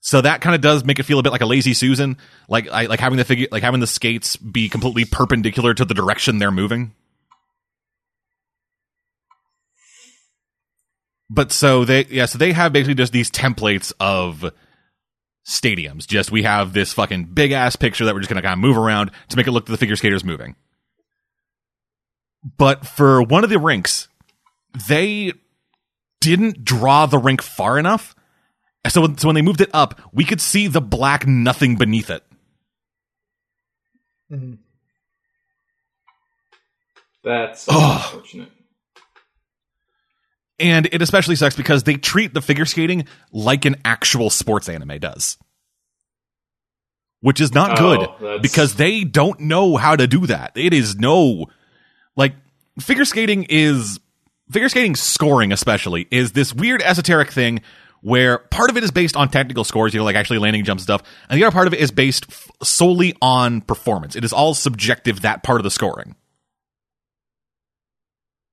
So 0.00 0.20
that 0.20 0.40
kind 0.40 0.54
of 0.54 0.60
does 0.60 0.84
make 0.84 0.98
it 0.98 1.02
feel 1.02 1.18
a 1.18 1.22
bit 1.22 1.32
like 1.32 1.42
a 1.42 1.46
lazy 1.46 1.74
Susan, 1.74 2.16
like 2.48 2.68
I, 2.68 2.86
like 2.86 3.00
having 3.00 3.18
the 3.18 3.24
figure, 3.24 3.48
like 3.50 3.62
having 3.62 3.80
the 3.80 3.86
skates 3.86 4.36
be 4.36 4.68
completely 4.68 5.04
perpendicular 5.04 5.74
to 5.74 5.84
the 5.84 5.94
direction 5.94 6.38
they're 6.38 6.50
moving. 6.50 6.94
But 11.28 11.50
so 11.50 11.84
they, 11.84 12.04
yeah, 12.06 12.26
so 12.26 12.38
they 12.38 12.52
have 12.52 12.72
basically 12.72 12.94
just 12.94 13.12
these 13.12 13.30
templates 13.30 13.92
of 13.98 14.52
stadiums. 15.46 16.06
Just 16.06 16.30
we 16.30 16.42
have 16.42 16.72
this 16.72 16.92
fucking 16.92 17.26
big 17.26 17.52
ass 17.52 17.74
picture 17.74 18.04
that 18.04 18.14
we're 18.14 18.20
just 18.20 18.28
gonna 18.28 18.42
kind 18.42 18.52
of 18.52 18.58
move 18.58 18.76
around 18.76 19.10
to 19.28 19.36
make 19.36 19.46
it 19.46 19.52
look 19.52 19.68
like 19.68 19.72
the 19.72 19.78
figure 19.78 19.96
skaters 19.96 20.24
moving. 20.24 20.56
But 22.58 22.86
for 22.86 23.22
one 23.22 23.44
of 23.44 23.50
the 23.50 23.58
rinks, 23.58 24.08
they 24.88 25.32
didn't 26.20 26.64
draw 26.64 27.06
the 27.06 27.18
rink 27.18 27.42
far 27.42 27.78
enough 27.78 28.14
so 28.88 29.02
when, 29.02 29.16
so 29.16 29.28
when 29.28 29.34
they 29.34 29.42
moved 29.42 29.60
it 29.60 29.70
up, 29.72 30.00
we 30.12 30.24
could 30.24 30.40
see 30.40 30.66
the 30.66 30.80
black 30.80 31.26
nothing 31.26 31.76
beneath 31.76 32.10
it. 32.10 32.24
Mm-hmm. 34.30 34.54
That's 37.22 37.66
Ugh. 37.68 38.00
unfortunate. 38.04 38.50
And 40.58 40.86
it 40.92 41.02
especially 41.02 41.36
sucks 41.36 41.56
because 41.56 41.84
they 41.84 41.94
treat 41.94 42.34
the 42.34 42.42
figure 42.42 42.64
skating 42.64 43.06
like 43.32 43.64
an 43.64 43.76
actual 43.84 44.30
sports 44.30 44.68
anime 44.68 44.98
does. 44.98 45.38
Which 47.20 47.40
is 47.40 47.54
not 47.54 47.80
Oh, 47.80 47.96
good 47.96 48.08
that's- 48.20 48.42
because 48.42 48.74
they 48.74 49.04
don't 49.04 49.38
know 49.40 49.76
how 49.76 49.94
to 49.94 50.08
do 50.08 50.26
that. 50.26 50.52
It 50.56 50.72
is 50.74 50.96
no 50.96 51.46
like 51.46 51.48
figure 52.80 53.04
skating 53.04 53.46
is 53.48 54.00
figure 54.50 54.68
skating 54.68 54.94
scoring 54.96 55.52
especially 55.52 56.06
is 56.10 56.32
this 56.32 56.54
weird 56.54 56.82
esoteric 56.82 57.30
thing 57.30 57.60
where 58.02 58.38
part 58.38 58.68
of 58.68 58.76
it 58.76 58.82
is 58.82 58.90
based 58.90 59.16
on 59.16 59.28
technical 59.28 59.64
scores, 59.64 59.94
you 59.94 60.00
know, 60.00 60.04
like 60.04 60.16
actually 60.16 60.40
landing 60.40 60.64
jump 60.64 60.80
stuff, 60.80 61.02
and 61.30 61.40
the 61.40 61.44
other 61.44 61.54
part 61.54 61.68
of 61.68 61.72
it 61.72 61.80
is 61.80 61.90
based 61.90 62.26
f- 62.28 62.50
solely 62.62 63.14
on 63.22 63.60
performance. 63.60 64.16
It 64.16 64.24
is 64.24 64.32
all 64.32 64.54
subjective 64.54 65.22
that 65.22 65.42
part 65.42 65.60
of 65.60 65.64
the 65.64 65.70
scoring. 65.70 66.16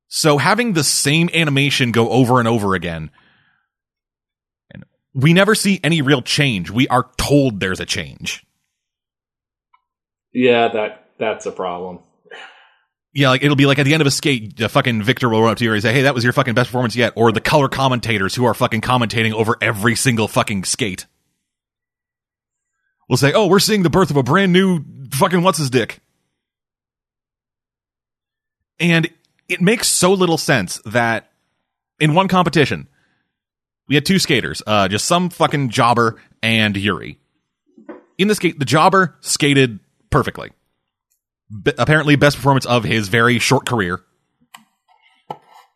So 0.08 0.38
having 0.38 0.74
the 0.74 0.84
same 0.84 1.30
animation 1.34 1.91
go 1.91 2.10
over 2.10 2.40
and 2.40 2.48
over 2.48 2.76
again, 2.76 3.10
and 4.72 4.86
we 5.14 5.34
never 5.34 5.56
see 5.56 5.80
any 5.84 6.02
real 6.02 6.22
change. 6.22 6.70
We 6.70 6.88
are 6.88 7.10
told 7.18 7.60
there's 7.60 7.80
a 7.80 7.86
change. 7.86 8.46
Yeah, 10.32 10.68
that 10.70 11.10
that's 11.18 11.48
a 11.48 11.52
problem. 11.52 12.00
Yeah, 13.11 13.30
like 13.30 13.44
it'll 13.44 13.56
be 13.56 13.65
like 13.65 13.80
at 13.80 13.86
the 13.86 13.94
end 13.94 14.02
of 14.02 14.07
a 14.07 14.11
skate, 14.11 14.57
the 14.57 14.69
fucking 14.69 15.02
Victor 15.02 15.30
will 15.30 15.41
run 15.41 15.52
up 15.52 15.57
to 15.57 15.64
you 15.64 15.73
and 15.73 15.81
say, 15.81 15.91
"Hey, 15.91 16.03
that 16.03 16.14
was 16.14 16.23
your 16.23 16.34
fucking 16.34 16.53
best 16.53 16.69
performance 16.69 16.95
yet," 16.95 17.14
or 17.15 17.31
the 17.31 17.41
color 17.41 17.68
commentators 17.68 18.36
who 18.36 18.45
are 18.45 18.53
fucking 18.53 18.81
commentating 18.81 19.34
over 19.34 19.57
every 19.61 19.95
single 19.95 20.27
fucking 20.27 20.64
skate. 20.64 21.07
Will 23.07 23.18
say, 23.18 23.34
"Oh, 23.34 23.48
we're 23.48 23.60
seeing 23.60 23.81
the 23.81 23.90
birth 23.90 24.11
of 24.11 24.18
a 24.18 24.23
brand 24.23 24.53
new 24.53 24.86
fucking 25.11 25.41
what's 25.41 25.57
his 25.57 25.72
dick," 25.72 26.02
and 28.80 29.10
it 29.48 29.60
makes 29.60 29.88
so 29.88 30.14
little 30.14 30.38
sense 30.38 30.80
that 30.86 31.31
in 31.99 32.14
one 32.14 32.27
competition 32.27 32.88
we 33.88 33.95
had 33.95 34.06
two 34.06 34.19
skaters, 34.19 34.61
uh, 34.68 34.88
just 34.88 35.06
some 35.06 35.31
fucking 35.31 35.69
jobber 35.69 36.18
and 36.44 36.77
Yuri. 36.77 37.18
In 38.19 38.27
the 38.27 38.36
skate, 38.36 38.60
the 38.60 38.65
jobber 38.65 39.15
skated 39.22 39.80
perfectly 40.11 40.52
b- 41.50 41.74
apparently 41.78 42.16
best 42.16 42.38
performance 42.38 42.66
of 42.66 42.84
his 42.84 43.08
very 43.08 43.40
short 43.40 43.66
career. 43.66 44.02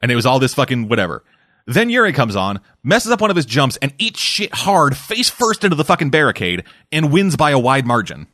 And 0.02 0.12
it 0.12 0.16
was 0.16 0.26
all 0.26 0.40
this 0.40 0.54
fucking 0.54 0.90
whatever. 0.90 1.24
Then 1.66 1.90
Yuri 1.90 2.12
comes 2.12 2.36
on, 2.36 2.60
messes 2.84 3.12
up 3.12 3.22
one 3.22 3.30
of 3.30 3.38
his 3.38 3.45
jumps, 3.45 3.78
and 3.78 3.94
eats 3.98 4.20
shit 4.20 4.54
hard 4.54 4.98
face 4.98 5.30
first 5.30 5.64
into 5.64 5.76
the 5.76 5.86
fucking 5.86 6.10
barricade 6.10 6.66
and 6.91 7.12
wins 7.12 7.38
by 7.38 7.52
a 7.52 7.60
wide 7.60 7.88
margin. 7.88 8.28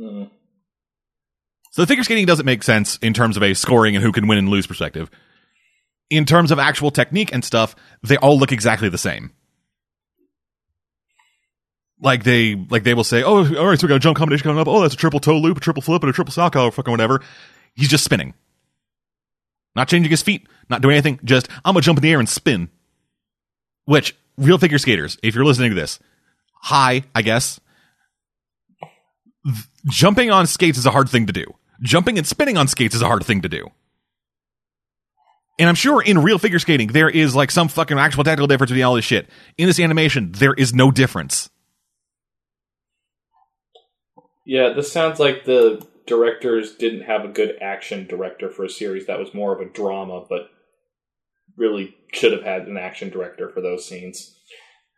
Mm. 0.00 0.30
So 1.70 1.82
the 1.82 1.86
figure 1.86 2.04
skating 2.04 2.26
doesn't 2.26 2.46
make 2.46 2.62
sense 2.62 2.98
in 2.98 3.14
terms 3.14 3.36
of 3.36 3.42
a 3.42 3.54
scoring 3.54 3.94
and 3.94 4.04
who 4.04 4.12
can 4.12 4.26
win 4.26 4.38
and 4.38 4.48
lose 4.48 4.66
perspective. 4.66 5.10
In 6.10 6.24
terms 6.24 6.50
of 6.50 6.58
actual 6.58 6.90
technique 6.90 7.32
and 7.32 7.44
stuff, 7.44 7.74
they 8.02 8.16
all 8.16 8.38
look 8.38 8.52
exactly 8.52 8.88
the 8.88 8.98
same. 8.98 9.32
Like 12.04 12.22
they 12.22 12.54
like 12.54 12.84
they 12.84 12.92
will 12.92 13.02
say, 13.02 13.22
"Oh, 13.22 13.38
all 13.56 13.66
right, 13.66 13.80
so 13.80 13.86
we 13.86 13.88
got 13.88 13.96
a 13.96 13.98
jump 13.98 14.18
combination 14.18 14.44
coming 14.44 14.60
up. 14.60 14.68
Oh, 14.68 14.82
that's 14.82 14.92
a 14.92 14.96
triple 14.96 15.20
toe 15.20 15.38
loop, 15.38 15.56
a 15.56 15.60
triple 15.60 15.80
flip, 15.80 16.02
and 16.02 16.10
a 16.10 16.12
triple 16.12 16.32
sock 16.32 16.54
or 16.54 16.70
fucking 16.70 16.90
whatever." 16.90 17.22
He's 17.74 17.88
just 17.88 18.04
spinning, 18.04 18.34
not 19.74 19.88
changing 19.88 20.10
his 20.10 20.20
feet, 20.22 20.46
not 20.68 20.82
doing 20.82 20.92
anything. 20.92 21.18
Just 21.24 21.48
I'm 21.64 21.72
gonna 21.72 21.80
jump 21.80 21.98
in 21.98 22.02
the 22.02 22.12
air 22.12 22.20
and 22.20 22.28
spin. 22.28 22.68
Which 23.86 24.14
real 24.36 24.58
figure 24.58 24.76
skaters, 24.76 25.16
if 25.22 25.34
you're 25.34 25.46
listening 25.46 25.70
to 25.70 25.74
this, 25.74 25.98
hi, 26.52 27.04
I 27.14 27.22
guess. 27.22 27.58
Jumping 29.86 30.30
on 30.30 30.46
skates 30.46 30.76
is 30.76 30.84
a 30.84 30.90
hard 30.90 31.08
thing 31.08 31.26
to 31.26 31.32
do. 31.32 31.44
Jumping 31.80 32.18
and 32.18 32.26
spinning 32.26 32.58
on 32.58 32.68
skates 32.68 32.94
is 32.94 33.02
a 33.02 33.06
hard 33.06 33.24
thing 33.24 33.40
to 33.42 33.48
do. 33.48 33.68
And 35.58 35.70
I'm 35.70 35.74
sure 35.74 36.02
in 36.02 36.18
real 36.18 36.38
figure 36.38 36.58
skating, 36.58 36.88
there 36.88 37.08
is 37.08 37.34
like 37.34 37.50
some 37.50 37.68
fucking 37.68 37.98
actual 37.98 38.24
technical 38.24 38.46
difference 38.46 38.70
between 38.70 38.84
all 38.84 38.94
this 38.94 39.04
shit. 39.06 39.28
In 39.56 39.66
this 39.66 39.80
animation, 39.80 40.32
there 40.32 40.54
is 40.54 40.74
no 40.74 40.90
difference. 40.90 41.48
Yeah, 44.46 44.72
this 44.74 44.92
sounds 44.92 45.18
like 45.18 45.44
the 45.44 45.86
directors 46.06 46.74
didn't 46.76 47.02
have 47.02 47.24
a 47.24 47.28
good 47.28 47.56
action 47.62 48.06
director 48.06 48.50
for 48.50 48.64
a 48.64 48.70
series 48.70 49.06
that 49.06 49.18
was 49.18 49.32
more 49.32 49.54
of 49.54 49.60
a 49.60 49.70
drama, 49.70 50.24
but 50.28 50.50
really 51.56 51.94
should 52.12 52.32
have 52.32 52.42
had 52.42 52.66
an 52.68 52.76
action 52.76 53.08
director 53.10 53.48
for 53.48 53.60
those 53.60 53.88
scenes. 53.88 54.36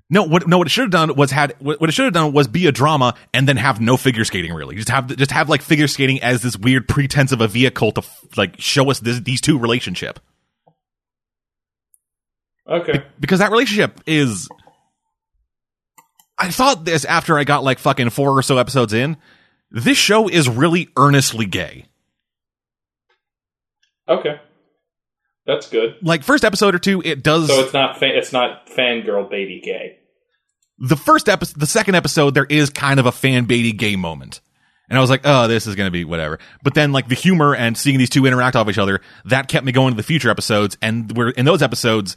No, 0.09 0.23
what 0.23 0.47
no, 0.47 0.59
what 0.59 0.69
it 0.69 0.71
should 0.71 0.83
have 0.83 0.91
done 0.91 1.17
was 1.17 1.33
had 1.33 1.55
what 1.59 1.83
it 1.83 1.93
should 1.93 2.05
have 2.05 2.15
done 2.15 2.33
was 2.33 2.47
be 2.47 2.67
a 2.67 2.73
drama 2.73 3.15
and 3.35 3.49
then 3.49 3.57
have 3.57 3.81
no 3.81 3.97
figure 3.97 4.25
skating 4.25 4.53
really. 4.53 4.77
Just 4.77 4.89
have 4.89 5.15
just 5.17 5.33
have 5.33 5.49
like 5.49 5.63
figure 5.63 5.89
skating 5.89 6.23
as 6.23 6.43
this 6.43 6.57
weird 6.57 6.87
pretense 6.89 7.33
of 7.33 7.41
a 7.41 7.49
vehicle 7.49 7.91
to 7.93 8.03
like 8.37 8.61
show 8.61 8.89
us 8.89 9.01
this, 9.01 9.19
these 9.21 9.41
two 9.41 9.59
relationship 9.59 10.21
Okay. 12.69 13.05
because 13.19 13.39
that 13.39 13.51
relationship 13.51 14.01
is. 14.07 14.49
I 16.39 16.51
thought 16.51 16.85
this 16.85 17.05
after 17.05 17.39
I 17.39 17.45
got 17.45 17.65
like 17.65 17.79
fucking 17.79 18.11
four 18.11 18.31
or 18.37 18.43
so 18.43 18.59
episodes 18.59 18.93
in. 18.93 19.17
This 19.71 19.99
show 19.99 20.29
is 20.29 20.49
really 20.49 20.89
earnestly 20.97 21.47
gay. 21.47 21.87
Okay. 24.09 24.41
That's 25.47 25.69
good. 25.69 25.97
Like 26.03 26.23
first 26.23 26.45
episode 26.45 26.75
or 26.75 26.79
two, 26.79 27.03
it 27.05 27.23
does. 27.23 27.49
So 27.49 27.61
it's 27.61 27.73
not 27.73 27.99
fa- 27.99 28.17
it's 28.17 28.33
not 28.33 28.67
fangirl 28.69 29.29
baby 29.31 29.61
gay. 29.65 29.99
the 30.79 30.97
first 30.97 31.29
episode, 31.29 31.59
the 31.59 31.67
second 31.67 31.95
episode, 31.95 32.35
there 32.35 32.45
is 32.45 32.71
kind 32.71 33.01
of 33.01 33.07
a 33.07 33.13
fan 33.13 33.45
baby 33.45 33.73
gay 33.73 33.97
moment. 33.97 34.41
And 34.89 34.97
I 34.97 35.01
was 35.01 35.11
like, 35.11 35.23
oh, 35.25 35.49
this 35.49 35.67
is 35.67 35.75
going 35.75 35.89
to 35.89 35.93
be 35.93 36.05
whatever. 36.05 36.39
But 36.63 36.75
then 36.75 36.93
like 36.93 37.09
the 37.09 37.17
humor 37.17 37.55
and 37.57 37.77
seeing 37.77 37.99
these 37.99 38.11
two 38.11 38.25
interact 38.27 38.55
off 38.55 38.69
each 38.69 38.79
other, 38.79 39.01
that 39.25 39.49
kept 39.49 39.67
me 39.67 39.73
going 39.73 39.93
to 39.93 39.97
the 39.97 40.03
future 40.05 40.31
episodes. 40.31 40.77
And 40.81 41.17
where 41.17 41.31
in 41.31 41.45
those 41.45 41.61
episodes, 41.63 42.15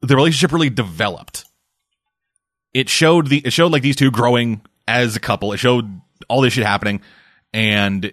the 0.00 0.14
relationship 0.14 0.52
really 0.52 0.70
developed. 0.70 1.44
It 2.72 2.88
showed 2.88 3.26
the, 3.28 3.38
it 3.38 3.52
showed 3.52 3.72
like 3.72 3.82
these 3.82 3.96
two 3.96 4.12
growing 4.12 4.60
as 4.86 5.16
a 5.16 5.20
couple. 5.20 5.52
It 5.52 5.56
showed 5.58 6.00
all 6.28 6.40
this 6.40 6.52
shit 6.54 6.64
happening. 6.64 7.00
And 7.52 8.12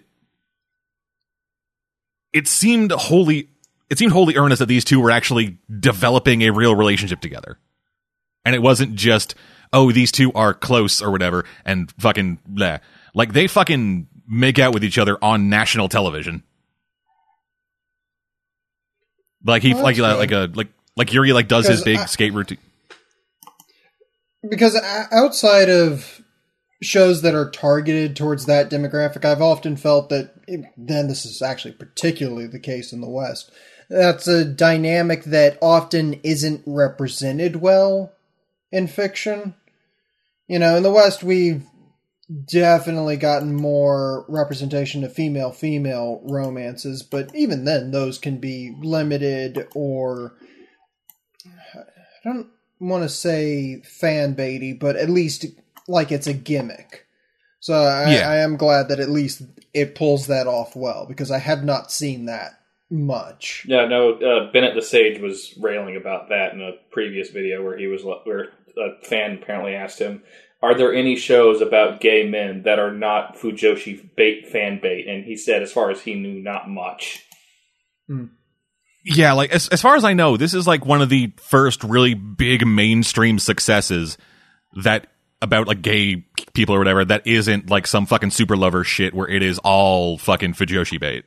it 2.33 2.47
seemed 2.47 2.91
wholly, 2.91 3.49
it 3.89 3.97
seemed 3.97 4.11
wholly 4.11 4.35
earnest 4.35 4.59
that 4.59 4.65
these 4.67 4.83
two 4.85 4.99
were 4.99 5.11
actually 5.11 5.57
developing 5.79 6.41
a 6.43 6.51
real 6.51 6.75
relationship 6.75 7.19
together. 7.21 7.57
And 8.45 8.55
it 8.55 8.61
wasn't 8.61 8.95
just, 8.95 9.35
oh, 9.73 9.91
these 9.91 10.11
two 10.11 10.31
are 10.33 10.53
close 10.53 11.01
or 11.01 11.11
whatever, 11.11 11.45
and 11.65 11.91
fucking 11.99 12.39
bleh. 12.49 12.79
Like 13.13 13.33
they 13.33 13.47
fucking 13.47 14.07
make 14.27 14.59
out 14.59 14.73
with 14.73 14.83
each 14.83 14.97
other 14.97 15.17
on 15.23 15.49
national 15.49 15.89
television. 15.89 16.43
Like 19.45 19.61
he, 19.63 19.73
Oh, 19.73 19.81
like 19.81 19.97
like 19.97 20.31
a 20.31 20.49
like 20.53 20.67
like 20.95 21.13
Yuri 21.13 21.31
like 21.33 21.47
does 21.47 21.67
his 21.67 21.83
big 21.83 21.97
I- 21.99 22.05
skate 22.05 22.33
routine. 22.33 22.57
because 24.49 24.75
outside 25.11 25.69
of 25.69 26.21
shows 26.81 27.21
that 27.21 27.33
are 27.33 27.49
targeted 27.49 28.15
towards 28.15 28.45
that 28.45 28.69
demographic, 28.69 29.25
I've 29.25 29.41
often 29.41 29.75
felt 29.77 30.09
that, 30.09 30.33
then 30.77 31.07
this 31.07 31.25
is 31.25 31.41
actually 31.41 31.73
particularly 31.73 32.47
the 32.47 32.59
case 32.59 32.93
in 32.93 33.01
the 33.01 33.09
West, 33.09 33.51
that's 33.89 34.27
a 34.27 34.45
dynamic 34.45 35.23
that 35.25 35.57
often 35.61 36.19
isn't 36.23 36.61
represented 36.65 37.57
well 37.57 38.13
in 38.71 38.87
fiction. 38.87 39.55
You 40.47 40.59
know, 40.59 40.75
in 40.75 40.83
the 40.83 40.91
West, 40.91 41.23
we've 41.23 41.63
definitely 42.45 43.15
gotten 43.15 43.55
more 43.55 44.25
representation 44.27 45.03
of 45.03 45.13
female 45.13 45.51
female 45.51 46.21
romances, 46.25 47.01
but 47.01 47.33
even 47.33 47.63
then, 47.63 47.91
those 47.91 48.17
can 48.17 48.37
be 48.37 48.75
limited 48.81 49.67
or. 49.73 50.35
I 51.45 52.29
don't 52.29 52.49
want 52.79 53.03
to 53.03 53.09
say 53.09 53.81
fan 53.83 54.35
baity, 54.35 54.77
but 54.77 54.97
at 54.97 55.09
least 55.09 55.45
like 55.87 56.11
it's 56.11 56.27
a 56.27 56.33
gimmick. 56.33 57.05
So 57.59 57.73
I, 57.73 58.11
Yeah. 58.13 58.29
I 58.29 58.37
am 58.37 58.57
glad 58.57 58.89
that 58.89 58.99
at 58.99 59.09
least 59.09 59.41
it 59.73 59.95
pulls 59.95 60.27
that 60.27 60.47
off 60.47 60.75
well 60.75 61.05
because 61.07 61.31
I 61.31 61.39
have 61.39 61.63
not 61.63 61.91
seen 61.91 62.25
that 62.25 62.51
much. 62.89 63.65
Yeah, 63.67 63.85
no. 63.85 64.13
Uh, 64.13 64.51
Bennett 64.51 64.75
the 64.75 64.81
Sage 64.81 65.19
was 65.19 65.53
railing 65.59 65.97
about 65.97 66.29
that 66.29 66.53
in 66.53 66.61
a 66.61 66.71
previous 66.91 67.29
video 67.29 67.63
where 67.63 67.77
he 67.77 67.87
was 67.87 68.03
where 68.03 68.49
a 68.77 69.03
fan 69.03 69.39
apparently 69.41 69.73
asked 69.75 69.99
him, 69.99 70.23
"Are 70.61 70.75
there 70.75 70.93
any 70.93 71.15
shows 71.17 71.61
about 71.61 71.99
gay 71.99 72.27
men 72.29 72.63
that 72.63 72.79
are 72.79 72.93
not 72.93 73.35
Fujoshi 73.37 74.15
bait 74.15 74.47
fan 74.47 74.79
bait?" 74.81 75.07
And 75.07 75.25
he 75.25 75.35
said, 75.35 75.63
as 75.63 75.71
far 75.71 75.91
as 75.91 76.01
he 76.01 76.13
knew, 76.15 76.41
not 76.41 76.69
much. 76.69 77.23
Yeah, 79.03 79.33
like 79.33 79.51
as 79.51 79.67
as 79.69 79.81
far 79.81 79.95
as 79.95 80.03
I 80.03 80.13
know, 80.13 80.37
this 80.37 80.53
is 80.53 80.67
like 80.67 80.85
one 80.85 81.01
of 81.01 81.09
the 81.09 81.33
first 81.37 81.83
really 81.83 82.13
big 82.13 82.65
mainstream 82.65 83.39
successes 83.39 84.17
that 84.83 85.07
about 85.41 85.67
like 85.67 85.81
gay 85.81 86.25
people 86.53 86.73
or 86.73 86.79
whatever 86.79 87.05
that 87.05 87.25
isn't 87.27 87.69
like 87.69 87.85
some 87.85 88.05
fucking 88.05 88.31
super 88.31 88.57
lover 88.57 88.83
shit 88.83 89.13
where 89.13 89.27
it 89.27 89.43
is 89.43 89.59
all 89.59 90.17
fucking 90.17 90.53
Fujoshi 90.53 90.99
bait. 90.99 91.25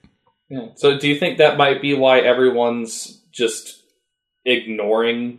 Yeah. 0.48 0.68
So, 0.74 0.98
do 0.98 1.08
you 1.08 1.16
think 1.16 1.38
that 1.38 1.56
might 1.56 1.80
be 1.80 1.94
why 1.94 2.18
everyone's 2.20 3.22
just 3.30 3.82
ignoring 4.44 5.38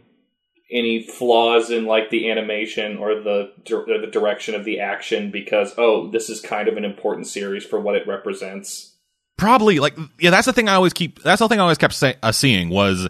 any 0.71 1.05
flaws 1.05 1.69
in 1.69 1.85
like 1.85 2.09
the 2.09 2.31
animation 2.31 2.97
or 2.97 3.15
the 3.15 3.51
or 3.71 3.99
the 3.99 4.09
direction 4.09 4.55
of 4.55 4.63
the 4.63 4.79
action 4.79 5.29
because 5.29 5.73
oh, 5.77 6.09
this 6.09 6.29
is 6.29 6.39
kind 6.39 6.67
of 6.67 6.77
an 6.77 6.85
important 6.85 7.27
series 7.27 7.65
for 7.65 7.79
what 7.79 7.95
it 7.95 8.07
represents? 8.07 8.95
Probably 9.37 9.79
like 9.79 9.97
yeah, 10.19 10.29
that's 10.29 10.45
the 10.45 10.53
thing 10.53 10.69
I 10.69 10.75
always 10.75 10.93
keep. 10.93 11.21
That's 11.21 11.39
the 11.39 11.47
thing 11.49 11.59
I 11.59 11.63
always 11.63 11.77
kept 11.77 11.93
say, 11.93 12.15
uh, 12.23 12.31
seeing 12.31 12.69
was 12.69 13.09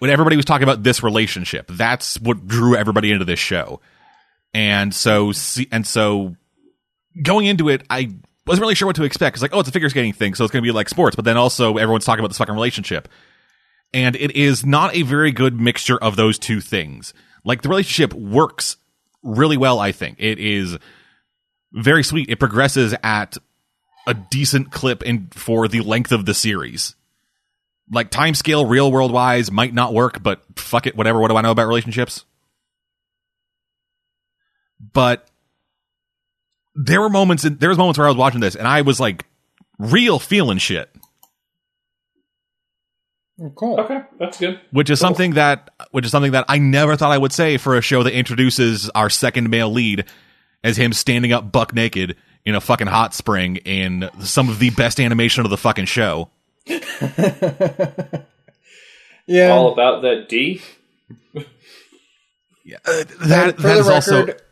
when 0.00 0.10
everybody 0.10 0.36
was 0.36 0.44
talking 0.44 0.64
about 0.64 0.82
this 0.82 1.02
relationship. 1.02 1.66
That's 1.68 2.20
what 2.20 2.46
drew 2.46 2.76
everybody 2.76 3.10
into 3.10 3.24
this 3.24 3.38
show, 3.38 3.80
and 4.54 4.94
so 4.94 5.32
and 5.70 5.86
so 5.86 6.36
going 7.22 7.46
into 7.46 7.68
it, 7.68 7.84
I 7.90 8.10
wasn't 8.46 8.62
really 8.62 8.74
sure 8.74 8.86
what 8.86 8.96
to 8.96 9.04
expect. 9.04 9.36
It's 9.36 9.42
like, 9.42 9.54
oh, 9.54 9.60
it's 9.60 9.68
a 9.68 9.72
figure 9.72 9.88
skating 9.88 10.12
thing, 10.12 10.34
so 10.34 10.44
it's 10.44 10.52
going 10.52 10.62
to 10.62 10.66
be 10.66 10.72
like 10.72 10.88
sports. 10.88 11.16
But 11.16 11.24
then 11.24 11.36
also 11.36 11.76
everyone's 11.76 12.04
talking 12.04 12.20
about 12.20 12.28
this 12.28 12.38
fucking 12.38 12.54
relationship, 12.54 13.08
and 13.92 14.16
it 14.16 14.32
is 14.36 14.64
not 14.64 14.94
a 14.94 15.02
very 15.02 15.32
good 15.32 15.60
mixture 15.60 15.98
of 15.98 16.16
those 16.16 16.38
two 16.38 16.60
things. 16.60 17.12
Like 17.44 17.62
the 17.62 17.68
relationship 17.68 18.14
works 18.14 18.76
really 19.22 19.56
well. 19.56 19.78
I 19.78 19.92
think 19.92 20.16
it 20.18 20.38
is 20.38 20.78
very 21.72 22.02
sweet. 22.02 22.30
It 22.30 22.38
progresses 22.38 22.94
at 23.02 23.36
a 24.06 24.14
decent 24.14 24.72
clip 24.72 25.02
in 25.02 25.28
for 25.32 25.68
the 25.68 25.80
length 25.80 26.12
of 26.12 26.24
the 26.24 26.34
series. 26.34 26.94
Like 27.90 28.10
time 28.10 28.34
scale, 28.34 28.66
real 28.66 28.90
world 28.90 29.12
wise, 29.12 29.50
might 29.50 29.74
not 29.74 29.94
work, 29.94 30.22
but 30.22 30.42
fuck 30.56 30.86
it, 30.86 30.96
whatever. 30.96 31.18
What 31.18 31.30
do 31.30 31.36
I 31.36 31.42
know 31.42 31.50
about 31.50 31.68
relationships? 31.68 32.24
But 34.80 35.28
there 36.74 37.00
were 37.00 37.08
moments. 37.10 37.44
In, 37.44 37.58
there 37.58 37.68
was 37.68 37.78
moments 37.78 37.98
where 37.98 38.06
I 38.06 38.10
was 38.10 38.16
watching 38.16 38.40
this, 38.40 38.54
and 38.54 38.66
I 38.66 38.82
was 38.82 39.00
like, 39.00 39.24
real 39.78 40.18
feeling 40.18 40.58
shit, 40.58 40.90
Oh, 43.40 43.50
Cool. 43.54 43.78
Okay, 43.80 44.00
that's 44.18 44.38
good. 44.38 44.60
which 44.72 44.90
is 44.90 44.98
something 44.98 45.34
that, 45.34 45.70
which 45.92 46.04
is 46.04 46.10
something 46.10 46.32
that 46.32 46.44
I 46.48 46.58
never 46.58 46.96
thought 46.96 47.12
I 47.12 47.18
would 47.18 47.32
say 47.32 47.56
for 47.56 47.76
a 47.76 47.80
show 47.80 48.02
that 48.02 48.12
introduces 48.12 48.90
our 48.90 49.08
second 49.10 49.48
male 49.50 49.70
lead 49.70 50.04
as 50.64 50.76
him 50.76 50.92
standing 50.92 51.32
up 51.32 51.52
buck 51.52 51.72
naked 51.72 52.16
in 52.44 52.54
a 52.56 52.60
fucking 52.60 52.88
hot 52.88 53.14
spring 53.14 53.56
in 53.56 54.10
some 54.20 54.48
of 54.48 54.58
the 54.58 54.70
best 54.70 54.98
animation 54.98 55.44
of 55.44 55.50
the 55.50 55.56
fucking 55.56 55.84
show. 55.84 56.30
Yeah. 59.30 59.50
All 59.50 59.70
about 59.74 60.00
that 60.02 60.26
D. 60.30 60.62
yeah, 62.64 62.78
for 62.82 63.04
that 63.28 63.58
that 63.58 63.76
is 63.76 63.80
is 63.80 63.88
also 63.88 64.20
record, 64.24 64.42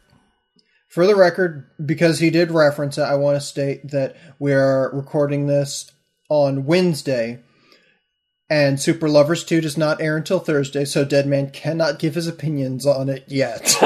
for 0.97 1.07
the 1.07 1.15
record, 1.15 1.69
because 1.85 2.19
he 2.21 2.31
did 2.31 2.51
reference 2.51 2.97
it, 2.97 3.03
I 3.03 3.17
want 3.17 3.37
to 3.37 3.41
state 3.43 3.91
that 3.91 4.17
we 4.39 4.55
are 4.55 4.91
recording 4.95 5.47
this 5.47 5.93
on 6.31 6.65
Wednesday, 6.65 7.41
and 8.49 8.81
Super 8.81 9.07
Lovers 9.07 9.45
Two 9.45 9.61
does 9.61 9.77
not 9.77 10.01
air 10.01 10.17
until 10.17 10.39
Thursday, 10.39 10.87
so 10.87 11.05
Deadman 11.05 11.51
cannot 11.51 11.99
give 11.99 12.15
his 12.15 12.27
opinions 12.27 12.87
on 12.87 13.11
it 13.11 13.25
yet. 13.29 13.77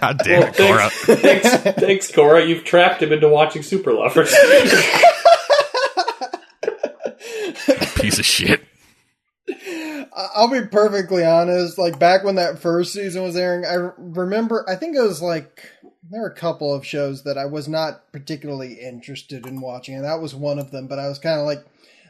God 0.00 0.18
damn 0.24 0.40
Well, 0.40 0.48
it, 0.48 0.56
Cora. 0.56 0.88
thanks, 0.90 1.48
thanks, 1.50 1.80
thanks, 1.82 2.10
Cora. 2.14 2.46
You've 2.46 2.64
trapped 2.64 3.02
him 3.02 3.12
into 3.12 3.28
watching 3.28 3.62
Super 3.62 3.92
Lovers. 3.92 4.34
Piece 7.96 8.18
of 8.18 8.24
shit. 8.24 8.62
I'll 10.14 10.48
be 10.48 10.66
perfectly 10.66 11.24
honest. 11.24 11.78
Like 11.78 11.98
back 11.98 12.24
when 12.24 12.36
that 12.36 12.60
first 12.60 12.92
season 12.92 13.22
was 13.22 13.36
airing, 13.36 13.64
I 13.64 13.90
remember. 13.98 14.64
I 14.68 14.76
think 14.76 14.96
it 14.96 15.02
was 15.02 15.20
like 15.20 15.68
there 16.10 16.20
were 16.20 16.28
a 16.28 16.34
couple 16.34 16.72
of 16.72 16.86
shows 16.86 17.24
that 17.24 17.38
I 17.38 17.46
was 17.46 17.68
not 17.68 18.12
particularly 18.12 18.74
interested 18.74 19.46
in 19.46 19.60
watching, 19.60 19.96
and 19.96 20.04
that 20.04 20.20
was 20.20 20.34
one 20.34 20.58
of 20.58 20.70
them. 20.70 20.86
But 20.86 20.98
I 20.98 21.08
was 21.08 21.18
kind 21.18 21.40
of 21.40 21.46
like, 21.46 21.64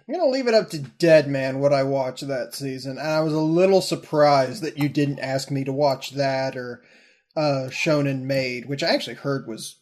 I'm 0.07 0.15
gonna 0.15 0.31
leave 0.31 0.49
it 0.49 0.55
up 0.55 0.71
to 0.71 0.79
Dead 0.79 1.29
Man 1.29 1.61
what 1.61 1.73
I 1.73 1.83
watched 1.83 2.27
that 2.29 2.55
season, 2.55 2.99
and 2.99 3.09
I 3.09 3.21
was 3.21 3.33
a 3.33 3.41
little 3.41 3.81
surprised 3.81 4.63
that 4.63 4.79
you 4.79 4.89
didn't 4.89 5.21
ask 5.21 5.51
me 5.51 5.65
to 5.65 5.73
watch 5.73 6.11
that 6.11 6.57
or 6.57 6.83
uh, 7.37 7.69
Shonen 7.71 8.23
Maid, 8.23 8.67
which 8.67 8.83
I 8.83 8.89
actually 8.89 9.17
heard 9.17 9.47
was 9.47 9.77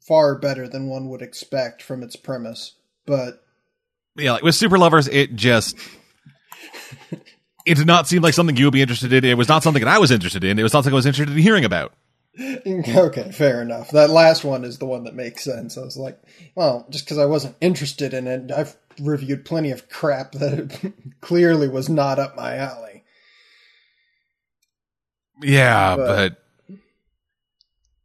far 0.00 0.36
better 0.36 0.66
than 0.66 0.88
one 0.88 1.08
would 1.10 1.20
expect 1.22 1.82
from 1.82 2.02
its 2.02 2.16
premise. 2.16 2.76
But 3.04 3.44
Yeah, 4.16 4.32
like 4.32 4.42
with 4.42 4.54
Super 4.54 4.78
Lovers, 4.78 5.06
it 5.08 5.34
just 5.34 5.76
it 7.68 7.76
did 7.76 7.86
not 7.86 8.08
seem 8.08 8.22
like 8.22 8.34
something 8.34 8.56
you 8.56 8.64
would 8.66 8.72
be 8.72 8.82
interested 8.82 9.12
in. 9.12 9.24
It 9.24 9.36
was 9.36 9.48
not 9.48 9.62
something 9.62 9.82
that 9.84 9.90
I 9.92 9.98
was 9.98 10.10
interested 10.10 10.42
in. 10.44 10.58
It 10.58 10.62
was 10.62 10.72
not 10.72 10.84
something 10.84 10.94
I 10.94 10.96
was 10.96 11.06
interested 11.06 11.32
in 11.36 11.42
hearing 11.42 11.64
about. 11.64 11.92
Okay, 12.66 13.32
fair 13.32 13.60
enough. 13.62 13.90
That 13.90 14.10
last 14.10 14.44
one 14.44 14.62
is 14.64 14.78
the 14.78 14.86
one 14.86 15.02
that 15.04 15.14
makes 15.16 15.42
sense. 15.42 15.76
I 15.76 15.80
was 15.80 15.96
like, 15.96 16.20
well, 16.54 16.86
just 16.88 17.04
because 17.04 17.18
I 17.18 17.24
wasn't 17.26 17.56
interested 17.60 18.14
in 18.14 18.28
it, 18.28 18.52
I've 18.52 18.76
reviewed 19.00 19.44
plenty 19.44 19.72
of 19.72 19.88
crap 19.88 20.32
that 20.32 20.92
clearly 21.20 21.66
was 21.68 21.88
not 21.88 22.20
up 22.20 22.36
my 22.36 22.56
alley. 22.56 23.02
Yeah, 25.42 25.96
But- 25.96 26.06
but, 26.68 26.76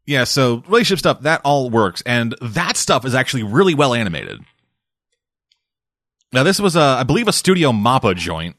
yeah, 0.06 0.24
so 0.26 0.64
relationship 0.68 1.00
stuff 1.00 1.22
that 1.22 1.42
all 1.44 1.70
works, 1.70 2.02
and 2.06 2.36
that 2.42 2.76
stuff 2.76 3.06
is 3.06 3.16
actually 3.16 3.44
really 3.44 3.74
well 3.76 3.94
animated. 3.94 4.42
Now, 6.34 6.42
this 6.44 6.60
was 6.60 6.76
a, 6.76 6.82
I 6.82 7.04
believe, 7.04 7.28
a 7.28 7.34
Studio 7.34 7.72
Mappa 7.72 8.16
joint, 8.16 8.56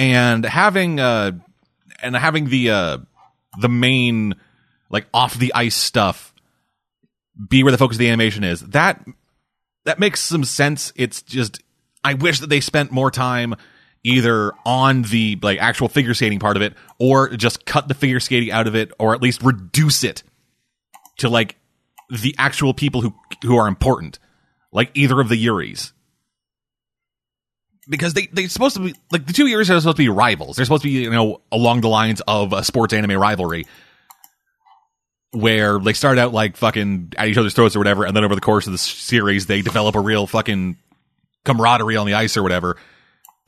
and 0.00 0.46
having 0.46 0.98
uh, 0.98 1.32
and 2.02 2.16
having 2.16 2.48
the 2.48 2.70
uh, 2.70 2.98
the 3.60 3.68
main 3.68 4.34
like 4.88 5.06
off 5.12 5.38
the 5.38 5.52
ice 5.54 5.76
stuff 5.76 6.34
be 7.48 7.62
where 7.62 7.70
the 7.70 7.76
focus 7.76 7.96
of 7.96 7.98
the 7.98 8.08
animation 8.08 8.42
is. 8.42 8.60
That 8.60 9.04
that 9.84 9.98
makes 9.98 10.20
some 10.20 10.42
sense. 10.44 10.94
It's 10.96 11.20
just 11.20 11.62
I 12.02 12.14
wish 12.14 12.40
that 12.40 12.48
they 12.48 12.60
spent 12.60 12.90
more 12.90 13.10
time 13.10 13.54
either 14.02 14.52
on 14.64 15.02
the 15.02 15.38
like 15.42 15.58
actual 15.58 15.90
figure 15.90 16.14
skating 16.14 16.38
part 16.38 16.56
of 16.56 16.62
it 16.62 16.72
or 16.98 17.28
just 17.36 17.66
cut 17.66 17.86
the 17.86 17.92
figure 17.92 18.20
skating 18.20 18.50
out 18.50 18.66
of 18.66 18.74
it 18.74 18.90
or 18.98 19.14
at 19.14 19.20
least 19.20 19.42
reduce 19.42 20.02
it 20.02 20.22
to 21.18 21.28
like 21.28 21.56
the 22.08 22.34
actual 22.38 22.72
people 22.72 23.02
who 23.02 23.14
who 23.42 23.58
are 23.58 23.68
important 23.68 24.18
like 24.72 24.90
either 24.94 25.20
of 25.20 25.28
the 25.28 25.46
yuris 25.46 25.92
because 27.90 28.14
they 28.14 28.28
they're 28.32 28.48
supposed 28.48 28.76
to 28.76 28.82
be 28.82 28.94
like 29.12 29.26
the 29.26 29.32
two 29.32 29.46
years 29.46 29.68
are 29.70 29.80
supposed 29.80 29.96
to 29.96 30.02
be 30.02 30.08
rivals 30.08 30.56
they're 30.56 30.64
supposed 30.64 30.82
to 30.82 30.88
be 30.88 31.02
you 31.02 31.10
know 31.10 31.40
along 31.52 31.82
the 31.82 31.88
lines 31.88 32.22
of 32.26 32.52
a 32.52 32.64
sports 32.64 32.94
anime 32.94 33.18
rivalry 33.20 33.66
where 35.32 35.78
they 35.78 35.92
start 35.92 36.18
out 36.18 36.32
like 36.32 36.56
fucking 36.56 37.12
at 37.16 37.28
each 37.28 37.36
other's 37.36 37.54
throats 37.54 37.76
or 37.76 37.80
whatever 37.80 38.04
and 38.04 38.16
then 38.16 38.24
over 38.24 38.34
the 38.34 38.40
course 38.40 38.66
of 38.66 38.72
the 38.72 38.78
series 38.78 39.46
they 39.46 39.60
develop 39.60 39.94
a 39.94 40.00
real 40.00 40.26
fucking 40.26 40.76
camaraderie 41.44 41.96
on 41.96 42.06
the 42.06 42.14
ice 42.14 42.36
or 42.36 42.42
whatever 42.42 42.76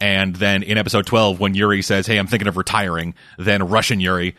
and 0.02 0.34
then 0.34 0.64
in 0.64 0.78
episode 0.78 1.06
12, 1.06 1.38
when 1.38 1.54
Yuri 1.54 1.80
says, 1.80 2.08
Hey, 2.08 2.18
I'm 2.18 2.26
thinking 2.26 2.48
of 2.48 2.56
retiring, 2.56 3.14
then 3.38 3.68
Russian 3.68 4.00
Yuri, 4.00 4.34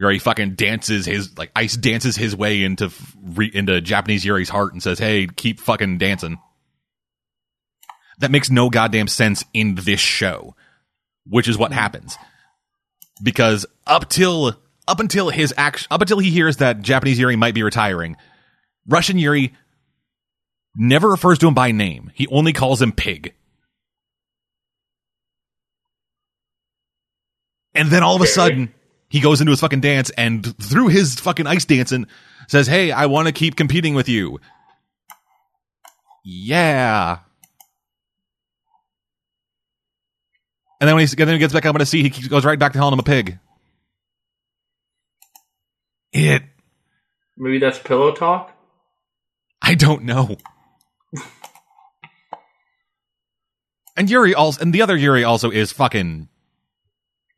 Yuri 0.00 0.18
fucking 0.18 0.56
dances 0.56 1.06
his, 1.06 1.38
like, 1.38 1.52
ice 1.54 1.76
dances 1.76 2.16
his 2.16 2.34
way 2.34 2.64
into, 2.64 2.90
into 3.52 3.80
Japanese 3.80 4.24
Yuri's 4.24 4.48
heart 4.48 4.72
and 4.72 4.82
says, 4.82 4.98
Hey, 4.98 5.28
keep 5.28 5.60
fucking 5.60 5.98
dancing. 5.98 6.38
That 8.18 8.30
makes 8.30 8.50
no 8.50 8.68
goddamn 8.68 9.08
sense 9.08 9.44
in 9.52 9.76
this 9.76 10.00
show, 10.00 10.54
which 11.26 11.48
is 11.48 11.56
what 11.56 11.72
hmm. 11.72 11.78
happens. 11.78 12.16
Because 13.22 13.66
up 13.86 14.08
till, 14.08 14.56
up 14.86 15.00
until 15.00 15.30
his 15.30 15.52
action, 15.56 15.88
up 15.90 16.00
until 16.00 16.18
he 16.18 16.30
hears 16.30 16.58
that 16.58 16.82
Japanese 16.82 17.18
Yuri 17.18 17.36
might 17.36 17.54
be 17.54 17.62
retiring, 17.62 18.16
Russian 18.86 19.18
Yuri 19.18 19.54
never 20.74 21.08
refers 21.08 21.38
to 21.38 21.48
him 21.48 21.54
by 21.54 21.72
name. 21.72 22.10
He 22.14 22.26
only 22.28 22.52
calls 22.52 22.80
him 22.80 22.92
Pig. 22.92 23.34
And 27.74 27.90
then 27.90 28.02
all 28.02 28.16
of 28.16 28.22
a 28.22 28.26
sudden, 28.26 28.74
he 29.08 29.20
goes 29.20 29.40
into 29.40 29.50
his 29.50 29.60
fucking 29.60 29.80
dance 29.80 30.10
and 30.10 30.44
through 30.60 30.88
his 30.88 31.14
fucking 31.20 31.46
ice 31.46 31.64
dancing 31.64 32.06
says, 32.48 32.66
Hey, 32.66 32.90
I 32.90 33.06
want 33.06 33.26
to 33.28 33.32
keep 33.32 33.56
competing 33.56 33.94
with 33.94 34.08
you. 34.08 34.40
Yeah. 36.24 37.18
And 40.80 40.88
then 40.88 40.94
when 40.94 41.06
he, 41.06 41.14
then 41.14 41.28
he 41.28 41.38
gets 41.38 41.52
back 41.52 41.66
up 41.66 41.74
on 41.74 41.80
his 41.80 41.88
seat, 41.88 42.14
he 42.14 42.28
goes 42.28 42.44
right 42.44 42.58
back 42.58 42.72
to 42.72 42.78
calling 42.78 42.92
him 42.92 43.00
a 43.00 43.04
pig. 43.04 43.38
It. 46.12 46.42
Maybe 47.36 47.58
that's 47.58 47.78
pillow 47.78 48.12
talk. 48.12 48.52
I 49.60 49.74
don't 49.74 50.04
know. 50.04 50.36
and 53.96 54.08
Yuri 54.08 54.34
also, 54.34 54.62
and 54.62 54.72
the 54.72 54.82
other 54.82 54.96
Yuri 54.96 55.24
also 55.24 55.50
is 55.50 55.72
fucking 55.72 56.28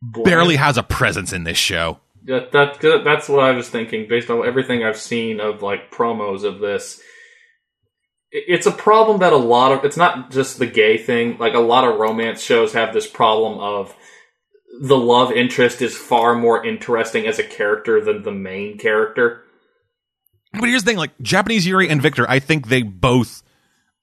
barely 0.02 0.56
has 0.56 0.76
a 0.76 0.82
presence 0.82 1.32
in 1.32 1.44
this 1.44 1.58
show. 1.58 2.00
That, 2.24 2.52
that 2.52 2.80
that's 3.04 3.28
what 3.28 3.40
I 3.40 3.52
was 3.52 3.68
thinking 3.68 4.06
based 4.08 4.30
on 4.30 4.46
everything 4.46 4.84
I've 4.84 4.98
seen 4.98 5.40
of 5.40 5.62
like 5.62 5.90
promos 5.90 6.44
of 6.44 6.60
this. 6.60 7.00
It's 8.32 8.66
a 8.66 8.72
problem 8.72 9.20
that 9.20 9.32
a 9.32 9.36
lot 9.36 9.72
of 9.72 9.84
it's 9.84 9.96
not 9.96 10.30
just 10.30 10.58
the 10.58 10.66
gay 10.66 10.98
thing. 10.98 11.38
Like 11.38 11.54
a 11.54 11.60
lot 11.60 11.84
of 11.84 11.98
romance 11.98 12.40
shows 12.40 12.72
have 12.74 12.94
this 12.94 13.06
problem 13.06 13.58
of 13.58 13.94
the 14.80 14.96
love 14.96 15.32
interest 15.32 15.82
is 15.82 15.96
far 15.96 16.34
more 16.34 16.64
interesting 16.64 17.26
as 17.26 17.38
a 17.38 17.44
character 17.44 18.02
than 18.04 18.22
the 18.22 18.32
main 18.32 18.78
character. 18.78 19.42
But 20.52 20.68
here's 20.68 20.84
the 20.84 20.90
thing: 20.90 20.98
like 20.98 21.18
Japanese 21.20 21.66
Yuri 21.66 21.88
and 21.88 22.00
Victor, 22.00 22.28
I 22.28 22.38
think 22.38 22.68
they 22.68 22.82
both. 22.82 23.42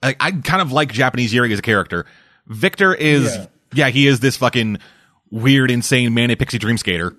I, 0.03 0.15
I 0.19 0.31
kind 0.31 0.61
of 0.61 0.71
like 0.71 0.91
Japanese 0.91 1.33
Yuri 1.33 1.53
as 1.53 1.59
a 1.59 1.63
character. 1.63 2.05
Victor 2.45 2.93
is, 2.93 3.35
yeah. 3.35 3.45
yeah, 3.73 3.89
he 3.89 4.07
is 4.07 4.19
this 4.19 4.37
fucking 4.37 4.77
weird, 5.31 5.71
insane 5.71 6.13
man 6.13 6.27
manic 6.27 6.39
pixie 6.39 6.59
dream 6.59 6.77
skater 6.77 7.15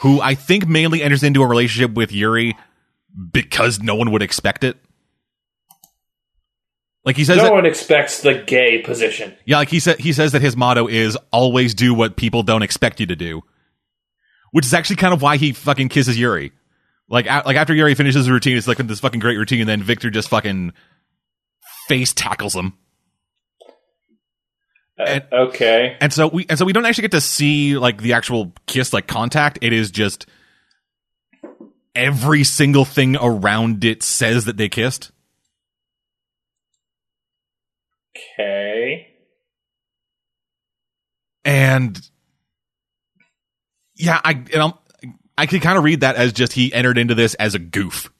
who 0.00 0.20
I 0.20 0.34
think 0.34 0.66
mainly 0.66 1.02
enters 1.02 1.22
into 1.22 1.42
a 1.42 1.46
relationship 1.46 1.92
with 1.92 2.10
Yuri 2.10 2.56
because 3.32 3.80
no 3.80 3.94
one 3.94 4.10
would 4.12 4.22
expect 4.22 4.64
it. 4.64 4.78
Like 7.04 7.16
he 7.16 7.24
says, 7.24 7.38
no 7.38 7.44
that, 7.44 7.52
one 7.52 7.66
expects 7.66 8.20
the 8.20 8.34
gay 8.34 8.82
position. 8.82 9.34
Yeah, 9.46 9.56
like 9.56 9.70
he 9.70 9.80
said, 9.80 9.98
he 9.98 10.12
says 10.12 10.32
that 10.32 10.42
his 10.42 10.56
motto 10.56 10.86
is 10.86 11.16
always 11.32 11.74
do 11.74 11.94
what 11.94 12.16
people 12.16 12.42
don't 12.42 12.62
expect 12.62 13.00
you 13.00 13.06
to 13.06 13.16
do, 13.16 13.42
which 14.52 14.66
is 14.66 14.74
actually 14.74 14.96
kind 14.96 15.14
of 15.14 15.22
why 15.22 15.36
he 15.38 15.52
fucking 15.52 15.88
kisses 15.88 16.18
Yuri. 16.18 16.52
Like, 17.08 17.26
a- 17.26 17.42
like 17.46 17.56
after 17.56 17.74
Yuri 17.74 17.94
finishes 17.94 18.26
his 18.26 18.30
routine, 18.30 18.56
it's 18.56 18.68
like 18.68 18.76
this 18.78 19.00
fucking 19.00 19.20
great 19.20 19.36
routine, 19.38 19.60
and 19.60 19.68
then 19.68 19.82
Victor 19.82 20.10
just 20.10 20.28
fucking 20.28 20.72
face 21.88 22.12
tackles 22.12 22.54
him. 22.54 22.74
And, 24.98 25.24
uh, 25.32 25.36
okay. 25.48 25.96
And 26.00 26.12
so 26.12 26.28
we 26.28 26.44
and 26.48 26.58
so 26.58 26.64
we 26.64 26.72
don't 26.74 26.84
actually 26.84 27.02
get 27.02 27.12
to 27.12 27.20
see 27.20 27.78
like 27.78 28.02
the 28.02 28.12
actual 28.12 28.52
kiss 28.66 28.92
like 28.92 29.06
contact. 29.06 29.58
It 29.62 29.72
is 29.72 29.90
just 29.90 30.26
every 31.94 32.44
single 32.44 32.84
thing 32.84 33.16
around 33.16 33.84
it 33.84 34.02
says 34.02 34.44
that 34.44 34.56
they 34.58 34.68
kissed. 34.68 35.10
Okay. 38.38 39.08
And 41.44 42.00
yeah, 43.94 44.20
I 44.22 44.32
and 44.32 44.62
I'm, 44.62 44.72
I 45.36 45.46
can 45.46 45.60
kind 45.60 45.78
of 45.78 45.84
read 45.84 46.00
that 46.00 46.16
as 46.16 46.32
just 46.32 46.52
he 46.52 46.72
entered 46.72 46.98
into 46.98 47.14
this 47.14 47.34
as 47.34 47.54
a 47.54 47.58
goof. 47.58 48.12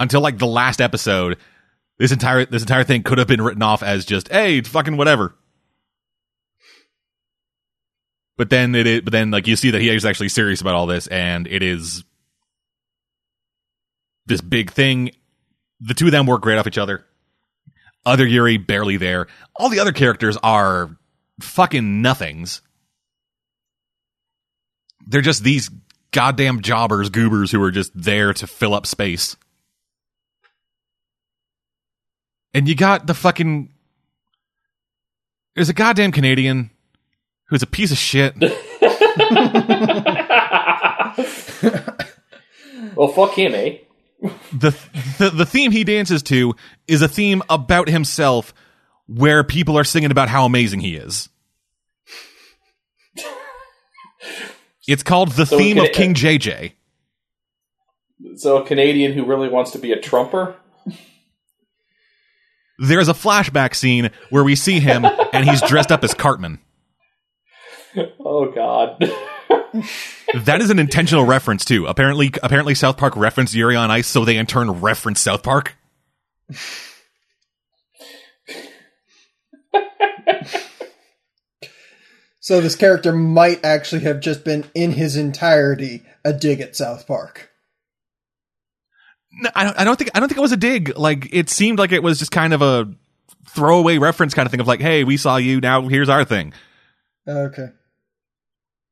Until 0.00 0.20
like 0.20 0.38
the 0.38 0.46
last 0.46 0.80
episode, 0.80 1.38
this 1.98 2.12
entire 2.12 2.44
this 2.44 2.62
entire 2.62 2.84
thing 2.84 3.02
could 3.02 3.18
have 3.18 3.28
been 3.28 3.42
written 3.42 3.62
off 3.62 3.82
as 3.82 4.04
just 4.04 4.28
hey, 4.28 4.62
fucking 4.62 4.96
whatever. 4.96 5.34
But 8.36 8.50
then 8.50 8.76
it 8.76 8.86
is, 8.86 9.00
but 9.00 9.12
then 9.12 9.32
like 9.32 9.48
you 9.48 9.56
see 9.56 9.70
that 9.70 9.80
he 9.80 9.88
is 9.90 10.04
actually 10.04 10.28
serious 10.28 10.60
about 10.60 10.74
all 10.74 10.86
this, 10.86 11.08
and 11.08 11.46
it 11.48 11.62
is 11.62 12.04
this 14.26 14.40
big 14.40 14.70
thing. 14.70 15.10
The 15.80 15.94
two 15.94 16.06
of 16.06 16.12
them 16.12 16.26
work 16.26 16.42
great 16.42 16.58
off 16.58 16.66
each 16.66 16.78
other. 16.78 17.04
Other 18.04 18.26
Yuri 18.26 18.56
barely 18.56 18.96
there. 18.96 19.26
All 19.54 19.68
the 19.68 19.80
other 19.80 19.92
characters 19.92 20.36
are 20.42 20.96
fucking 21.40 22.02
nothings. 22.02 22.62
They're 25.06 25.20
just 25.20 25.44
these 25.44 25.70
goddamn 26.10 26.62
jobbers, 26.62 27.10
goobers 27.10 27.52
who 27.52 27.62
are 27.62 27.70
just 27.70 27.92
there 27.94 28.32
to 28.34 28.46
fill 28.46 28.74
up 28.74 28.86
space. 28.86 29.36
And 32.54 32.68
you 32.68 32.74
got 32.74 33.06
the 33.06 33.14
fucking. 33.14 33.72
There's 35.54 35.68
a 35.68 35.74
goddamn 35.74 36.12
Canadian 36.12 36.70
who's 37.46 37.62
a 37.62 37.66
piece 37.66 37.92
of 37.92 37.98
shit. 37.98 38.34
well, 42.94 43.08
fuck 43.08 43.34
him, 43.34 43.54
eh? 43.54 43.78
The, 44.20 44.76
the 45.18 45.30
the 45.30 45.46
theme 45.46 45.70
he 45.70 45.84
dances 45.84 46.22
to 46.24 46.54
is 46.88 47.02
a 47.02 47.08
theme 47.08 47.42
about 47.48 47.88
himself, 47.88 48.52
where 49.06 49.44
people 49.44 49.78
are 49.78 49.84
singing 49.84 50.10
about 50.10 50.28
how 50.28 50.44
amazing 50.44 50.80
he 50.80 50.96
is. 50.96 51.28
It's 54.88 55.02
called 55.02 55.32
the 55.32 55.46
so 55.46 55.56
theme 55.58 55.76
Can- 55.76 55.86
of 55.86 55.92
King 55.92 56.10
uh, 56.10 56.14
JJ. 56.14 56.72
So 58.36 58.56
a 58.56 58.66
Canadian 58.66 59.12
who 59.12 59.24
really 59.24 59.48
wants 59.48 59.70
to 59.72 59.78
be 59.78 59.92
a 59.92 60.00
trumper 60.00 60.56
there's 62.78 63.08
a 63.08 63.12
flashback 63.12 63.74
scene 63.74 64.10
where 64.30 64.44
we 64.44 64.54
see 64.54 64.78
him 64.80 65.04
and 65.04 65.48
he's 65.48 65.60
dressed 65.62 65.92
up 65.92 66.04
as 66.04 66.14
Cartman. 66.14 66.60
Oh 68.20 68.52
God. 68.52 69.02
that 69.48 70.58
is 70.60 70.70
an 70.70 70.78
intentional 70.78 71.24
reference 71.24 71.64
too. 71.64 71.86
Apparently, 71.86 72.30
apparently 72.42 72.74
South 72.74 72.96
Park 72.96 73.16
referenced 73.16 73.54
Yuri 73.54 73.76
on 73.76 73.90
Ice, 73.90 74.06
so 74.06 74.24
they 74.24 74.36
in 74.36 74.46
turn 74.46 74.70
reference 74.70 75.20
South 75.20 75.42
Park. 75.42 75.74
so 82.40 82.60
this 82.60 82.76
character 82.76 83.12
might 83.12 83.64
actually 83.64 84.02
have 84.02 84.20
just 84.20 84.44
been 84.44 84.64
in 84.74 84.92
his 84.92 85.16
entirety 85.16 86.02
a 86.24 86.32
dig 86.32 86.60
at 86.60 86.76
South 86.76 87.06
Park. 87.06 87.50
No, 89.30 89.50
I 89.54 89.64
don't, 89.64 89.78
I 89.78 89.84
don't 89.84 89.96
think 89.96 90.10
I 90.14 90.20
don't 90.20 90.28
think 90.28 90.38
it 90.38 90.42
was 90.42 90.52
a 90.52 90.56
dig. 90.56 90.96
Like 90.96 91.28
it 91.32 91.50
seemed 91.50 91.78
like 91.78 91.92
it 91.92 92.02
was 92.02 92.18
just 92.18 92.32
kind 92.32 92.52
of 92.54 92.62
a 92.62 92.90
throwaway 93.48 93.98
reference 93.98 94.34
kind 94.34 94.46
of 94.46 94.50
thing 94.50 94.60
of 94.60 94.66
like, 94.66 94.80
"Hey, 94.80 95.04
we 95.04 95.16
saw 95.16 95.36
you. 95.36 95.60
Now 95.60 95.86
here's 95.88 96.08
our 96.08 96.24
thing." 96.24 96.52
Oh, 97.26 97.44
okay. 97.44 97.68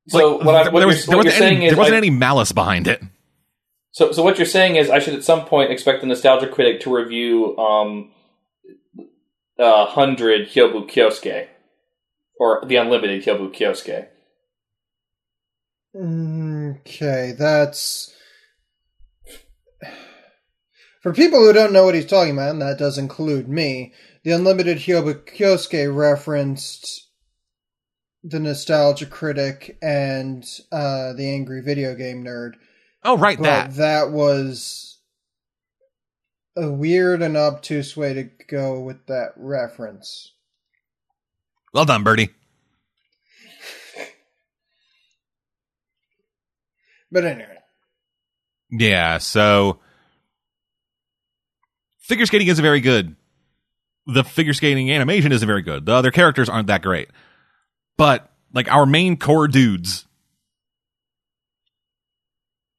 So 0.09 0.39
what, 0.39 0.55
I, 0.55 0.69
what 0.69 0.81
there, 0.81 0.87
was, 0.87 1.05
there 1.07 1.16
wasn't, 1.16 1.41
any, 1.41 1.69
there 1.69 1.77
wasn't 1.77 1.95
I, 1.95 1.99
any 1.99 2.11
malice 2.11 2.53
behind 2.53 2.87
it. 2.87 3.03
So, 3.91 4.12
so 4.12 4.23
what 4.23 4.39
you're 4.39 4.47
saying 4.47 4.77
is, 4.77 4.91
I 4.91 4.99
should 4.99 5.15
at 5.15 5.24
some 5.24 5.47
point 5.47 5.73
expect 5.73 6.01
the 6.01 6.07
nostalgia 6.07 6.49
critic 6.49 6.83
to 6.83 6.95
review 6.95 7.57
um, 7.57 8.12
uh, 9.59 9.87
hundred 9.87 10.49
Hyobu 10.49 10.89
Kyosuke 10.89 11.49
or 12.39 12.62
the 12.66 12.77
unlimited 12.77 13.24
Hyobu 13.24 13.53
Kyosuke. 13.53 14.09
Okay, 15.97 17.33
that's 17.39 18.15
for 21.03 21.15
people 21.15 21.39
who 21.41 21.55
don't 21.55 21.73
know 21.73 21.85
what 21.85 21.95
he's 21.95 22.05
talking 22.05 22.35
about, 22.35 22.51
and 22.51 22.61
that 22.61 22.78
does 22.78 22.99
include 22.99 23.49
me. 23.49 23.95
The 24.24 24.33
unlimited 24.33 24.78
Hyobu 24.78 25.24
Kyosuke 25.24 25.97
referenced 25.97 27.06
the 28.27 28.40
nostalgia 28.40 29.07
critic 29.07 29.78
and 29.81 30.44
uh, 30.73 31.12
the 31.12 31.31
angry 31.31 31.61
video 31.62 31.94
game 31.94 32.24
nerd. 32.24 32.55
Oh, 33.05 33.16
right, 33.16 33.40
that 33.43 33.74
that 33.77 34.11
was 34.11 34.98
a 36.57 36.70
weird 36.70 37.23
and 37.23 37.36
obtuse 37.36 37.97
way 37.97 38.15
to 38.15 38.24
go 38.48 38.81
with 38.81 39.07
that 39.07 39.32
reference. 39.36 40.32
Well 41.73 41.85
done, 41.85 42.03
Birdie. 42.03 42.31
but 47.12 47.24
anyway. 47.24 47.59
Yeah, 48.70 49.19
so 49.19 49.78
figure 52.01 52.27
skating 52.27 52.48
isn't 52.48 52.62
very 52.62 52.81
good 52.81 53.15
the 54.07 54.24
figure 54.24 54.55
skating 54.55 54.90
animation 54.90 55.32
isn't 55.32 55.47
very 55.47 55.62
good. 55.62 55.86
The 55.86 55.93
other 55.93 56.11
characters 56.11 56.48
aren't 56.48 56.69
that 56.69 56.82
great. 56.82 57.09
But 57.97 58.31
like 58.52 58.70
our 58.70 58.86
main 58.86 59.16
core 59.16 59.48
dudes, 59.48 60.06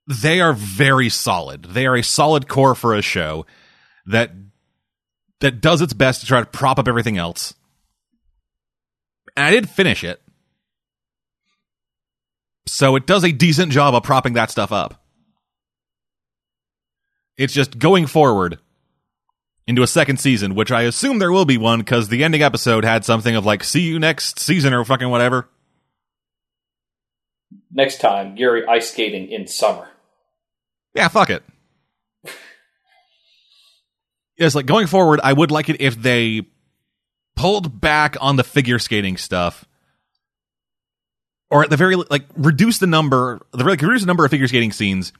they 0.07 0.39
are 0.39 0.53
very 0.53 1.09
solid. 1.09 1.63
They 1.63 1.85
are 1.85 1.95
a 1.95 2.03
solid 2.03 2.47
core 2.47 2.75
for 2.75 2.93
a 2.93 3.01
show 3.01 3.45
that 4.05 4.31
that 5.39 5.61
does 5.61 5.81
its 5.81 5.93
best 5.93 6.21
to 6.21 6.27
try 6.27 6.39
to 6.39 6.45
prop 6.45 6.79
up 6.79 6.87
everything 6.87 7.17
else. 7.17 7.53
And 9.35 9.45
I 9.45 9.51
did 9.51 9.69
finish 9.69 10.03
it. 10.03 10.21
So 12.65 12.95
it 12.95 13.05
does 13.05 13.23
a 13.23 13.31
decent 13.31 13.71
job 13.71 13.93
of 13.93 14.03
propping 14.03 14.33
that 14.33 14.49
stuff 14.49 14.71
up. 14.71 15.03
It's 17.37 17.53
just 17.53 17.77
going 17.77 18.07
forward 18.07 18.59
into 19.67 19.83
a 19.83 19.87
second 19.87 20.17
season, 20.17 20.55
which 20.55 20.71
I 20.71 20.83
assume 20.83 21.19
there 21.19 21.31
will 21.31 21.45
be 21.45 21.57
one 21.57 21.79
because 21.79 22.07
the 22.07 22.23
ending 22.23 22.41
episode 22.41 22.85
had 22.85 23.03
something 23.03 23.35
of 23.35 23.45
like, 23.45 23.63
see 23.63 23.81
you 23.81 23.99
next 23.99 24.39
season 24.39 24.73
or 24.73 24.85
fucking 24.85 25.09
whatever. 25.09 25.49
Next 27.71 27.99
time, 27.99 28.35
Gary 28.35 28.65
ice 28.65 28.91
skating 28.91 29.29
in 29.29 29.45
summer. 29.45 29.89
Yeah, 30.95 31.09
fuck 31.09 31.29
it. 31.29 31.43
yes, 34.37 34.55
like 34.55 34.65
going 34.65 34.87
forward, 34.87 35.19
I 35.21 35.33
would 35.33 35.51
like 35.51 35.69
it 35.69 35.81
if 35.81 36.01
they 36.01 36.47
pulled 37.35 37.79
back 37.79 38.15
on 38.19 38.37
the 38.37 38.43
figure 38.43 38.79
skating 38.79 39.17
stuff, 39.17 39.65
or 41.49 41.63
at 41.63 41.69
the 41.69 41.77
very 41.77 41.95
like 41.95 42.23
reduce 42.35 42.79
the 42.79 42.87
number, 42.87 43.41
the 43.51 43.63
like, 43.63 43.81
reduce 43.81 44.01
the 44.01 44.07
number 44.07 44.25
of 44.25 44.31
figure 44.31 44.47
skating 44.47 44.71
scenes 44.71 45.13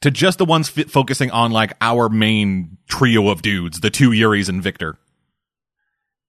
to 0.00 0.10
just 0.10 0.38
the 0.38 0.44
ones 0.44 0.72
f- 0.76 0.88
focusing 0.90 1.30
on 1.30 1.50
like 1.50 1.74
our 1.80 2.08
main 2.08 2.78
trio 2.88 3.28
of 3.28 3.42
dudes, 3.42 3.80
the 3.80 3.90
two 3.90 4.10
Yuris 4.10 4.48
and 4.48 4.62
Victor, 4.62 4.98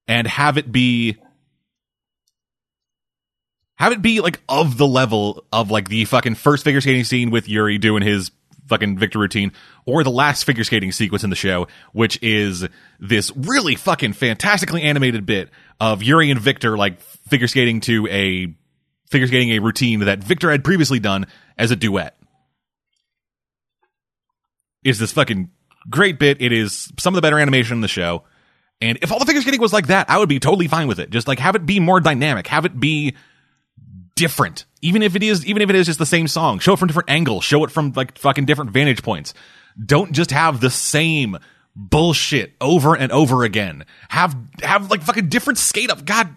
and 0.07 0.27
have 0.27 0.57
it 0.57 0.71
be 0.71 1.17
have 3.75 3.91
it 3.93 4.01
be 4.01 4.19
like 4.19 4.41
of 4.49 4.77
the 4.77 4.87
level 4.87 5.45
of 5.53 5.71
like 5.71 5.87
the 5.89 6.05
fucking 6.05 6.35
first 6.35 6.63
figure 6.63 6.81
skating 6.81 7.03
scene 7.03 7.31
with 7.31 7.47
Yuri 7.47 7.77
doing 7.77 8.03
his 8.03 8.31
fucking 8.67 8.97
Victor 8.97 9.19
routine, 9.19 9.51
or 9.85 10.03
the 10.03 10.11
last 10.11 10.43
figure 10.43 10.63
skating 10.63 10.91
sequence 10.91 11.23
in 11.23 11.29
the 11.29 11.35
show, 11.35 11.67
which 11.91 12.21
is 12.21 12.67
this 12.99 13.35
really 13.35 13.75
fucking 13.75 14.13
fantastically 14.13 14.83
animated 14.83 15.25
bit 15.25 15.49
of 15.79 16.03
Yuri 16.03 16.29
and 16.29 16.39
Victor 16.39 16.77
like 16.77 17.01
figure 17.01 17.47
skating 17.47 17.81
to 17.81 18.07
a 18.07 18.53
figure 19.09 19.27
skating 19.27 19.51
a 19.51 19.59
routine 19.59 20.01
that 20.01 20.23
Victor 20.23 20.51
had 20.51 20.63
previously 20.63 20.99
done 20.99 21.25
as 21.57 21.71
a 21.71 21.75
duet. 21.75 22.18
Is 24.83 24.99
this 24.99 25.11
fucking 25.11 25.49
great 25.89 26.19
bit? 26.19 26.41
It 26.41 26.51
is 26.51 26.91
some 26.99 27.13
of 27.13 27.15
the 27.15 27.21
better 27.21 27.39
animation 27.39 27.77
in 27.77 27.81
the 27.81 27.87
show. 27.87 28.23
And 28.81 28.97
if 29.01 29.11
all 29.11 29.19
the 29.19 29.25
figure 29.25 29.41
skating 29.41 29.59
was 29.59 29.73
like 29.73 29.87
that, 29.87 30.09
I 30.09 30.17
would 30.17 30.29
be 30.29 30.39
totally 30.39 30.67
fine 30.67 30.87
with 30.87 30.99
it. 30.99 31.09
Just 31.09 31.27
like 31.27 31.39
have 31.39 31.55
it 31.55 31.65
be 31.65 31.79
more 31.79 31.99
dynamic, 31.99 32.47
have 32.47 32.65
it 32.65 32.79
be 32.79 33.15
different. 34.15 34.65
Even 34.81 35.01
if 35.01 35.15
it 35.15 35.23
is, 35.23 35.45
even 35.45 35.61
if 35.61 35.69
it 35.69 35.75
is 35.75 35.85
just 35.85 35.99
the 35.99 36.05
same 36.05 36.27
song, 36.27 36.59
show 36.59 36.73
it 36.73 36.79
from 36.79 36.87
different 36.87 37.09
angles, 37.09 37.43
show 37.43 37.63
it 37.63 37.71
from 37.71 37.91
like 37.95 38.17
fucking 38.17 38.45
different 38.45 38.71
vantage 38.71 39.03
points. 39.03 39.33
Don't 39.83 40.11
just 40.13 40.31
have 40.31 40.61
the 40.61 40.69
same 40.69 41.37
bullshit 41.75 42.53
over 42.59 42.95
and 42.95 43.11
over 43.11 43.43
again. 43.43 43.85
Have, 44.09 44.35
have 44.61 44.89
like 44.89 45.01
fucking 45.01 45.29
different 45.29 45.57
skate 45.57 45.89
up. 45.89 46.05
God. 46.05 46.35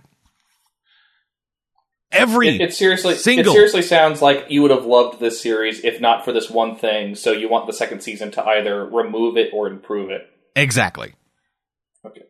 Every 2.13 2.49
It, 2.57 2.61
it 2.61 2.75
seriously, 2.75 3.15
single- 3.17 3.53
it 3.53 3.55
seriously 3.57 3.83
sounds 3.83 4.21
like 4.21 4.47
you 4.49 4.63
would 4.63 4.71
have 4.71 4.85
loved 4.85 5.19
this 5.19 5.41
series 5.41 5.81
if 5.85 6.01
not 6.01 6.25
for 6.25 6.33
this 6.33 6.51
one 6.51 6.77
thing. 6.77 7.15
So 7.15 7.33
you 7.33 7.49
want 7.49 7.67
the 7.67 7.73
second 7.73 8.01
season 8.03 8.31
to 8.33 8.45
either 8.45 8.85
remove 8.85 9.37
it 9.37 9.51
or 9.53 9.67
improve 9.67 10.11
it. 10.11 10.29
Exactly. 10.55 11.15
Okay. 12.05 12.23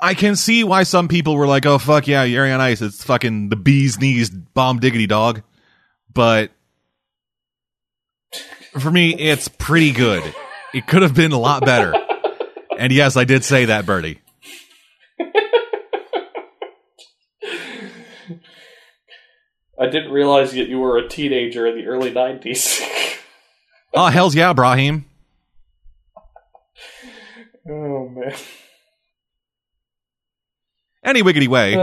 I 0.00 0.14
can 0.14 0.36
see 0.36 0.64
why 0.64 0.82
some 0.82 1.08
people 1.08 1.36
were 1.36 1.46
like, 1.46 1.66
"Oh 1.66 1.78
fuck 1.78 2.06
yeah, 2.06 2.24
Yuri 2.24 2.52
on 2.52 2.60
Ice, 2.60 2.82
it's 2.82 3.02
fucking 3.04 3.48
the 3.48 3.56
bee's 3.56 3.98
knees, 3.98 4.30
bomb 4.30 4.78
diggity 4.78 5.06
dog," 5.06 5.42
but 6.12 6.50
for 8.78 8.90
me, 8.90 9.14
it's 9.14 9.48
pretty 9.48 9.92
good. 9.92 10.22
It 10.72 10.86
could 10.86 11.02
have 11.02 11.14
been 11.14 11.32
a 11.32 11.38
lot 11.38 11.64
better. 11.64 11.94
And 12.76 12.90
yes, 12.90 13.16
I 13.16 13.22
did 13.22 13.44
say 13.44 13.66
that, 13.66 13.86
Birdie. 13.86 14.18
I 19.80 19.86
didn't 19.86 20.12
realize 20.12 20.52
that 20.52 20.68
you 20.68 20.78
were 20.78 20.98
a 20.98 21.08
teenager 21.08 21.66
in 21.66 21.76
the 21.76 21.86
early 21.86 22.10
'90s. 22.10 22.80
Oh 23.96 24.06
hell's 24.06 24.34
yeah, 24.34 24.52
Brahim. 24.52 25.04
oh 27.70 28.08
man. 28.08 28.34
Any 31.04 31.22
wiggity 31.22 31.46
way. 31.46 31.76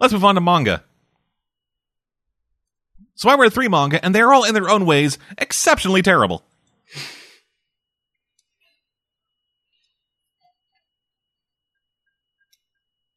Let's 0.00 0.14
move 0.14 0.24
on 0.24 0.36
to 0.36 0.40
manga. 0.40 0.82
So 3.16 3.28
I 3.28 3.36
read 3.36 3.52
three 3.52 3.68
manga, 3.68 4.02
and 4.02 4.14
they're 4.14 4.32
all 4.32 4.44
in 4.44 4.54
their 4.54 4.70
own 4.70 4.86
ways 4.86 5.18
exceptionally 5.36 6.00
terrible. 6.00 6.42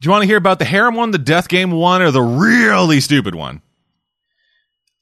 Do 0.07 0.11
you 0.11 0.13
want 0.13 0.23
to 0.23 0.27
hear 0.27 0.37
about 0.37 0.59
the 0.59 0.63
harem 0.63 0.95
one, 0.95 1.11
the 1.11 1.17
death 1.17 1.49
game 1.49 1.69
one, 1.69 2.01
or 2.01 2.11
the 2.11 2.21
really 2.21 3.01
stupid 3.01 3.35
one? 3.35 3.61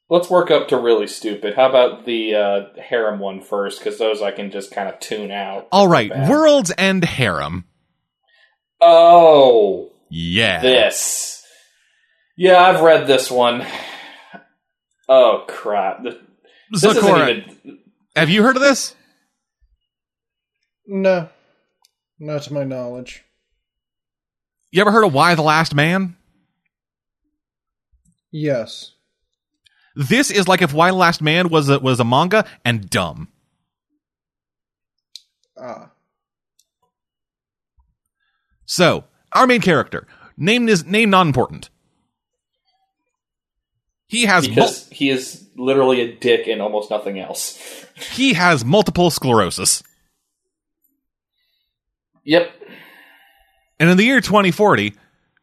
Let's 0.09 0.31
work 0.31 0.49
up 0.49 0.67
to 0.69 0.79
really 0.79 1.05
stupid. 1.05 1.53
How 1.53 1.69
about 1.69 2.05
the 2.05 2.33
uh, 2.33 2.81
harem 2.81 3.19
one 3.19 3.39
first? 3.41 3.77
Because 3.77 3.99
those 3.99 4.23
I 4.23 4.31
can 4.31 4.49
just 4.49 4.71
kind 4.71 4.89
of 4.89 4.99
tune 4.99 5.29
out. 5.29 5.67
All 5.71 5.87
right, 5.87 6.09
Bad. 6.09 6.27
World's 6.27 6.71
End 6.75 7.05
Harem. 7.05 7.65
Oh, 8.81 9.91
Yeah. 10.09 10.61
this. 10.63 11.43
Yeah, 12.35 12.57
I've 12.57 12.81
read 12.81 13.05
this 13.05 13.29
one. 13.29 13.63
Oh 15.07 15.45
crap! 15.47 16.01
This, 16.03 16.15
this 16.71 16.83
isn't 16.83 17.03
Sakura, 17.03 17.29
even. 17.29 17.79
have 18.15 18.31
you 18.31 18.41
heard 18.41 18.55
of 18.55 18.63
this? 18.63 18.95
No, 20.87 21.29
not 22.19 22.41
to 22.41 22.53
my 22.55 22.63
knowledge. 22.63 23.24
You 24.75 24.81
ever 24.81 24.91
heard 24.91 25.05
of 25.05 25.13
Y: 25.13 25.35
The 25.35 25.41
Last 25.41 25.73
Man? 25.73 26.17
Yes. 28.29 28.91
This 29.95 30.29
is 30.29 30.49
like 30.49 30.61
if 30.61 30.73
Y: 30.73 30.91
The 30.91 30.97
Last 30.97 31.21
Man 31.21 31.47
was 31.47 31.69
a, 31.69 31.79
was 31.79 32.01
a 32.01 32.03
manga 32.03 32.45
and 32.65 32.89
dumb. 32.89 33.29
Ah. 35.57 35.91
So, 38.65 39.05
our 39.31 39.47
main 39.47 39.61
character, 39.61 40.07
name 40.35 40.67
is 40.67 40.85
name 40.85 41.09
not 41.09 41.25
important. 41.25 41.69
He 44.07 44.25
has 44.25 44.49
mul- 44.49 44.75
he 44.91 45.09
is 45.09 45.47
literally 45.55 46.01
a 46.01 46.15
dick 46.17 46.47
and 46.47 46.61
almost 46.61 46.89
nothing 46.91 47.17
else. 47.17 47.85
he 48.11 48.33
has 48.33 48.65
multiple 48.65 49.09
sclerosis. 49.09 49.83
Yep. 52.25 52.51
And 53.79 53.89
in 53.89 53.97
the 53.97 54.05
year 54.05 54.21
2040, 54.21 54.93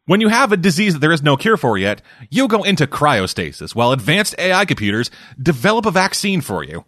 when 0.05 0.21
you 0.21 0.27
have 0.27 0.51
a 0.51 0.57
disease 0.57 0.93
that 0.93 0.99
there 0.99 1.11
is 1.11 1.21
no 1.21 1.37
cure 1.37 1.57
for 1.57 1.77
yet, 1.77 2.01
you'll 2.29 2.47
go 2.47 2.63
into 2.63 2.87
cryostasis 2.87 3.73
while 3.73 3.91
advanced 3.91 4.35
AI 4.37 4.65
computers 4.65 5.09
develop 5.41 5.85
a 5.85 5.91
vaccine 5.91 6.41
for 6.41 6.63
you. 6.63 6.83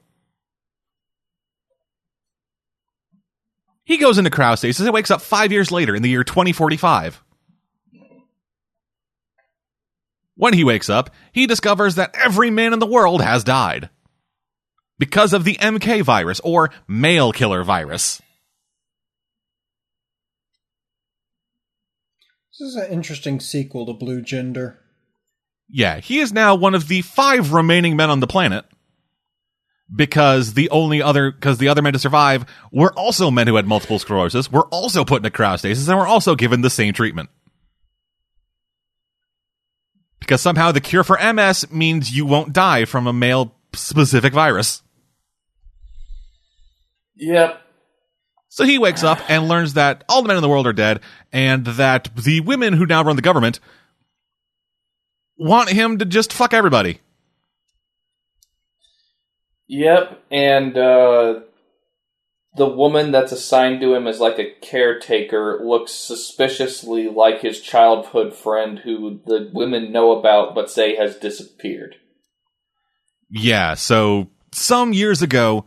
He 3.86 3.98
goes 3.98 4.18
into 4.18 4.32
cryostasis 4.32 4.82
and 4.82 4.94
wakes 4.94 5.12
up 5.12 5.22
five 5.22 5.52
years 5.52 5.72
later 5.72 5.96
in 5.96 6.02
the 6.02 6.10
year 6.10 6.24
2045. 6.24 7.22
When 10.38 10.54
he 10.54 10.64
wakes 10.66 10.90
up, 10.90 11.12
he 11.32 11.48
discovers 11.48 11.96
that 11.96 12.16
every 12.16 12.50
man 12.50 12.74
in 12.74 12.80
the 12.80 12.86
world 12.86 13.22
has 13.22 13.44
died. 13.44 13.90
Because 14.98 15.34
of 15.34 15.44
the 15.44 15.56
MK 15.56 16.02
virus, 16.04 16.42
or 16.44 16.72
male 16.88 17.32
killer 17.32 17.64
virus. 17.64 18.22
This 22.60 22.70
is 22.70 22.76
an 22.76 22.92
interesting 22.92 23.40
sequel 23.42 23.86
to 23.86 23.94
Blue 23.94 24.22
Gender. 24.22 24.80
Yeah, 25.68 26.00
he 26.00 26.20
is 26.20 26.32
now 26.32 26.56
one 26.56 26.74
of 26.74 26.88
the 26.88 27.02
five 27.02 27.52
remaining 27.52 27.98
men 27.98 28.10
on 28.10 28.22
the 28.22 28.28
planet. 28.28 28.66
Because 29.94 30.54
the 30.54 30.70
only 30.70 31.02
other, 31.02 31.32
because 31.32 31.58
the 31.58 31.68
other 31.68 31.82
men 31.82 31.94
to 31.94 32.00
survive 32.00 32.46
were 32.72 32.94
also 32.94 33.30
men 33.30 33.48
who 33.48 33.56
had 33.56 33.68
multiple 33.68 34.00
sclerosis, 34.00 34.52
were 34.52 34.68
also 34.68 35.06
put 35.06 35.18
into 35.18 35.30
cryostasis, 35.30 35.88
and 35.88 35.98
were 35.98 36.08
also 36.08 36.36
given 36.36 36.62
the 36.62 36.70
same 36.70 36.94
treatment. 36.94 37.30
Because 40.20 40.42
somehow 40.42 40.72
the 40.72 40.82
cure 40.82 41.04
for 41.04 41.20
MS 41.22 41.72
means 41.72 42.16
you 42.16 42.26
won't 42.26 42.54
die 42.54 42.86
from 42.86 43.06
a 43.06 43.14
male 43.14 43.54
specific 43.74 44.34
virus. 44.34 44.82
Yep. 47.16 47.62
So 48.56 48.64
he 48.64 48.78
wakes 48.78 49.04
up 49.04 49.20
and 49.30 49.50
learns 49.50 49.74
that 49.74 50.06
all 50.08 50.22
the 50.22 50.30
men 50.30 50.38
in 50.38 50.42
the 50.42 50.48
world 50.48 50.66
are 50.66 50.72
dead, 50.72 51.02
and 51.34 51.66
that 51.66 52.10
the 52.16 52.40
women 52.40 52.72
who 52.72 52.86
now 52.86 53.04
run 53.04 53.18
the 53.18 53.22
government 53.22 53.60
want 55.38 55.72
him 55.72 55.98
to 55.98 56.06
just 56.06 56.32
fuck 56.32 56.54
everybody. 56.54 57.02
Yep. 59.68 60.24
And 60.32 60.78
uh, 60.78 61.42
the 62.56 62.70
woman 62.70 63.12
that's 63.12 63.34
assigned 63.34 63.82
to 63.82 63.94
him 63.94 64.08
as 64.08 64.22
like 64.22 64.40
a 64.40 64.54
caretaker 64.62 65.60
looks 65.62 65.92
suspiciously 65.92 67.10
like 67.10 67.42
his 67.42 67.60
childhood 67.60 68.34
friend 68.34 68.80
who 68.80 69.20
the 69.26 69.52
women 69.54 69.92
know 69.92 70.18
about 70.18 70.56
but 70.56 70.72
say 70.72 70.96
has 70.96 71.18
disappeared. 71.18 71.98
Yeah, 73.30 73.74
so 73.74 74.30
some 74.54 74.94
years 74.94 75.22
ago, 75.22 75.66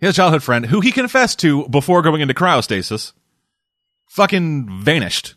his 0.00 0.16
childhood 0.16 0.42
friend, 0.42 0.66
who 0.66 0.80
he 0.80 0.92
confessed 0.92 1.38
to 1.40 1.68
before 1.68 2.02
going 2.02 2.20
into 2.20 2.34
cryostasis, 2.34 3.12
fucking 4.08 4.82
vanished. 4.82 5.34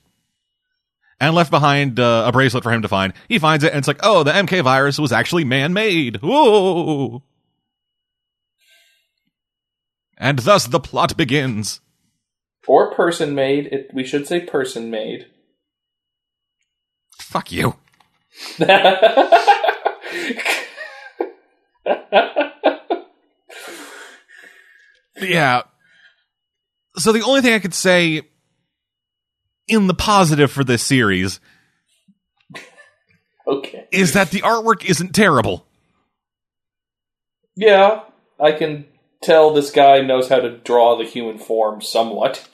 And 1.20 1.36
left 1.36 1.52
behind 1.52 2.00
uh, 2.00 2.26
a 2.28 2.32
bracelet 2.32 2.64
for 2.64 2.72
him 2.72 2.82
to 2.82 2.88
find. 2.88 3.14
He 3.30 3.40
finds 3.40 3.64
it, 3.64 3.72
and 3.72 3.78
it's 3.78 3.88
like, 3.88 4.00
oh, 4.04 4.24
the 4.24 4.32
MK 4.32 4.64
virus 4.64 5.00
was 5.00 5.14
actually 5.14 5.46
man 5.46 5.72
made. 5.72 6.18
Whoa! 6.18 7.24
And 10.18 10.40
thus 10.40 10.68
the 10.68 10.80
plot 10.80 11.16
begins. 11.16 11.80
Or 12.68 12.94
person 12.94 13.36
made. 13.36 13.68
It, 13.68 13.92
we 13.94 14.06
should 14.06 14.28
say 14.28 14.42
person 14.42 14.90
made. 14.90 15.28
Fuck 17.20 17.52
you. 17.52 17.76
Yeah. 25.24 25.64
So 26.98 27.12
the 27.12 27.22
only 27.24 27.42
thing 27.42 27.54
I 27.54 27.60
could 27.60 27.74
say 27.74 28.22
in 29.68 29.88
the 29.88 29.94
positive 29.94 30.52
for 30.52 30.64
this 30.64 30.84
series 30.84 31.40
Okay. 33.48 33.88
is 33.92 34.14
that 34.14 34.32
the 34.32 34.42
artwork 34.42 34.86
isn't 34.86 35.14
terrible. 35.14 35.66
Yeah, 37.56 38.02
I 38.40 38.52
can 38.54 38.86
tell 39.22 39.54
this 39.54 39.72
guy 39.72 40.02
knows 40.02 40.30
how 40.30 40.40
to 40.40 40.58
draw 40.58 40.98
the 40.98 41.06
human 41.06 41.38
form 41.38 41.82
somewhat. 41.82 42.48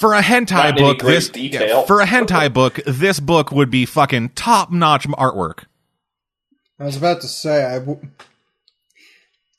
For 0.00 0.14
a 0.14 0.22
hentai 0.22 0.70
in 0.70 0.76
book, 0.76 1.00
this 1.00 1.28
detail. 1.28 1.80
yeah, 1.80 1.86
for 1.86 2.00
a 2.00 2.06
hentai 2.06 2.52
book, 2.52 2.80
this 2.86 3.20
book 3.20 3.52
would 3.52 3.70
be 3.70 3.84
fucking 3.86 4.30
top 4.30 4.70
notch 4.72 5.06
artwork. 5.08 5.64
I 6.78 6.84
was 6.84 6.96
about 6.96 7.20
to 7.20 7.28
say, 7.28 7.64
I 7.64 7.78
w- 7.78 8.00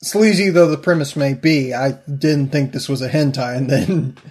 sleazy 0.03 0.49
though 0.49 0.67
the 0.69 0.77
premise 0.77 1.15
may 1.15 1.33
be, 1.33 1.73
I 1.73 1.91
didn't 1.91 2.49
think 2.49 2.71
this 2.73 2.87
was 2.89 3.01
a 3.01 3.09
hentai, 3.09 3.57
and 3.57 3.69
then 3.69 4.17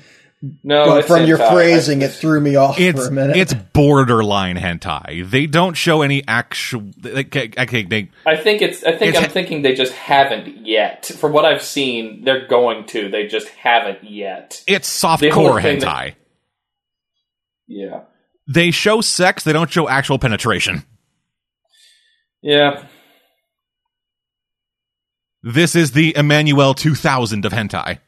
No, 0.62 0.84
but 0.86 0.98
it's 0.98 1.06
from 1.08 1.24
your 1.24 1.38
hentai. 1.38 1.52
phrasing, 1.52 2.02
I- 2.02 2.06
it 2.06 2.12
threw 2.12 2.38
me 2.38 2.54
off 2.56 2.78
It's 2.78 3.00
for 3.00 3.08
a 3.08 3.10
minute. 3.10 3.36
it's 3.38 3.54
borderline 3.54 4.56
hentai. 4.58 5.28
They 5.30 5.46
don't 5.46 5.72
show 5.72 6.02
any 6.02 6.22
actual. 6.28 6.90
Okay, 7.02 7.50
okay, 7.56 7.82
they 7.84 8.10
I 8.26 8.36
think 8.36 8.60
it's. 8.60 8.84
I 8.84 8.90
think 8.92 9.10
It's- 9.14 9.24
I'm 9.24 9.30
thinking 9.30 9.62
they 9.62 9.74
just 9.74 9.94
haven't 9.94 10.66
yet. 10.66 11.06
From 11.06 11.32
what 11.32 11.46
I've 11.46 11.62
seen, 11.62 12.24
they're 12.24 12.46
going 12.46 12.84
to. 12.88 13.08
They 13.08 13.26
just 13.26 13.48
haven't 13.48 14.04
yet. 14.04 14.62
it's 14.66 15.00
The 15.00 15.06
softcore 15.08 15.32
whole 15.32 15.60
thing 15.62 15.78
hentai. 15.80 15.82
that- 16.10 16.14
Yeah. 17.66 18.00
They 18.46 18.70
show 18.70 19.00
sex. 19.00 19.44
They 19.44 19.54
don't 19.54 19.70
show 19.70 19.88
actual 19.88 20.18
penetration. 20.18 20.84
Yeah. 22.42 22.84
This 25.46 25.76
is 25.76 25.92
the 25.92 26.16
Emmanuel 26.16 26.72
2000 26.72 27.44
of 27.44 27.52
hentai. 27.52 27.98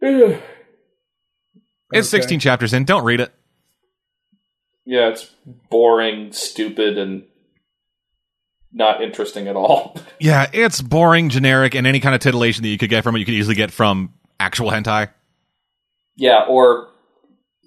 yeah, 0.00 0.36
It's 1.92 2.08
16 2.08 2.38
chapters 2.40 2.72
in. 2.72 2.84
Don't 2.84 3.04
read 3.04 3.20
it. 3.20 3.32
Yeah, 4.86 5.08
it's 5.08 5.30
boring, 5.70 6.32
stupid, 6.32 6.98
and 6.98 7.24
not 8.72 9.02
interesting 9.02 9.48
at 9.48 9.56
all. 9.56 9.96
Yeah, 10.20 10.48
it's 10.52 10.80
boring, 10.80 11.28
generic, 11.28 11.74
and 11.74 11.86
any 11.86 11.98
kind 12.00 12.14
of 12.14 12.20
titillation 12.20 12.62
that 12.62 12.68
you 12.68 12.78
could 12.78 12.88
get 12.88 13.02
from 13.02 13.14
it, 13.16 13.18
you 13.18 13.24
could 13.24 13.34
easily 13.34 13.56
get 13.56 13.70
from 13.72 14.14
actual 14.40 14.70
hentai. 14.70 15.10
yeah, 16.16 16.44
or 16.48 16.88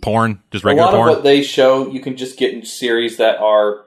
Porn, 0.01 0.41
just 0.51 0.64
regular 0.64 0.84
a 0.88 0.91
lot 0.91 0.95
porn. 0.95 1.09
of 1.09 1.15
what 1.18 1.23
they 1.23 1.41
show, 1.43 1.91
you 1.91 1.99
can 1.99 2.15
just 2.18 2.38
get 2.39 2.53
in 2.53 2.65
series 2.65 3.18
that 3.18 3.38
are 3.39 3.84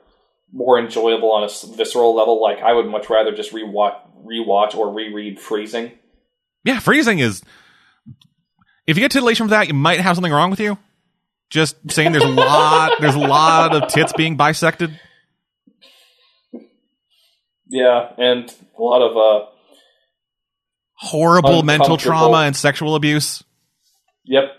more 0.52 0.78
enjoyable 0.78 1.30
on 1.32 1.44
a 1.44 1.76
visceral 1.76 2.14
level. 2.14 2.42
Like 2.42 2.58
I 2.60 2.72
would 2.72 2.86
much 2.86 3.08
rather 3.10 3.34
just 3.34 3.52
rewatch, 3.52 3.96
rewatch 4.24 4.74
or 4.74 4.92
reread 4.92 5.40
Freezing. 5.40 5.92
yeah, 6.64 6.78
freezing 6.80 7.18
is. 7.18 7.42
If 8.86 8.96
you 8.96 9.02
get 9.02 9.12
titillation 9.12 9.44
from 9.46 9.48
that, 9.48 9.68
you 9.68 9.74
might 9.74 10.00
have 10.00 10.16
something 10.16 10.32
wrong 10.32 10.50
with 10.50 10.60
you. 10.60 10.76
Just 11.48 11.76
saying, 11.90 12.12
there's 12.12 12.24
a 12.24 12.28
lot, 12.28 12.92
there's 13.00 13.14
a 13.14 13.18
lot 13.18 13.74
of 13.74 13.88
tits 13.88 14.12
being 14.12 14.36
bisected. 14.36 14.98
Yeah, 17.68 18.12
and 18.18 18.52
a 18.78 18.82
lot 18.82 19.02
of 19.02 19.16
uh, 19.16 19.46
Horrible 20.94 21.62
mental 21.62 21.96
trauma 21.96 22.38
and 22.38 22.54
sexual 22.56 22.94
abuse. 22.94 23.42
yep, 24.24 24.56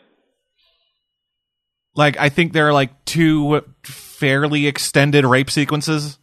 Like, 1.95 2.17
I 2.17 2.29
think 2.29 2.51
there 2.53 2.67
are 2.67 2.73
like 2.73 3.05
two 3.05 3.61
fairly 4.21 4.67
extended 4.67 5.25
rape 5.25 5.49
sequences. 5.49 6.19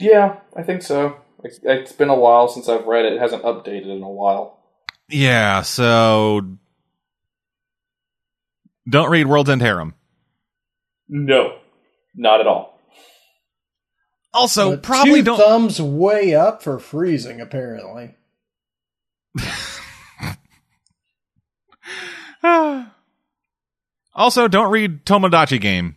yeah, 0.00 0.36
I 0.56 0.62
think 0.62 0.80
so. 0.82 1.18
It's, 1.44 1.60
it's 1.62 1.92
been 1.92 2.08
a 2.08 2.14
while 2.14 2.48
since 2.48 2.68
I've 2.70 2.86
read 2.86 3.04
it. 3.04 3.12
It 3.12 3.20
hasn't 3.20 3.42
updated 3.42 3.94
in 3.94 4.02
a 4.02 4.08
while. 4.08 4.58
Yeah, 5.10 5.60
so 5.62 6.56
don't 8.88 9.10
read 9.10 9.26
World's 9.26 9.50
End 9.50 9.60
Harem. 9.60 9.94
No, 11.06 11.58
not 12.14 12.40
at 12.40 12.46
all. 12.46 12.80
Also, 14.32 14.70
But 14.70 14.82
probably 14.82 15.20
two 15.20 15.24
don't. 15.24 15.38
thumbs 15.38 15.80
way 15.82 16.34
up 16.34 16.62
for 16.62 16.78
freezing. 16.78 17.40
Apparently, 17.42 18.14
also, 24.18 24.48
don't 24.48 24.70
read 24.70 25.06
Tomodachi 25.06 25.60
Game. 25.60 25.96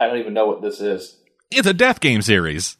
I 0.00 0.06
don't 0.06 0.18
even 0.18 0.34
know 0.34 0.46
what 0.46 0.62
this 0.62 0.80
is. 0.80 1.16
It's 1.50 1.66
a 1.66 1.74
death 1.74 2.00
game 2.00 2.22
series. 2.22 2.76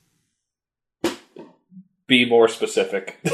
Be 2.06 2.28
more 2.28 2.48
specific. 2.48 3.18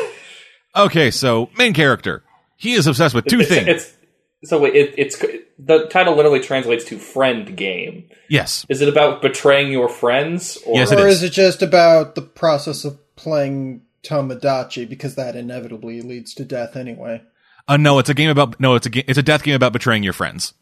Okay, 0.77 1.13
so 1.13 1.51
main 1.57 1.73
character. 1.73 2.25
He 2.57 2.73
is 2.73 2.89
obsessed 2.89 3.15
with 3.15 3.27
two 3.27 3.39
it's, 3.39 3.49
things. 3.49 3.69
It's 3.69 3.97
so 4.43 4.59
wait. 4.59 4.75
It, 4.75 4.95
it's 4.99 5.17
the 5.57 5.87
title 5.87 6.17
literally 6.17 6.41
translates 6.41 6.85
to 6.87 6.99
friend 6.99 7.57
game. 7.57 8.09
yes. 8.29 8.67
Is 8.69 8.81
it 8.81 8.89
about 8.89 9.23
betraying 9.23 9.71
your 9.71 9.89
friends? 9.89 10.59
Or 10.67 10.75
Yes, 10.77 10.91
it 10.91 10.99
or 10.99 11.07
is. 11.07 11.19
is 11.19 11.23
it 11.23 11.33
just 11.33 11.63
about 11.63 12.17
the 12.17 12.23
process 12.23 12.85
of 12.85 12.99
playing 13.15 13.83
Tomodachi? 14.03 14.89
Because 14.89 15.15
that 15.15 15.37
inevitably 15.37 16.03
leads 16.03 16.35
to 16.35 16.45
death 16.45 16.75
anyway. 16.75 17.23
Uh, 17.67 17.77
no, 17.77 17.99
it's 17.99 18.11
a 18.11 18.15
game 18.15 18.31
about 18.31 18.61
no, 18.61 18.75
it's 18.75 18.87
a 18.87 18.91
ga- 18.91 19.05
it's 19.09 19.19
a 19.19 19.23
death 19.23 19.43
game 19.43 19.55
about 19.55 19.73
betraying 19.73 20.03
your 20.03 20.13
friends. 20.13 20.53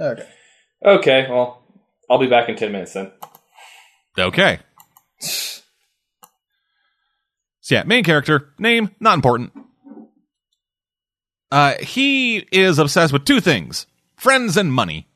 Okay. 0.00 0.26
Okay, 0.84 1.26
well, 1.28 1.62
I'll 2.10 2.18
be 2.18 2.26
back 2.26 2.48
in 2.48 2.56
ten 2.56 2.72
minutes 2.72 2.92
then. 2.92 3.12
Okay. 4.18 4.58
So 5.20 5.62
yeah, 7.74 7.84
main 7.84 8.02
character 8.02 8.52
name 8.58 8.90
not 8.98 9.14
important. 9.14 9.52
Uh, 11.50 11.74
he 11.80 12.38
is 12.50 12.78
obsessed 12.78 13.12
with 13.12 13.24
two 13.24 13.40
things: 13.40 13.86
friends 14.16 14.56
and 14.56 14.72
money. 14.72 15.06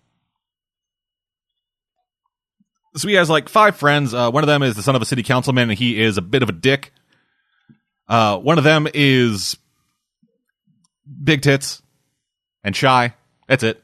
So 2.94 3.08
he 3.08 3.14
has 3.14 3.30
like 3.30 3.48
five 3.48 3.76
friends. 3.76 4.12
Uh, 4.12 4.30
one 4.30 4.44
of 4.44 4.48
them 4.48 4.62
is 4.62 4.76
the 4.76 4.82
son 4.82 4.94
of 4.94 5.02
a 5.02 5.06
city 5.06 5.22
councilman, 5.22 5.70
and 5.70 5.78
he 5.78 6.00
is 6.00 6.18
a 6.18 6.22
bit 6.22 6.42
of 6.42 6.48
a 6.48 6.52
dick. 6.52 6.92
Uh, 8.06 8.38
one 8.38 8.58
of 8.58 8.64
them 8.64 8.86
is 8.92 9.56
big 11.22 11.42
tits 11.42 11.82
and 12.64 12.74
shy. 12.74 13.14
That's 13.48 13.62
it. 13.62 13.82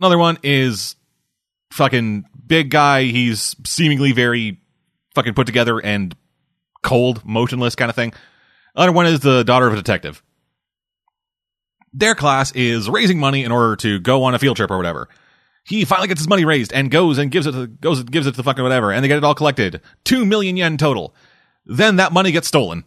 Another 0.00 0.18
one 0.18 0.38
is 0.42 0.96
fucking 1.72 2.24
big 2.46 2.70
guy. 2.70 3.04
He's 3.04 3.56
seemingly 3.66 4.12
very 4.12 4.60
fucking 5.14 5.34
put 5.34 5.46
together 5.46 5.78
and 5.78 6.14
cold, 6.82 7.24
motionless 7.24 7.74
kind 7.74 7.90
of 7.90 7.96
thing. 7.96 8.12
Other 8.76 8.92
one 8.92 9.06
is 9.06 9.20
the 9.20 9.42
daughter 9.42 9.66
of 9.66 9.72
a 9.72 9.76
detective. 9.76 10.22
Their 11.92 12.14
class 12.14 12.52
is 12.52 12.88
raising 12.88 13.18
money 13.18 13.44
in 13.44 13.50
order 13.50 13.74
to 13.76 13.98
go 13.98 14.24
on 14.24 14.34
a 14.34 14.38
field 14.38 14.56
trip 14.56 14.70
or 14.70 14.76
whatever. 14.76 15.08
He 15.64 15.84
finally 15.84 16.08
gets 16.08 16.20
his 16.20 16.28
money 16.28 16.44
raised 16.44 16.72
and 16.72 16.90
goes 16.90 17.18
and 17.18 17.30
gives 17.30 17.46
it 17.46 17.52
to, 17.52 17.66
goes 17.66 18.02
gives 18.04 18.26
it 18.26 18.32
to 18.32 18.36
the 18.36 18.42
fucking 18.42 18.62
whatever, 18.62 18.92
and 18.92 19.02
they 19.02 19.08
get 19.08 19.18
it 19.18 19.24
all 19.24 19.34
collected. 19.34 19.80
Two 20.04 20.24
million 20.24 20.56
yen 20.56 20.78
total. 20.78 21.14
Then 21.66 21.96
that 21.96 22.12
money 22.12 22.30
gets 22.32 22.48
stolen. 22.48 22.84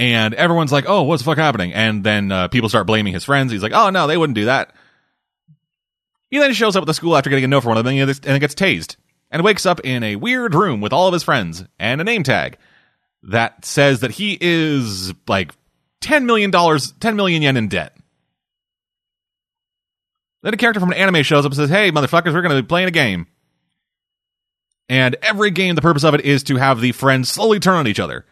And 0.00 0.32
everyone's 0.32 0.72
like, 0.72 0.86
"Oh, 0.88 1.02
what's 1.02 1.22
the 1.22 1.26
fuck 1.26 1.36
happening?" 1.36 1.74
And 1.74 2.02
then 2.02 2.32
uh, 2.32 2.48
people 2.48 2.70
start 2.70 2.86
blaming 2.86 3.12
his 3.12 3.22
friends. 3.22 3.52
He's 3.52 3.62
like, 3.62 3.74
"Oh 3.74 3.90
no, 3.90 4.06
they 4.06 4.16
wouldn't 4.16 4.34
do 4.34 4.46
that." 4.46 4.72
He 6.30 6.38
then 6.38 6.54
shows 6.54 6.74
up 6.74 6.84
at 6.84 6.86
the 6.86 6.94
school 6.94 7.14
after 7.18 7.28
getting 7.28 7.44
a 7.44 7.48
note 7.48 7.60
from 7.60 7.72
one 7.72 7.78
of 7.78 7.84
them, 7.84 7.98
and 7.98 8.26
and 8.26 8.40
gets 8.40 8.54
tased, 8.54 8.96
and 9.30 9.44
wakes 9.44 9.66
up 9.66 9.80
in 9.80 10.02
a 10.02 10.16
weird 10.16 10.54
room 10.54 10.80
with 10.80 10.94
all 10.94 11.06
of 11.06 11.12
his 11.12 11.22
friends 11.22 11.64
and 11.78 12.00
a 12.00 12.04
name 12.04 12.22
tag 12.22 12.56
that 13.24 13.66
says 13.66 14.00
that 14.00 14.12
he 14.12 14.38
is 14.40 15.12
like 15.28 15.52
ten 16.00 16.24
million 16.24 16.50
dollars, 16.50 16.92
ten 16.92 17.14
million 17.14 17.42
yen 17.42 17.58
in 17.58 17.68
debt. 17.68 17.94
Then 20.42 20.54
a 20.54 20.56
character 20.56 20.80
from 20.80 20.92
an 20.92 20.96
anime 20.96 21.24
shows 21.24 21.44
up 21.44 21.52
and 21.52 21.56
says, 21.56 21.68
"Hey, 21.68 21.92
motherfuckers, 21.92 22.32
we're 22.32 22.40
going 22.40 22.56
to 22.56 22.62
be 22.62 22.66
playing 22.66 22.88
a 22.88 22.90
game." 22.90 23.26
And 24.88 25.16
every 25.20 25.50
game, 25.50 25.74
the 25.74 25.82
purpose 25.82 26.04
of 26.04 26.14
it 26.14 26.22
is 26.22 26.42
to 26.44 26.56
have 26.56 26.80
the 26.80 26.92
friends 26.92 27.28
slowly 27.28 27.60
turn 27.60 27.76
on 27.76 27.86
each 27.86 28.00
other, 28.00 28.24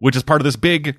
which 0.00 0.16
is 0.16 0.24
part 0.24 0.40
of 0.40 0.44
this 0.44 0.56
big 0.56 0.96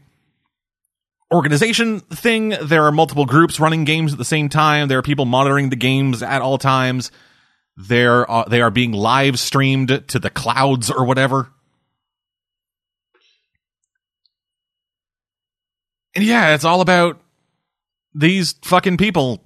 organization 1.34 2.00
thing. 2.00 2.56
There 2.62 2.84
are 2.84 2.92
multiple 2.92 3.26
groups 3.26 3.60
running 3.60 3.84
games 3.84 4.12
at 4.12 4.18
the 4.18 4.26
same 4.26 4.50
time. 4.50 4.88
There 4.88 5.00
are 5.00 5.04
people 5.04 5.26
monitoring 5.26 5.70
the 5.70 5.76
games 5.76 6.22
at 6.24 6.42
all 6.42 6.58
times. 6.58 7.12
They're, 7.78 8.30
uh, 8.30 8.46
they 8.46 8.62
are 8.62 8.72
being 8.72 8.94
live 8.94 9.38
streamed 9.38 10.04
to 10.08 10.20
the 10.20 10.30
clouds 10.30 10.90
or 10.90 11.06
whatever. 11.06 11.52
And 16.16 16.24
yeah, 16.24 16.54
it's 16.54 16.64
all 16.64 16.80
about 16.80 17.20
these 18.14 18.54
fucking 18.64 18.96
people, 18.96 19.44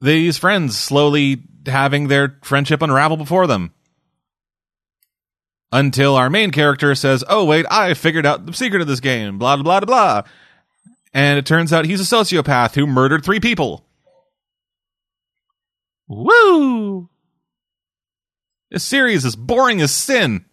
these 0.00 0.38
friends 0.38 0.78
slowly 0.78 1.42
having 1.66 2.06
their 2.06 2.38
friendship 2.44 2.80
unravel 2.80 3.16
before 3.16 3.48
them. 3.48 3.72
Until 5.70 6.14
our 6.14 6.30
main 6.30 6.50
character 6.50 6.94
says, 6.94 7.24
Oh, 7.28 7.44
wait, 7.44 7.66
I 7.70 7.92
figured 7.92 8.24
out 8.24 8.46
the 8.46 8.52
secret 8.54 8.80
of 8.80 8.86
this 8.86 9.00
game, 9.00 9.38
blah, 9.38 9.56
blah, 9.56 9.80
blah, 9.80 9.80
blah. 9.80 10.22
And 11.14 11.38
it 11.38 11.46
turns 11.46 11.72
out 11.72 11.86
he's 11.86 12.00
a 12.00 12.16
sociopath 12.16 12.74
who 12.74 12.86
murdered 12.86 13.24
three 13.24 13.40
people. 13.40 13.84
Woo! 16.06 17.08
This 18.70 18.84
series 18.84 19.24
is 19.24 19.36
boring 19.36 19.80
as 19.80 19.92
sin. 19.92 20.44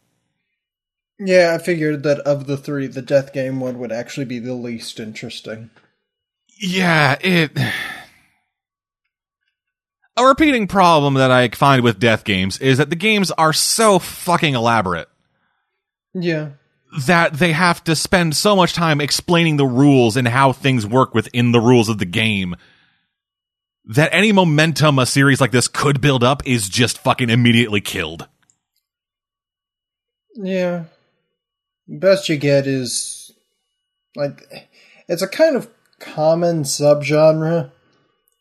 Yeah, 1.19 1.55
I 1.57 1.63
figured 1.63 2.03
that 2.03 2.19
of 2.19 2.45
the 2.45 2.57
three, 2.57 2.87
the 2.87 3.01
death 3.01 3.33
game 3.33 3.59
one 3.59 3.79
would 3.79 3.91
actually 3.91 4.25
be 4.25 4.39
the 4.39 4.53
least 4.53 4.99
interesting. 4.99 5.69
Yeah, 6.59 7.17
it. 7.21 7.57
A 10.17 10.25
repeating 10.25 10.67
problem 10.67 11.15
that 11.15 11.31
I 11.31 11.49
find 11.49 11.83
with 11.83 11.99
death 11.99 12.23
games 12.23 12.57
is 12.59 12.77
that 12.77 12.89
the 12.89 12.95
games 12.95 13.31
are 13.31 13.51
so 13.51 13.99
fucking 13.99 14.55
elaborate 14.55 15.09
Yeah. 16.13 16.51
That 16.97 17.33
they 17.33 17.51
have 17.51 17.83
to 17.83 17.95
spend 17.95 18.35
so 18.35 18.55
much 18.55 18.73
time 18.73 19.01
explaining 19.01 19.57
the 19.57 19.65
rules 19.65 20.15
and 20.15 20.27
how 20.27 20.51
things 20.51 20.85
work 20.85 21.13
within 21.13 21.51
the 21.51 21.59
rules 21.59 21.89
of 21.89 21.97
the 21.97 22.05
game 22.05 22.55
that 23.85 24.09
any 24.11 24.31
momentum 24.31 24.97
a 24.97 25.05
series 25.05 25.39
like 25.39 25.51
this 25.51 25.67
could 25.67 26.01
build 26.01 26.23
up 26.23 26.45
is 26.45 26.69
just 26.69 26.97
fucking 26.97 27.29
immediately 27.29 27.81
killed. 27.81 28.27
Yeah. 30.35 30.85
Best 31.87 32.29
you 32.29 32.37
get 32.37 32.65
is 32.65 33.31
like 34.15 34.69
it's 35.07 35.21
a 35.21 35.27
kind 35.27 35.55
of 35.55 35.69
common 35.99 36.63
subgenre. 36.63 37.71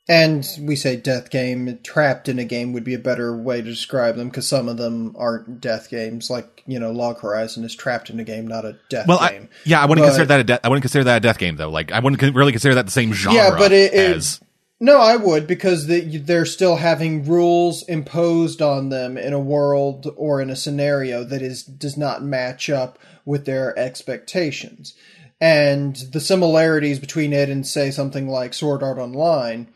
And 0.06 0.46
we 0.60 0.76
say 0.76 0.96
death 0.96 1.30
game, 1.30 1.78
trapped 1.82 2.28
in 2.28 2.38
a 2.38 2.44
game 2.44 2.74
would 2.74 2.84
be 2.84 2.92
a 2.92 2.98
better 2.98 3.34
way 3.34 3.62
to 3.62 3.66
describe 3.70 4.16
them 4.16 4.28
because 4.28 4.46
some 4.46 4.68
of 4.68 4.76
them 4.76 5.14
aren't 5.18 5.62
death 5.62 5.88
games. 5.88 6.28
Like 6.28 6.62
you 6.66 6.78
know, 6.78 6.90
Log 6.90 7.20
Horizon 7.20 7.64
is 7.64 7.74
trapped 7.74 8.10
in 8.10 8.20
a 8.20 8.24
game, 8.24 8.46
not 8.46 8.66
a 8.66 8.76
death 8.90 9.06
Well, 9.08 9.18
game. 9.26 9.48
I, 9.50 9.56
yeah, 9.64 9.82
I 9.82 9.86
wouldn't 9.86 10.04
But- 10.04 10.08
consider 10.10 10.26
that 10.26 10.40
a 10.40 10.44
de- 10.44 10.66
I 10.66 10.68
wouldn't 10.68 10.82
consider 10.82 11.04
that 11.04 11.16
a 11.16 11.20
death 11.20 11.38
game 11.38 11.56
though. 11.56 11.70
Like 11.70 11.90
I 11.90 12.00
wouldn't 12.00 12.34
really 12.34 12.52
consider 12.52 12.74
that 12.74 12.84
the 12.84 12.92
same 12.92 13.14
genre. 13.14 13.34
Yeah, 13.38 13.50
but 13.56 13.72
it- 13.72 13.94
it- 13.94 14.16
as 14.16 14.40
No, 14.78 15.00
I 15.00 15.16
would 15.16 15.46
because 15.46 15.86
the, 15.86 16.18
they're 16.18 16.44
still 16.44 16.76
having 16.76 17.24
rules 17.24 17.82
imposed 17.88 18.60
on 18.60 18.90
them 18.90 19.16
in 19.16 19.32
a 19.32 19.38
world 19.40 20.12
or 20.18 20.42
in 20.42 20.50
a 20.50 20.56
scenario 20.56 21.24
that 21.24 21.40
is 21.40 21.62
does 21.62 21.96
not 21.96 22.22
match 22.22 22.68
up 22.68 22.98
with 23.24 23.46
their 23.46 23.78
expectations. 23.78 24.92
And 25.40 25.96
the 26.12 26.20
similarities 26.20 26.98
between 26.98 27.32
it 27.32 27.48
and 27.48 27.66
say 27.66 27.90
something 27.90 28.28
like 28.28 28.52
Sword 28.52 28.82
Art 28.82 28.98
Online, 28.98 29.68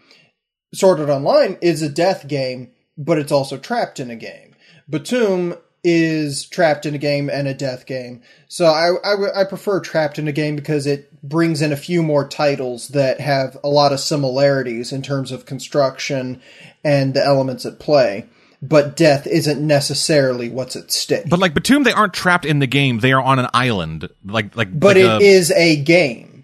Sword 0.74 1.01
Art 1.01 1.09
Online 1.11 1.57
is 1.62 1.82
a 1.82 1.89
death 1.89 2.28
game, 2.28 2.70
but 2.97 3.19
it's 3.19 3.32
also 3.32 3.57
trapped 3.59 4.01
in 4.01 4.11
a 4.11 4.16
game. 4.16 4.55
Btooom 4.90 5.59
is 5.85 6.45
trapped 6.47 6.85
in 6.85 6.95
a 6.95 6.99
game 6.99 7.31
and 7.31 7.47
a 7.47 7.55
death 7.55 7.86
game. 7.86 8.20
So 8.49 8.66
I 8.66 9.40
I 9.40 9.45
prefer 9.45 9.81
trapped 9.81 10.19
in 10.19 10.27
a 10.28 10.32
game 10.32 10.57
because 10.57 10.86
it 10.86 11.23
brings 11.23 11.62
in 11.62 11.73
a 11.73 11.77
few 11.77 12.03
more 12.03 12.27
titles 12.27 12.89
that 12.89 13.20
have 13.20 13.57
a 13.62 13.69
lot 13.69 13.93
of 13.93 14.01
similarities 14.01 14.93
in 14.93 15.03
terms 15.03 15.31
of 15.32 15.47
construction 15.47 16.40
and 16.85 17.15
the 17.15 17.24
elements 17.24 17.65
at 17.65 17.78
play. 17.78 18.27
But 18.61 18.97
death 18.97 19.27
isn't 19.28 19.65
necessarily 19.65 20.49
what's 20.49 20.74
at 20.74 20.90
stake. 20.90 21.28
but 21.31 21.39
like 21.39 21.55
Btooom, 21.55 21.85
they 21.85 21.93
aren't 21.93 22.12
trapped 22.12 22.45
in 22.45 22.59
the 22.59 22.66
game. 22.66 22.99
They 22.99 23.12
are 23.12 23.23
on 23.23 23.39
an 23.39 23.47
island. 23.55 24.09
Like 24.24 24.57
like 24.57 24.78
But 24.78 24.97
like 24.97 25.05
it 25.05 25.23
a- 25.23 25.24
is 25.24 25.53
a 25.53 25.77
game. 25.77 26.38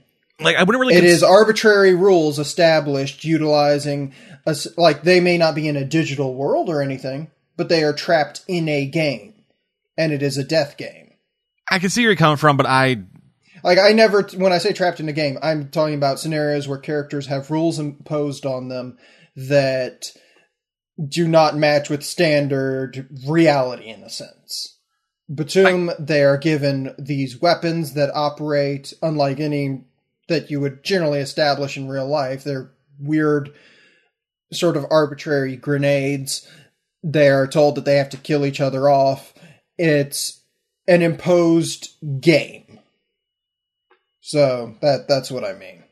Like 0.44 0.56
I 0.56 0.62
wouldn't 0.62 0.80
really. 0.80 0.94
It 0.94 1.00
cons- 1.00 1.12
is 1.12 1.22
arbitrary 1.22 1.94
rules 1.94 2.38
established 2.38 3.24
utilizing 3.24 4.14
a 4.46 4.56
like 4.76 5.02
they 5.02 5.20
may 5.20 5.38
not 5.38 5.54
be 5.54 5.66
in 5.66 5.76
a 5.76 5.84
digital 5.84 6.34
world 6.34 6.68
or 6.68 6.82
anything, 6.82 7.30
but 7.56 7.68
they 7.68 7.82
are 7.82 7.92
trapped 7.92 8.42
in 8.46 8.68
a 8.68 8.86
game, 8.86 9.34
and 9.96 10.12
it 10.12 10.22
is 10.22 10.36
a 10.36 10.44
death 10.44 10.76
game. 10.76 11.12
I 11.70 11.78
can 11.78 11.90
see 11.90 12.02
where 12.02 12.10
you're 12.10 12.16
coming 12.16 12.36
from, 12.36 12.56
but 12.56 12.66
I 12.66 12.98
Like 13.62 13.78
I 13.78 13.92
never, 13.92 14.22
when 14.36 14.52
I 14.52 14.58
say 14.58 14.72
trapped 14.72 15.00
in 15.00 15.08
a 15.08 15.12
game, 15.12 15.38
I'm 15.42 15.70
talking 15.70 15.94
about 15.94 16.20
scenarios 16.20 16.68
where 16.68 16.78
characters 16.78 17.26
have 17.26 17.50
rules 17.50 17.78
imposed 17.78 18.44
on 18.44 18.68
them 18.68 18.98
that 19.36 20.10
do 21.08 21.26
not 21.26 21.56
match 21.56 21.90
with 21.90 22.04
standard 22.04 23.08
reality 23.26 23.86
in 23.86 24.02
a 24.02 24.10
sense. 24.10 24.78
Btooom, 25.32 25.94
they 25.98 26.22
are 26.22 26.36
given 26.36 26.94
these 26.98 27.40
weapons 27.40 27.94
that 27.94 28.14
operate 28.14 28.92
unlike 29.02 29.40
any 29.40 29.84
that 30.28 30.50
you 30.50 30.60
would 30.60 30.82
generally 30.82 31.20
establish 31.20 31.76
in 31.76 31.88
real 31.88 32.06
life. 32.06 32.44
They're 32.44 32.70
weird, 32.98 33.52
sort 34.52 34.76
of 34.76 34.86
arbitrary 34.90 35.56
grenades. 35.56 36.48
They 37.02 37.28
are 37.28 37.46
told 37.46 37.74
that 37.74 37.84
they 37.84 37.96
have 37.96 38.10
to 38.10 38.16
kill 38.16 38.46
each 38.46 38.60
other 38.60 38.88
off. 38.88 39.34
It's 39.76 40.42
an 40.86 41.02
imposed 41.02 41.90
game. 42.20 42.80
So 44.20 44.74
that 44.80 45.06
that's 45.08 45.30
what 45.30 45.44
I 45.44 45.52
mean. 45.52 45.84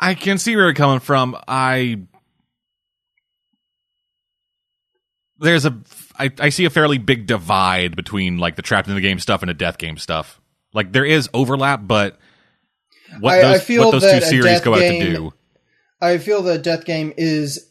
I 0.00 0.14
can 0.14 0.38
see 0.38 0.56
where 0.56 0.66
you're 0.66 0.74
coming 0.74 1.00
from. 1.00 1.36
I 1.46 2.00
there's 5.38 5.64
a 5.64 5.78
I, 6.18 6.30
I 6.40 6.48
see 6.48 6.64
a 6.64 6.70
fairly 6.70 6.98
big 6.98 7.26
divide 7.26 7.94
between 7.94 8.38
like 8.38 8.56
the 8.56 8.62
trapped 8.62 8.88
in 8.88 8.94
the 8.94 9.00
game 9.00 9.20
stuff 9.20 9.42
and 9.42 9.48
the 9.48 9.54
death 9.54 9.78
game 9.78 9.96
stuff. 9.96 10.40
Like 10.74 10.92
there 10.92 11.04
is 11.04 11.28
overlap, 11.32 11.82
but 11.84 12.18
what 13.20 13.34
I- 13.34 13.38
I 13.38 13.42
those 13.52 13.62
feel 13.62 13.84
what 13.86 13.92
those 13.92 14.02
that 14.02 14.22
two 14.22 14.28
series 14.28 14.44
death 14.44 14.64
go 14.64 14.74
out 14.74 14.80
to 14.80 14.98
do. 14.98 15.34
I 16.00 16.18
feel 16.18 16.42
that 16.42 16.62
Death 16.62 16.84
Game 16.84 17.12
is 17.16 17.70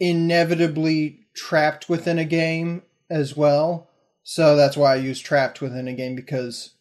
inevitably 0.00 1.26
trapped 1.34 1.88
within 1.88 2.18
a 2.18 2.24
game 2.24 2.82
as 3.10 3.36
well. 3.36 3.90
So 4.22 4.56
that's 4.56 4.76
why 4.76 4.92
I 4.92 4.96
use 4.96 5.20
trapped 5.20 5.60
within 5.60 5.88
a 5.88 5.92
game 5.94 6.14
because 6.14 6.74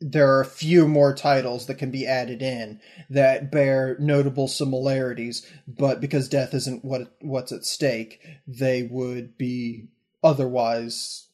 there 0.00 0.32
are 0.34 0.40
a 0.40 0.46
few 0.46 0.88
more 0.88 1.14
titles 1.14 1.66
that 1.66 1.74
can 1.74 1.90
be 1.90 2.06
added 2.06 2.40
in 2.40 2.80
that 3.10 3.50
bear 3.52 3.96
notable 3.98 4.48
similarities, 4.48 5.46
but 5.68 6.00
because 6.00 6.28
death 6.28 6.54
isn't 6.54 6.84
what 6.84 7.14
what's 7.20 7.52
at 7.52 7.64
stake, 7.64 8.20
they 8.46 8.82
would 8.82 9.36
be 9.36 9.88
otherwise 10.24 11.28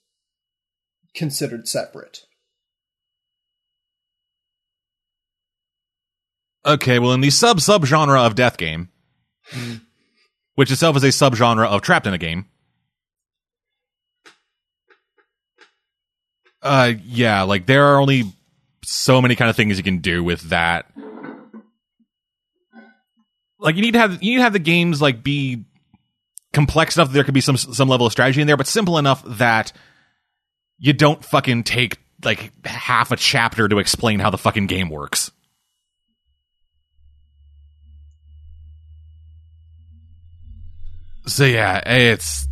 considered 1.14 1.68
separate. 1.68 2.24
Okay, 6.66 6.98
well 6.98 7.12
in 7.12 7.20
the 7.20 7.30
sub 7.30 7.60
sub 7.60 7.84
genre 7.84 8.20
of 8.22 8.34
death 8.34 8.56
game, 8.56 8.88
which 10.56 10.72
itself 10.72 10.96
is 10.96 11.04
a 11.04 11.08
subgenre 11.08 11.66
of 11.66 11.80
trapped 11.80 12.08
in 12.08 12.14
a 12.14 12.18
game. 12.18 12.46
Uh 16.60 16.94
yeah, 17.04 17.42
like 17.42 17.66
there 17.66 17.86
are 17.86 18.00
only 18.00 18.24
so 18.84 19.22
many 19.22 19.36
kind 19.36 19.48
of 19.48 19.54
things 19.54 19.78
you 19.78 19.84
can 19.84 19.98
do 19.98 20.24
with 20.24 20.40
that. 20.50 20.90
Like 23.60 23.76
you 23.76 23.82
need 23.82 23.92
to 23.92 24.00
have 24.00 24.22
you 24.22 24.32
need 24.32 24.38
to 24.38 24.42
have 24.42 24.52
the 24.52 24.58
games 24.58 25.00
like 25.00 25.22
be 25.22 25.64
complex 26.52 26.96
enough 26.96 27.08
that 27.08 27.14
there 27.14 27.24
could 27.24 27.34
be 27.34 27.40
some 27.40 27.56
some 27.56 27.88
level 27.88 28.06
of 28.06 28.12
strategy 28.12 28.40
in 28.40 28.48
there, 28.48 28.56
but 28.56 28.66
simple 28.66 28.98
enough 28.98 29.22
that 29.24 29.72
you 30.78 30.92
don't 30.92 31.24
fucking 31.24 31.62
take 31.62 31.98
like 32.24 32.50
half 32.66 33.12
a 33.12 33.16
chapter 33.16 33.68
to 33.68 33.78
explain 33.78 34.18
how 34.18 34.30
the 34.30 34.38
fucking 34.38 34.66
game 34.66 34.90
works. 34.90 35.30
So 41.26 41.44
yeah, 41.44 41.82
it's 41.86 42.46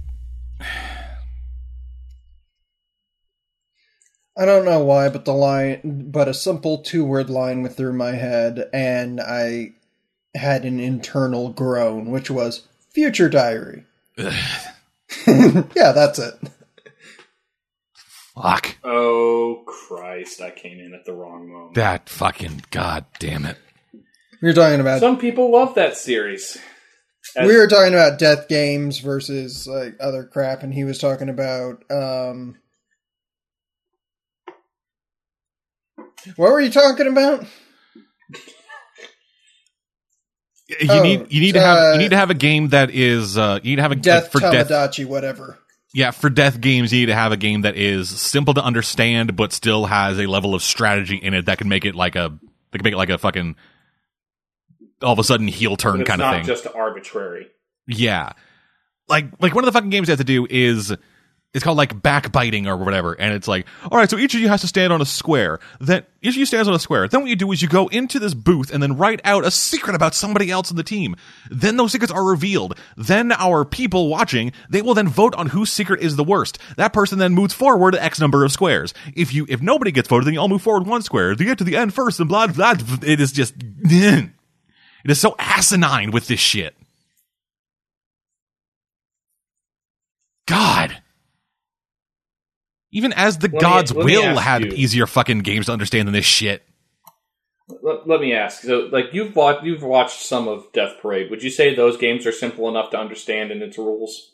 I 4.36 4.44
don't 4.44 4.64
know 4.64 4.80
why, 4.80 5.09
but 5.10 5.24
the 5.24 5.32
line, 5.32 6.09
but 6.10 6.26
a 6.26 6.34
simple 6.34 6.78
two 6.78 7.05
word 7.05 7.30
line 7.30 7.62
went 7.62 7.76
through 7.76 7.92
my 7.92 8.12
head, 8.12 8.68
and 8.72 9.20
I 9.20 9.74
had 10.34 10.64
an 10.64 10.80
internal 10.80 11.51
groan, 11.51 12.10
which 12.10 12.30
was 12.30 12.66
future 12.90 13.28
diary. 13.28 13.84
yeah, 14.16 15.92
that's 15.92 16.18
it. 16.18 16.34
fuck 18.34 18.76
Oh 18.82 19.62
Christ! 19.66 20.40
I 20.40 20.51
came 20.51 20.80
in 20.80 20.94
at 20.94 21.05
the 21.05 21.12
wrong 21.12 21.48
moment. 21.48 21.74
that 21.74 22.09
fucking 22.09 22.64
god 22.72 23.05
damn 23.20 23.46
it. 23.46 23.59
We 24.42 24.48
were 24.48 24.52
talking 24.52 24.80
about 24.80 24.98
Some 24.98 25.18
people 25.18 25.52
love 25.52 25.76
that 25.76 25.96
series. 25.96 26.59
As- 27.36 27.48
we 27.48 27.56
were 27.56 27.66
talking 27.68 27.94
about 27.94 28.18
death 28.18 28.48
games 28.48 28.98
versus 29.01 29.66
like 29.66 29.96
other 30.01 30.24
crap, 30.24 30.62
and 30.62 30.74
he 30.74 30.84
was 30.84 30.98
talking 30.98 31.28
about 31.28 31.84
um. 31.90 32.56
What 36.36 36.52
were 36.52 36.60
you 36.60 36.70
talking 36.70 37.06
about? 37.09 37.46
You 40.80 40.88
Oh, 40.88 41.02
need 41.02 41.32
you 41.32 41.40
need 41.42 41.55
to 41.55 41.60
have 41.60 41.78
uh, 41.78 41.92
you 41.92 41.98
need 41.98 42.10
to 42.10 42.16
have 42.16 42.30
a 42.30 42.34
game 42.34 42.68
that 42.70 42.90
is 42.90 43.38
uh 43.38 43.60
you 43.62 43.70
need 43.72 43.76
to 43.76 43.82
have 43.82 43.92
a 43.92 43.96
Death 43.96 44.32
for 44.32 44.40
death 44.40 44.68
Tamagotchi, 44.68 45.06
whatever. 45.06 45.59
yeah 45.94 46.10
for 46.12 46.30
death 46.30 46.60
games 46.60 46.92
you 46.92 47.01
need 47.01 47.06
to 47.06 47.14
have 47.14 47.32
a 47.32 47.36
game 47.36 47.62
that 47.62 47.76
is 47.76 48.10
simple 48.10 48.55
to 48.55 48.62
understand 48.64 49.36
but 49.36 49.52
still 49.52 49.86
has 49.86 50.18
a 50.18 50.26
level 50.26 50.55
of 50.55 50.62
strategy 50.62 51.16
in 51.16 51.34
it 51.34 51.46
that 51.46 51.59
can 51.59 51.68
make 51.68 51.84
it 51.84 51.94
like 51.94 52.16
a 52.16 52.30
that 52.72 52.78
can 52.78 52.84
make 52.84 52.94
it 52.94 52.98
like 52.98 53.10
a 53.10 53.18
fucking 53.18 53.56
all 55.05 55.12
of 55.12 55.18
a 55.18 55.24
sudden 55.24 55.47
heel 55.48 55.76
turn 55.76 56.05
kind 56.05 56.20
of 56.20 56.26
not 56.26 56.35
thing. 56.36 56.44
just 56.47 56.66
arbitrary. 56.74 57.48
Yeah. 57.86 58.32
Like 59.09 59.26
like 59.40 59.55
one 59.55 59.64
of 59.64 59.66
the 59.66 59.72
fucking 59.72 59.90
games 59.90 60.09
you 60.09 60.12
have 60.12 60.18
to 60.18 60.24
do 60.24 60.47
is 60.48 60.93
it's 61.55 61.62
called 61.62 61.78
like 61.78 62.02
backbiting 62.02 62.66
or 62.66 62.76
whatever. 62.76 63.12
And 63.12 63.32
it's 63.32 63.47
like, 63.47 63.66
all 63.90 63.97
right, 63.97 64.10
so 64.10 64.18
each 64.18 64.35
of 64.35 64.40
you 64.40 64.48
has 64.48 64.60
to 64.62 64.66
stand 64.66 64.93
on 64.93 65.01
a 65.01 65.06
square. 65.06 65.60
Then 65.81 66.05
each 66.20 66.35
of 66.35 66.39
you 66.39 66.47
stands 66.47 66.66
on 66.68 66.74
a 66.74 66.81
square. 66.81 67.06
Then 67.06 67.20
what 67.20 67.31
you 67.31 67.36
do 67.36 67.51
is 67.52 67.62
you 67.62 67.68
go 67.68 67.86
into 67.89 68.18
this 68.18 68.35
booth 68.35 68.74
and 68.74 68.82
then 68.82 68.97
write 68.97 69.20
out 69.24 69.44
a 69.44 69.52
secret 69.52 69.94
about 69.94 70.16
somebody 70.16 70.51
else 70.51 70.72
in 70.72 70.76
the 70.76 70.82
team. 70.82 71.14
Then 71.51 71.76
those 71.76 71.93
secrets 71.93 72.12
are 72.12 72.24
revealed. 72.24 72.76
Then 72.97 73.31
our 73.31 73.64
people 73.64 74.09
watching, 74.09 74.52
they 74.68 74.82
will 74.82 74.94
then 74.94 75.06
vote 75.06 75.35
on 75.36 75.47
whose 75.47 75.70
secret 75.70 76.01
is 76.02 76.16
the 76.16 76.24
worst. 76.24 76.59
That 76.76 76.93
person 76.93 77.20
then 77.20 77.35
moves 77.35 77.55
forward 77.55 77.94
X 77.94 78.18
number 78.18 78.44
of 78.44 78.51
squares. 78.51 78.93
If 79.14 79.32
you, 79.32 79.47
if 79.48 79.62
nobody 79.62 79.93
gets 79.93 80.09
voted, 80.09 80.26
then 80.26 80.35
you 80.35 80.40
all 80.40 80.48
move 80.48 80.62
forward 80.62 80.89
one 80.89 81.02
square. 81.02 81.31
If 81.31 81.40
you 81.40 81.47
get 81.47 81.59
to 81.59 81.64
the 81.64 81.76
end 81.76 81.94
first 81.94 82.18
and 82.18 82.28
blah, 82.28 82.48
blah, 82.48 82.74
blah 82.74 82.98
it 83.02 83.20
is 83.20 83.31
just, 83.31 83.55
it 85.05 85.10
is 85.10 85.20
so 85.20 85.35
asinine 85.39 86.10
with 86.10 86.26
this 86.26 86.40
shit. 86.40 86.74
God. 90.47 90.97
Even 92.93 93.12
as 93.12 93.39
the 93.39 93.48
me- 93.48 93.59
gods 93.59 93.94
me 93.94 94.05
will 94.05 94.36
have 94.39 94.62
you- 94.62 94.72
easier 94.74 95.06
fucking 95.06 95.40
games 95.40 95.66
to 95.66 95.72
understand 95.72 96.06
than 96.09 96.12
this 96.12 96.24
shit. 96.24 96.62
Let, 97.82 98.06
let 98.06 98.20
me 98.20 98.35
ask. 98.35 98.62
So, 98.62 98.89
like 98.93 99.06
you've 99.12 99.35
watched, 99.35 99.64
you've 99.64 99.82
watched 99.82 100.20
some 100.20 100.48
of 100.48 100.70
Death 100.72 100.97
Parade. 101.01 101.31
Would 101.31 101.43
you 101.43 101.48
say 101.51 101.74
those 101.74 101.97
games 101.97 102.26
are 102.26 102.32
simple 102.32 102.68
enough 102.68 102.90
to 102.90 102.98
understand 102.98 103.51
in 103.51 103.62
its 103.62 103.78
rules? 103.78 104.32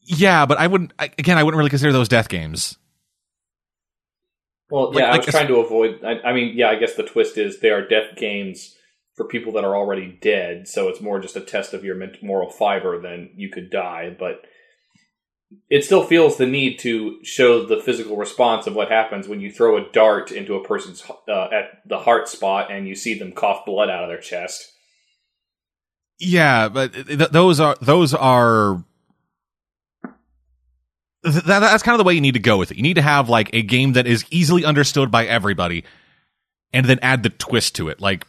Yeah, 0.00 0.46
but 0.46 0.56
I 0.58 0.66
wouldn't. 0.66 0.92
I, 0.98 1.10
again, 1.18 1.36
I 1.36 1.42
wouldn't 1.42 1.58
really 1.58 1.70
consider 1.70 1.92
those 1.92 2.08
death 2.08 2.28
games. 2.30 2.78
Well, 4.70 4.92
Like- 4.92 4.98
yeah, 5.00 5.10
I 5.12 5.16
was 5.18 5.28
a- 5.28 5.30
trying 5.30 5.48
to 5.48 5.56
avoid. 5.56 6.02
I, 6.04 6.20
I 6.30 6.32
mean, 6.32 6.56
yeah, 6.56 6.70
I 6.70 6.76
guess 6.76 6.94
the 6.94 7.02
twist 7.02 7.36
is 7.36 7.60
they 7.60 7.68
are 7.70 7.86
death 7.86 8.16
games 8.16 8.74
for 9.14 9.26
people 9.26 9.52
that 9.52 9.64
are 9.64 9.76
already 9.76 10.18
dead. 10.20 10.66
So 10.68 10.88
it's 10.88 11.00
more 11.00 11.20
just 11.20 11.36
a 11.36 11.40
test 11.40 11.72
of 11.72 11.84
your 11.84 11.96
moral 12.22 12.50
fiber 12.50 13.00
than 13.00 13.30
you 13.36 13.48
could 13.48 13.70
die. 13.70 14.14
But 14.18 14.42
it 15.70 15.84
still 15.84 16.04
feels 16.04 16.36
the 16.36 16.46
need 16.46 16.78
to 16.80 17.22
show 17.24 17.64
the 17.64 17.80
physical 17.80 18.16
response 18.16 18.66
of 18.66 18.74
what 18.74 18.90
happens 18.90 19.28
when 19.28 19.40
you 19.40 19.52
throw 19.52 19.76
a 19.76 19.90
dart 19.92 20.32
into 20.32 20.54
a 20.54 20.64
person's 20.64 21.02
uh, 21.28 21.48
at 21.52 21.86
the 21.86 21.98
heart 21.98 22.28
spot 22.28 22.72
and 22.72 22.88
you 22.88 22.94
see 22.94 23.18
them 23.18 23.32
cough 23.32 23.64
blood 23.64 23.88
out 23.88 24.02
of 24.02 24.08
their 24.08 24.20
chest. 24.20 24.72
Yeah, 26.18 26.68
but 26.68 26.92
th- 26.92 27.30
those 27.30 27.60
are 27.60 27.76
those 27.80 28.14
are. 28.14 28.84
Th- 31.24 31.44
that, 31.44 31.60
that's 31.60 31.82
kind 31.82 31.94
of 31.94 31.98
the 31.98 32.04
way 32.04 32.14
you 32.14 32.20
need 32.20 32.34
to 32.34 32.40
go 32.40 32.56
with 32.56 32.70
it. 32.70 32.76
You 32.76 32.82
need 32.82 32.94
to 32.94 33.02
have 33.02 33.28
like 33.28 33.50
a 33.52 33.62
game 33.62 33.94
that 33.94 34.06
is 34.06 34.24
easily 34.30 34.64
understood 34.64 35.10
by 35.10 35.26
everybody, 35.26 35.84
and 36.72 36.86
then 36.86 36.98
add 37.02 37.22
the 37.22 37.30
twist 37.30 37.74
to 37.76 37.88
it. 37.88 38.00
Like, 38.00 38.26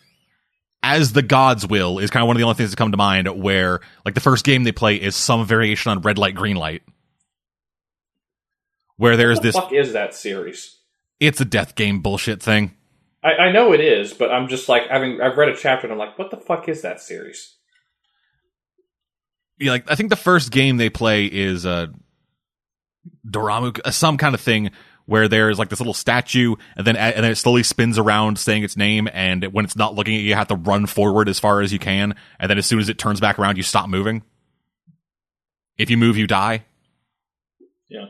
as 0.88 1.14
the 1.14 1.24
gods 1.24 1.66
will 1.68 1.98
is 1.98 2.12
kind 2.12 2.22
of 2.22 2.28
one 2.28 2.36
of 2.36 2.40
the 2.40 2.44
only 2.46 2.56
things 2.56 2.70
that 2.70 2.78
come 2.78 2.92
to 2.92 2.98
mind. 2.98 3.28
Where 3.42 3.80
like 4.06 4.14
the 4.14 4.22
first 4.22 4.46
game 4.46 4.64
they 4.64 4.72
play 4.72 4.96
is 4.96 5.16
some 5.16 5.44
variation 5.46 5.90
on 5.92 6.02
red 6.02 6.18
light, 6.20 6.36
green 6.36 6.56
light, 6.56 6.84
where 8.98 9.18
there's 9.18 9.38
What 9.38 9.42
the 9.44 9.48
this. 9.50 9.56
fuck 9.56 9.74
is 9.74 9.94
that 9.94 10.14
series? 10.14 10.78
It's 11.20 11.42
a 11.42 11.46
death 11.46 11.74
game 11.76 12.02
bullshit 12.02 12.42
thing. 12.42 12.76
I, 13.24 13.34
I 13.48 13.52
know 13.52 13.74
it 13.74 13.80
is, 13.80 14.14
but 14.14 14.32
I'm 14.32 14.48
just 14.48 14.70
like 14.70 14.88
having. 14.88 15.20
I've 15.22 15.38
read 15.38 15.50
a 15.50 15.56
chapter 15.56 15.88
and 15.88 15.92
I'm 15.92 15.98
like, 15.98 16.20
what 16.20 16.30
the 16.30 16.38
fuck 16.38 16.70
is 16.70 16.84
that 16.84 17.02
series? 17.02 17.56
yeah, 19.58 19.72
like 19.72 19.90
I 19.90 19.96
think 19.96 20.10
the 20.12 20.16
first 20.16 20.52
game 20.52 20.78
they 20.78 20.90
play 20.90 21.26
is 21.26 21.66
uh 21.66 21.88
Daruma, 23.28 23.92
some 23.94 24.18
kind 24.18 24.36
of 24.36 24.42
thing 24.42 24.72
where 25.06 25.28
there's 25.28 25.60
like 25.60 25.70
this 25.70 25.80
little 25.80 25.94
statue, 25.94 26.56
and 26.76 26.86
then 26.86 26.96
and 26.96 27.24
then 27.24 27.32
it 27.32 27.36
slowly 27.36 27.64
spins 27.64 27.98
around 27.98 28.40
saying 28.40 28.64
its 28.64 28.76
name, 28.78 29.08
and 29.14 29.44
when 29.54 29.66
it's 29.66 29.76
not 29.76 29.96
looking 29.96 30.16
at 30.16 30.22
you, 30.22 30.30
you 30.30 30.36
have 30.36 30.48
to 30.48 30.56
run 30.56 30.86
forward 30.88 31.30
as 31.30 31.40
far 31.40 31.62
as 31.62 31.72
you 31.72 31.80
can, 31.80 32.16
and 32.40 32.50
then 32.50 32.58
as 32.58 32.66
soon 32.66 32.80
as 32.80 32.90
it 32.90 32.98
turns 32.98 33.20
back 33.20 33.38
around, 33.40 33.58
you 33.58 33.64
stop 33.64 33.88
moving. 33.90 34.24
If 35.78 35.90
you 35.90 35.98
move, 35.98 36.18
you 36.18 36.26
die. 36.28 36.66
Yeah. 37.90 38.06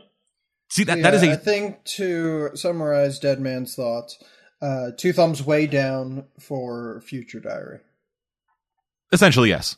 See 0.68 0.84
that 0.84 1.02
that 1.02 1.14
is 1.14 1.22
Yeah, 1.22 1.30
I 1.30 1.34
a 1.34 1.36
think 1.36 1.84
to 1.84 2.50
summarize 2.54 3.18
Dead 3.18 3.40
Man's 3.40 3.74
thoughts, 3.74 4.22
uh, 4.62 4.90
two 4.96 5.12
thumbs 5.12 5.42
way 5.44 5.66
down 5.66 6.24
for 6.40 7.00
Future 7.02 7.40
Diary. 7.40 7.80
essentially 9.12 9.48
yes. 9.50 9.76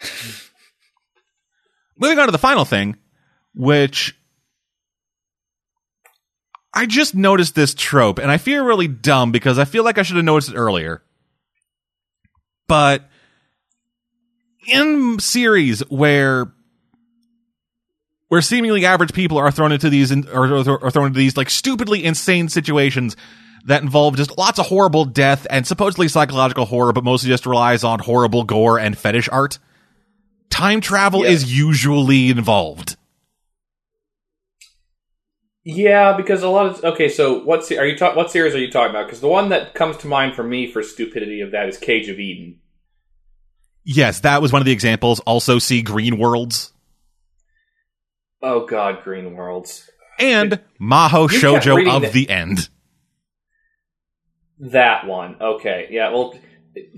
Moving 1.98 2.18
on 2.18 2.26
to 2.26 2.32
the 2.32 2.38
final 2.38 2.64
thing, 2.64 2.96
which 3.54 4.17
I 6.78 6.86
just 6.86 7.12
noticed 7.12 7.56
this 7.56 7.74
trope, 7.74 8.20
and 8.20 8.30
I 8.30 8.38
feel 8.38 8.64
really 8.64 8.86
dumb 8.86 9.32
because 9.32 9.58
I 9.58 9.64
feel 9.64 9.82
like 9.82 9.98
I 9.98 10.02
should 10.02 10.14
have 10.14 10.24
noticed 10.24 10.50
it 10.50 10.54
earlier. 10.54 11.02
But 12.68 13.02
in 14.68 15.18
series 15.18 15.80
where 15.88 16.52
where 18.28 18.40
seemingly 18.40 18.86
average 18.86 19.12
people 19.12 19.38
are 19.38 19.50
thrown 19.50 19.72
into 19.72 19.90
these 19.90 20.12
or, 20.28 20.54
or, 20.54 20.78
or 20.84 20.90
thrown 20.92 21.08
into 21.08 21.18
these 21.18 21.36
like 21.36 21.50
stupidly 21.50 22.04
insane 22.04 22.48
situations 22.48 23.16
that 23.64 23.82
involve 23.82 24.16
just 24.16 24.38
lots 24.38 24.60
of 24.60 24.66
horrible 24.66 25.04
death 25.04 25.48
and 25.50 25.66
supposedly 25.66 26.06
psychological 26.06 26.64
horror, 26.64 26.92
but 26.92 27.02
mostly 27.02 27.28
just 27.28 27.44
relies 27.44 27.82
on 27.82 27.98
horrible 27.98 28.44
gore 28.44 28.78
and 28.78 28.96
fetish 28.96 29.28
art. 29.32 29.58
Time 30.48 30.80
travel 30.80 31.24
is 31.24 31.52
usually 31.52 32.30
involved. 32.30 32.97
Yeah, 35.70 36.16
because 36.16 36.42
a 36.42 36.48
lot 36.48 36.64
of 36.66 36.82
okay. 36.82 37.10
So 37.10 37.40
what 37.44 37.70
are 37.72 37.86
you 37.86 37.94
ta- 37.94 38.14
what 38.14 38.30
series 38.30 38.54
are 38.54 38.58
you 38.58 38.70
talking 38.70 38.88
about? 38.88 39.04
Because 39.06 39.20
the 39.20 39.28
one 39.28 39.50
that 39.50 39.74
comes 39.74 39.98
to 39.98 40.06
mind 40.06 40.34
for 40.34 40.42
me 40.42 40.66
for 40.66 40.82
stupidity 40.82 41.42
of 41.42 41.50
that 41.50 41.68
is 41.68 41.76
Cage 41.76 42.08
of 42.08 42.18
Eden. 42.18 42.60
Yes, 43.84 44.20
that 44.20 44.40
was 44.40 44.50
one 44.50 44.62
of 44.62 44.66
the 44.66 44.72
examples. 44.72 45.20
Also, 45.20 45.58
see 45.58 45.82
Green 45.82 46.16
Worlds 46.18 46.72
Oh 48.40 48.64
God, 48.66 49.02
Green 49.04 49.34
Worlds. 49.34 49.90
and 50.18 50.58
Maho 50.80 51.30
You 51.30 51.38
Shoujo 51.38 51.94
of 51.96 52.00
that- 52.02 52.12
the 52.14 52.30
End. 52.30 52.70
That 54.58 55.06
one. 55.06 55.36
Okay, 55.38 55.88
yeah. 55.90 56.10
Well, 56.12 56.34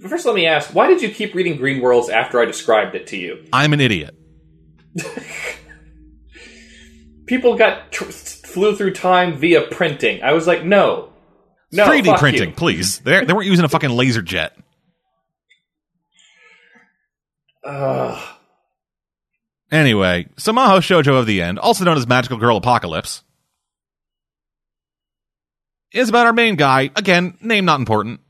first 0.08 0.26
let 0.26 0.36
me 0.36 0.46
ask: 0.46 0.72
Why 0.72 0.86
did 0.86 1.02
you 1.02 1.10
keep 1.10 1.34
reading 1.34 1.56
Green 1.56 1.80
Worlds 1.80 2.08
after 2.08 2.40
I 2.40 2.44
described 2.44 2.94
it 2.94 3.08
to 3.08 3.16
you? 3.16 3.44
I'm 3.52 3.72
an 3.72 3.80
idiot. 3.80 4.14
People 7.26 7.56
got 7.56 7.92
tr- 7.92 8.04
flew 8.50 8.76
through 8.76 8.94
time 8.94 9.36
via 9.36 9.62
printing. 9.62 10.22
I 10.22 10.32
was 10.32 10.46
like, 10.46 10.64
no, 10.64 11.10
no, 11.72 11.86
3D 11.86 12.18
printing, 12.18 12.50
you. 12.50 12.54
please. 12.54 12.98
They 13.00 13.24
they 13.24 13.32
weren't 13.32 13.46
using 13.46 13.64
a 13.64 13.68
fucking 13.68 13.90
laser 13.90 14.22
jet. 14.22 14.56
Ugh. 17.64 18.36
Anyway, 19.70 20.26
so 20.36 20.52
Maho 20.52 20.78
Shoujo 20.78 21.20
of 21.20 21.26
the 21.26 21.42
End, 21.42 21.58
also 21.58 21.84
known 21.84 21.96
as 21.96 22.06
Magical 22.06 22.38
Girl 22.38 22.56
Apocalypse, 22.56 23.22
is 25.92 26.08
about 26.08 26.26
our 26.26 26.32
main 26.32 26.56
guy. 26.56 26.90
Again, 26.96 27.36
name 27.40 27.64
not 27.64 27.78
important. 27.78 28.20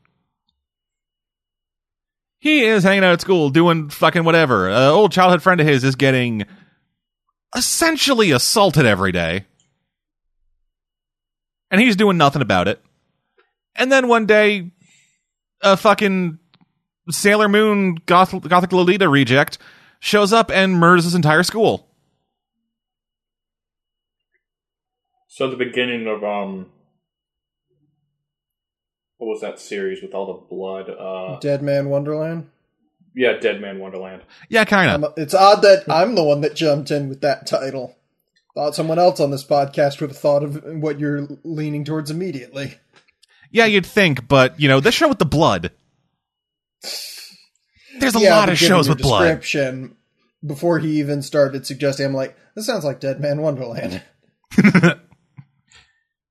He 2.39 2.63
is 2.63 2.83
hanging 2.83 3.03
out 3.03 3.13
at 3.13 3.21
school 3.21 3.49
doing 3.49 3.89
fucking 3.89 4.23
whatever. 4.23 4.67
An 4.69 4.75
old 4.75 5.11
childhood 5.11 5.43
friend 5.43 5.61
of 5.61 5.67
his 5.67 5.83
is 5.83 5.95
getting 5.95 6.45
essentially 7.55 8.31
assaulted 8.31 8.85
every 8.85 9.11
day. 9.11 9.45
And 11.71 11.79
he's 11.81 11.95
doing 11.95 12.17
nothing 12.17 12.41
about 12.41 12.67
it. 12.67 12.83
And 13.75 13.91
then 13.91 14.07
one 14.09 14.25
day, 14.25 14.71
a 15.61 15.77
fucking 15.77 16.37
Sailor 17.09 17.47
Moon 17.47 17.95
Goth- 18.05 18.47
Gothic 18.47 18.73
Lolita 18.73 19.07
reject 19.07 19.57
shows 19.99 20.33
up 20.33 20.51
and 20.51 20.73
murders 20.73 21.05
his 21.05 21.15
entire 21.15 21.43
school. 21.43 21.87
So 25.27 25.49
the 25.49 25.55
beginning 25.55 26.07
of 26.07 26.23
um, 26.23 26.67
what 29.17 29.27
was 29.27 29.41
that 29.41 29.59
series 29.59 30.01
with 30.01 30.13
all 30.13 30.25
the 30.27 30.55
blood? 30.55 30.89
Uh, 30.89 31.39
Dead 31.39 31.61
Man 31.63 31.89
Wonderland. 31.89 32.49
yeah, 33.15 33.37
Dead 33.39 33.61
Man 33.61 33.79
Wonderland. 33.79 34.23
Yeah, 34.49 34.65
kind 34.65 35.03
of. 35.05 35.13
It's 35.15 35.33
odd 35.33 35.61
that 35.61 35.85
I'm 35.89 36.15
the 36.15 36.23
one 36.23 36.41
that 36.41 36.53
jumped 36.53 36.91
in 36.91 37.07
with 37.07 37.21
that 37.21 37.47
title. 37.47 37.95
Thought 38.55 38.75
someone 38.75 38.99
else 38.99 39.19
on 39.19 39.31
this 39.31 39.45
podcast 39.45 40.01
would 40.01 40.09
have 40.09 40.17
thought 40.19 40.43
of 40.43 40.61
what 40.65 40.99
you're 40.99 41.27
leaning 41.43 41.85
towards 41.85 42.11
immediately. 42.11 42.75
Yeah, 43.49 43.65
you'd 43.65 43.85
think, 43.85 44.27
but 44.27 44.59
you 44.59 44.67
know, 44.67 44.79
this 44.79 44.93
show 44.95 45.07
with 45.07 45.19
the 45.19 45.25
blood. 45.25 45.71
There's 47.99 48.15
a 48.15 48.19
Yeah, 48.19 48.35
lot 48.37 48.49
of 48.49 48.57
shows 48.57 48.87
your 48.87 48.95
with 48.95 49.03
blood. 49.03 49.23
description, 49.23 49.95
Before 50.45 50.79
he 50.79 50.99
even 50.99 51.21
started 51.21 51.65
suggesting, 51.65 52.05
I'm 52.05 52.13
like, 52.13 52.35
this 52.55 52.65
sounds 52.65 52.83
like 52.83 52.99
Dead 52.99 53.19
Man 53.21 53.41
Wonderland. 53.41 54.01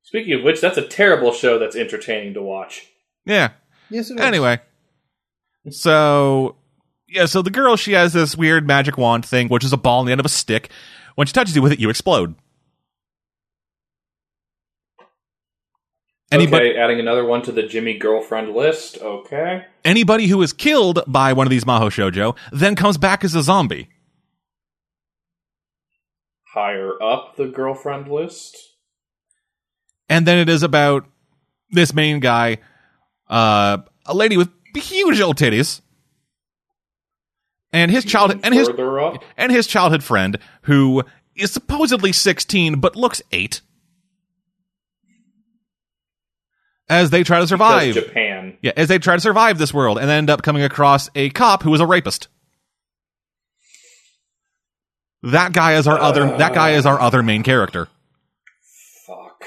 Speaking 0.03 0.33
of 0.35 0.43
which, 0.43 0.61
that's 0.61 0.77
a 0.79 0.87
terrible 0.87 1.33
show 1.33 1.59
that's 1.59 1.77
entertaining 1.77 2.35
to 2.35 2.43
watch. 2.43 2.87
Yeah. 3.25 3.51
Yes, 3.91 4.11
it 4.11 4.15
is. 4.19 4.21
Anyway, 4.21 4.59
so 5.71 6.57
yeah, 7.09 7.27
so 7.27 7.43
the 7.43 7.51
girl 7.51 7.77
she 7.77 7.93
has 7.93 8.13
this 8.13 8.37
weird 8.37 8.67
magic 8.67 8.97
wand 8.99 9.25
thing, 9.25 9.49
which 9.49 9.65
is 9.65 9.73
a 9.73 9.77
ball 9.77 10.01
on 10.01 10.07
the 10.07 10.13
end 10.13 10.21
of 10.21 10.27
a 10.27 10.31
stick. 10.31 10.71
When 11.21 11.27
she 11.27 11.35
touches 11.35 11.55
you 11.55 11.61
with 11.61 11.73
it, 11.73 11.79
you 11.79 11.91
explode. 11.91 12.35
Anybody, 16.33 16.71
okay, 16.71 16.79
adding 16.79 16.99
another 16.99 17.27
one 17.27 17.43
to 17.43 17.53
the 17.53 17.63
Jimmy 17.63 17.99
girlfriend 17.99 18.55
list. 18.55 18.97
Okay. 18.97 19.67
anybody 19.85 20.29
who 20.29 20.41
is 20.41 20.55
killed 20.55 21.01
by 21.07 21.35
one 21.35 21.47
of 21.47 21.51
these 21.51 21.65
Maho 21.65 21.91
Shoujo 21.91 22.39
then 22.53 22.75
comes 22.75 22.97
back 22.97 23.23
as 23.23 23.35
a 23.35 23.43
zombie. 23.43 23.91
higher 26.55 26.93
up 27.03 27.37
the 27.37 27.49
girlfriend 27.49 28.09
list. 28.09 28.57
And 30.09 30.27
then 30.27 30.39
it 30.39 30.49
is 30.49 30.63
about 30.63 31.05
this 31.69 31.93
main 31.93 32.21
guy, 32.21 32.61
uh, 33.29 33.77
a 34.07 34.15
lady 34.15 34.39
with 34.39 34.49
huge 34.75 35.21
old 35.21 35.37
titties, 35.37 35.83
and 37.73 37.91
his 37.91 38.05
child 38.05 38.39
and 38.43 38.55
his 38.55 38.69
up, 38.69 39.23
and 39.37 39.53
his 39.53 39.67
childhood 39.67 40.03
friend 40.03 40.39
who 40.63 41.03
is 41.35 41.51
supposedly 41.53 42.13
16 42.13 42.81
but 42.81 42.97
looks 42.97 43.23
8 43.33 43.61
as 46.89 47.11
they 47.11 47.23
try 47.23 47.39
to 47.39 47.43
because 47.43 47.49
survive. 47.49 47.95
Japan. 47.95 48.59
yeah 48.63 48.73
as 48.77 48.89
they 48.89 48.99
try 48.99 49.15
to 49.15 49.21
survive 49.21 49.59
this 49.59 49.73
world 49.73 49.99
and 49.99 50.11
end 50.11 50.29
up 50.29 50.43
coming 50.43 50.63
across 50.63 51.09
a 51.15 51.31
cop 51.31 51.63
who 51.63 51.73
is 51.75 51.81
a 51.81 51.87
rapist. 51.87 52.29
That 55.23 55.53
guy 55.53 55.75
is 55.75 55.87
our 55.87 55.99
other 55.99 56.37
that 56.39 56.55
guy 56.55 56.73
is 56.73 56.87
our 56.87 57.01
other 57.01 57.23
main 57.23 57.43
character. 57.43 57.89
Fuck. 59.07 59.45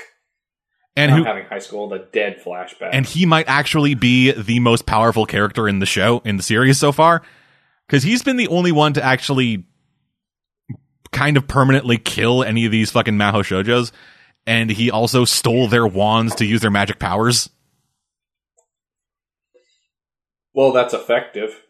and 0.96 1.12
I'm 1.12 1.18
who 1.18 1.24
having 1.26 1.46
high 1.46 1.60
school 1.60 1.90
the 1.90 2.08
dead 2.12 2.42
flashback. 2.44 2.90
and 2.94 3.06
he 3.06 3.26
might 3.26 3.50
actually 3.50 3.96
be 3.96 4.32
the 4.32 4.60
most 4.60 4.86
powerful 4.86 5.26
character 5.26 5.68
in 5.68 5.80
the 5.80 5.86
show 5.86 6.22
in 6.24 6.38
the 6.38 6.44
series 6.44 6.78
so 6.78 6.92
far 6.92 7.24
because 7.88 8.04
he's 8.04 8.24
been 8.24 8.38
the 8.38 8.48
only 8.48 8.72
one 8.72 8.94
to 8.94 9.04
actually 9.04 9.66
kind 11.12 11.38
of 11.38 11.48
permanently 11.48 11.98
kill 11.98 12.44
any 12.44 12.66
of 12.66 12.72
these 12.72 12.92
fucking 12.92 13.16
maho 13.16 13.42
shojos 13.44 13.92
and 14.46 14.70
he 14.72 14.90
also 14.90 15.26
stole 15.26 15.68
their 15.68 15.86
wands 15.86 16.36
to 16.36 16.46
use 16.46 16.62
their 16.62 16.72
magic 16.72 17.00
powers 17.00 17.50
well, 20.54 20.72
that's 20.72 20.94
effective. 20.94 21.62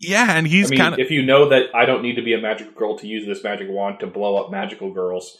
yeah 0.00 0.36
and 0.36 0.46
he's 0.46 0.68
I 0.68 0.70
mean, 0.70 0.78
kind 0.80 0.94
of 0.94 1.00
if 1.00 1.10
you 1.10 1.22
know 1.22 1.50
that 1.50 1.66
I 1.74 1.84
don't 1.84 2.02
need 2.02 2.16
to 2.16 2.22
be 2.22 2.34
a 2.34 2.40
magic 2.40 2.74
girl 2.74 2.98
to 2.98 3.06
use 3.06 3.26
this 3.26 3.44
magic 3.44 3.68
wand 3.70 4.00
to 4.00 4.06
blow 4.06 4.36
up 4.36 4.50
magical 4.50 4.92
girls, 4.92 5.36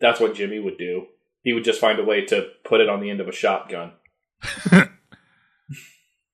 that's 0.00 0.20
what 0.20 0.34
Jimmy 0.34 0.58
would 0.58 0.78
do. 0.78 1.06
He 1.42 1.52
would 1.52 1.64
just 1.64 1.80
find 1.80 1.98
a 2.00 2.04
way 2.04 2.24
to 2.26 2.48
put 2.64 2.80
it 2.80 2.88
on 2.88 3.00
the 3.00 3.10
end 3.10 3.20
of 3.20 3.28
a 3.28 3.32
shotgun. 3.32 3.92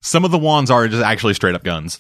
some 0.03 0.25
of 0.25 0.31
the 0.31 0.39
wands 0.39 0.71
are 0.71 0.89
just 0.89 1.03
actually 1.03 1.35
straight 1.35 1.55
up 1.55 1.63
guns 1.63 1.99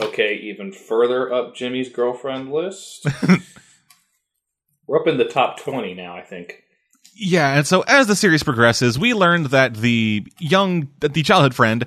Okay, 0.00 0.34
even 0.42 0.72
further 0.72 1.32
up 1.32 1.54
Jimmy's 1.54 1.88
girlfriend 1.88 2.52
list. 2.52 3.06
We're 4.86 5.00
up 5.00 5.06
in 5.06 5.16
the 5.18 5.24
top 5.24 5.58
20 5.60 5.94
now, 5.94 6.14
I 6.14 6.22
think. 6.22 6.62
Yeah, 7.14 7.56
and 7.56 7.66
so 7.66 7.80
as 7.82 8.06
the 8.06 8.14
series 8.16 8.42
progresses, 8.42 8.98
we 8.98 9.14
learned 9.14 9.46
that 9.46 9.74
the 9.74 10.26
young, 10.38 10.88
that 11.00 11.14
the 11.14 11.22
childhood 11.22 11.54
friend 11.54 11.86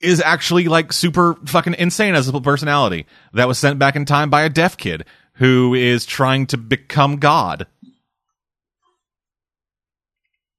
is 0.00 0.20
actually 0.20 0.68
like 0.68 0.92
super 0.92 1.34
fucking 1.46 1.74
insane 1.76 2.14
as 2.14 2.28
a 2.28 2.40
personality 2.40 3.04
that 3.32 3.48
was 3.48 3.58
sent 3.58 3.80
back 3.80 3.96
in 3.96 4.04
time 4.04 4.30
by 4.30 4.42
a 4.42 4.48
deaf 4.48 4.76
kid 4.76 5.04
who 5.34 5.74
is 5.74 6.06
trying 6.06 6.46
to 6.46 6.56
become 6.56 7.16
God. 7.16 7.66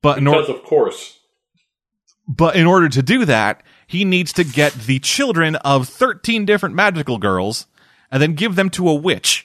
But 0.02 0.18
in, 0.18 0.28
or- 0.28 0.42
of 0.42 0.64
course, 0.64 1.18
but 2.28 2.56
in 2.56 2.66
order 2.66 2.90
to 2.90 3.02
do 3.02 3.26
that, 3.26 3.64
he 3.90 4.06
needs 4.06 4.32
to 4.34 4.44
get 4.44 4.72
the 4.74 5.00
children 5.00 5.56
of 5.56 5.90
13 5.90 6.46
different 6.46 6.76
magical 6.76 7.18
girls 7.18 7.66
and 8.12 8.22
then 8.22 8.36
give 8.36 8.56
them 8.56 8.70
to 8.70 8.88
a 8.88 8.94
witch. 8.94 9.44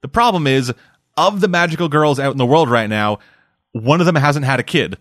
The 0.00 0.08
problem 0.08 0.46
is, 0.46 0.72
of 1.18 1.42
the 1.42 1.48
magical 1.48 1.90
girls 1.90 2.18
out 2.18 2.32
in 2.32 2.38
the 2.38 2.46
world 2.46 2.70
right 2.70 2.88
now, 2.88 3.18
one 3.72 4.00
of 4.00 4.06
them 4.06 4.14
hasn't 4.14 4.46
had 4.46 4.58
a 4.58 4.62
kid. 4.62 4.96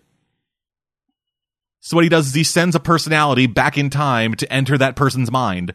So 1.80 1.96
what 1.96 2.04
he 2.04 2.10
does 2.10 2.28
is 2.28 2.34
he 2.34 2.44
sends 2.44 2.76
a 2.76 2.82
personality 2.82 3.48
back 3.48 3.78
in 3.78 3.90
time 3.90 4.34
to 4.34 4.52
enter 4.52 4.78
that 4.78 4.98
person's 4.98 5.32
mind 5.32 5.74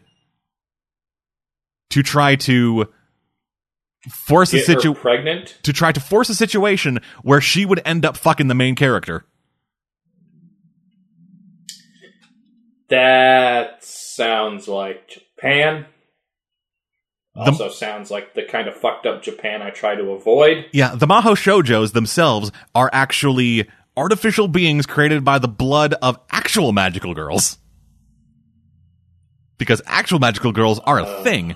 to 1.89 2.03
try 2.03 2.35
to 2.35 2.93
force 4.07 4.53
a 4.53 4.57
get 4.57 4.67
her 4.67 4.73
situation 4.73 5.01
pregnant. 5.01 5.57
to 5.63 5.73
try 5.73 5.91
to 5.91 5.99
force 5.99 6.29
a 6.29 6.35
situation 6.35 6.99
where 7.23 7.41
she 7.41 7.65
would 7.65 7.81
end 7.85 8.05
up 8.05 8.17
fucking 8.17 8.49
the 8.49 8.53
main 8.53 8.75
character. 8.75 9.25
That 12.93 13.83
sounds 13.83 14.67
like 14.67 15.07
Japan. 15.07 15.87
The- 17.33 17.41
Also 17.41 17.69
sounds 17.69 18.11
like 18.11 18.35
the 18.35 18.43
kind 18.43 18.67
of 18.67 18.75
fucked 18.75 19.07
up 19.07 19.23
Japan 19.23 19.63
I 19.63 19.71
try 19.71 19.95
to 19.95 20.11
avoid. 20.11 20.65
Yeah, 20.71 20.93
the 20.93 21.07
Maho 21.07 21.33
Shoujos 21.35 21.93
themselves 21.93 22.51
are 22.75 22.91
actually 22.93 23.67
artificial 23.97 24.47
beings 24.47 24.85
created 24.85 25.25
by 25.25 25.39
the 25.39 25.47
blood 25.47 25.95
of 26.03 26.19
actual 26.31 26.71
magical 26.71 27.15
girls. 27.15 27.57
Because 29.57 29.81
actual 29.87 30.19
magical 30.19 30.51
girls 30.51 30.77
are 30.79 30.99
a 30.99 31.03
uh. 31.03 31.23
thing. 31.23 31.55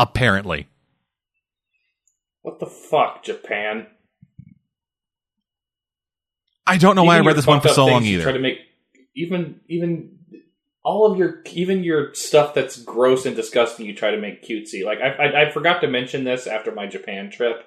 Apparently. 0.00 0.66
What 2.42 2.58
the 2.58 2.66
fuck, 2.66 3.22
Japan? 3.22 3.86
I 6.66 6.76
don't 6.78 6.96
know 6.96 7.04
why 7.04 7.14
I 7.14 7.18
Even 7.18 7.28
read 7.28 7.36
this 7.36 7.46
one 7.46 7.60
for 7.60 7.68
so 7.68 7.86
long 7.86 8.04
you 8.04 8.20
Try 8.20 8.30
either. 8.30 8.38
to 8.38 8.42
make 8.42 8.58
even 9.16 9.60
even 9.68 10.18
all 10.84 11.10
of 11.10 11.18
your 11.18 11.42
even 11.52 11.82
your 11.82 12.14
stuff 12.14 12.54
that's 12.54 12.80
gross 12.80 13.26
and 13.26 13.34
disgusting. 13.34 13.86
You 13.86 13.94
try 13.94 14.12
to 14.12 14.20
make 14.20 14.46
cutesy. 14.46 14.84
Like 14.84 14.98
I, 15.00 15.08
I 15.08 15.42
I 15.42 15.50
forgot 15.50 15.80
to 15.80 15.88
mention 15.88 16.22
this 16.22 16.46
after 16.46 16.70
my 16.70 16.86
Japan 16.86 17.30
trip, 17.30 17.64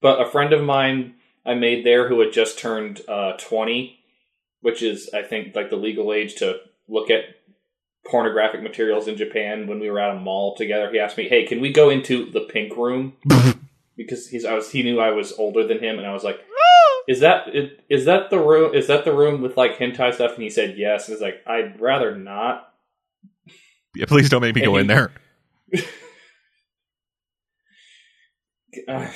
but 0.00 0.20
a 0.20 0.28
friend 0.28 0.52
of 0.52 0.64
mine 0.64 1.14
I 1.46 1.54
made 1.54 1.86
there 1.86 2.08
who 2.08 2.18
had 2.20 2.32
just 2.32 2.58
turned 2.58 3.02
uh, 3.08 3.34
twenty, 3.38 4.00
which 4.60 4.82
is 4.82 5.08
I 5.14 5.22
think 5.22 5.54
like 5.54 5.70
the 5.70 5.76
legal 5.76 6.12
age 6.12 6.34
to 6.36 6.56
look 6.88 7.10
at 7.10 7.24
pornographic 8.04 8.62
materials 8.62 9.06
in 9.06 9.16
Japan. 9.16 9.68
When 9.68 9.78
we 9.78 9.90
were 9.90 10.00
at 10.00 10.16
a 10.16 10.20
mall 10.20 10.56
together, 10.56 10.90
he 10.90 10.98
asked 10.98 11.18
me, 11.18 11.28
"Hey, 11.28 11.46
can 11.46 11.60
we 11.60 11.72
go 11.72 11.90
into 11.90 12.30
the 12.30 12.40
pink 12.40 12.76
room?" 12.76 13.12
because 13.96 14.28
he's 14.28 14.44
I 14.44 14.54
was 14.54 14.70
he 14.70 14.82
knew 14.82 14.98
I 14.98 15.10
was 15.10 15.32
older 15.38 15.66
than 15.66 15.78
him, 15.78 15.98
and 15.98 16.06
I 16.06 16.12
was 16.12 16.24
like, 16.24 16.40
"Is 17.08 17.20
that 17.20 17.48
is, 17.88 18.04
that 18.04 18.30
the 18.30 18.38
room? 18.38 18.74
Is 18.74 18.86
that 18.86 19.04
the 19.04 19.14
room 19.14 19.42
with 19.42 19.56
like 19.56 19.78
hentai 19.78 20.14
stuff?" 20.14 20.34
And 20.34 20.42
he 20.42 20.50
said 20.50 20.76
yes. 20.76 21.08
And 21.08 21.16
he's 21.16 21.22
like, 21.22 21.42
"I'd 21.46 21.80
rather 21.80 22.16
not." 22.16 22.72
Yeah, 23.94 24.06
please 24.06 24.28
don't 24.28 24.40
make 24.40 24.54
me 24.54 24.62
go 24.62 24.76
in 24.76 24.86
there. 24.86 25.12
Uh, 28.88 29.06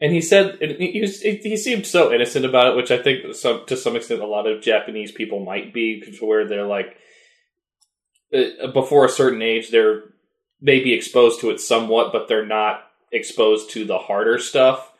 and 0.00 0.12
he 0.12 0.20
said 0.20 0.58
and 0.60 0.72
he, 0.72 0.92
he 0.92 1.00
was 1.00 1.20
he 1.20 1.56
seemed 1.56 1.86
so 1.86 2.12
innocent 2.12 2.44
about 2.44 2.68
it, 2.68 2.76
which 2.76 2.90
I 2.90 2.98
think 2.98 3.34
some 3.34 3.64
to 3.66 3.76
some 3.76 3.96
extent 3.96 4.20
a 4.20 4.26
lot 4.26 4.48
of 4.48 4.62
Japanese 4.62 5.12
people 5.12 5.44
might 5.44 5.72
be, 5.72 6.00
to 6.00 6.26
where 6.26 6.46
they're 6.46 6.66
like 6.66 6.96
uh, 8.32 8.68
before 8.72 9.04
a 9.04 9.08
certain 9.08 9.42
age 9.42 9.70
they're 9.70 10.02
maybe 10.60 10.92
exposed 10.92 11.40
to 11.40 11.50
it 11.50 11.60
somewhat, 11.60 12.12
but 12.12 12.28
they're 12.28 12.46
not 12.46 12.84
exposed 13.12 13.70
to 13.70 13.84
the 13.84 13.98
harder 13.98 14.38
stuff. 14.38 14.91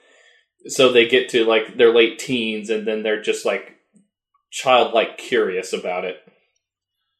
So 0.67 0.93
they 0.93 1.09
get 1.09 1.29
to 1.31 1.45
like 1.45 1.77
their 1.77 1.93
late 1.95 2.19
teens, 2.19 2.71
and 2.71 2.87
then 2.87 3.03
they're 3.03 3.23
just 3.23 3.45
like 3.45 3.77
childlike 4.51 5.19
curious 5.19 5.73
about 5.73 6.05
it, 6.05 6.17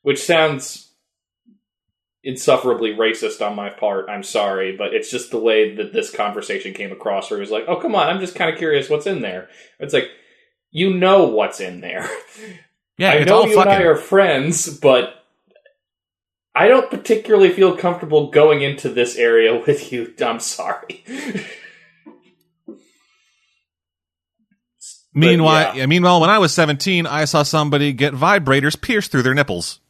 which 0.03 0.23
sounds 0.23 0.93
insufferably 2.25 2.91
racist 2.95 3.45
on 3.45 3.57
my 3.57 3.69
part. 3.69 4.09
I'm 4.09 4.23
sorry, 4.23 4.77
but 4.77 4.95
it's 4.95 5.11
just 5.11 5.31
the 5.31 5.39
way 5.41 5.75
that 5.77 5.93
this 5.93 6.15
conversation 6.15 6.73
came 6.73 6.93
across. 6.93 7.31
Where 7.31 7.39
it 7.39 7.43
was 7.43 7.51
like, 7.51 7.65
"Oh, 7.69 7.77
come 7.81 7.95
on, 7.95 8.09
I'm 8.09 8.21
just 8.21 8.35
kind 8.37 8.51
of 8.51 8.59
curious 8.59 8.89
what's 8.89 9.07
in 9.07 9.23
there." 9.23 9.49
It's 9.81 9.95
like, 9.95 10.09
you 10.71 10.95
know 10.95 11.25
what's 11.25 11.61
in 11.61 11.81
there. 11.81 12.09
Yeah, 12.99 13.13
I 13.13 13.15
it's 13.15 13.27
know 13.27 13.47
you 13.47 13.59
and 13.59 13.71
I 13.71 13.77
fucking. 13.77 13.87
are 13.87 13.97
friends, 13.97 14.79
but 14.79 15.25
I 16.55 16.69
don't 16.69 16.91
particularly 16.91 17.51
feel 17.51 17.75
comfortable 17.77 18.31
going 18.31 18.61
into 18.63 18.91
this 18.91 19.17
area 19.17 19.61
with 19.67 19.93
you. 19.93 20.13
I'm 20.21 20.39
sorry. 20.41 21.03
Meanwhile, 25.15 25.75
yeah. 25.75 25.81
yeah, 25.81 25.87
meanwhile, 25.87 26.21
when 26.21 26.31
I 26.31 26.39
was 26.39 26.55
17, 26.55 27.07
I 27.07 27.27
saw 27.27 27.43
somebody 27.43 27.93
get 27.93 28.15
vibrators 28.15 28.81
pierced 28.81 29.11
through 29.11 29.23
their 29.23 29.35
nipples. 29.35 29.81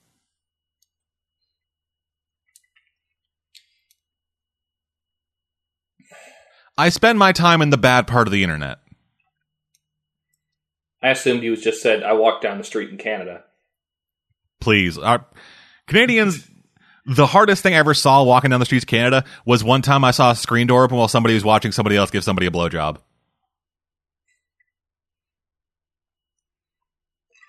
I 6.76 6.88
spend 6.88 7.18
my 7.18 7.32
time 7.32 7.62
in 7.62 7.70
the 7.70 7.76
bad 7.76 8.06
part 8.06 8.26
of 8.26 8.32
the 8.32 8.42
internet. 8.42 8.78
I 11.02 11.10
assumed 11.10 11.42
you 11.42 11.56
just 11.56 11.82
said 11.82 12.02
I 12.02 12.14
walked 12.14 12.42
down 12.42 12.58
the 12.58 12.64
street 12.64 12.90
in 12.90 12.96
Canada. 12.96 13.44
Please. 14.60 14.96
Our, 14.96 15.26
Canadians, 15.86 16.48
the 17.04 17.26
hardest 17.26 17.62
thing 17.62 17.74
I 17.74 17.78
ever 17.78 17.94
saw 17.94 18.22
walking 18.22 18.50
down 18.50 18.60
the 18.60 18.66
streets 18.66 18.84
of 18.84 18.88
Canada 18.88 19.24
was 19.44 19.62
one 19.62 19.82
time 19.82 20.04
I 20.04 20.12
saw 20.12 20.30
a 20.30 20.36
screen 20.36 20.68
door 20.68 20.84
open 20.84 20.96
while 20.96 21.08
somebody 21.08 21.34
was 21.34 21.44
watching 21.44 21.72
somebody 21.72 21.96
else 21.96 22.10
give 22.10 22.24
somebody 22.24 22.46
a 22.46 22.50
blowjob. 22.50 22.98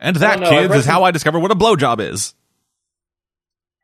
And 0.03 0.17
that, 0.17 0.43
Oh, 0.43 0.49
kids, 0.49 0.75
is 0.75 0.85
how 0.85 1.03
I 1.03 1.11
discovered 1.11 1.39
what 1.39 1.51
a 1.51 1.55
blowjob 1.55 2.01
is. 2.01 2.33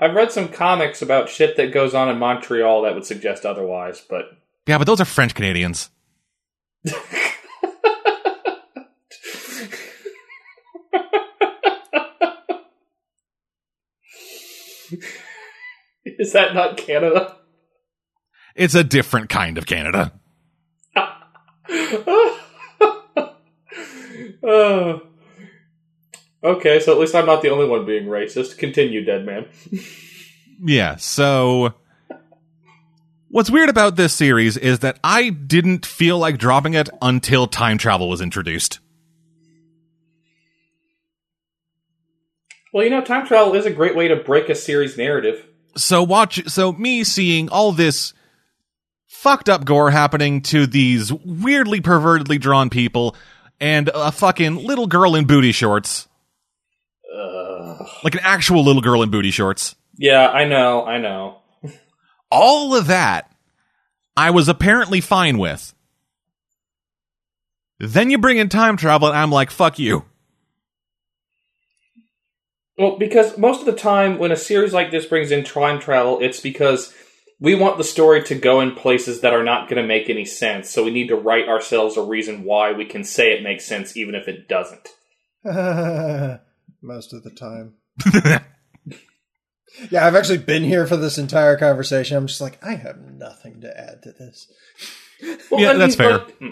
I've 0.01 0.13
read 0.13 0.33
some 0.33 0.49
comics 0.49 1.01
about 1.01 1.29
shit 1.29 1.55
that 1.55 1.73
goes 1.73 1.95
on 1.95 2.09
in 2.09 2.17
Montreal 2.19 2.81
that 2.81 2.93
would 2.93 3.05
suggest 3.05 3.45
otherwise, 3.45 4.03
but 4.07 4.25
Yeah, 4.67 4.77
but 4.77 4.85
those 4.85 4.99
are 4.99 5.05
French 5.05 5.33
Canadians. 5.33 5.89
Is 16.03 16.33
that 16.33 16.53
not 16.53 16.77
Canada? 16.77 17.37
It's 18.55 18.75
a 18.75 18.83
different 18.83 19.29
kind 19.29 19.57
of 19.57 19.65
Canada. 19.65 20.11
Uh, 24.41 24.99
okay, 26.43 26.79
so 26.79 26.91
at 26.91 26.99
least 26.99 27.15
I'm 27.15 27.25
not 27.25 27.41
the 27.41 27.49
only 27.49 27.67
one 27.67 27.85
being 27.85 28.05
racist. 28.05 28.57
Continue, 28.57 29.03
dead 29.03 29.25
man. 29.25 29.45
Yeah, 30.61 30.97
so 30.97 31.73
what's 33.29 33.49
weird 33.49 33.69
about 33.69 33.95
this 33.95 34.13
series 34.13 34.57
is 34.57 34.79
that 34.79 34.99
I 35.03 35.29
didn't 35.29 35.85
feel 35.85 36.17
like 36.17 36.37
dropping 36.37 36.73
it 36.73 36.89
until 37.01 37.47
time 37.47 37.77
travel 37.77 38.09
was 38.09 38.19
introduced. 38.19 38.79
Well, 42.73 42.83
you 42.83 42.89
know, 42.89 43.01
time 43.01 43.25
travel 43.25 43.55
is 43.55 43.65
a 43.65 43.71
great 43.71 43.95
way 43.95 44.09
to 44.09 44.17
break 44.17 44.49
a 44.49 44.55
series 44.55 44.97
narrative. 44.97 45.45
So 45.77 46.03
watch 46.03 46.47
so 46.49 46.73
me 46.73 47.05
seeing 47.05 47.47
all 47.49 47.71
this 47.71 48.13
fucked 49.07 49.47
up 49.47 49.63
gore 49.63 49.91
happening 49.91 50.41
to 50.41 50.67
these 50.67 51.11
weirdly 51.13 51.79
pervertedly 51.79 52.39
drawn 52.39 52.69
people 52.69 53.15
and 53.61 53.89
a 53.93 54.11
fucking 54.11 54.55
little 54.55 54.87
girl 54.87 55.15
in 55.15 55.25
booty 55.25 55.53
shorts. 55.53 56.08
Ugh. 57.15 57.87
Like 58.03 58.15
an 58.15 58.21
actual 58.23 58.63
little 58.63 58.81
girl 58.81 59.01
in 59.03 59.09
booty 59.09 59.31
shorts. 59.31 59.75
Yeah, 59.97 60.29
I 60.29 60.45
know, 60.45 60.85
I 60.85 60.97
know. 60.97 61.41
All 62.31 62.75
of 62.75 62.87
that 62.87 63.31
I 64.19 64.31
was 64.31 64.49
apparently 64.49 64.99
fine 64.99 65.37
with. 65.37 65.73
Then 67.79 68.09
you 68.09 68.17
bring 68.17 68.37
in 68.37 68.49
time 68.49 68.75
travel 68.75 69.07
and 69.07 69.17
I'm 69.17 69.31
like, 69.31 69.49
fuck 69.49 69.79
you. 69.79 70.03
Well, 72.77 72.97
because 72.97 73.37
most 73.37 73.61
of 73.61 73.65
the 73.65 73.73
time 73.73 74.17
when 74.17 74.33
a 74.33 74.37
series 74.37 74.73
like 74.73 74.91
this 74.91 75.05
brings 75.05 75.31
in 75.31 75.45
time 75.45 75.79
travel, 75.79 76.19
it's 76.21 76.41
because 76.41 76.93
we 77.39 77.55
want 77.55 77.77
the 77.77 77.83
story 77.85 78.21
to 78.23 78.35
go 78.35 78.59
in 78.59 78.75
places 78.75 79.21
that 79.21 79.33
are 79.33 79.43
not 79.43 79.69
going 79.69 79.81
to 79.81 79.87
make 79.87 80.09
any 80.09 80.25
sense. 80.25 80.69
So 80.69 80.83
we 80.83 80.91
need 80.91 81.07
to 81.07 81.15
write 81.15 81.47
ourselves 81.47 81.95
a 81.95 82.01
reason 82.01 82.43
why 82.43 82.73
we 82.73 82.83
can 82.83 83.05
say 83.05 83.31
it 83.31 83.41
makes 83.43 83.65
sense, 83.65 83.95
even 83.95 84.15
if 84.15 84.27
it 84.27 84.49
doesn't. 84.49 84.89
Most 86.81 87.13
of 87.13 87.23
the 87.23 87.31
time. 87.31 87.75
Yeah, 89.91 90.05
I've 90.05 90.15
actually 90.15 90.39
been 90.39 90.63
here 90.63 90.85
for 90.87 90.97
this 90.97 91.17
entire 91.17 91.55
conversation. 91.57 92.17
I'm 92.17 92.27
just 92.27 92.41
like, 92.41 92.63
I 92.63 92.75
have 92.75 92.97
nothing 92.97 93.61
to 93.61 93.79
add 93.79 94.01
to 94.03 94.11
this. 94.11 94.51
Well, 95.49 95.61
Yeah, 95.61 95.73
that's 95.73 95.95
fair. 95.95 96.17
like, 96.17 96.37
hmm. 96.37 96.49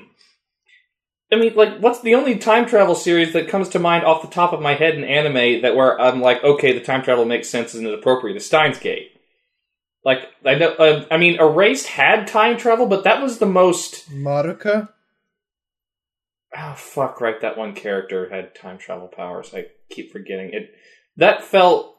I 1.31 1.35
mean, 1.35 1.55
like, 1.55 1.79
what's 1.79 1.99
the 2.01 2.15
only 2.15 2.37
time 2.37 2.65
travel 2.65 2.95
series 2.95 3.33
that 3.33 3.49
comes 3.49 3.69
to 3.69 3.79
mind 3.79 4.05
off 4.05 4.21
the 4.21 4.29
top 4.33 4.53
of 4.53 4.61
my 4.61 4.75
head 4.75 4.95
in 4.95 5.03
anime 5.03 5.61
that 5.61 5.75
where 5.75 5.99
I'm 5.99 6.21
like, 6.21 6.43
okay, 6.43 6.71
the 6.71 6.83
time 6.83 7.03
travel 7.03 7.25
makes 7.25 7.49
sense 7.49 7.73
and 7.73 7.85
is 7.85 7.93
appropriate? 7.93 8.37
Is 8.37 8.45
Steins 8.45 8.79
Gate. 8.79 9.11
Like, 10.05 10.19
I 10.45 10.55
know, 10.55 10.69
uh, 10.75 11.05
I 11.11 11.17
mean, 11.17 11.37
Erased 11.39 11.87
had 11.87 12.27
time 12.27 12.57
travel, 12.57 12.85
but 12.85 13.03
that 13.03 13.21
was 13.21 13.39
the 13.39 13.45
most. 13.45 14.09
Madoka? 14.09 14.89
Oh 16.55 16.73
fuck! 16.77 17.19
Right, 17.19 17.41
that 17.41 17.57
one 17.57 17.75
character 17.75 18.29
had 18.29 18.55
time 18.55 18.77
travel 18.77 19.09
powers. 19.09 19.51
I 19.53 19.65
keep 19.89 20.11
forgetting 20.11 20.51
it. 20.53 20.71
That 21.17 21.43
felt. 21.43 21.95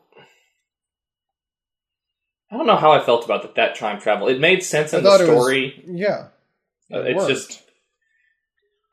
I 2.51 2.57
don't 2.57 2.67
know 2.67 2.77
how 2.77 2.93
I 2.93 3.05
felt 3.05 3.25
about 3.25 3.43
that, 3.43 3.55
that 3.57 3.75
time 3.77 4.01
travel. 4.01 4.29
It 4.29 4.41
made 4.41 4.63
sense 4.63 4.95
in 4.95 5.03
the 5.03 5.09
it 5.11 5.13
was- 5.13 5.23
story. 5.23 5.83
Yeah. 5.87 6.29
Uh, 6.93 7.01
it 7.01 7.09
it's 7.09 7.17
worked. 7.19 7.29
just 7.31 7.63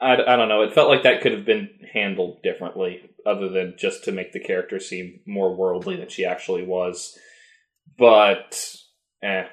I, 0.01 0.15
I 0.15 0.35
don't 0.35 0.49
know 0.49 0.63
it 0.63 0.73
felt 0.73 0.89
like 0.89 1.03
that 1.03 1.21
could 1.21 1.31
have 1.31 1.45
been 1.45 1.69
handled 1.93 2.41
differently 2.43 3.09
other 3.25 3.47
than 3.47 3.75
just 3.77 4.03
to 4.03 4.11
make 4.11 4.33
the 4.33 4.41
character 4.41 4.81
seem 4.81 5.21
more 5.25 5.55
worldly 5.55 5.95
than 5.95 6.09
she 6.09 6.25
actually 6.25 6.63
was 6.63 7.17
but 7.97 8.75
eh 9.23 9.45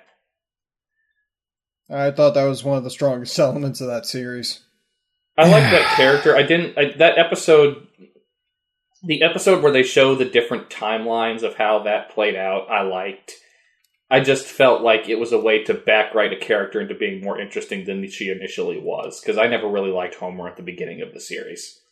I 1.88 2.10
thought 2.10 2.34
that 2.34 2.44
was 2.46 2.64
one 2.64 2.76
of 2.78 2.82
the 2.82 2.90
strongest 2.90 3.38
elements 3.38 3.80
of 3.80 3.86
that 3.86 4.06
series. 4.06 4.58
i 5.38 5.42
like 5.48 5.70
that 5.70 5.94
character 5.96 6.34
i 6.36 6.42
didn't 6.42 6.76
I, 6.76 6.94
that 6.98 7.18
episode 7.18 7.86
the 9.04 9.22
episode 9.22 9.62
where 9.62 9.72
they 9.72 9.82
show 9.82 10.14
the 10.14 10.24
different 10.24 10.70
timelines 10.70 11.42
of 11.42 11.54
how 11.56 11.82
that 11.82 12.10
played 12.10 12.36
out 12.36 12.70
i 12.70 12.82
liked 12.82 13.34
i 14.10 14.20
just 14.20 14.46
felt 14.46 14.82
like 14.82 15.08
it 15.08 15.18
was 15.18 15.32
a 15.32 15.40
way 15.40 15.62
to 15.64 15.74
backwrite 15.74 16.36
a 16.36 16.40
character 16.40 16.80
into 16.80 16.94
being 16.94 17.22
more 17.22 17.40
interesting 17.40 17.84
than 17.84 18.08
she 18.08 18.30
initially 18.30 18.78
was 18.78 19.20
because 19.20 19.38
i 19.38 19.46
never 19.46 19.68
really 19.68 19.90
liked 19.90 20.16
Homura 20.16 20.50
at 20.50 20.56
the 20.56 20.62
beginning 20.62 21.02
of 21.02 21.12
the 21.12 21.20
series 21.20 21.82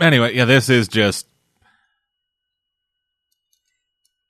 Anyway, 0.00 0.34
yeah, 0.34 0.44
this 0.44 0.68
is 0.68 0.88
just. 0.88 1.26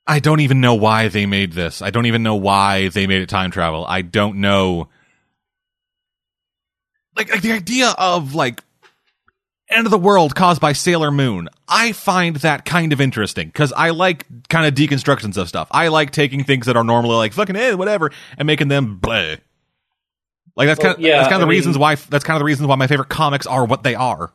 I 0.07 0.19
don't 0.19 0.39
even 0.39 0.59
know 0.59 0.73
why 0.73 1.07
they 1.07 1.27
made 1.27 1.53
this. 1.53 1.83
I 1.83 1.91
don't 1.91 2.07
even 2.07 2.23
know 2.23 2.35
why 2.35 2.89
they 2.89 3.05
made 3.05 3.21
it 3.21 3.29
time 3.29 3.51
travel. 3.51 3.85
I 3.87 4.01
don't 4.01 4.37
know. 4.37 4.89
Like, 7.19 7.31
like 7.31 7.41
the 7.41 7.51
idea 7.51 7.93
of 7.97 8.33
like 8.33 8.63
end 9.69 9.85
of 9.85 9.91
the 9.91 9.97
world 9.97 10.35
caused 10.35 10.61
by 10.61 10.71
Sailor 10.73 11.11
Moon. 11.11 11.49
I 11.67 11.91
find 11.91 12.37
that 12.37 12.63
kind 12.63 12.93
of 12.93 13.01
interesting 13.01 13.47
because 13.49 13.73
I 13.73 13.89
like 13.89 14.25
kind 14.47 14.65
of 14.65 14.73
deconstructions 14.73 15.35
of 15.37 15.49
stuff. 15.49 15.67
I 15.69 15.89
like 15.89 16.11
taking 16.11 16.45
things 16.45 16.65
that 16.67 16.77
are 16.77 16.83
normally 16.85 17.15
like 17.15 17.33
fucking 17.33 17.57
eh, 17.57 17.73
whatever 17.73 18.09
and 18.37 18.47
making 18.47 18.69
them 18.69 18.99
bleh. 19.01 19.39
Like 20.55 20.67
that's 20.67 20.79
Well, 20.79 20.93
kind 20.95 21.03
of 21.03 21.05
yeah, 21.05 21.17
that's 21.17 21.27
kind 21.29 21.41
of 21.43 21.47
I 21.47 21.51
the 21.51 21.57
reasons 21.57 21.75
mean- 21.75 21.81
why 21.81 21.95
that's 21.95 22.23
kind 22.23 22.35
of 22.37 22.39
the 22.39 22.45
reasons 22.45 22.67
why 22.67 22.75
my 22.75 22.87
favorite 22.87 23.09
comics 23.09 23.45
are 23.45 23.65
what 23.65 23.83
they 23.83 23.95
are. 23.95 24.31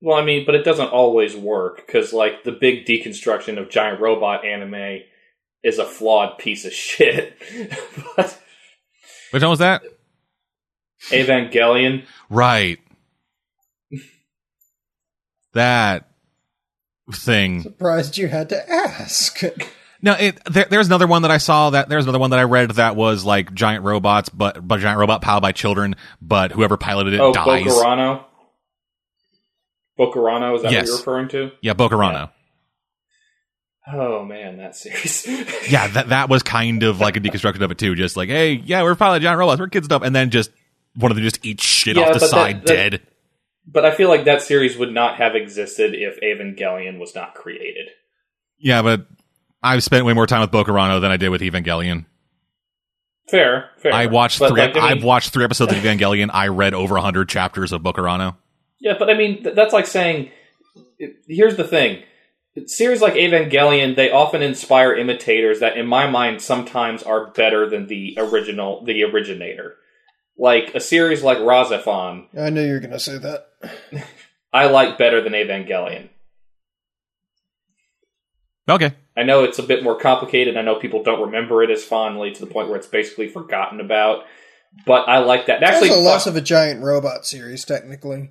Well, 0.00 0.18
I 0.18 0.24
mean, 0.24 0.44
but 0.44 0.56
it 0.56 0.64
doesn't 0.64 0.88
always 0.88 1.36
work 1.36 1.86
because, 1.86 2.12
like, 2.12 2.42
the 2.42 2.50
big 2.50 2.84
deconstruction 2.86 3.56
of 3.56 3.70
giant 3.70 4.00
robot 4.00 4.44
anime 4.44 5.02
is 5.62 5.78
a 5.78 5.84
flawed 5.84 6.38
piece 6.38 6.64
of 6.64 6.72
shit. 6.72 7.38
but 8.16 8.36
Which 9.30 9.42
one 9.44 9.50
was 9.50 9.60
that? 9.60 9.82
Evangelion, 11.10 12.04
Right. 12.30 12.78
that 15.54 16.08
thing. 17.12 17.62
Surprised 17.62 18.16
you 18.18 18.28
had 18.28 18.48
to 18.50 18.70
ask. 18.70 19.40
No, 20.00 20.14
it 20.18 20.42
there, 20.46 20.66
there's 20.68 20.86
another 20.88 21.06
one 21.06 21.22
that 21.22 21.30
I 21.30 21.38
saw 21.38 21.70
that 21.70 21.88
there's 21.88 22.04
another 22.04 22.18
one 22.18 22.30
that 22.30 22.38
I 22.40 22.44
read 22.44 22.72
that 22.72 22.96
was 22.96 23.24
like 23.24 23.52
giant 23.54 23.84
robots, 23.84 24.28
but 24.28 24.66
but 24.66 24.80
giant 24.80 24.98
robot 24.98 25.22
powered 25.22 25.42
by 25.42 25.52
children, 25.52 25.94
but 26.20 26.52
whoever 26.52 26.76
piloted 26.76 27.14
it 27.14 27.20
oh, 27.20 27.32
dies. 27.32 27.64
Bokurano. 27.66 28.24
Bokurano, 29.98 30.56
is 30.56 30.62
that 30.62 30.72
Yes. 30.72 30.82
what 30.82 30.88
you're 30.88 30.96
referring 30.98 31.28
to? 31.28 31.50
Yeah, 31.60 31.74
Bokurano. 31.74 32.30
Oh 33.92 34.24
man, 34.24 34.56
that 34.58 34.74
series. 34.76 35.26
Yeah, 35.70 35.86
that 35.88 36.08
that 36.08 36.28
was 36.28 36.42
kind 36.42 36.82
of 36.82 37.00
like 37.00 37.16
a 37.16 37.20
deconstruction 37.20 37.60
of 37.62 37.70
it 37.70 37.78
too. 37.78 37.94
Just 37.94 38.16
like, 38.16 38.28
hey, 38.28 38.54
yeah, 38.54 38.82
we're 38.82 38.94
piloting 38.94 39.22
giant 39.22 39.38
robots, 39.38 39.60
we're 39.60 39.68
kids 39.68 39.86
stuff, 39.86 40.02
and 40.02 40.14
then 40.14 40.30
just 40.30 40.50
one 40.94 41.10
of 41.10 41.16
them 41.16 41.24
just 41.24 41.44
eats 41.44 41.64
shit 41.64 41.96
Yeah, 41.96 42.02
off 42.02 42.08
the 42.08 42.14
but 42.14 42.20
that- 42.20 42.30
side, 42.30 42.56
that- 42.62 42.66
dead. 42.66 43.00
but 43.66 43.84
I 43.84 43.90
feel 43.92 44.08
like 44.08 44.24
that 44.24 44.42
series 44.42 44.76
would 44.76 44.92
not 44.92 45.16
have 45.16 45.34
existed 45.34 45.94
if 45.94 46.20
Evangelion 46.20 46.98
was 46.98 47.14
not 47.14 47.34
created. 47.34 47.88
Yeah, 48.58 48.82
but 48.82 49.06
I've 49.62 49.82
spent 49.82 50.04
way 50.04 50.12
more 50.12 50.26
time 50.26 50.40
with 50.40 50.50
Bokurano 50.50 51.00
than 51.00 51.10
I 51.10 51.16
did 51.16 51.28
with 51.30 51.40
Evangelion. 51.40 52.04
Fair, 53.30 53.70
fair. 53.78 53.94
I 53.94 54.06
watched 54.06 54.40
But, 54.40 54.50
three. 54.50 54.60
like, 54.60 54.76
I 54.76 54.80
mean- 54.80 54.98
I've 54.98 55.04
watched 55.04 55.30
three 55.32 55.44
episodes 55.44 55.72
of 55.72 55.78
Evangelion. 55.78 56.30
I 56.32 56.48
read 56.48 56.74
over 56.74 56.96
hundred 56.98 57.28
chapters 57.28 57.72
of 57.72 57.82
Bokurano. 57.82 58.36
Yeah, 58.80 58.94
but 58.98 59.08
I 59.08 59.14
mean, 59.14 59.42
th- 59.42 59.54
that's 59.54 59.72
like 59.72 59.86
saying. 59.86 60.30
it- 60.98 61.16
Here's 61.28 61.56
the 61.56 61.64
thing: 61.64 62.02
series 62.66 63.00
like 63.00 63.14
Evangelion, 63.14 63.94
they 63.96 64.10
often 64.10 64.42
inspire 64.42 64.92
imitators 64.94 65.60
that, 65.60 65.76
in 65.76 65.86
my 65.86 66.08
mind, 66.10 66.42
sometimes 66.42 67.02
are 67.02 67.28
better 67.30 67.68
than 67.68 67.86
the 67.86 68.14
original, 68.18 68.84
the 68.84 69.02
originator. 69.04 69.76
Like 70.38 70.74
a 70.74 70.80
series 70.80 71.22
like 71.22 71.38
RahXephon, 71.38 72.26
I 72.38 72.50
knew 72.50 72.62
you 72.64 72.72
were 72.72 72.80
going 72.80 72.90
to 72.92 72.98
say 72.98 73.18
that. 73.18 73.48
I 74.52 74.66
like 74.66 74.98
better 74.98 75.20
than 75.20 75.34
Evangelion. 75.34 76.08
Okay, 78.68 78.94
I 79.16 79.24
know 79.24 79.44
it's 79.44 79.58
a 79.58 79.62
bit 79.62 79.82
more 79.82 79.98
complicated. 79.98 80.56
I 80.56 80.62
know 80.62 80.76
people 80.76 81.02
don't 81.02 81.20
remember 81.26 81.62
it 81.62 81.70
as 81.70 81.84
fondly 81.84 82.32
to 82.32 82.40
the 82.40 82.46
point 82.50 82.68
where 82.68 82.76
it's 82.78 82.86
basically 82.86 83.28
forgotten 83.28 83.80
about. 83.80 84.24
But 84.86 85.08
I 85.08 85.18
like 85.18 85.46
that. 85.46 85.62
It's 85.62 85.70
Actually, 85.70 85.90
also 85.90 86.02
less 86.02 86.26
of 86.26 86.36
a 86.36 86.40
giant 86.40 86.82
robot 86.82 87.26
series, 87.26 87.64
technically. 87.64 88.30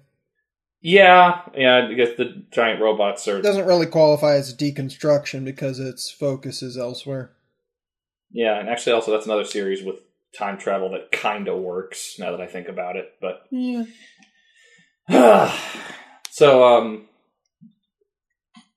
yeah, 0.81 1.41
yeah. 1.55 1.87
I 1.87 1.93
guess 1.93 2.17
the 2.17 2.43
giant 2.51 2.81
robots 2.81 3.27
are 3.27 3.37
It 3.37 3.43
doesn't 3.43 3.67
really 3.67 3.85
qualify 3.85 4.35
as 4.35 4.51
a 4.51 4.55
deconstruction 4.57 5.45
because 5.45 5.79
its 5.79 6.09
focus 6.09 6.63
is 6.63 6.77
elsewhere. 6.77 7.31
Yeah, 8.31 8.59
and 8.59 8.69
actually, 8.69 8.93
also 8.93 9.11
that's 9.11 9.25
another 9.27 9.45
series 9.45 9.83
with 9.83 9.97
time 10.37 10.57
travel 10.57 10.91
that 10.91 11.11
kind 11.11 11.47
of 11.47 11.59
works. 11.59 12.15
Now 12.19 12.31
that 12.31 12.41
I 12.41 12.47
think 12.47 12.67
about 12.67 12.95
it, 12.95 13.13
but 13.19 13.43
Yeah. 13.51 13.85
so 16.29 16.63
um, 16.77 17.07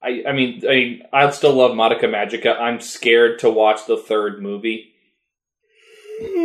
I 0.02 0.24
I 0.28 0.32
mean 0.32 0.62
I 0.68 1.00
I 1.12 1.30
still 1.30 1.54
love 1.54 1.72
Madoka 1.72 2.04
Magica. 2.04 2.58
I'm 2.58 2.80
scared 2.80 3.40
to 3.40 3.50
watch 3.50 3.86
the 3.86 3.96
third 3.96 4.42
movie 4.42 4.92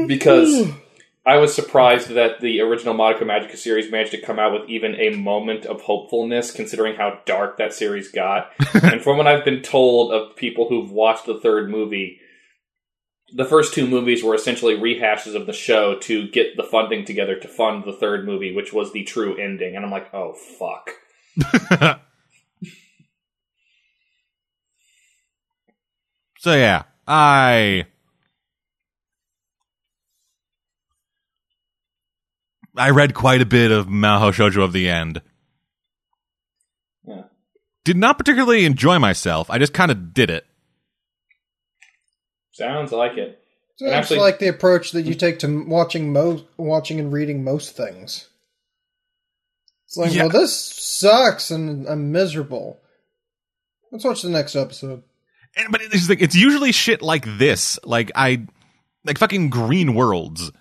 because 0.07 0.69
I 1.26 1.38
was 1.38 1.53
surprised 1.53 2.10
that 2.10 2.40
the 2.41 2.61
original 2.61 2.95
Madoka 2.95 3.22
Magica 3.22 3.56
series 3.56 3.91
managed 3.91 4.11
to 4.11 4.22
come 4.22 4.40
out 4.40 4.53
with 4.53 4.69
even 4.69 4.95
a 4.95 5.15
moment 5.15 5.65
of 5.65 5.81
hopefulness, 5.81 6.52
considering 6.52 6.95
how 6.95 7.19
dark 7.26 7.57
that 7.57 7.73
series 7.73 8.10
got. 8.11 8.52
and 8.73 9.02
from 9.02 9.18
what 9.18 9.27
I've 9.27 9.45
been 9.45 9.61
told 9.61 10.11
of 10.11 10.36
people 10.36 10.68
who've 10.69 10.91
watched 10.91 11.26
the 11.26 11.40
third 11.40 11.69
movie, 11.69 12.19
the 13.34 13.45
first 13.45 13.73
two 13.73 13.88
movies 13.88 14.23
were 14.23 14.35
essentially 14.35 14.76
rehashes 14.76 15.35
of 15.35 15.45
the 15.45 15.53
show 15.53 15.97
to 15.99 16.27
get 16.30 16.57
the 16.57 16.64
funding 16.64 17.06
together 17.06 17.35
to 17.39 17.47
fund 17.47 17.84
the 17.84 17.93
third 17.93 18.26
movie, 18.26 18.53
which 18.56 18.73
was 18.73 18.91
the 18.91 19.03
true 19.03 19.38
ending. 19.38 19.76
And 19.76 19.85
I'm 19.85 19.91
like, 19.91 20.14
oh 20.14 20.34
fuck. 20.34 20.91
so 26.39 26.56
yeah, 26.56 26.84
I 27.07 27.85
I 32.76 32.89
read 32.91 33.14
quite 33.14 33.41
a 33.41 33.45
bit 33.45 33.72
of 33.72 33.88
Maho 33.88 34.31
Shoujo 34.31 34.64
of 34.64 34.73
the 34.73 34.89
End. 34.89 35.22
Yeah. 37.06 37.23
Did 37.84 37.97
not 37.97 38.18
particularly 38.18 38.65
enjoy 38.65 38.99
myself. 38.99 39.49
I 39.49 39.57
just 39.57 39.73
kind 39.73 39.91
of 39.91 40.14
did 40.14 40.30
it. 40.30 40.45
Sounds 42.60 42.91
like 42.91 43.18
it. 43.18 43.41
So 43.77 43.86
it's 43.86 43.94
actually- 43.94 44.19
like 44.19 44.40
the 44.40 44.48
approach 44.49 44.91
that 44.91 45.03
you 45.06 45.14
take 45.15 45.40
to 45.40 45.65
watching 45.68 46.11
most, 46.14 46.44
watching 46.57 46.99
and 46.99 47.11
reading 47.14 47.44
most 47.44 47.76
things. 47.76 48.27
It's 49.88 49.98
like, 49.98 50.14
Yeah. 50.14 50.23
well, 50.23 50.30
this 50.41 50.56
sucks 50.56 51.49
and 51.49 51.88
I'm 51.88 52.11
miserable. 52.11 52.80
Let's 53.91 54.03
watch 54.06 54.22
the 54.22 54.30
next 54.30 54.56
episode. 54.56 55.03
And- 55.56 55.72
But 55.72 55.81
it's 55.81 56.07
like 56.10 56.22
it's 56.22 56.36
usually 56.36 56.72
shit 56.72 57.02
like 57.02 57.26
this. 57.40 57.80
Like 57.84 58.11
I 58.15 58.45
like 59.06 59.18
fucking 59.18 59.49
Green 59.49 59.90
Worldz. 59.94 60.52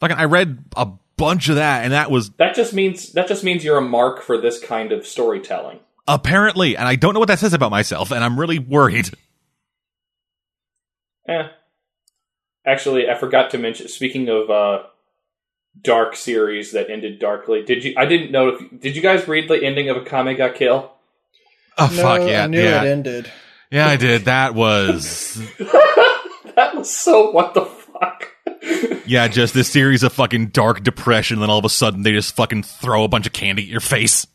Fucking 0.00 0.16
I 0.16 0.24
read 0.24 0.64
a 0.76 0.88
bunch 1.16 1.48
of 1.48 1.56
that 1.56 1.84
and 1.84 1.92
that 1.92 2.10
was 2.10 2.30
That 2.38 2.56
just 2.56 2.72
means 2.72 3.12
that 3.12 3.28
just 3.28 3.44
means 3.44 3.62
you're 3.62 3.78
a 3.78 3.82
mark 3.82 4.20
for 4.22 4.40
this 4.40 4.58
kind 4.58 4.90
of 4.92 5.06
storytelling. 5.06 5.78
apparently 6.08 6.76
and 6.76 6.88
I 6.88 6.96
don't 6.96 7.14
know 7.14 7.20
what 7.20 7.28
that 7.28 7.38
says 7.38 7.52
about 7.54 7.70
myself 7.70 8.10
and 8.10 8.24
I'm 8.24 8.38
really 8.40 8.58
worried. 8.58 9.10
Eh. 11.28 11.48
Actually, 12.66 13.08
I 13.08 13.14
forgot 13.14 13.50
to 13.50 13.58
mention. 13.58 13.88
Speaking 13.88 14.28
of 14.28 14.50
uh, 14.50 14.84
dark 15.82 16.16
series 16.16 16.72
that 16.72 16.90
ended 16.90 17.18
darkly, 17.18 17.62
did 17.62 17.84
you? 17.84 17.94
I 17.96 18.06
didn't 18.06 18.30
know 18.30 18.48
if 18.48 18.80
did 18.80 18.96
you 18.96 19.02
guys 19.02 19.28
read 19.28 19.48
the 19.48 19.62
ending 19.62 19.88
of 19.90 19.96
Akame 19.98 20.36
ga 20.36 20.50
Kill? 20.50 20.90
Oh 21.76 21.92
no, 21.94 22.02
fuck 22.02 22.28
yeah. 22.28 22.44
I 22.44 22.46
knew 22.46 22.62
yeah. 22.62 22.82
it 22.82 22.86
ended. 22.86 23.32
Yeah, 23.70 23.88
I 23.88 23.96
did. 23.96 24.26
That 24.26 24.54
was 24.54 25.34
that 25.58 26.72
was 26.74 26.94
so 26.94 27.30
what 27.30 27.54
the 27.54 27.64
fuck. 27.64 28.30
yeah, 29.06 29.28
just 29.28 29.54
this 29.54 29.68
series 29.68 30.02
of 30.02 30.12
fucking 30.12 30.48
dark 30.48 30.82
depression. 30.82 31.40
Then 31.40 31.50
all 31.50 31.58
of 31.58 31.64
a 31.64 31.70
sudden 31.70 32.02
they 32.02 32.12
just 32.12 32.36
fucking 32.36 32.62
throw 32.62 33.04
a 33.04 33.08
bunch 33.08 33.26
of 33.26 33.32
candy 33.32 33.62
at 33.62 33.68
your 33.68 33.80
face. 33.80 34.26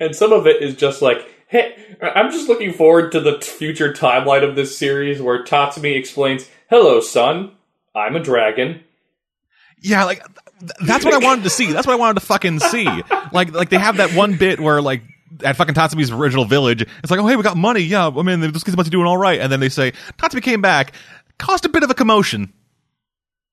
and 0.00 0.14
some 0.14 0.32
of 0.32 0.46
it 0.46 0.62
is 0.62 0.74
just 0.74 1.02
like, 1.02 1.18
hey, 1.48 1.76
I'm 2.02 2.30
just 2.30 2.48
looking 2.48 2.72
forward 2.72 3.12
to 3.12 3.20
the 3.20 3.40
future 3.40 3.92
timeline 3.92 4.48
of 4.48 4.54
this 4.56 4.76
series 4.78 5.20
where 5.20 5.42
Tatsumi 5.44 5.96
explains, 5.96 6.48
"Hello, 6.70 7.00
son, 7.00 7.52
I'm 7.94 8.16
a 8.16 8.20
dragon." 8.20 8.82
Yeah, 9.80 10.04
like 10.04 10.22
th- 10.60 10.72
that's 10.84 11.04
what 11.04 11.14
I 11.14 11.18
wanted 11.18 11.44
to 11.44 11.50
see. 11.50 11.72
That's 11.72 11.86
what 11.86 11.92
I 11.92 11.96
wanted 11.96 12.20
to 12.20 12.26
fucking 12.26 12.60
see. 12.60 12.86
Like, 13.30 13.52
like 13.52 13.68
they 13.68 13.76
have 13.78 13.98
that 13.98 14.14
one 14.14 14.38
bit 14.38 14.58
where 14.58 14.80
like 14.80 15.02
at 15.44 15.54
fucking 15.56 15.74
Tatsumi's 15.74 16.10
original 16.10 16.46
village, 16.46 16.80
it's 16.80 17.10
like, 17.10 17.20
oh 17.20 17.26
hey, 17.26 17.36
we 17.36 17.42
got 17.42 17.58
money. 17.58 17.80
Yeah, 17.80 18.08
I 18.08 18.22
mean, 18.22 18.40
this 18.40 18.64
kid's 18.64 18.72
about 18.72 18.86
to 18.86 18.90
doing 18.90 19.06
all 19.06 19.18
right. 19.18 19.38
And 19.38 19.52
then 19.52 19.60
they 19.60 19.68
say 19.68 19.92
Tatsumi 20.16 20.42
came 20.42 20.62
back, 20.62 20.92
caused 21.38 21.66
a 21.66 21.68
bit 21.68 21.82
of 21.82 21.90
a 21.90 21.94
commotion. 21.94 22.52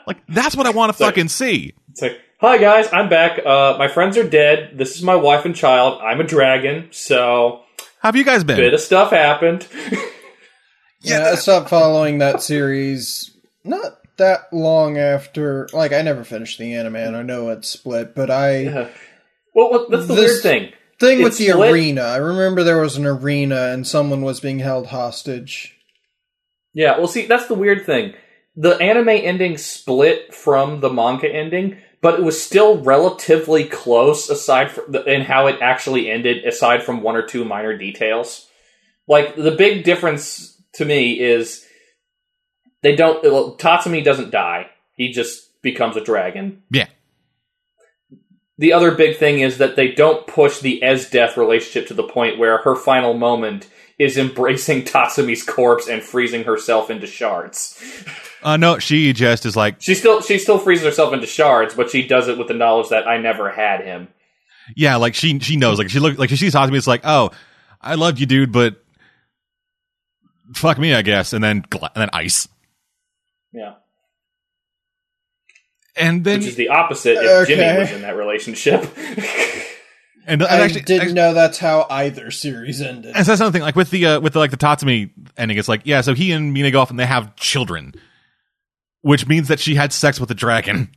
like 0.07 0.19
that's 0.29 0.55
what 0.57 0.67
I 0.67 0.71
want 0.71 0.97
to 0.97 1.03
like- 1.03 1.15
fucking 1.15 1.29
see. 1.29 1.75
It's 1.91 2.03
like, 2.03 2.21
"Hi 2.45 2.59
guys, 2.59 2.93
I'm 2.93 3.09
back. 3.09 3.39
Uh, 3.45 3.77
my 3.79 3.89
friends 3.89 4.19
are 4.19 4.29
dead. 4.29 4.73
This 4.77 4.97
is 4.97 5.03
my 5.03 5.15
wife 5.17 5.47
and 5.47 5.57
child. 5.57 5.99
I'm 6.03 6.21
a 6.21 6.25
dragon, 6.25 6.89
so 6.91 7.63
How 8.01 8.09
have 8.09 8.17
you 8.17 8.25
guys 8.25 8.45
been? 8.45 8.57
bit 8.59 8.75
of 8.75 8.81
stuff 8.81 9.11
happened." 9.11 9.67
Yeah, 11.01 11.33
I 11.33 11.35
stopped 11.35 11.69
following 11.69 12.19
that 12.19 12.41
series 12.43 13.31
not 13.63 13.99
that 14.17 14.51
long 14.53 14.97
after. 14.97 15.69
Like, 15.73 15.93
I 15.93 16.01
never 16.01 16.25
finished 16.25 16.59
the 16.59 16.75
anime, 16.75 16.97
and 16.97 17.15
I 17.15 17.23
know 17.23 17.51
it's 17.51 17.69
split, 17.69 18.15
but 18.15 18.31
I. 18.31 18.57
Yeah. 18.61 18.89
Well, 19.55 19.71
what, 19.71 19.91
that's 19.91 20.07
the 20.07 20.15
This- 20.15 20.31
weird 20.33 20.43
thing. 20.43 20.73
Thing 21.01 21.23
with 21.23 21.37
the 21.37 21.49
split. 21.49 21.73
arena. 21.73 22.03
I 22.03 22.17
remember 22.17 22.63
there 22.63 22.81
was 22.81 22.97
an 22.97 23.05
arena 23.05 23.69
and 23.73 23.87
someone 23.87 24.23
was 24.23 24.41
being 24.41 24.61
held 24.61 24.87
hostage. 24.87 25.77
Yeah, 26.73 26.97
well, 26.97 27.09
see, 27.09 27.27
that's 27.27 27.49
the 27.49 27.55
weird 27.55 27.85
thing. 27.85 28.15
The 28.57 28.77
anime 28.77 29.09
ending 29.11 29.59
split 29.59 30.33
from 30.35 30.81
the 30.81 30.89
manga 30.91 31.29
ending, 31.29 31.83
but 32.05 32.21
it 32.21 32.23
was 32.23 32.41
still 32.41 32.83
relatively 32.83 33.65
close 33.65 34.29
aside 34.29 34.71
from 34.71 34.93
the, 34.93 35.03
in 35.05 35.23
how 35.23 35.47
it 35.47 35.57
actually 35.63 36.11
ended, 36.11 36.45
aside 36.45 36.83
from 36.83 37.01
one 37.01 37.17
or 37.17 37.27
two 37.27 37.47
minor 37.47 37.79
details. 37.79 38.47
Like 39.09 39.37
the 39.37 39.53
big 39.53 39.85
difference 39.85 40.61
to 40.75 40.85
me 40.85 41.19
is 41.19 41.67
they 42.83 42.95
don't. 42.95 43.23
Well, 43.23 43.57
Tatsumi 43.57 44.05
doesn't 44.05 44.33
die; 44.33 44.67
he 44.93 45.13
just 45.13 45.63
becomes 45.63 45.97
a 45.97 46.05
dragon. 46.05 46.63
Yeah. 46.71 46.89
The 48.59 48.75
other 48.75 48.95
big 48.95 49.17
thing 49.17 49.41
is 49.41 49.57
that 49.57 49.75
they 49.75 49.93
don't 49.93 50.27
push 50.27 50.59
the 50.59 50.83
Esdeath 50.83 51.39
relationship 51.39 51.89
to 51.89 51.95
the 51.95 52.03
point 52.07 52.39
where 52.39 52.59
her 52.59 52.77
final 52.77 53.15
moment 53.15 53.67
is 53.99 54.19
embracing 54.19 54.83
Tatsumi's 54.85 55.43
corpse 55.43 55.89
and 55.89 56.03
freezing 56.03 56.45
herself 56.45 56.91
into 56.91 57.07
shards. 57.07 57.83
Uh, 58.45 58.57
no, 58.59 58.79
she 58.79 59.13
just 59.15 59.47
is 59.47 59.57
like, 59.57 59.81
She 59.81 59.95
still 59.95 60.21
she 60.21 60.39
still 60.39 60.59
freezes 60.59 60.85
herself 60.85 61.13
into 61.15 61.27
shards, 61.27 61.75
but 61.75 61.91
she 61.91 62.07
does 62.07 62.29
it 62.29 62.37
with 62.39 62.47
the 62.49 62.55
knowledge 62.55 62.91
that 62.91 63.09
I 63.09 63.17
never 63.19 63.51
had 63.51 63.81
him. 63.83 64.09
yeah, 64.77 64.97
like 64.97 65.15
she 65.15 65.39
she 65.41 65.57
knows, 65.57 65.79
like 65.79 65.89
she 65.91 65.99
look 65.99 66.19
like 66.19 66.29
she 66.31 66.37
sees 66.37 66.55
Tatsumi. 66.55 66.77
It's 66.77 66.87
like, 66.87 67.01
oh, 67.05 67.31
I 67.81 67.95
loved 67.95 68.21
you, 68.21 68.27
dude, 68.27 68.53
but 68.53 68.83
fuck 70.55 70.79
me, 70.79 70.93
I 70.95 71.01
guess. 71.03 71.33
And 71.33 71.43
then 71.43 71.65
gla- 71.71 71.91
and 71.95 72.03
then 72.03 72.11
ice, 72.13 72.47
Yeah, 73.53 73.75
and 75.97 76.25
then 76.25 76.41
which 76.41 76.49
is 76.49 76.57
the 76.57 76.69
opposite 76.69 77.17
if 77.21 77.49
Jimmy 77.49 77.79
was 77.81 77.93
in 77.93 78.03
that 78.03 78.17
relationship. 78.17 78.83
and, 80.27 80.43
and 80.43 80.45
I 80.45 80.61
actually, 80.61 80.83
didn't 80.83 81.01
actually- 81.03 81.15
know 81.15 81.35
that's 81.35 81.59
how 81.59 81.87
either 81.89 82.31
series 82.31 82.81
ended. 82.83 83.15
And 83.17 83.25
so 83.25 83.33
that's 83.33 83.41
another 83.41 83.53
thing, 83.53 83.63
like 83.63 83.77
with 83.77 83.91
the 83.91 84.07
uh, 84.07 84.21
with 84.21 84.33
the, 84.35 84.39
like 84.39 84.51
the 84.51 84.57
Tatsumi 84.57 85.11
ending, 85.37 85.57
it's 85.59 85.69
like 85.69 85.83
yeah, 85.85 86.01
so 86.01 86.15
he 86.15 86.33
and 86.33 86.53
Mine 86.53 86.71
go 86.73 86.81
off 86.81 86.91
and 86.91 86.99
they 86.99 87.07
have 87.07 87.37
children, 87.37 87.95
which 89.05 89.27
means 89.27 89.49
that 89.49 89.61
she 89.61 89.75
had 89.75 89.93
sex 89.93 90.19
with 90.19 90.31
a 90.31 90.35
dragon. 90.35 90.91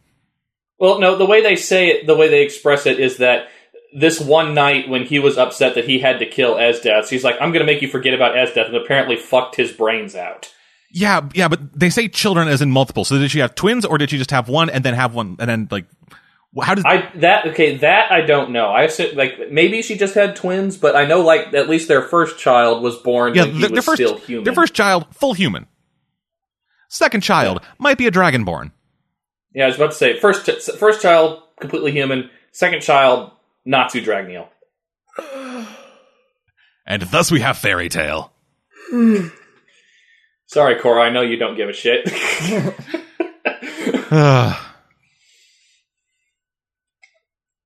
well, 0.80 1.00
no, 1.00 1.18
the 1.18 1.26
way 1.26 1.42
they 1.42 1.56
say 1.56 1.90
it, 1.90 2.08
the 2.08 2.16
way 2.16 2.30
they 2.30 2.42
express 2.42 2.86
it 2.86 3.00
is 3.00 3.18
that 3.18 3.48
this 3.94 4.20
one 4.20 4.54
night 4.54 4.88
when 4.90 5.06
he 5.06 5.20
was 5.20 5.38
upset 5.38 5.76
that 5.76 5.86
he 5.86 6.00
had 6.00 6.20
to 6.20 6.26
kill 6.26 6.56
Esdeath, 6.56 7.10
he's 7.10 7.24
like, 7.24 7.36
"I'm 7.42 7.52
going 7.52 7.66
to 7.66 7.72
make 7.72 7.82
you 7.82 7.88
forget 7.88 8.14
about 8.14 8.36
Esdeath," 8.36 8.68
and 8.68 8.76
apparently 8.76 9.18
fucked 9.18 9.56
his 9.56 9.72
brains 9.72 10.16
out. 10.16 10.52
Yeah, 10.90 11.28
yeah, 11.34 11.50
but 11.50 11.78
they 11.78 11.90
say 11.90 12.08
children 12.08 12.48
as 12.48 12.62
in 12.62 12.72
multiple. 12.72 13.04
So 13.04 13.20
did 13.20 13.30
she 13.30 13.40
have 13.40 13.56
twins, 13.56 13.84
or 13.86 13.98
did 13.98 14.10
she 14.10 14.18
just 14.18 14.32
have 14.32 14.48
one 14.48 14.70
and 14.70 14.84
then 14.86 14.94
have 14.94 15.14
one 15.14 15.36
and 15.40 15.50
then 15.50 15.68
like 15.70 15.86
how 16.62 16.76
did 16.76 16.86
I 16.86 17.12
that 17.16 17.48
okay 17.48 17.78
that 17.78 18.12
I 18.12 18.22
don't 18.22 18.52
know. 18.52 18.68
I 18.68 18.84
assume 18.84 19.16
like 19.16 19.52
maybe 19.52 19.82
she 19.82 19.98
just 19.98 20.16
had 20.16 20.36
twins, 20.36 20.78
but 20.78 20.96
I 20.96 21.06
know 21.06 21.22
like 21.22 21.54
at 21.54 21.70
least 21.70 21.88
their 21.88 22.02
first 22.02 22.40
child 22.40 22.82
was 22.82 22.96
born 22.96 23.36
yeah 23.36 23.44
when 23.44 23.56
he 23.56 23.62
was 23.62 23.72
their 23.72 23.82
first 23.82 24.02
still 24.02 24.18
human. 24.18 24.44
their 24.46 24.54
first 24.54 24.74
child 24.74 25.08
full 25.14 25.34
human, 25.34 25.68
second 26.88 27.22
child 27.22 27.62
might 27.78 27.98
be 27.98 28.08
a 28.08 28.12
dragonborn. 28.12 28.72
yeah, 29.54 29.66
I 29.66 29.68
was 29.68 29.76
about 29.76 29.92
to 29.92 29.98
say 29.98 30.20
first 30.20 30.46
first 30.78 31.02
child 31.02 31.42
completely 31.60 31.92
human, 31.92 32.30
second 32.52 32.82
child 32.82 33.32
Natsu 33.66 34.02
Dragneel. 34.02 34.48
And 36.90 37.02
thus 37.02 37.30
we 37.30 37.42
have 37.42 37.58
Fairy 37.58 37.90
Tail. 37.90 38.32
Sorry, 40.46 40.80
Cora, 40.80 41.02
I 41.02 41.10
know 41.10 41.20
you 41.20 41.36
don't 41.36 41.58
give 41.58 41.68
a 41.68 41.74
shit. 41.74 42.06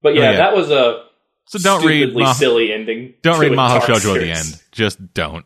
but 0.01 0.15
yeah, 0.15 0.21
oh, 0.21 0.31
yeah. 0.31 0.31
that 0.37 0.55
was 0.55 0.71
a 0.71 1.03
so 1.45 1.59
don't 1.59 1.85
read 1.85 2.09
stupidly 2.09 2.33
silly 2.33 2.73
ending. 2.73 3.13
don't 3.21 3.39
read 3.39 3.51
Maho 3.51 3.79
Shoujo 3.81 4.15
at 4.15 4.21
the 4.21 4.31
end. 4.31 4.61
Just 4.71 5.13
don't. 5.13 5.45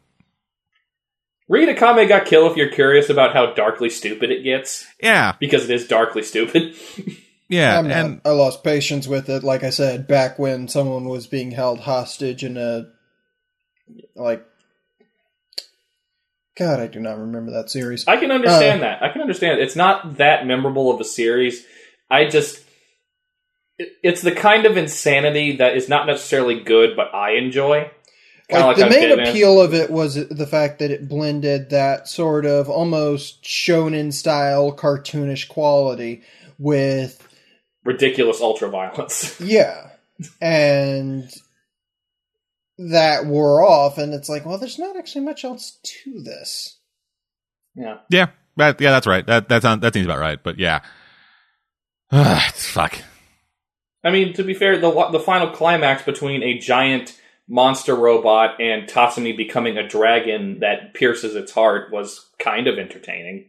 Read 1.48 1.70
Akame 1.70 2.08
ga 2.08 2.22
Kill 2.24 2.50
if 2.50 2.58
you're 2.58 2.72
curious 2.72 3.10
about 3.10 3.34
how 3.34 3.54
darkly 3.54 3.90
stupid 3.90 4.32
it 4.32 4.44
gets, 4.44 4.86
Yeah, 5.02 5.34
because 5.40 5.66
it 5.66 5.70
is 5.72 5.88
darkly 5.88 6.24
stupid. 6.24 6.76
yeah, 7.50 7.78
I'm 7.78 7.88
not. 7.88 7.98
and 7.98 8.22
I 8.26 8.30
lost 8.32 8.64
patience 8.64 9.08
with 9.08 9.30
it. 9.30 9.44
Like 9.44 9.64
I 9.64 9.70
said, 9.70 10.08
back 10.08 10.40
when 10.40 10.68
someone 10.68 11.06
was 11.08 11.28
being 11.28 11.52
held 11.52 11.82
hostage 11.82 12.44
in 12.44 12.58
a 12.58 12.88
like. 14.16 14.44
God, 16.58 16.80
I 16.80 16.88
do 16.88 17.00
not 17.02 17.20
remember 17.20 17.52
that 17.52 17.70
series. 17.70 18.08
I 18.08 18.18
can 18.18 18.32
understand 18.32 18.82
Uh. 18.82 18.86
that. 18.86 19.04
I 19.04 19.10
can 19.10 19.22
understand. 19.22 19.60
It's 19.60 19.76
not 19.76 20.18
that 20.18 20.48
memorable 20.48 20.90
of 20.90 21.00
a 21.02 21.06
series. 21.06 21.66
I 22.10 22.26
just. 22.26 22.64
it- 23.78 23.90
It's 24.02 24.22
the 24.22 24.32
kind 24.32 24.66
of 24.66 24.78
insanity 24.78 25.58
that 25.58 25.76
is 25.76 25.90
not 25.90 26.08
necessarily 26.08 26.62
good, 26.62 26.96
but 26.96 27.14
I 27.14 27.32
enjoy. 27.34 27.92
Kinda 28.50 28.66
like, 28.68 28.78
the 28.78 28.84
on 28.84 28.90
main 28.90 29.10
Hitman. 29.10 29.30
appeal 29.30 29.62
of 29.62 29.74
it 29.74 29.90
was 29.90 30.16
the 30.16 30.48
fact 30.48 30.80
that 30.80 30.92
it 30.92 31.08
blended 31.10 31.72
that 31.72 32.08
sort 32.08 32.46
of 32.46 32.70
almost 32.70 33.44
shonen 33.44 34.14
style 34.14 34.72
cartoonish 34.72 35.48
quality 35.48 36.24
with 36.60 37.28
ridiculous 37.84 38.42
ultra 38.42 38.70
violence. 38.70 39.40
yeah 39.42 39.90
and 40.42 41.30
that 42.78 43.26
wore 43.26 43.64
off 43.64 43.98
and 43.98 44.14
it's 44.14 44.30
like 44.30 44.46
well 44.46 44.58
there's 44.58 44.80
not 44.80 44.96
actually 44.96 45.26
much 45.26 45.44
else 45.44 45.80
to 45.84 46.22
this 46.22 46.78
yeah. 47.76 47.98
Yeah, 48.10 48.28
that, 48.58 48.80
yeah, 48.80 48.92
that's 48.92 49.08
right. 49.08 49.26
That 49.26 49.50
that 49.50 49.62
sounds 49.62 49.82
that 49.82 49.94
seems 49.94 50.06
about 50.06 50.20
right. 50.20 50.42
But 50.42 50.58
yeah, 50.60 50.82
fuck. 52.54 52.98
I 54.04 54.12
mean, 54.12 54.34
to 54.34 54.44
be 54.44 54.54
fair, 54.54 54.78
the 54.78 55.10
the 55.12 55.20
final 55.20 55.50
climax 55.52 56.04
between 56.04 56.42
a 56.44 56.58
giant 56.58 57.20
monster 57.48 57.96
robot 57.96 58.60
and 58.60 58.88
Tatsumi 58.88 59.36
becoming 59.36 59.78
a 59.78 59.88
dragon 59.88 60.60
that 60.60 60.94
pierces 60.94 61.36
its 61.36 61.52
heart 61.52 61.92
was 61.92 62.28
kind 62.40 62.68
of 62.68 62.78
entertaining, 62.78 63.46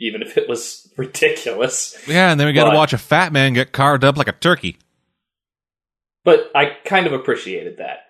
even 0.00 0.22
if 0.22 0.36
it 0.36 0.48
was 0.48 0.92
ridiculous. 0.96 1.96
Yeah, 2.06 2.30
and 2.30 2.40
then 2.40 2.46
we 2.46 2.52
got 2.52 2.70
to 2.70 2.76
watch 2.76 2.92
a 2.92 2.98
fat 2.98 3.32
man 3.32 3.52
get 3.52 3.72
carved 3.72 4.04
up 4.04 4.16
like 4.16 4.28
a 4.28 4.32
turkey. 4.32 4.78
But 6.24 6.50
I 6.54 6.76
kind 6.84 7.06
of 7.06 7.12
appreciated 7.12 7.78
that. 7.78 8.00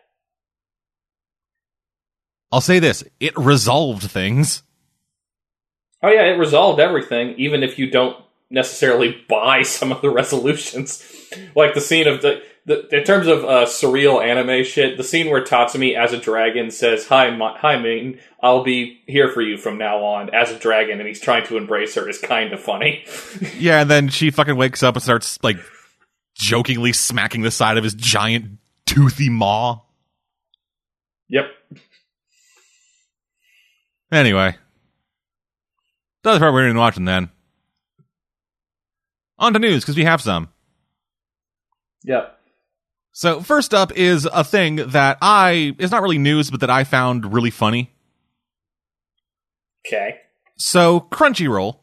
I'll 2.50 2.60
say 2.60 2.78
this: 2.78 3.04
it 3.20 3.36
resolved 3.36 4.10
things. 4.10 4.62
Oh 6.02 6.08
yeah, 6.08 6.22
it 6.24 6.38
resolved 6.38 6.80
everything, 6.80 7.34
even 7.38 7.62
if 7.62 7.78
you 7.78 7.90
don't 7.90 8.16
necessarily 8.50 9.22
buy 9.28 9.62
some 9.62 9.92
of 9.92 10.00
the 10.00 10.10
resolutions. 10.10 11.04
like 11.54 11.74
the 11.74 11.80
scene 11.80 12.08
of 12.08 12.22
the, 12.22 12.42
the 12.68 12.96
in 12.96 13.02
terms 13.04 13.26
of 13.26 13.44
uh, 13.44 13.64
surreal 13.64 14.22
anime 14.24 14.62
shit, 14.62 14.96
the 14.96 15.02
scene 15.02 15.30
where 15.30 15.42
Tatsumi 15.42 15.96
as 15.96 16.12
a 16.12 16.18
dragon 16.18 16.70
says, 16.70 17.06
"Hi, 17.08 17.30
Ma- 17.34 17.56
hi, 17.56 17.78
Ming, 17.78 18.18
I'll 18.42 18.62
be 18.62 19.00
here 19.06 19.32
for 19.32 19.40
you 19.42 19.56
from 19.56 19.78
now 19.78 20.04
on 20.04 20.32
as 20.34 20.50
a 20.52 20.58
dragon," 20.58 20.98
and 21.00 21.08
he's 21.08 21.20
trying 21.20 21.46
to 21.46 21.56
embrace 21.56 21.94
her 21.94 22.08
is 22.08 22.18
kind 22.18 22.52
of 22.52 22.60
funny. 22.60 23.04
Yeah, 23.58 23.80
and 23.80 23.90
then 23.90 24.08
she 24.08 24.30
fucking 24.30 24.56
wakes 24.56 24.82
up 24.82 24.94
and 24.94 25.02
starts 25.02 25.38
like 25.42 25.56
jokingly 26.34 26.92
smacking 26.92 27.40
the 27.42 27.50
side 27.50 27.78
of 27.78 27.84
his 27.84 27.94
giant 27.94 28.58
toothy 28.86 29.28
maw. 29.30 29.80
yep. 31.28 31.46
Anyway, 34.12 34.56
the 36.22 36.30
other 36.30 36.38
part 36.38 36.52
we're 36.52 36.64
even 36.66 36.76
watching 36.78 37.04
then. 37.04 37.30
On 39.38 39.52
to 39.52 39.58
news 39.58 39.82
because 39.84 39.96
we 39.96 40.04
have 40.04 40.20
some. 40.20 40.48
Yep. 42.04 42.37
So 43.18 43.40
first 43.40 43.74
up 43.74 43.90
is 43.96 44.26
a 44.26 44.44
thing 44.44 44.76
that 44.76 45.18
I 45.20 45.74
it's 45.80 45.90
not 45.90 46.02
really 46.02 46.18
news, 46.18 46.52
but 46.52 46.60
that 46.60 46.70
I 46.70 46.84
found 46.84 47.32
really 47.32 47.50
funny. 47.50 47.90
Okay. 49.84 50.20
So 50.56 51.00
Crunchyroll, 51.00 51.78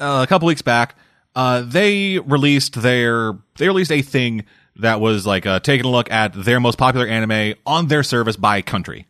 uh, 0.00 0.24
a 0.24 0.26
couple 0.26 0.48
weeks 0.48 0.62
back, 0.62 0.96
uh, 1.36 1.60
they 1.60 2.18
released 2.18 2.82
their 2.82 3.38
they 3.58 3.68
released 3.68 3.92
a 3.92 4.02
thing 4.02 4.44
that 4.74 5.00
was 5.00 5.24
like 5.24 5.46
uh, 5.46 5.60
taking 5.60 5.86
a 5.86 5.90
look 5.90 6.10
at 6.10 6.32
their 6.32 6.58
most 6.58 6.76
popular 6.76 7.06
anime 7.06 7.54
on 7.64 7.86
their 7.86 8.02
service 8.02 8.34
by 8.34 8.62
country. 8.62 9.06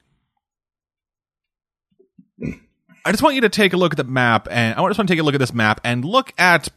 I 3.07 3.13
just 3.13 3.23
want 3.23 3.35
you 3.35 3.41
to 3.41 3.49
take 3.49 3.73
a 3.73 3.79
look 3.79 3.95
at 3.95 3.97
the 3.97 4.05
map, 4.05 4.47
and 4.51 4.75
I 4.75 4.87
just 4.89 4.99
want 4.99 5.09
to 5.09 5.15
take 5.15 5.21
a 5.21 5.25
look 5.25 5.35
at 5.35 5.41
this 5.41 5.55
map 5.55 5.81
and 5.85 6.05
look 6.05 6.35
at 6.37 6.69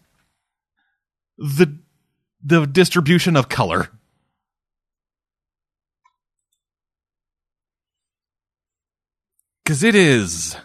the 1.37 1.82
the 2.43 2.65
distribution 2.65 3.35
of 3.35 3.49
color. 3.49 3.89
Because 9.63 9.83
it 9.83 9.95
is. 9.95 10.57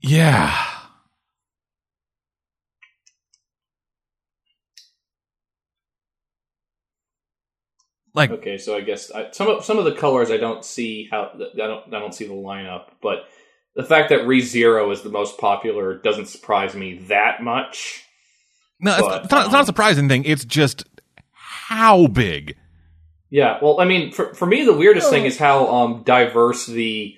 Yeah. 0.00 0.54
Like, 8.12 8.30
Okay, 8.30 8.56
so 8.56 8.74
I 8.74 8.80
guess 8.80 9.10
I, 9.10 9.30
some 9.32 9.46
of 9.46 9.64
some 9.64 9.78
of 9.78 9.84
the 9.84 9.92
colors 9.94 10.30
I 10.30 10.38
don't 10.38 10.64
see 10.64 11.06
how 11.10 11.32
I 11.34 11.66
don't 11.66 11.94
I 11.94 11.98
don't 12.00 12.14
see 12.14 12.26
the 12.26 12.32
lineup, 12.32 12.86
but 13.02 13.28
the 13.74 13.84
fact 13.84 14.08
that 14.08 14.20
ReZero 14.20 14.90
is 14.90 15.02
the 15.02 15.10
most 15.10 15.36
popular 15.38 15.98
doesn't 15.98 16.26
surprise 16.26 16.74
me 16.74 16.98
that 17.08 17.42
much. 17.42 18.05
No, 18.80 18.92
it's, 18.92 19.00
But, 19.02 19.22
it's 19.24 19.30
not, 19.32 19.44
it's 19.46 19.52
not 19.52 19.58
a 19.58 19.60
um, 19.60 19.66
surprising 19.66 20.08
thing. 20.08 20.24
It's 20.24 20.44
just 20.44 20.84
how 21.32 22.06
big. 22.06 22.56
Yeah, 23.30 23.58
well, 23.60 23.80
I 23.80 23.84
mean, 23.86 24.12
for 24.12 24.34
for 24.34 24.46
me, 24.46 24.64
the 24.64 24.72
weirdest 24.74 25.10
thing 25.10 25.24
is 25.24 25.36
how 25.38 25.66
um 25.74 26.02
diverse 26.04 26.66
the 26.66 27.14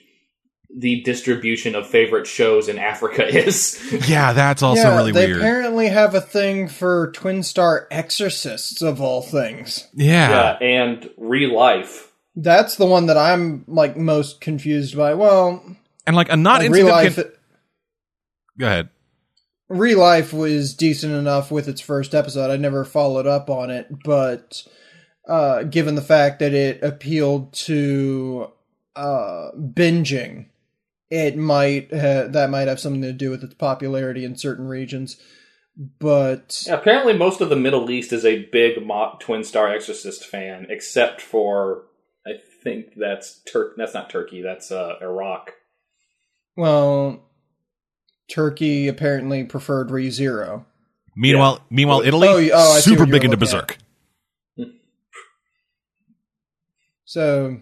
the 0.75 1.03
distribution 1.03 1.75
of 1.75 1.87
favorite 1.87 2.27
shows 2.27 2.69
in 2.69 2.79
Africa 2.79 3.27
is. 3.47 3.79
Yeah, 4.09 4.33
that's 4.33 4.63
also 4.63 4.83
yeah, 4.83 4.97
really 4.97 5.13
they 5.13 5.27
weird. 5.27 5.39
apparently 5.39 5.89
have 5.89 6.15
a 6.15 6.21
thing 6.21 6.69
for 6.69 7.11
twin 7.13 7.43
star 7.43 7.87
exorcists 7.91 8.81
of 8.83 9.01
all 9.01 9.21
things. 9.23 9.87
yeah. 9.95 10.31
yeah, 10.31 10.67
and 10.67 11.11
ReLIFE. 11.19 12.07
That's 12.37 12.77
the 12.77 12.87
one 12.87 13.07
that 13.07 13.17
I'm 13.19 13.65
like 13.67 13.97
most 13.97 14.41
confused 14.41 14.97
by. 14.97 15.15
Well, 15.15 15.63
And 16.07 16.15
like 16.17 16.31
a 16.31 16.37
not 16.37 16.61
like, 16.61 16.71
real 16.71 16.89
insignificant. 16.89 17.27
life, 17.27 17.39
Go 18.59 18.67
ahead. 18.67 18.89
Real 19.69 19.99
life 19.99 20.33
was 20.33 20.75
decent 20.75 21.15
enough 21.15 21.51
with 21.51 21.69
its 21.69 21.81
first 21.81 22.15
episode. 22.15 22.51
I 22.51 22.57
never 22.57 22.85
followed 22.85 23.27
up 23.27 23.51
on 23.51 23.71
it, 23.71 23.87
but 24.05 24.63
uh, 25.29 25.65
given 25.65 25.95
the 25.95 26.03
fact 26.03 26.39
that 26.39 26.55
it 26.55 26.83
appealed 26.83 27.53
to 27.53 28.51
uh, 28.97 29.51
binging, 29.57 30.47
it 31.11 31.37
might 31.37 31.93
ha- 31.93 32.29
that 32.29 32.51
might 32.51 32.69
have 32.69 32.81
something 32.81 33.03
to 33.03 33.13
do 33.13 33.31
with 33.31 33.45
its 33.45 33.55
popularity 33.55 34.25
in 34.25 34.37
certain 34.37 34.67
regions. 34.67 35.17
But 36.01 36.67
apparently, 36.69 37.17
most 37.17 37.41
of 37.41 37.51
the 37.51 37.57
Middle 37.57 37.89
East 37.91 38.13
is 38.13 38.25
a 38.25 38.47
big 38.47 38.85
Mo- 38.85 39.17
Twin 39.21 39.45
Star 39.45 39.69
Exorcist 39.73 40.25
fan, 40.25 40.67
except 40.71 41.21
for 41.21 41.85
I 42.27 42.33
think 42.65 42.95
that's 42.97 43.41
Turk. 43.45 43.75
That's 43.77 43.95
not 43.95 44.11
Turkey. 44.11 44.43
That's 44.43 44.73
uh, 44.73 44.95
Iraq. 45.01 45.53
well, 46.57 47.28
Turkey 48.29 48.89
apparently 48.89 49.45
preferred 49.45 49.89
ReZero. 49.89 50.65
Meanwhile, 51.17 51.61
meanwhile, 51.71 52.03
Italy 52.03 52.53
Oh, 52.53 52.77
oh, 52.77 52.81
super 52.81 53.07
big 53.07 53.25
into 53.25 53.29
looking 53.29 53.33
at. 53.33 53.39
Berserk. 53.39 53.79
So 57.05 57.61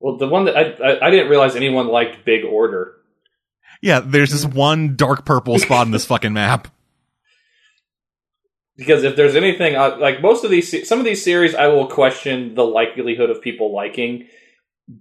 Well, 0.00 0.16
the 0.16 0.28
one 0.28 0.46
that 0.46 0.56
I, 0.56 0.62
I 0.62 1.06
I 1.06 1.10
didn't 1.10 1.30
realize 1.30 1.54
anyone 1.54 1.86
liked 1.88 2.24
Big 2.24 2.44
Order. 2.44 2.96
Yeah, 3.80 4.00
there's 4.00 4.30
this 4.30 4.44
one 4.44 4.96
dark 4.96 5.24
purple 5.24 5.58
spot 5.58 5.86
in 5.86 5.92
this 5.92 6.04
fucking 6.04 6.32
map. 6.32 6.68
Because 8.76 9.04
if 9.04 9.14
there's 9.14 9.36
anything 9.36 9.76
uh, 9.76 9.98
like 9.98 10.22
most 10.22 10.42
of 10.42 10.50
these, 10.50 10.88
some 10.88 11.00
of 11.00 11.04
these 11.04 11.22
series, 11.22 11.54
I 11.54 11.66
will 11.66 11.86
question 11.86 12.54
the 12.54 12.64
likelihood 12.64 13.28
of 13.28 13.42
people 13.42 13.74
liking. 13.74 14.26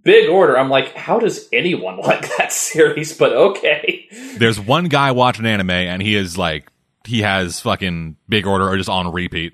Big 0.03 0.29
Order, 0.29 0.57
I'm 0.57 0.69
like, 0.69 0.93
how 0.95 1.19
does 1.19 1.47
anyone 1.51 1.97
like 2.01 2.29
that 2.37 2.51
series? 2.51 3.17
But 3.17 3.33
okay, 3.33 4.07
There's 4.37 4.59
one 4.59 4.85
guy 4.85 5.11
watching 5.11 5.45
anime, 5.45 5.71
and 5.71 6.01
he 6.01 6.15
is 6.15 6.37
like, 6.37 6.71
he 7.07 7.21
has 7.21 7.59
fucking 7.61 8.17
big 8.27 8.45
order 8.45 8.67
or 8.67 8.77
just 8.77 8.89
on 8.89 9.11
repeat. 9.11 9.53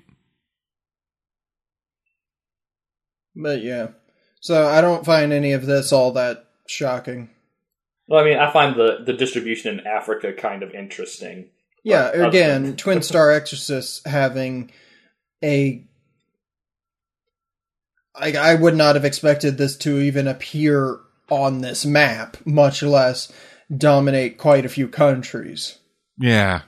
But 3.34 3.62
yeah. 3.62 3.88
So 4.40 4.66
I 4.66 4.80
don't 4.80 5.04
find 5.04 5.32
any 5.32 5.52
of 5.52 5.66
this 5.66 5.92
all 5.92 6.12
that 6.12 6.46
shocking. 6.68 7.30
well, 8.08 8.20
I 8.20 8.24
mean, 8.24 8.38
I 8.38 8.50
find 8.52 8.76
the 8.76 8.98
the 9.04 9.12
distribution 9.12 9.78
in 9.78 9.86
Africa 9.86 10.32
kind 10.32 10.62
of 10.62 10.72
interesting. 10.74 11.50
Yeah, 11.84 12.08
again, 12.08 12.76
Twin 12.76 13.00
Star 13.02 13.30
Exorcists 13.30 14.02
having 14.04 14.72
a 15.44 15.84
I, 18.18 18.32
I 18.32 18.54
would 18.54 18.76
not 18.76 18.94
have 18.94 19.04
expected 19.04 19.58
this 19.58 19.76
to 19.78 19.98
even 19.98 20.26
appear 20.28 20.98
on 21.30 21.60
this 21.60 21.84
map, 21.84 22.36
much 22.44 22.82
less 22.82 23.32
dominate 23.74 24.38
quite 24.38 24.64
a 24.64 24.70
few 24.70 24.88
countries. 24.88 25.78
Yeah. 26.18 26.62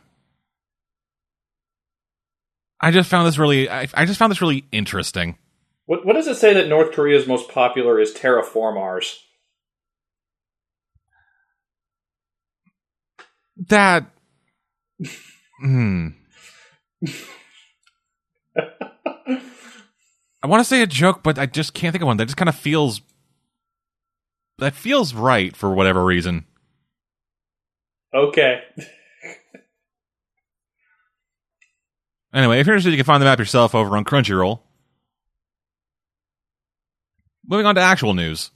I 2.81 2.91
just 2.91 3.09
found 3.09 3.27
this 3.27 3.39
really, 3.39 3.69
I, 3.69 3.89
I 3.95 4.05
just 4.05 4.19
found 4.19 4.31
this 4.31 4.43
really 4.43 4.65
interesting. 4.73 5.37
What 5.87 6.05
what 6.05 6.15
does 6.15 6.27
it 6.27 6.37
say 6.37 6.53
that 6.53 6.69
North 6.69 6.93
Korea's 6.93 7.27
most 7.27 7.49
popular 7.49 7.99
is 7.99 8.15
Terraformars? 8.15 9.17
That, 13.69 14.11
hmm. 15.61 16.09
I 20.43 20.47
want 20.47 20.61
to 20.61 20.65
say 20.65 20.83
a 20.83 20.87
joke, 20.87 21.23
but 21.23 21.39
I 21.39 21.47
just 21.47 21.75
can't 21.75 21.93
think 21.93 22.03
of 22.03 22.07
one. 22.07 22.17
That 22.17 22.27
just 22.27 22.37
kind 22.37 22.49
of 22.49 22.55
feels, 22.55 23.01
that 24.59 24.75
feels 24.75 25.15
right 25.15 25.57
for 25.57 25.73
whatever 25.75 26.05
reason. 26.05 26.45
Okay, 28.15 28.61
Anyway, 32.33 32.61
if 32.61 32.67
you're 32.67 32.75
interested, 32.75 32.91
you 32.91 32.97
can 32.97 33.07
find 33.07 33.23
the 33.23 33.25
map 33.27 33.39
yourself 33.39 33.75
over 33.75 33.97
on 33.97 34.05
Crunchyroll. 34.05 34.61
moving 37.47 37.65
on 37.65 37.75
to 37.75 37.81
actual 37.81 38.13
news. 38.13 38.51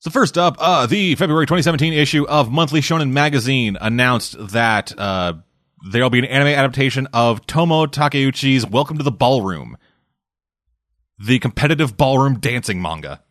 So 0.00 0.10
first 0.10 0.36
up, 0.36 0.56
uh, 0.58 0.86
the 0.86 1.14
February 1.14 1.46
2017 1.46 1.94
issue 1.94 2.26
of 2.26 2.50
Monthly 2.52 2.82
Shonen 2.82 3.10
Magazine 3.10 3.78
announced 3.80 4.36
that 4.50 4.92
uh, 4.98 5.34
there'll 5.84 6.10
be 6.10 6.18
an 6.18 6.24
anime 6.24 6.48
adaptation 6.48 7.06
of 7.12 7.46
Tomo 7.46 7.86
Takeuchi's 7.86 8.66
Welcome 8.66 8.96
to 8.96 9.04
the 9.04 9.12
Ballroom, 9.12 9.76
the 11.18 11.38
competitive 11.38 11.96
ballroom 11.96 12.40
dancing 12.40 12.80
manga. 12.80 13.22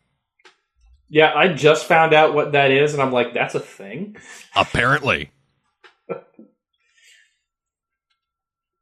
Yeah, 1.08 1.32
I 1.34 1.48
just 1.48 1.86
found 1.86 2.14
out 2.14 2.32
what 2.32 2.52
that 2.52 2.70
is, 2.70 2.94
and 2.94 3.02
I'm 3.02 3.12
like, 3.12 3.34
that's 3.34 3.54
a 3.54 3.60
thing. 3.60 4.16
Apparently. 4.54 5.32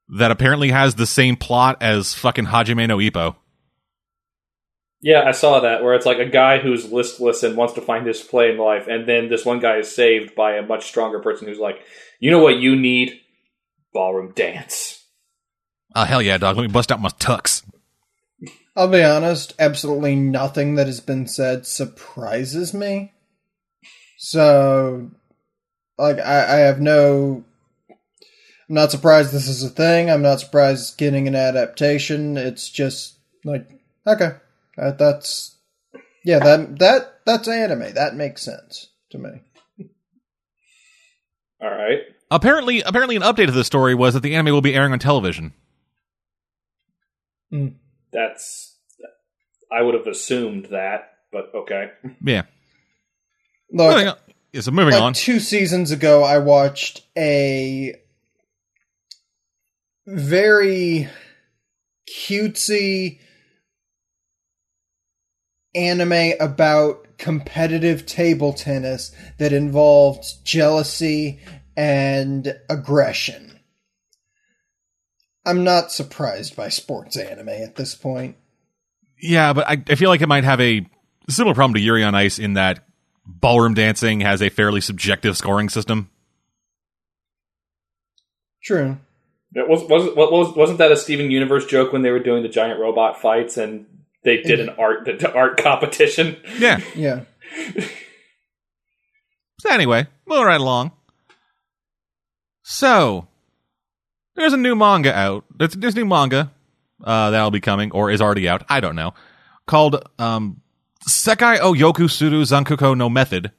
that 0.08 0.30
apparently 0.30 0.70
has 0.70 0.94
the 0.94 1.06
same 1.06 1.36
plot 1.36 1.78
as 1.80 2.14
fucking 2.14 2.46
Hajime 2.46 2.88
no 2.88 2.98
Ippo. 2.98 3.36
Yeah, 5.00 5.22
I 5.26 5.32
saw 5.32 5.60
that 5.60 5.82
where 5.82 5.94
it's 5.94 6.06
like 6.06 6.18
a 6.18 6.28
guy 6.28 6.58
who's 6.58 6.92
listless 6.92 7.42
and 7.42 7.56
wants 7.56 7.74
to 7.74 7.80
find 7.80 8.06
his 8.06 8.20
play 8.20 8.50
in 8.50 8.58
life, 8.58 8.86
and 8.86 9.08
then 9.08 9.28
this 9.28 9.44
one 9.44 9.58
guy 9.58 9.78
is 9.78 9.92
saved 9.92 10.36
by 10.36 10.56
a 10.56 10.62
much 10.62 10.86
stronger 10.86 11.18
person 11.18 11.48
who's 11.48 11.58
like, 11.58 11.80
you 12.20 12.30
know 12.30 12.38
what 12.38 12.58
you 12.58 12.76
need? 12.76 13.21
Ballroom 13.92 14.32
dance. 14.32 15.04
Oh, 15.94 16.04
hell 16.04 16.22
yeah, 16.22 16.38
dog. 16.38 16.56
Let 16.56 16.62
me 16.62 16.68
bust 16.68 16.90
out 16.90 17.00
my 17.00 17.10
tux. 17.10 17.62
I'll 18.74 18.88
be 18.88 19.02
honest, 19.02 19.54
absolutely 19.58 20.16
nothing 20.16 20.76
that 20.76 20.86
has 20.86 21.00
been 21.00 21.26
said 21.26 21.66
surprises 21.66 22.72
me. 22.72 23.12
So, 24.16 25.10
like, 25.98 26.18
I, 26.18 26.54
I 26.54 26.58
have 26.60 26.80
no. 26.80 27.44
I'm 27.90 28.74
not 28.74 28.90
surprised 28.90 29.32
this 29.32 29.48
is 29.48 29.62
a 29.62 29.68
thing. 29.68 30.10
I'm 30.10 30.22
not 30.22 30.40
surprised 30.40 30.80
it's 30.80 30.96
getting 30.96 31.28
an 31.28 31.34
adaptation. 31.34 32.38
It's 32.38 32.70
just 32.70 33.18
like, 33.44 33.68
okay, 34.06 34.36
that, 34.76 34.96
that's 34.98 35.58
yeah, 36.24 36.38
that 36.38 36.78
that 36.78 37.20
that's 37.26 37.48
anime. 37.48 37.92
That 37.94 38.14
makes 38.14 38.42
sense 38.42 38.88
to 39.10 39.18
me. 39.18 39.30
All 41.60 41.70
right. 41.70 42.00
Apparently, 42.32 42.80
apparently, 42.80 43.16
an 43.16 43.22
update 43.22 43.48
of 43.48 43.54
the 43.54 43.64
story 43.64 43.94
was 43.94 44.14
that 44.14 44.20
the 44.20 44.34
anime 44.34 44.52
will 44.52 44.62
be 44.62 44.74
airing 44.74 44.92
on 44.92 44.98
television. 44.98 45.52
Hmm. 47.50 47.68
That's. 48.12 48.76
I 49.70 49.82
would 49.82 49.94
have 49.94 50.06
assumed 50.06 50.66
that, 50.66 51.12
but 51.30 51.50
okay. 51.54 51.90
Yeah. 52.22 52.42
Look, 53.70 53.90
Moving 53.92 54.08
on. 54.08 54.16
Yeah, 54.52 54.60
so 54.60 54.70
moving 54.70 54.92
like 54.94 55.02
on. 55.02 55.12
two 55.14 55.40
seasons 55.40 55.90
ago, 55.90 56.22
I 56.22 56.38
watched 56.38 57.02
a 57.16 57.94
very 60.06 61.08
cutesy 62.08 63.20
anime 65.74 66.32
about 66.38 67.16
competitive 67.16 68.04
table 68.04 68.52
tennis 68.52 69.14
that 69.38 69.52
involved 69.52 70.44
jealousy 70.44 71.40
and 71.76 72.58
aggression. 72.68 73.60
I'm 75.44 75.64
not 75.64 75.90
surprised 75.90 76.54
by 76.54 76.68
sports 76.68 77.16
anime 77.16 77.48
at 77.48 77.76
this 77.76 77.94
point. 77.94 78.36
Yeah, 79.20 79.52
but 79.52 79.68
I, 79.68 79.82
I 79.88 79.94
feel 79.94 80.08
like 80.08 80.20
it 80.20 80.28
might 80.28 80.44
have 80.44 80.60
a 80.60 80.86
similar 81.28 81.54
problem 81.54 81.74
to 81.74 81.80
Yuri 81.80 82.04
on 82.04 82.14
Ice 82.14 82.38
in 82.38 82.54
that 82.54 82.86
ballroom 83.26 83.74
dancing 83.74 84.20
has 84.20 84.42
a 84.42 84.48
fairly 84.48 84.80
subjective 84.80 85.36
scoring 85.36 85.68
system. 85.68 86.10
True. 88.62 88.98
It 89.54 89.68
was, 89.68 89.82
was, 89.82 90.14
was, 90.16 90.56
wasn't 90.56 90.78
that 90.78 90.92
a 90.92 90.96
Steven 90.96 91.30
Universe 91.30 91.66
joke 91.66 91.92
when 91.92 92.02
they 92.02 92.10
were 92.10 92.22
doing 92.22 92.42
the 92.42 92.48
giant 92.48 92.80
robot 92.80 93.20
fights 93.20 93.56
and 93.56 93.86
they 94.24 94.42
did 94.42 94.60
an 94.60 94.70
art 94.70 95.04
the 95.18 95.32
art 95.32 95.60
competition? 95.60 96.36
Yeah. 96.58 96.80
Yeah. 96.94 97.20
So 99.62 99.70
anyway, 99.70 100.08
moving 100.26 100.44
right 100.44 100.60
along. 100.60 100.90
So 102.62 103.28
there's 104.34 104.52
a 104.52 104.56
new 104.56 104.74
manga 104.74 105.14
out. 105.14 105.44
There's, 105.56 105.74
a 105.74 105.98
new 105.98 106.06
manga 106.06 106.52
uh, 107.02 107.30
that'll 107.30 107.50
be 107.50 107.60
coming 107.60 107.90
or 107.92 108.10
is 108.10 108.20
already 108.20 108.48
out. 108.48 108.64
I 108.68 108.80
don't 108.80 108.96
know. 108.96 109.14
Called 109.66 110.08
um, 110.18 110.60
Sekai 111.08 111.58
o 111.60 111.72
Yoku 111.72 112.10
Suru 112.10 112.42
Zankoku 112.44 112.96
no 112.96 113.08
Method. 113.10 113.52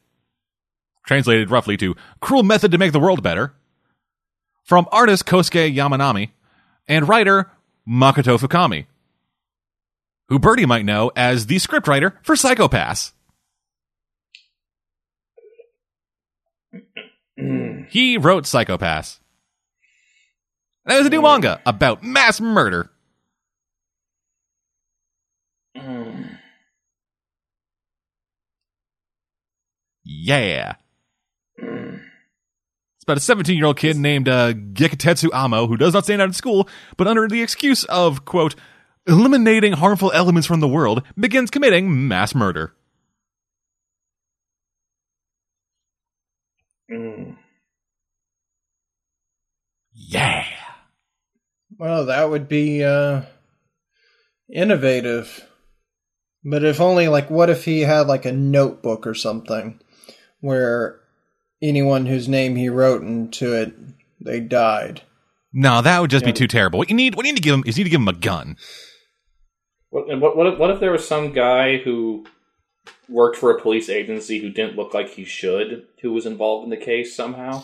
Translated 1.05 1.51
roughly 1.51 1.75
to 1.77 1.95
Cruel 2.21 2.43
Method 2.43 2.71
to 2.71 2.77
Make 2.77 2.93
the 2.93 2.99
World 2.99 3.21
Better. 3.21 3.53
From 4.63 4.87
artist 4.91 5.25
Kosuke 5.25 5.75
Yamanami 5.75 6.31
and 6.87 7.07
writer 7.07 7.51
Makoto 7.87 8.39
Fukami. 8.39 8.85
Who 10.29 10.39
Birdie 10.39 10.65
might 10.65 10.85
know 10.85 11.11
as 11.15 11.47
the 11.47 11.57
scriptwriter 11.57 12.13
for 12.23 12.35
Psychopass. 12.35 13.11
Mm. 17.39 17.89
He 17.89 18.17
wrote 18.17 18.43
Psychopass. 18.43 19.19
That 20.85 20.97
was 20.97 21.07
a 21.07 21.09
new 21.09 21.21
mm. 21.21 21.23
manga 21.23 21.61
about 21.65 22.03
mass 22.03 22.41
murder. 22.41 22.89
Yeah. 30.03 30.75
Mm. 31.61 32.01
It's 32.95 33.03
about 33.03 33.17
a 33.17 33.21
17 33.21 33.57
year 33.57 33.65
old 33.65 33.77
kid 33.77 33.97
named 33.97 34.29
uh, 34.29 34.53
Gekatetsu 34.53 35.29
Amo 35.33 35.67
who 35.67 35.77
does 35.77 35.93
not 35.93 36.05
stand 36.05 36.21
out 36.21 36.29
in 36.29 36.33
school, 36.33 36.69
but 36.97 37.07
under 37.07 37.27
the 37.27 37.41
excuse 37.41 37.83
of, 37.85 38.25
quote, 38.25 38.55
eliminating 39.07 39.73
harmful 39.73 40.11
elements 40.13 40.47
from 40.47 40.61
the 40.61 40.67
world, 40.67 41.03
begins 41.19 41.51
committing 41.51 42.07
mass 42.07 42.33
murder. 42.33 42.73
Yeah. 50.13 50.45
Well, 51.77 52.05
that 52.05 52.29
would 52.29 52.47
be 52.47 52.83
uh 52.83 53.21
innovative. 54.53 55.47
But 56.43 56.63
if 56.63 56.81
only 56.81 57.07
like 57.07 57.29
what 57.29 57.49
if 57.49 57.65
he 57.65 57.81
had 57.81 58.07
like 58.07 58.25
a 58.25 58.31
notebook 58.31 59.07
or 59.07 59.13
something 59.13 59.79
where 60.41 60.99
anyone 61.61 62.05
whose 62.05 62.27
name 62.27 62.55
he 62.55 62.69
wrote 62.69 63.01
into 63.01 63.53
it 63.53 63.73
they 64.19 64.39
died. 64.39 65.01
No, 65.53 65.81
that 65.81 65.99
would 65.99 66.09
just 66.09 66.25
be 66.25 66.33
too 66.33 66.47
terrible. 66.47 66.79
What 66.79 66.89
you 66.89 66.95
need, 66.95 67.15
what 67.15 67.25
you 67.25 67.31
need 67.31 67.37
to 67.37 67.43
give 67.43 67.53
him 67.53 67.63
is 67.65 67.77
you 67.77 67.83
need 67.83 67.89
to 67.89 67.91
give 67.91 68.01
him 68.01 68.07
a 68.07 68.13
gun. 68.13 68.57
What, 69.89 70.09
and 70.09 70.19
what, 70.19 70.35
what, 70.35 70.47
if, 70.47 70.57
what 70.57 70.71
if 70.71 70.79
there 70.79 70.91
was 70.91 71.07
some 71.07 71.31
guy 71.31 71.77
who 71.77 72.25
worked 73.07 73.37
for 73.37 73.51
a 73.51 73.61
police 73.61 73.89
agency 73.89 74.39
who 74.39 74.49
didn't 74.49 74.75
look 74.75 74.93
like 74.93 75.11
he 75.11 75.23
should, 75.23 75.85
who 76.01 76.11
was 76.11 76.25
involved 76.25 76.63
in 76.63 76.71
the 76.71 76.77
case 76.77 77.15
somehow? 77.15 77.63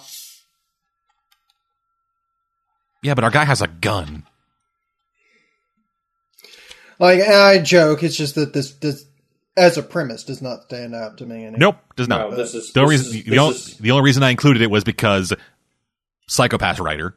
Yeah, 3.02 3.14
but 3.14 3.24
our 3.24 3.30
guy 3.30 3.46
has 3.46 3.62
a 3.62 3.68
gun. 3.68 4.26
Like 7.00 7.22
I 7.22 7.60
joke, 7.60 8.04
it's 8.04 8.18
just 8.18 8.36
that 8.36 8.54
this 8.54 8.74
this 8.74 9.06
as 9.56 9.78
a 9.78 9.84
premise 9.84 10.24
does 10.24 10.42
not 10.42 10.64
stand 10.64 10.94
out 10.94 11.18
to 11.20 11.26
me 11.26 11.38
anymore. 11.38 11.60
Nope, 11.60 11.78
does 11.96 12.08
not. 12.08 12.32
No, 12.32 12.36
this 12.36 12.54
is 12.54 12.74
the, 12.74 12.82
only 12.82 12.98
this 12.98 13.06
reason, 13.06 13.20
is- 13.20 13.24
the, 13.24 13.30
this 13.30 13.40
only, 13.40 13.56
is- 13.56 13.78
the 13.78 13.92
only 13.92 14.04
reason 14.04 14.24
I 14.24 14.30
included 14.32 14.62
it 14.62 14.72
was 14.72 14.84
because 14.84 15.34
Psychopass 16.30 16.80
writer. 16.80 17.16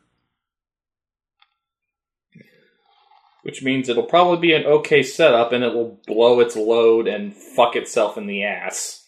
which 3.42 3.62
means 3.62 3.88
it'll 3.88 4.04
probably 4.04 4.38
be 4.38 4.54
an 4.54 4.64
okay 4.64 5.02
setup 5.02 5.52
and 5.52 5.64
it 5.64 5.74
will 5.74 6.00
blow 6.06 6.40
its 6.40 6.56
load 6.56 7.08
and 7.08 7.34
fuck 7.34 7.74
itself 7.76 8.16
in 8.16 8.26
the 8.26 8.44
ass. 8.44 9.04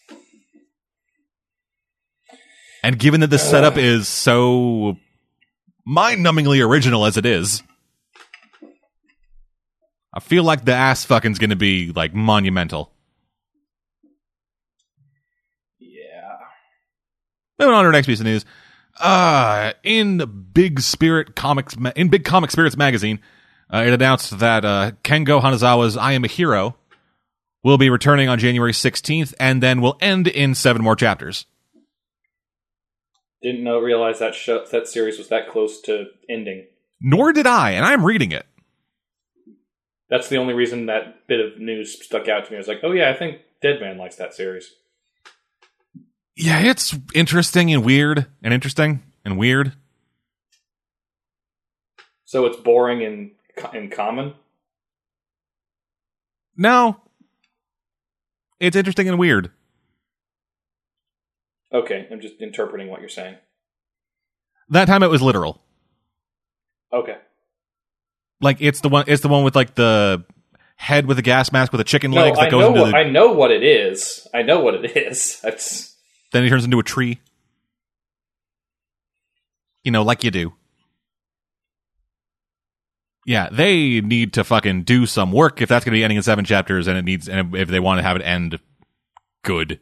And 2.83 2.99
given 2.99 3.21
that 3.21 3.29
the 3.29 3.39
setup 3.39 3.77
uh. 3.77 3.79
is 3.79 4.07
so 4.07 4.97
mind-numbingly 5.85 6.65
original 6.65 7.05
as 7.05 7.17
it 7.17 7.25
is, 7.25 7.63
I 10.13 10.19
feel 10.19 10.43
like 10.43 10.63
the 10.65 10.73
ass 10.73 11.05
fucking's 11.05 11.39
going 11.39 11.49
to 11.49 11.55
be 11.55 11.91
like 11.91 12.13
monumental. 12.13 12.91
Yeah. 15.77 16.37
Moving 17.59 17.73
on 17.75 17.83
to 17.83 17.87
our 17.87 17.91
next 17.91 18.07
piece 18.07 18.19
of 18.19 18.25
news. 18.25 18.45
Uh, 18.97 19.73
in 19.83 20.49
Big 20.53 20.79
Spirit 20.79 21.35
Comics, 21.35 21.77
ma- 21.77 21.91
in 21.97 22.07
Big 22.07 22.23
Comic 22.23 22.49
Spirits 22.49 22.77
magazine, 22.77 23.19
uh, 23.73 23.83
it 23.85 23.91
announced 23.93 24.39
that 24.39 24.63
uh, 24.63 24.91
Kengo 25.03 25.41
Hanazawa's 25.41 25.97
"I 25.97 26.13
Am 26.13 26.23
a 26.23 26.27
Hero" 26.27 26.77
will 27.61 27.77
be 27.77 27.89
returning 27.89 28.29
on 28.29 28.39
January 28.39 28.71
16th, 28.71 29.33
and 29.37 29.61
then 29.61 29.81
will 29.81 29.97
end 29.99 30.27
in 30.27 30.55
seven 30.55 30.81
more 30.81 30.95
chapters. 30.95 31.45
Didn't 33.45 33.63
know 33.63 33.77
realize 33.77 34.17
that 34.17 34.33
show, 34.33 34.65
that 34.71 34.87
series 34.87 35.19
was 35.19 35.27
that 35.27 35.47
close 35.47 35.79
to 35.81 36.07
ending. 36.27 36.65
Nor 36.99 37.31
did 37.31 37.45
I, 37.45 37.73
and 37.73 37.85
I'm 37.85 38.03
reading 38.03 38.31
it. 38.31 38.43
That's 40.09 40.29
the 40.29 40.37
only 40.37 40.55
reason 40.55 40.87
that 40.87 41.27
bit 41.27 41.39
of 41.39 41.59
news 41.59 42.03
stuck 42.03 42.27
out 42.27 42.45
to 42.45 42.51
me. 42.51 42.57
I 42.57 42.59
was 42.59 42.67
like, 42.67 42.79
oh 42.81 42.91
yeah, 42.91 43.11
I 43.11 43.13
think 43.13 43.41
Deadman 43.61 43.99
likes 43.99 44.15
that 44.15 44.33
series. 44.33 44.71
Yeah, 46.35 46.59
it's 46.61 46.97
interesting 47.13 47.71
and 47.71 47.85
weird, 47.85 48.25
and 48.41 48.51
interesting 48.51 49.03
and 49.23 49.37
weird. 49.37 49.73
So 52.23 52.47
it's 52.47 52.57
boring 52.57 53.03
and 53.03 53.31
and 53.75 53.91
common. 53.91 54.33
No. 56.57 56.99
It's 58.59 58.75
interesting 58.75 59.07
and 59.07 59.19
weird. 59.19 59.51
Okay, 61.75 62.07
I'm 62.09 62.21
just 62.21 62.35
interpreting 62.39 62.87
what 62.87 63.01
you're 63.01 63.09
saying. 63.09 63.35
That 64.69 64.85
time 64.85 65.03
it 65.03 65.09
was 65.09 65.21
literal. 65.21 65.61
Okay. 66.93 67.17
Like 68.39 68.57
it's 68.61 68.79
the 68.79 68.87
one 68.87 69.03
it's 69.07 69.21
the 69.21 69.27
one 69.27 69.43
with 69.43 69.55
like 69.55 69.75
the 69.75 70.23
head 70.77 71.05
with 71.05 71.19
a 71.19 71.21
gas 71.21 71.51
mask 71.51 71.73
with 71.73 71.81
a 71.81 71.85
chicken 71.85 72.11
No, 72.11 72.21
legs 72.21 72.37
that 72.37 72.47
I 72.47 72.49
goes 72.49 72.61
know 72.61 72.67
into 72.69 72.81
what 72.81 72.91
the 72.91 72.97
I 72.97 73.03
know 73.03 73.33
what 73.33 73.51
it 73.51 73.63
is. 73.63 74.25
I 74.33 74.41
know 74.41 74.61
what 74.61 74.75
it 74.75 74.95
is. 74.95 75.39
That's 75.43 75.93
then 76.31 76.43
he 76.43 76.49
turns 76.49 76.63
into 76.63 76.79
a 76.79 76.83
tree. 76.83 77.19
You 79.83 79.91
know, 79.91 80.03
like 80.03 80.23
you 80.23 80.31
do. 80.31 80.53
Yeah, 83.25 83.49
they 83.51 84.01
need 84.01 84.33
to 84.33 84.43
fucking 84.43 84.83
do 84.83 85.05
some 85.05 85.31
work 85.31 85.61
if 85.61 85.67
that's 85.67 85.83
going 85.83 85.93
to 85.93 85.97
be 85.97 86.03
ending 86.03 86.17
in 86.17 86.23
seven 86.23 86.45
chapters, 86.45 86.87
and 86.87 86.95
it 86.95 87.03
needs, 87.03 87.27
and 87.27 87.55
if 87.55 87.69
they 87.69 87.79
want 87.79 87.97
to 87.97 88.03
have 88.03 88.15
it 88.15 88.21
end 88.21 88.59
good. 89.43 89.79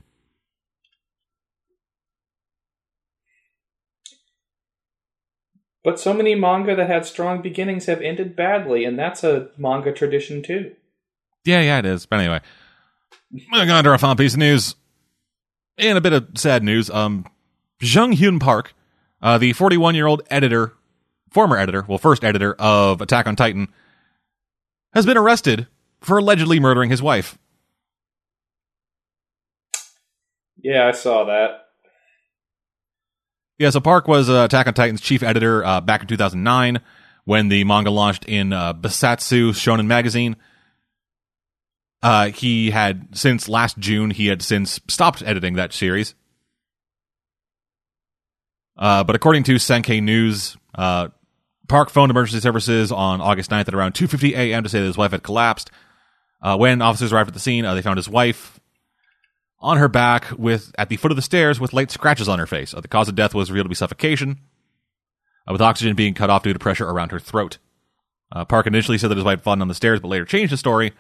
But 5.84 6.00
so 6.00 6.14
many 6.14 6.34
manga 6.34 6.76
that 6.76 6.90
had 6.90 7.06
strong 7.06 7.42
beginnings 7.42 7.88
have 7.88 8.02
ended 8.02 8.36
badly, 8.36 8.86
and 8.86 8.98
that's 8.98 9.24
a 9.24 9.50
manga 9.58 9.92
tradition 9.92 10.42
too. 10.42 10.76
Yeah, 11.44 11.62
yeah, 11.62 11.80
it 11.80 11.86
is. 11.86 12.06
But 12.06 12.20
anyway, 12.20 12.40
moving 13.52 13.70
on 13.70 13.84
to 13.84 13.90
our 13.90 13.98
fun 13.98 14.16
piece 14.16 14.34
of 14.34 14.40
news. 14.40 14.76
And 15.78 15.98
a 15.98 16.02
bit 16.02 16.14
of 16.14 16.30
sad 16.36 16.64
news. 16.64 16.90
Um, 16.90 17.26
Jung 17.82 18.16
Hyun 18.16 18.40
Park, 18.40 18.74
uh, 19.22 19.38
the 19.38 19.54
41 19.54 19.96
year 19.96 20.08
old 20.08 20.22
editor, 20.30 20.74
former 21.30 21.58
editor, 21.58 21.84
well, 21.88 21.98
first 21.98 22.24
editor 22.24 22.54
of 22.60 23.02
Attack 23.02 23.28
on 23.28 23.36
Titan, 23.36 23.68
has 24.94 25.06
been 25.06 25.18
arrested 25.18 25.68
for 26.00 26.18
allegedly 26.18 26.60
murdering 26.60 26.92
his 26.92 27.02
wife. 27.02 27.38
Yeah, 30.62 30.88
I 30.88 30.92
saw 30.92 31.26
that. 31.26 31.63
Yeah, 33.60 33.70
so 33.70 33.80
Park 33.80 34.08
was 34.08 34.30
uh, 34.30 34.46
Attack 34.46 34.68
on 34.68 34.74
Titan's 34.74 35.02
chief 35.02 35.22
editor 35.22 35.64
uh, 35.64 35.80
back 35.80 36.02
in 36.02 36.08
2009 36.08 36.82
when 37.26 37.50
the 37.50 37.64
manga 37.64 37.92
launched 37.92 38.26
in 38.26 38.52
uh, 38.52 38.74
Bessatsu 38.74 39.52
Shonen 39.52 39.86
Magazine. 39.86 40.36
Uh, 42.02 42.30
he 42.30 42.72
had 42.72 43.08
since 43.14 43.48
last 43.48 43.78
June 43.78 44.10
he 44.10 44.28
had 44.28 44.42
since 44.42 44.80
stopped 44.90 45.22
editing 45.24 45.54
that 45.54 45.72
series. 45.72 46.16
Uh, 48.76 49.04
but 49.04 49.16
according 49.16 49.44
to 49.44 49.56
Sankei 49.56 50.02
News, 50.02 50.58
uh, 50.76 51.10
Park 51.70 51.90
phoned 51.90 52.10
emergency 52.10 52.42
services 52.42 52.92
on 52.92 53.22
August 53.22 53.52
9th 53.52 53.68
at 53.68 53.74
around 53.74 53.94
2:50 53.94 54.34
a.m. 54.36 54.64
to 54.64 54.70
say 54.70 54.80
that 54.80 54.88
his 54.88 54.98
wife 54.98 55.12
had 55.12 55.24
collapsed. 55.24 55.72
Uh, 56.42 56.58
when 56.58 56.82
officers 56.82 57.14
arrived 57.14 57.30
at 57.30 57.34
the 57.34 57.40
scene, 57.40 57.64
uh, 57.64 57.74
they 57.74 57.82
found 57.82 57.98
his 57.98 58.10
wife 58.10 58.60
on 59.64 59.78
her 59.78 59.88
back 59.88 60.28
with 60.38 60.76
at 60.78 60.90
the 60.90 60.98
foot 60.98 61.12
of 61.12 61.16
the 61.16 61.22
stairs 61.22 61.60
with 61.60 61.74
light 61.74 61.90
scratches 61.90 62.28
on 62.28 62.38
her 62.38 62.46
face. 62.46 62.74
Uh, 62.74 62.82
the 62.82 62.88
cause 62.88 63.08
of 63.08 63.16
death 63.16 63.34
was 63.34 63.50
revealed 63.50 63.66
to 63.66 63.70
be 63.70 63.76
suffocation, 63.76 64.42
uh, 65.48 65.54
with 65.54 65.62
oxygen 65.62 65.96
being 65.96 66.14
cut 66.14 66.30
off 66.30 66.44
due 66.44 66.54
to 66.54 66.60
pressure 66.60 66.88
around 66.88 67.12
her 67.12 67.20
throat. 67.20 67.58
Uh, 68.32 68.44
Park 68.44 68.68
initially 68.68 68.98
said 68.98 69.10
that 69.10 69.16
his 69.16 69.24
wife 69.24 69.42
fallen 69.42 69.62
on 69.62 69.70
the 69.70 69.74
stairs, 69.74 70.02
but 70.02 70.10
later 70.10 70.26
changed 70.26 70.52
the 70.52 70.58
story. 70.58 70.92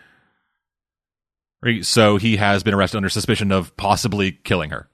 So 1.81 2.17
he 2.17 2.37
has 2.37 2.63
been 2.63 2.73
arrested 2.73 2.97
under 2.97 3.09
suspicion 3.09 3.51
of 3.51 3.75
possibly 3.77 4.31
killing 4.31 4.69
her. 4.71 4.89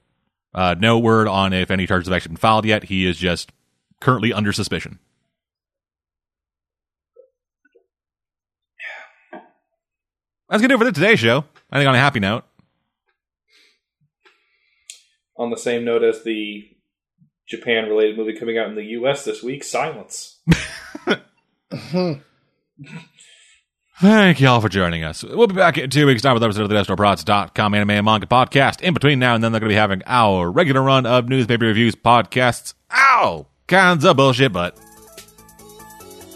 Uh, 0.54 0.74
no 0.78 0.98
word 0.98 1.28
on 1.28 1.52
if 1.52 1.70
any 1.70 1.86
charges 1.86 2.08
have 2.08 2.16
actually 2.16 2.30
been 2.30 2.36
filed 2.36 2.64
yet. 2.64 2.84
He 2.84 3.06
is 3.06 3.16
just 3.16 3.52
currently 4.00 4.32
under 4.32 4.52
suspicion. 4.52 4.98
That's 10.48 10.60
gonna 10.60 10.68
do 10.68 10.74
it 10.74 10.78
for 10.78 10.84
the 10.84 10.92
Today 10.92 11.14
Show. 11.14 11.44
I 11.70 11.78
think 11.78 11.88
on 11.88 11.94
a 11.94 11.98
happy 11.98 12.18
note. 12.18 12.44
On 15.40 15.50
the 15.50 15.56
same 15.56 15.84
note 15.86 16.04
as 16.04 16.22
the 16.22 16.68
Japan 17.48 17.88
related 17.88 18.16
movie 18.18 18.34
coming 18.38 18.58
out 18.58 18.68
in 18.68 18.74
the 18.76 18.84
US 18.98 19.24
this 19.24 19.42
week, 19.42 19.64
Silence. 19.64 20.38
Thank 24.00 24.40
you 24.40 24.48
all 24.48 24.60
for 24.60 24.68
joining 24.68 25.02
us. 25.04 25.22
We'll 25.24 25.46
be 25.46 25.54
back 25.54 25.76
in 25.78 25.88
two 25.90 26.06
weeks' 26.06 26.22
time 26.22 26.34
with 26.34 26.42
episode 26.42 26.62
of 26.62 26.68
the 26.68 26.74
DestroProds.com 26.74 27.74
anime 27.74 27.90
and 27.90 28.04
manga 28.04 28.26
podcast. 28.26 28.80
In 28.82 28.94
between 28.94 29.18
now 29.18 29.34
and 29.34 29.42
then, 29.42 29.52
they're 29.52 29.60
going 29.60 29.70
to 29.70 29.74
be 29.74 29.78
having 29.78 30.02
our 30.06 30.50
regular 30.50 30.82
run 30.82 31.06
of 31.06 31.28
newspaper 31.28 31.64
reviews, 31.64 31.94
podcasts, 31.94 32.74
ow, 32.92 33.46
kinds 33.66 34.04
of 34.04 34.16
bullshit, 34.16 34.52
but 34.52 34.78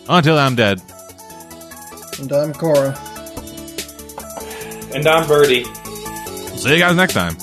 until 0.09 0.39
I'm 0.39 0.57
dead, 0.57 0.81
And 2.21 2.33
I'm 2.33 2.53
Cora. 2.55 2.99
And 4.95 5.07
I'm 5.07 5.27
Birdie. 5.27 5.65
see 5.65 6.73
you 6.73 6.79
guys 6.79 6.97
next 6.97 7.15
time. 7.15 7.37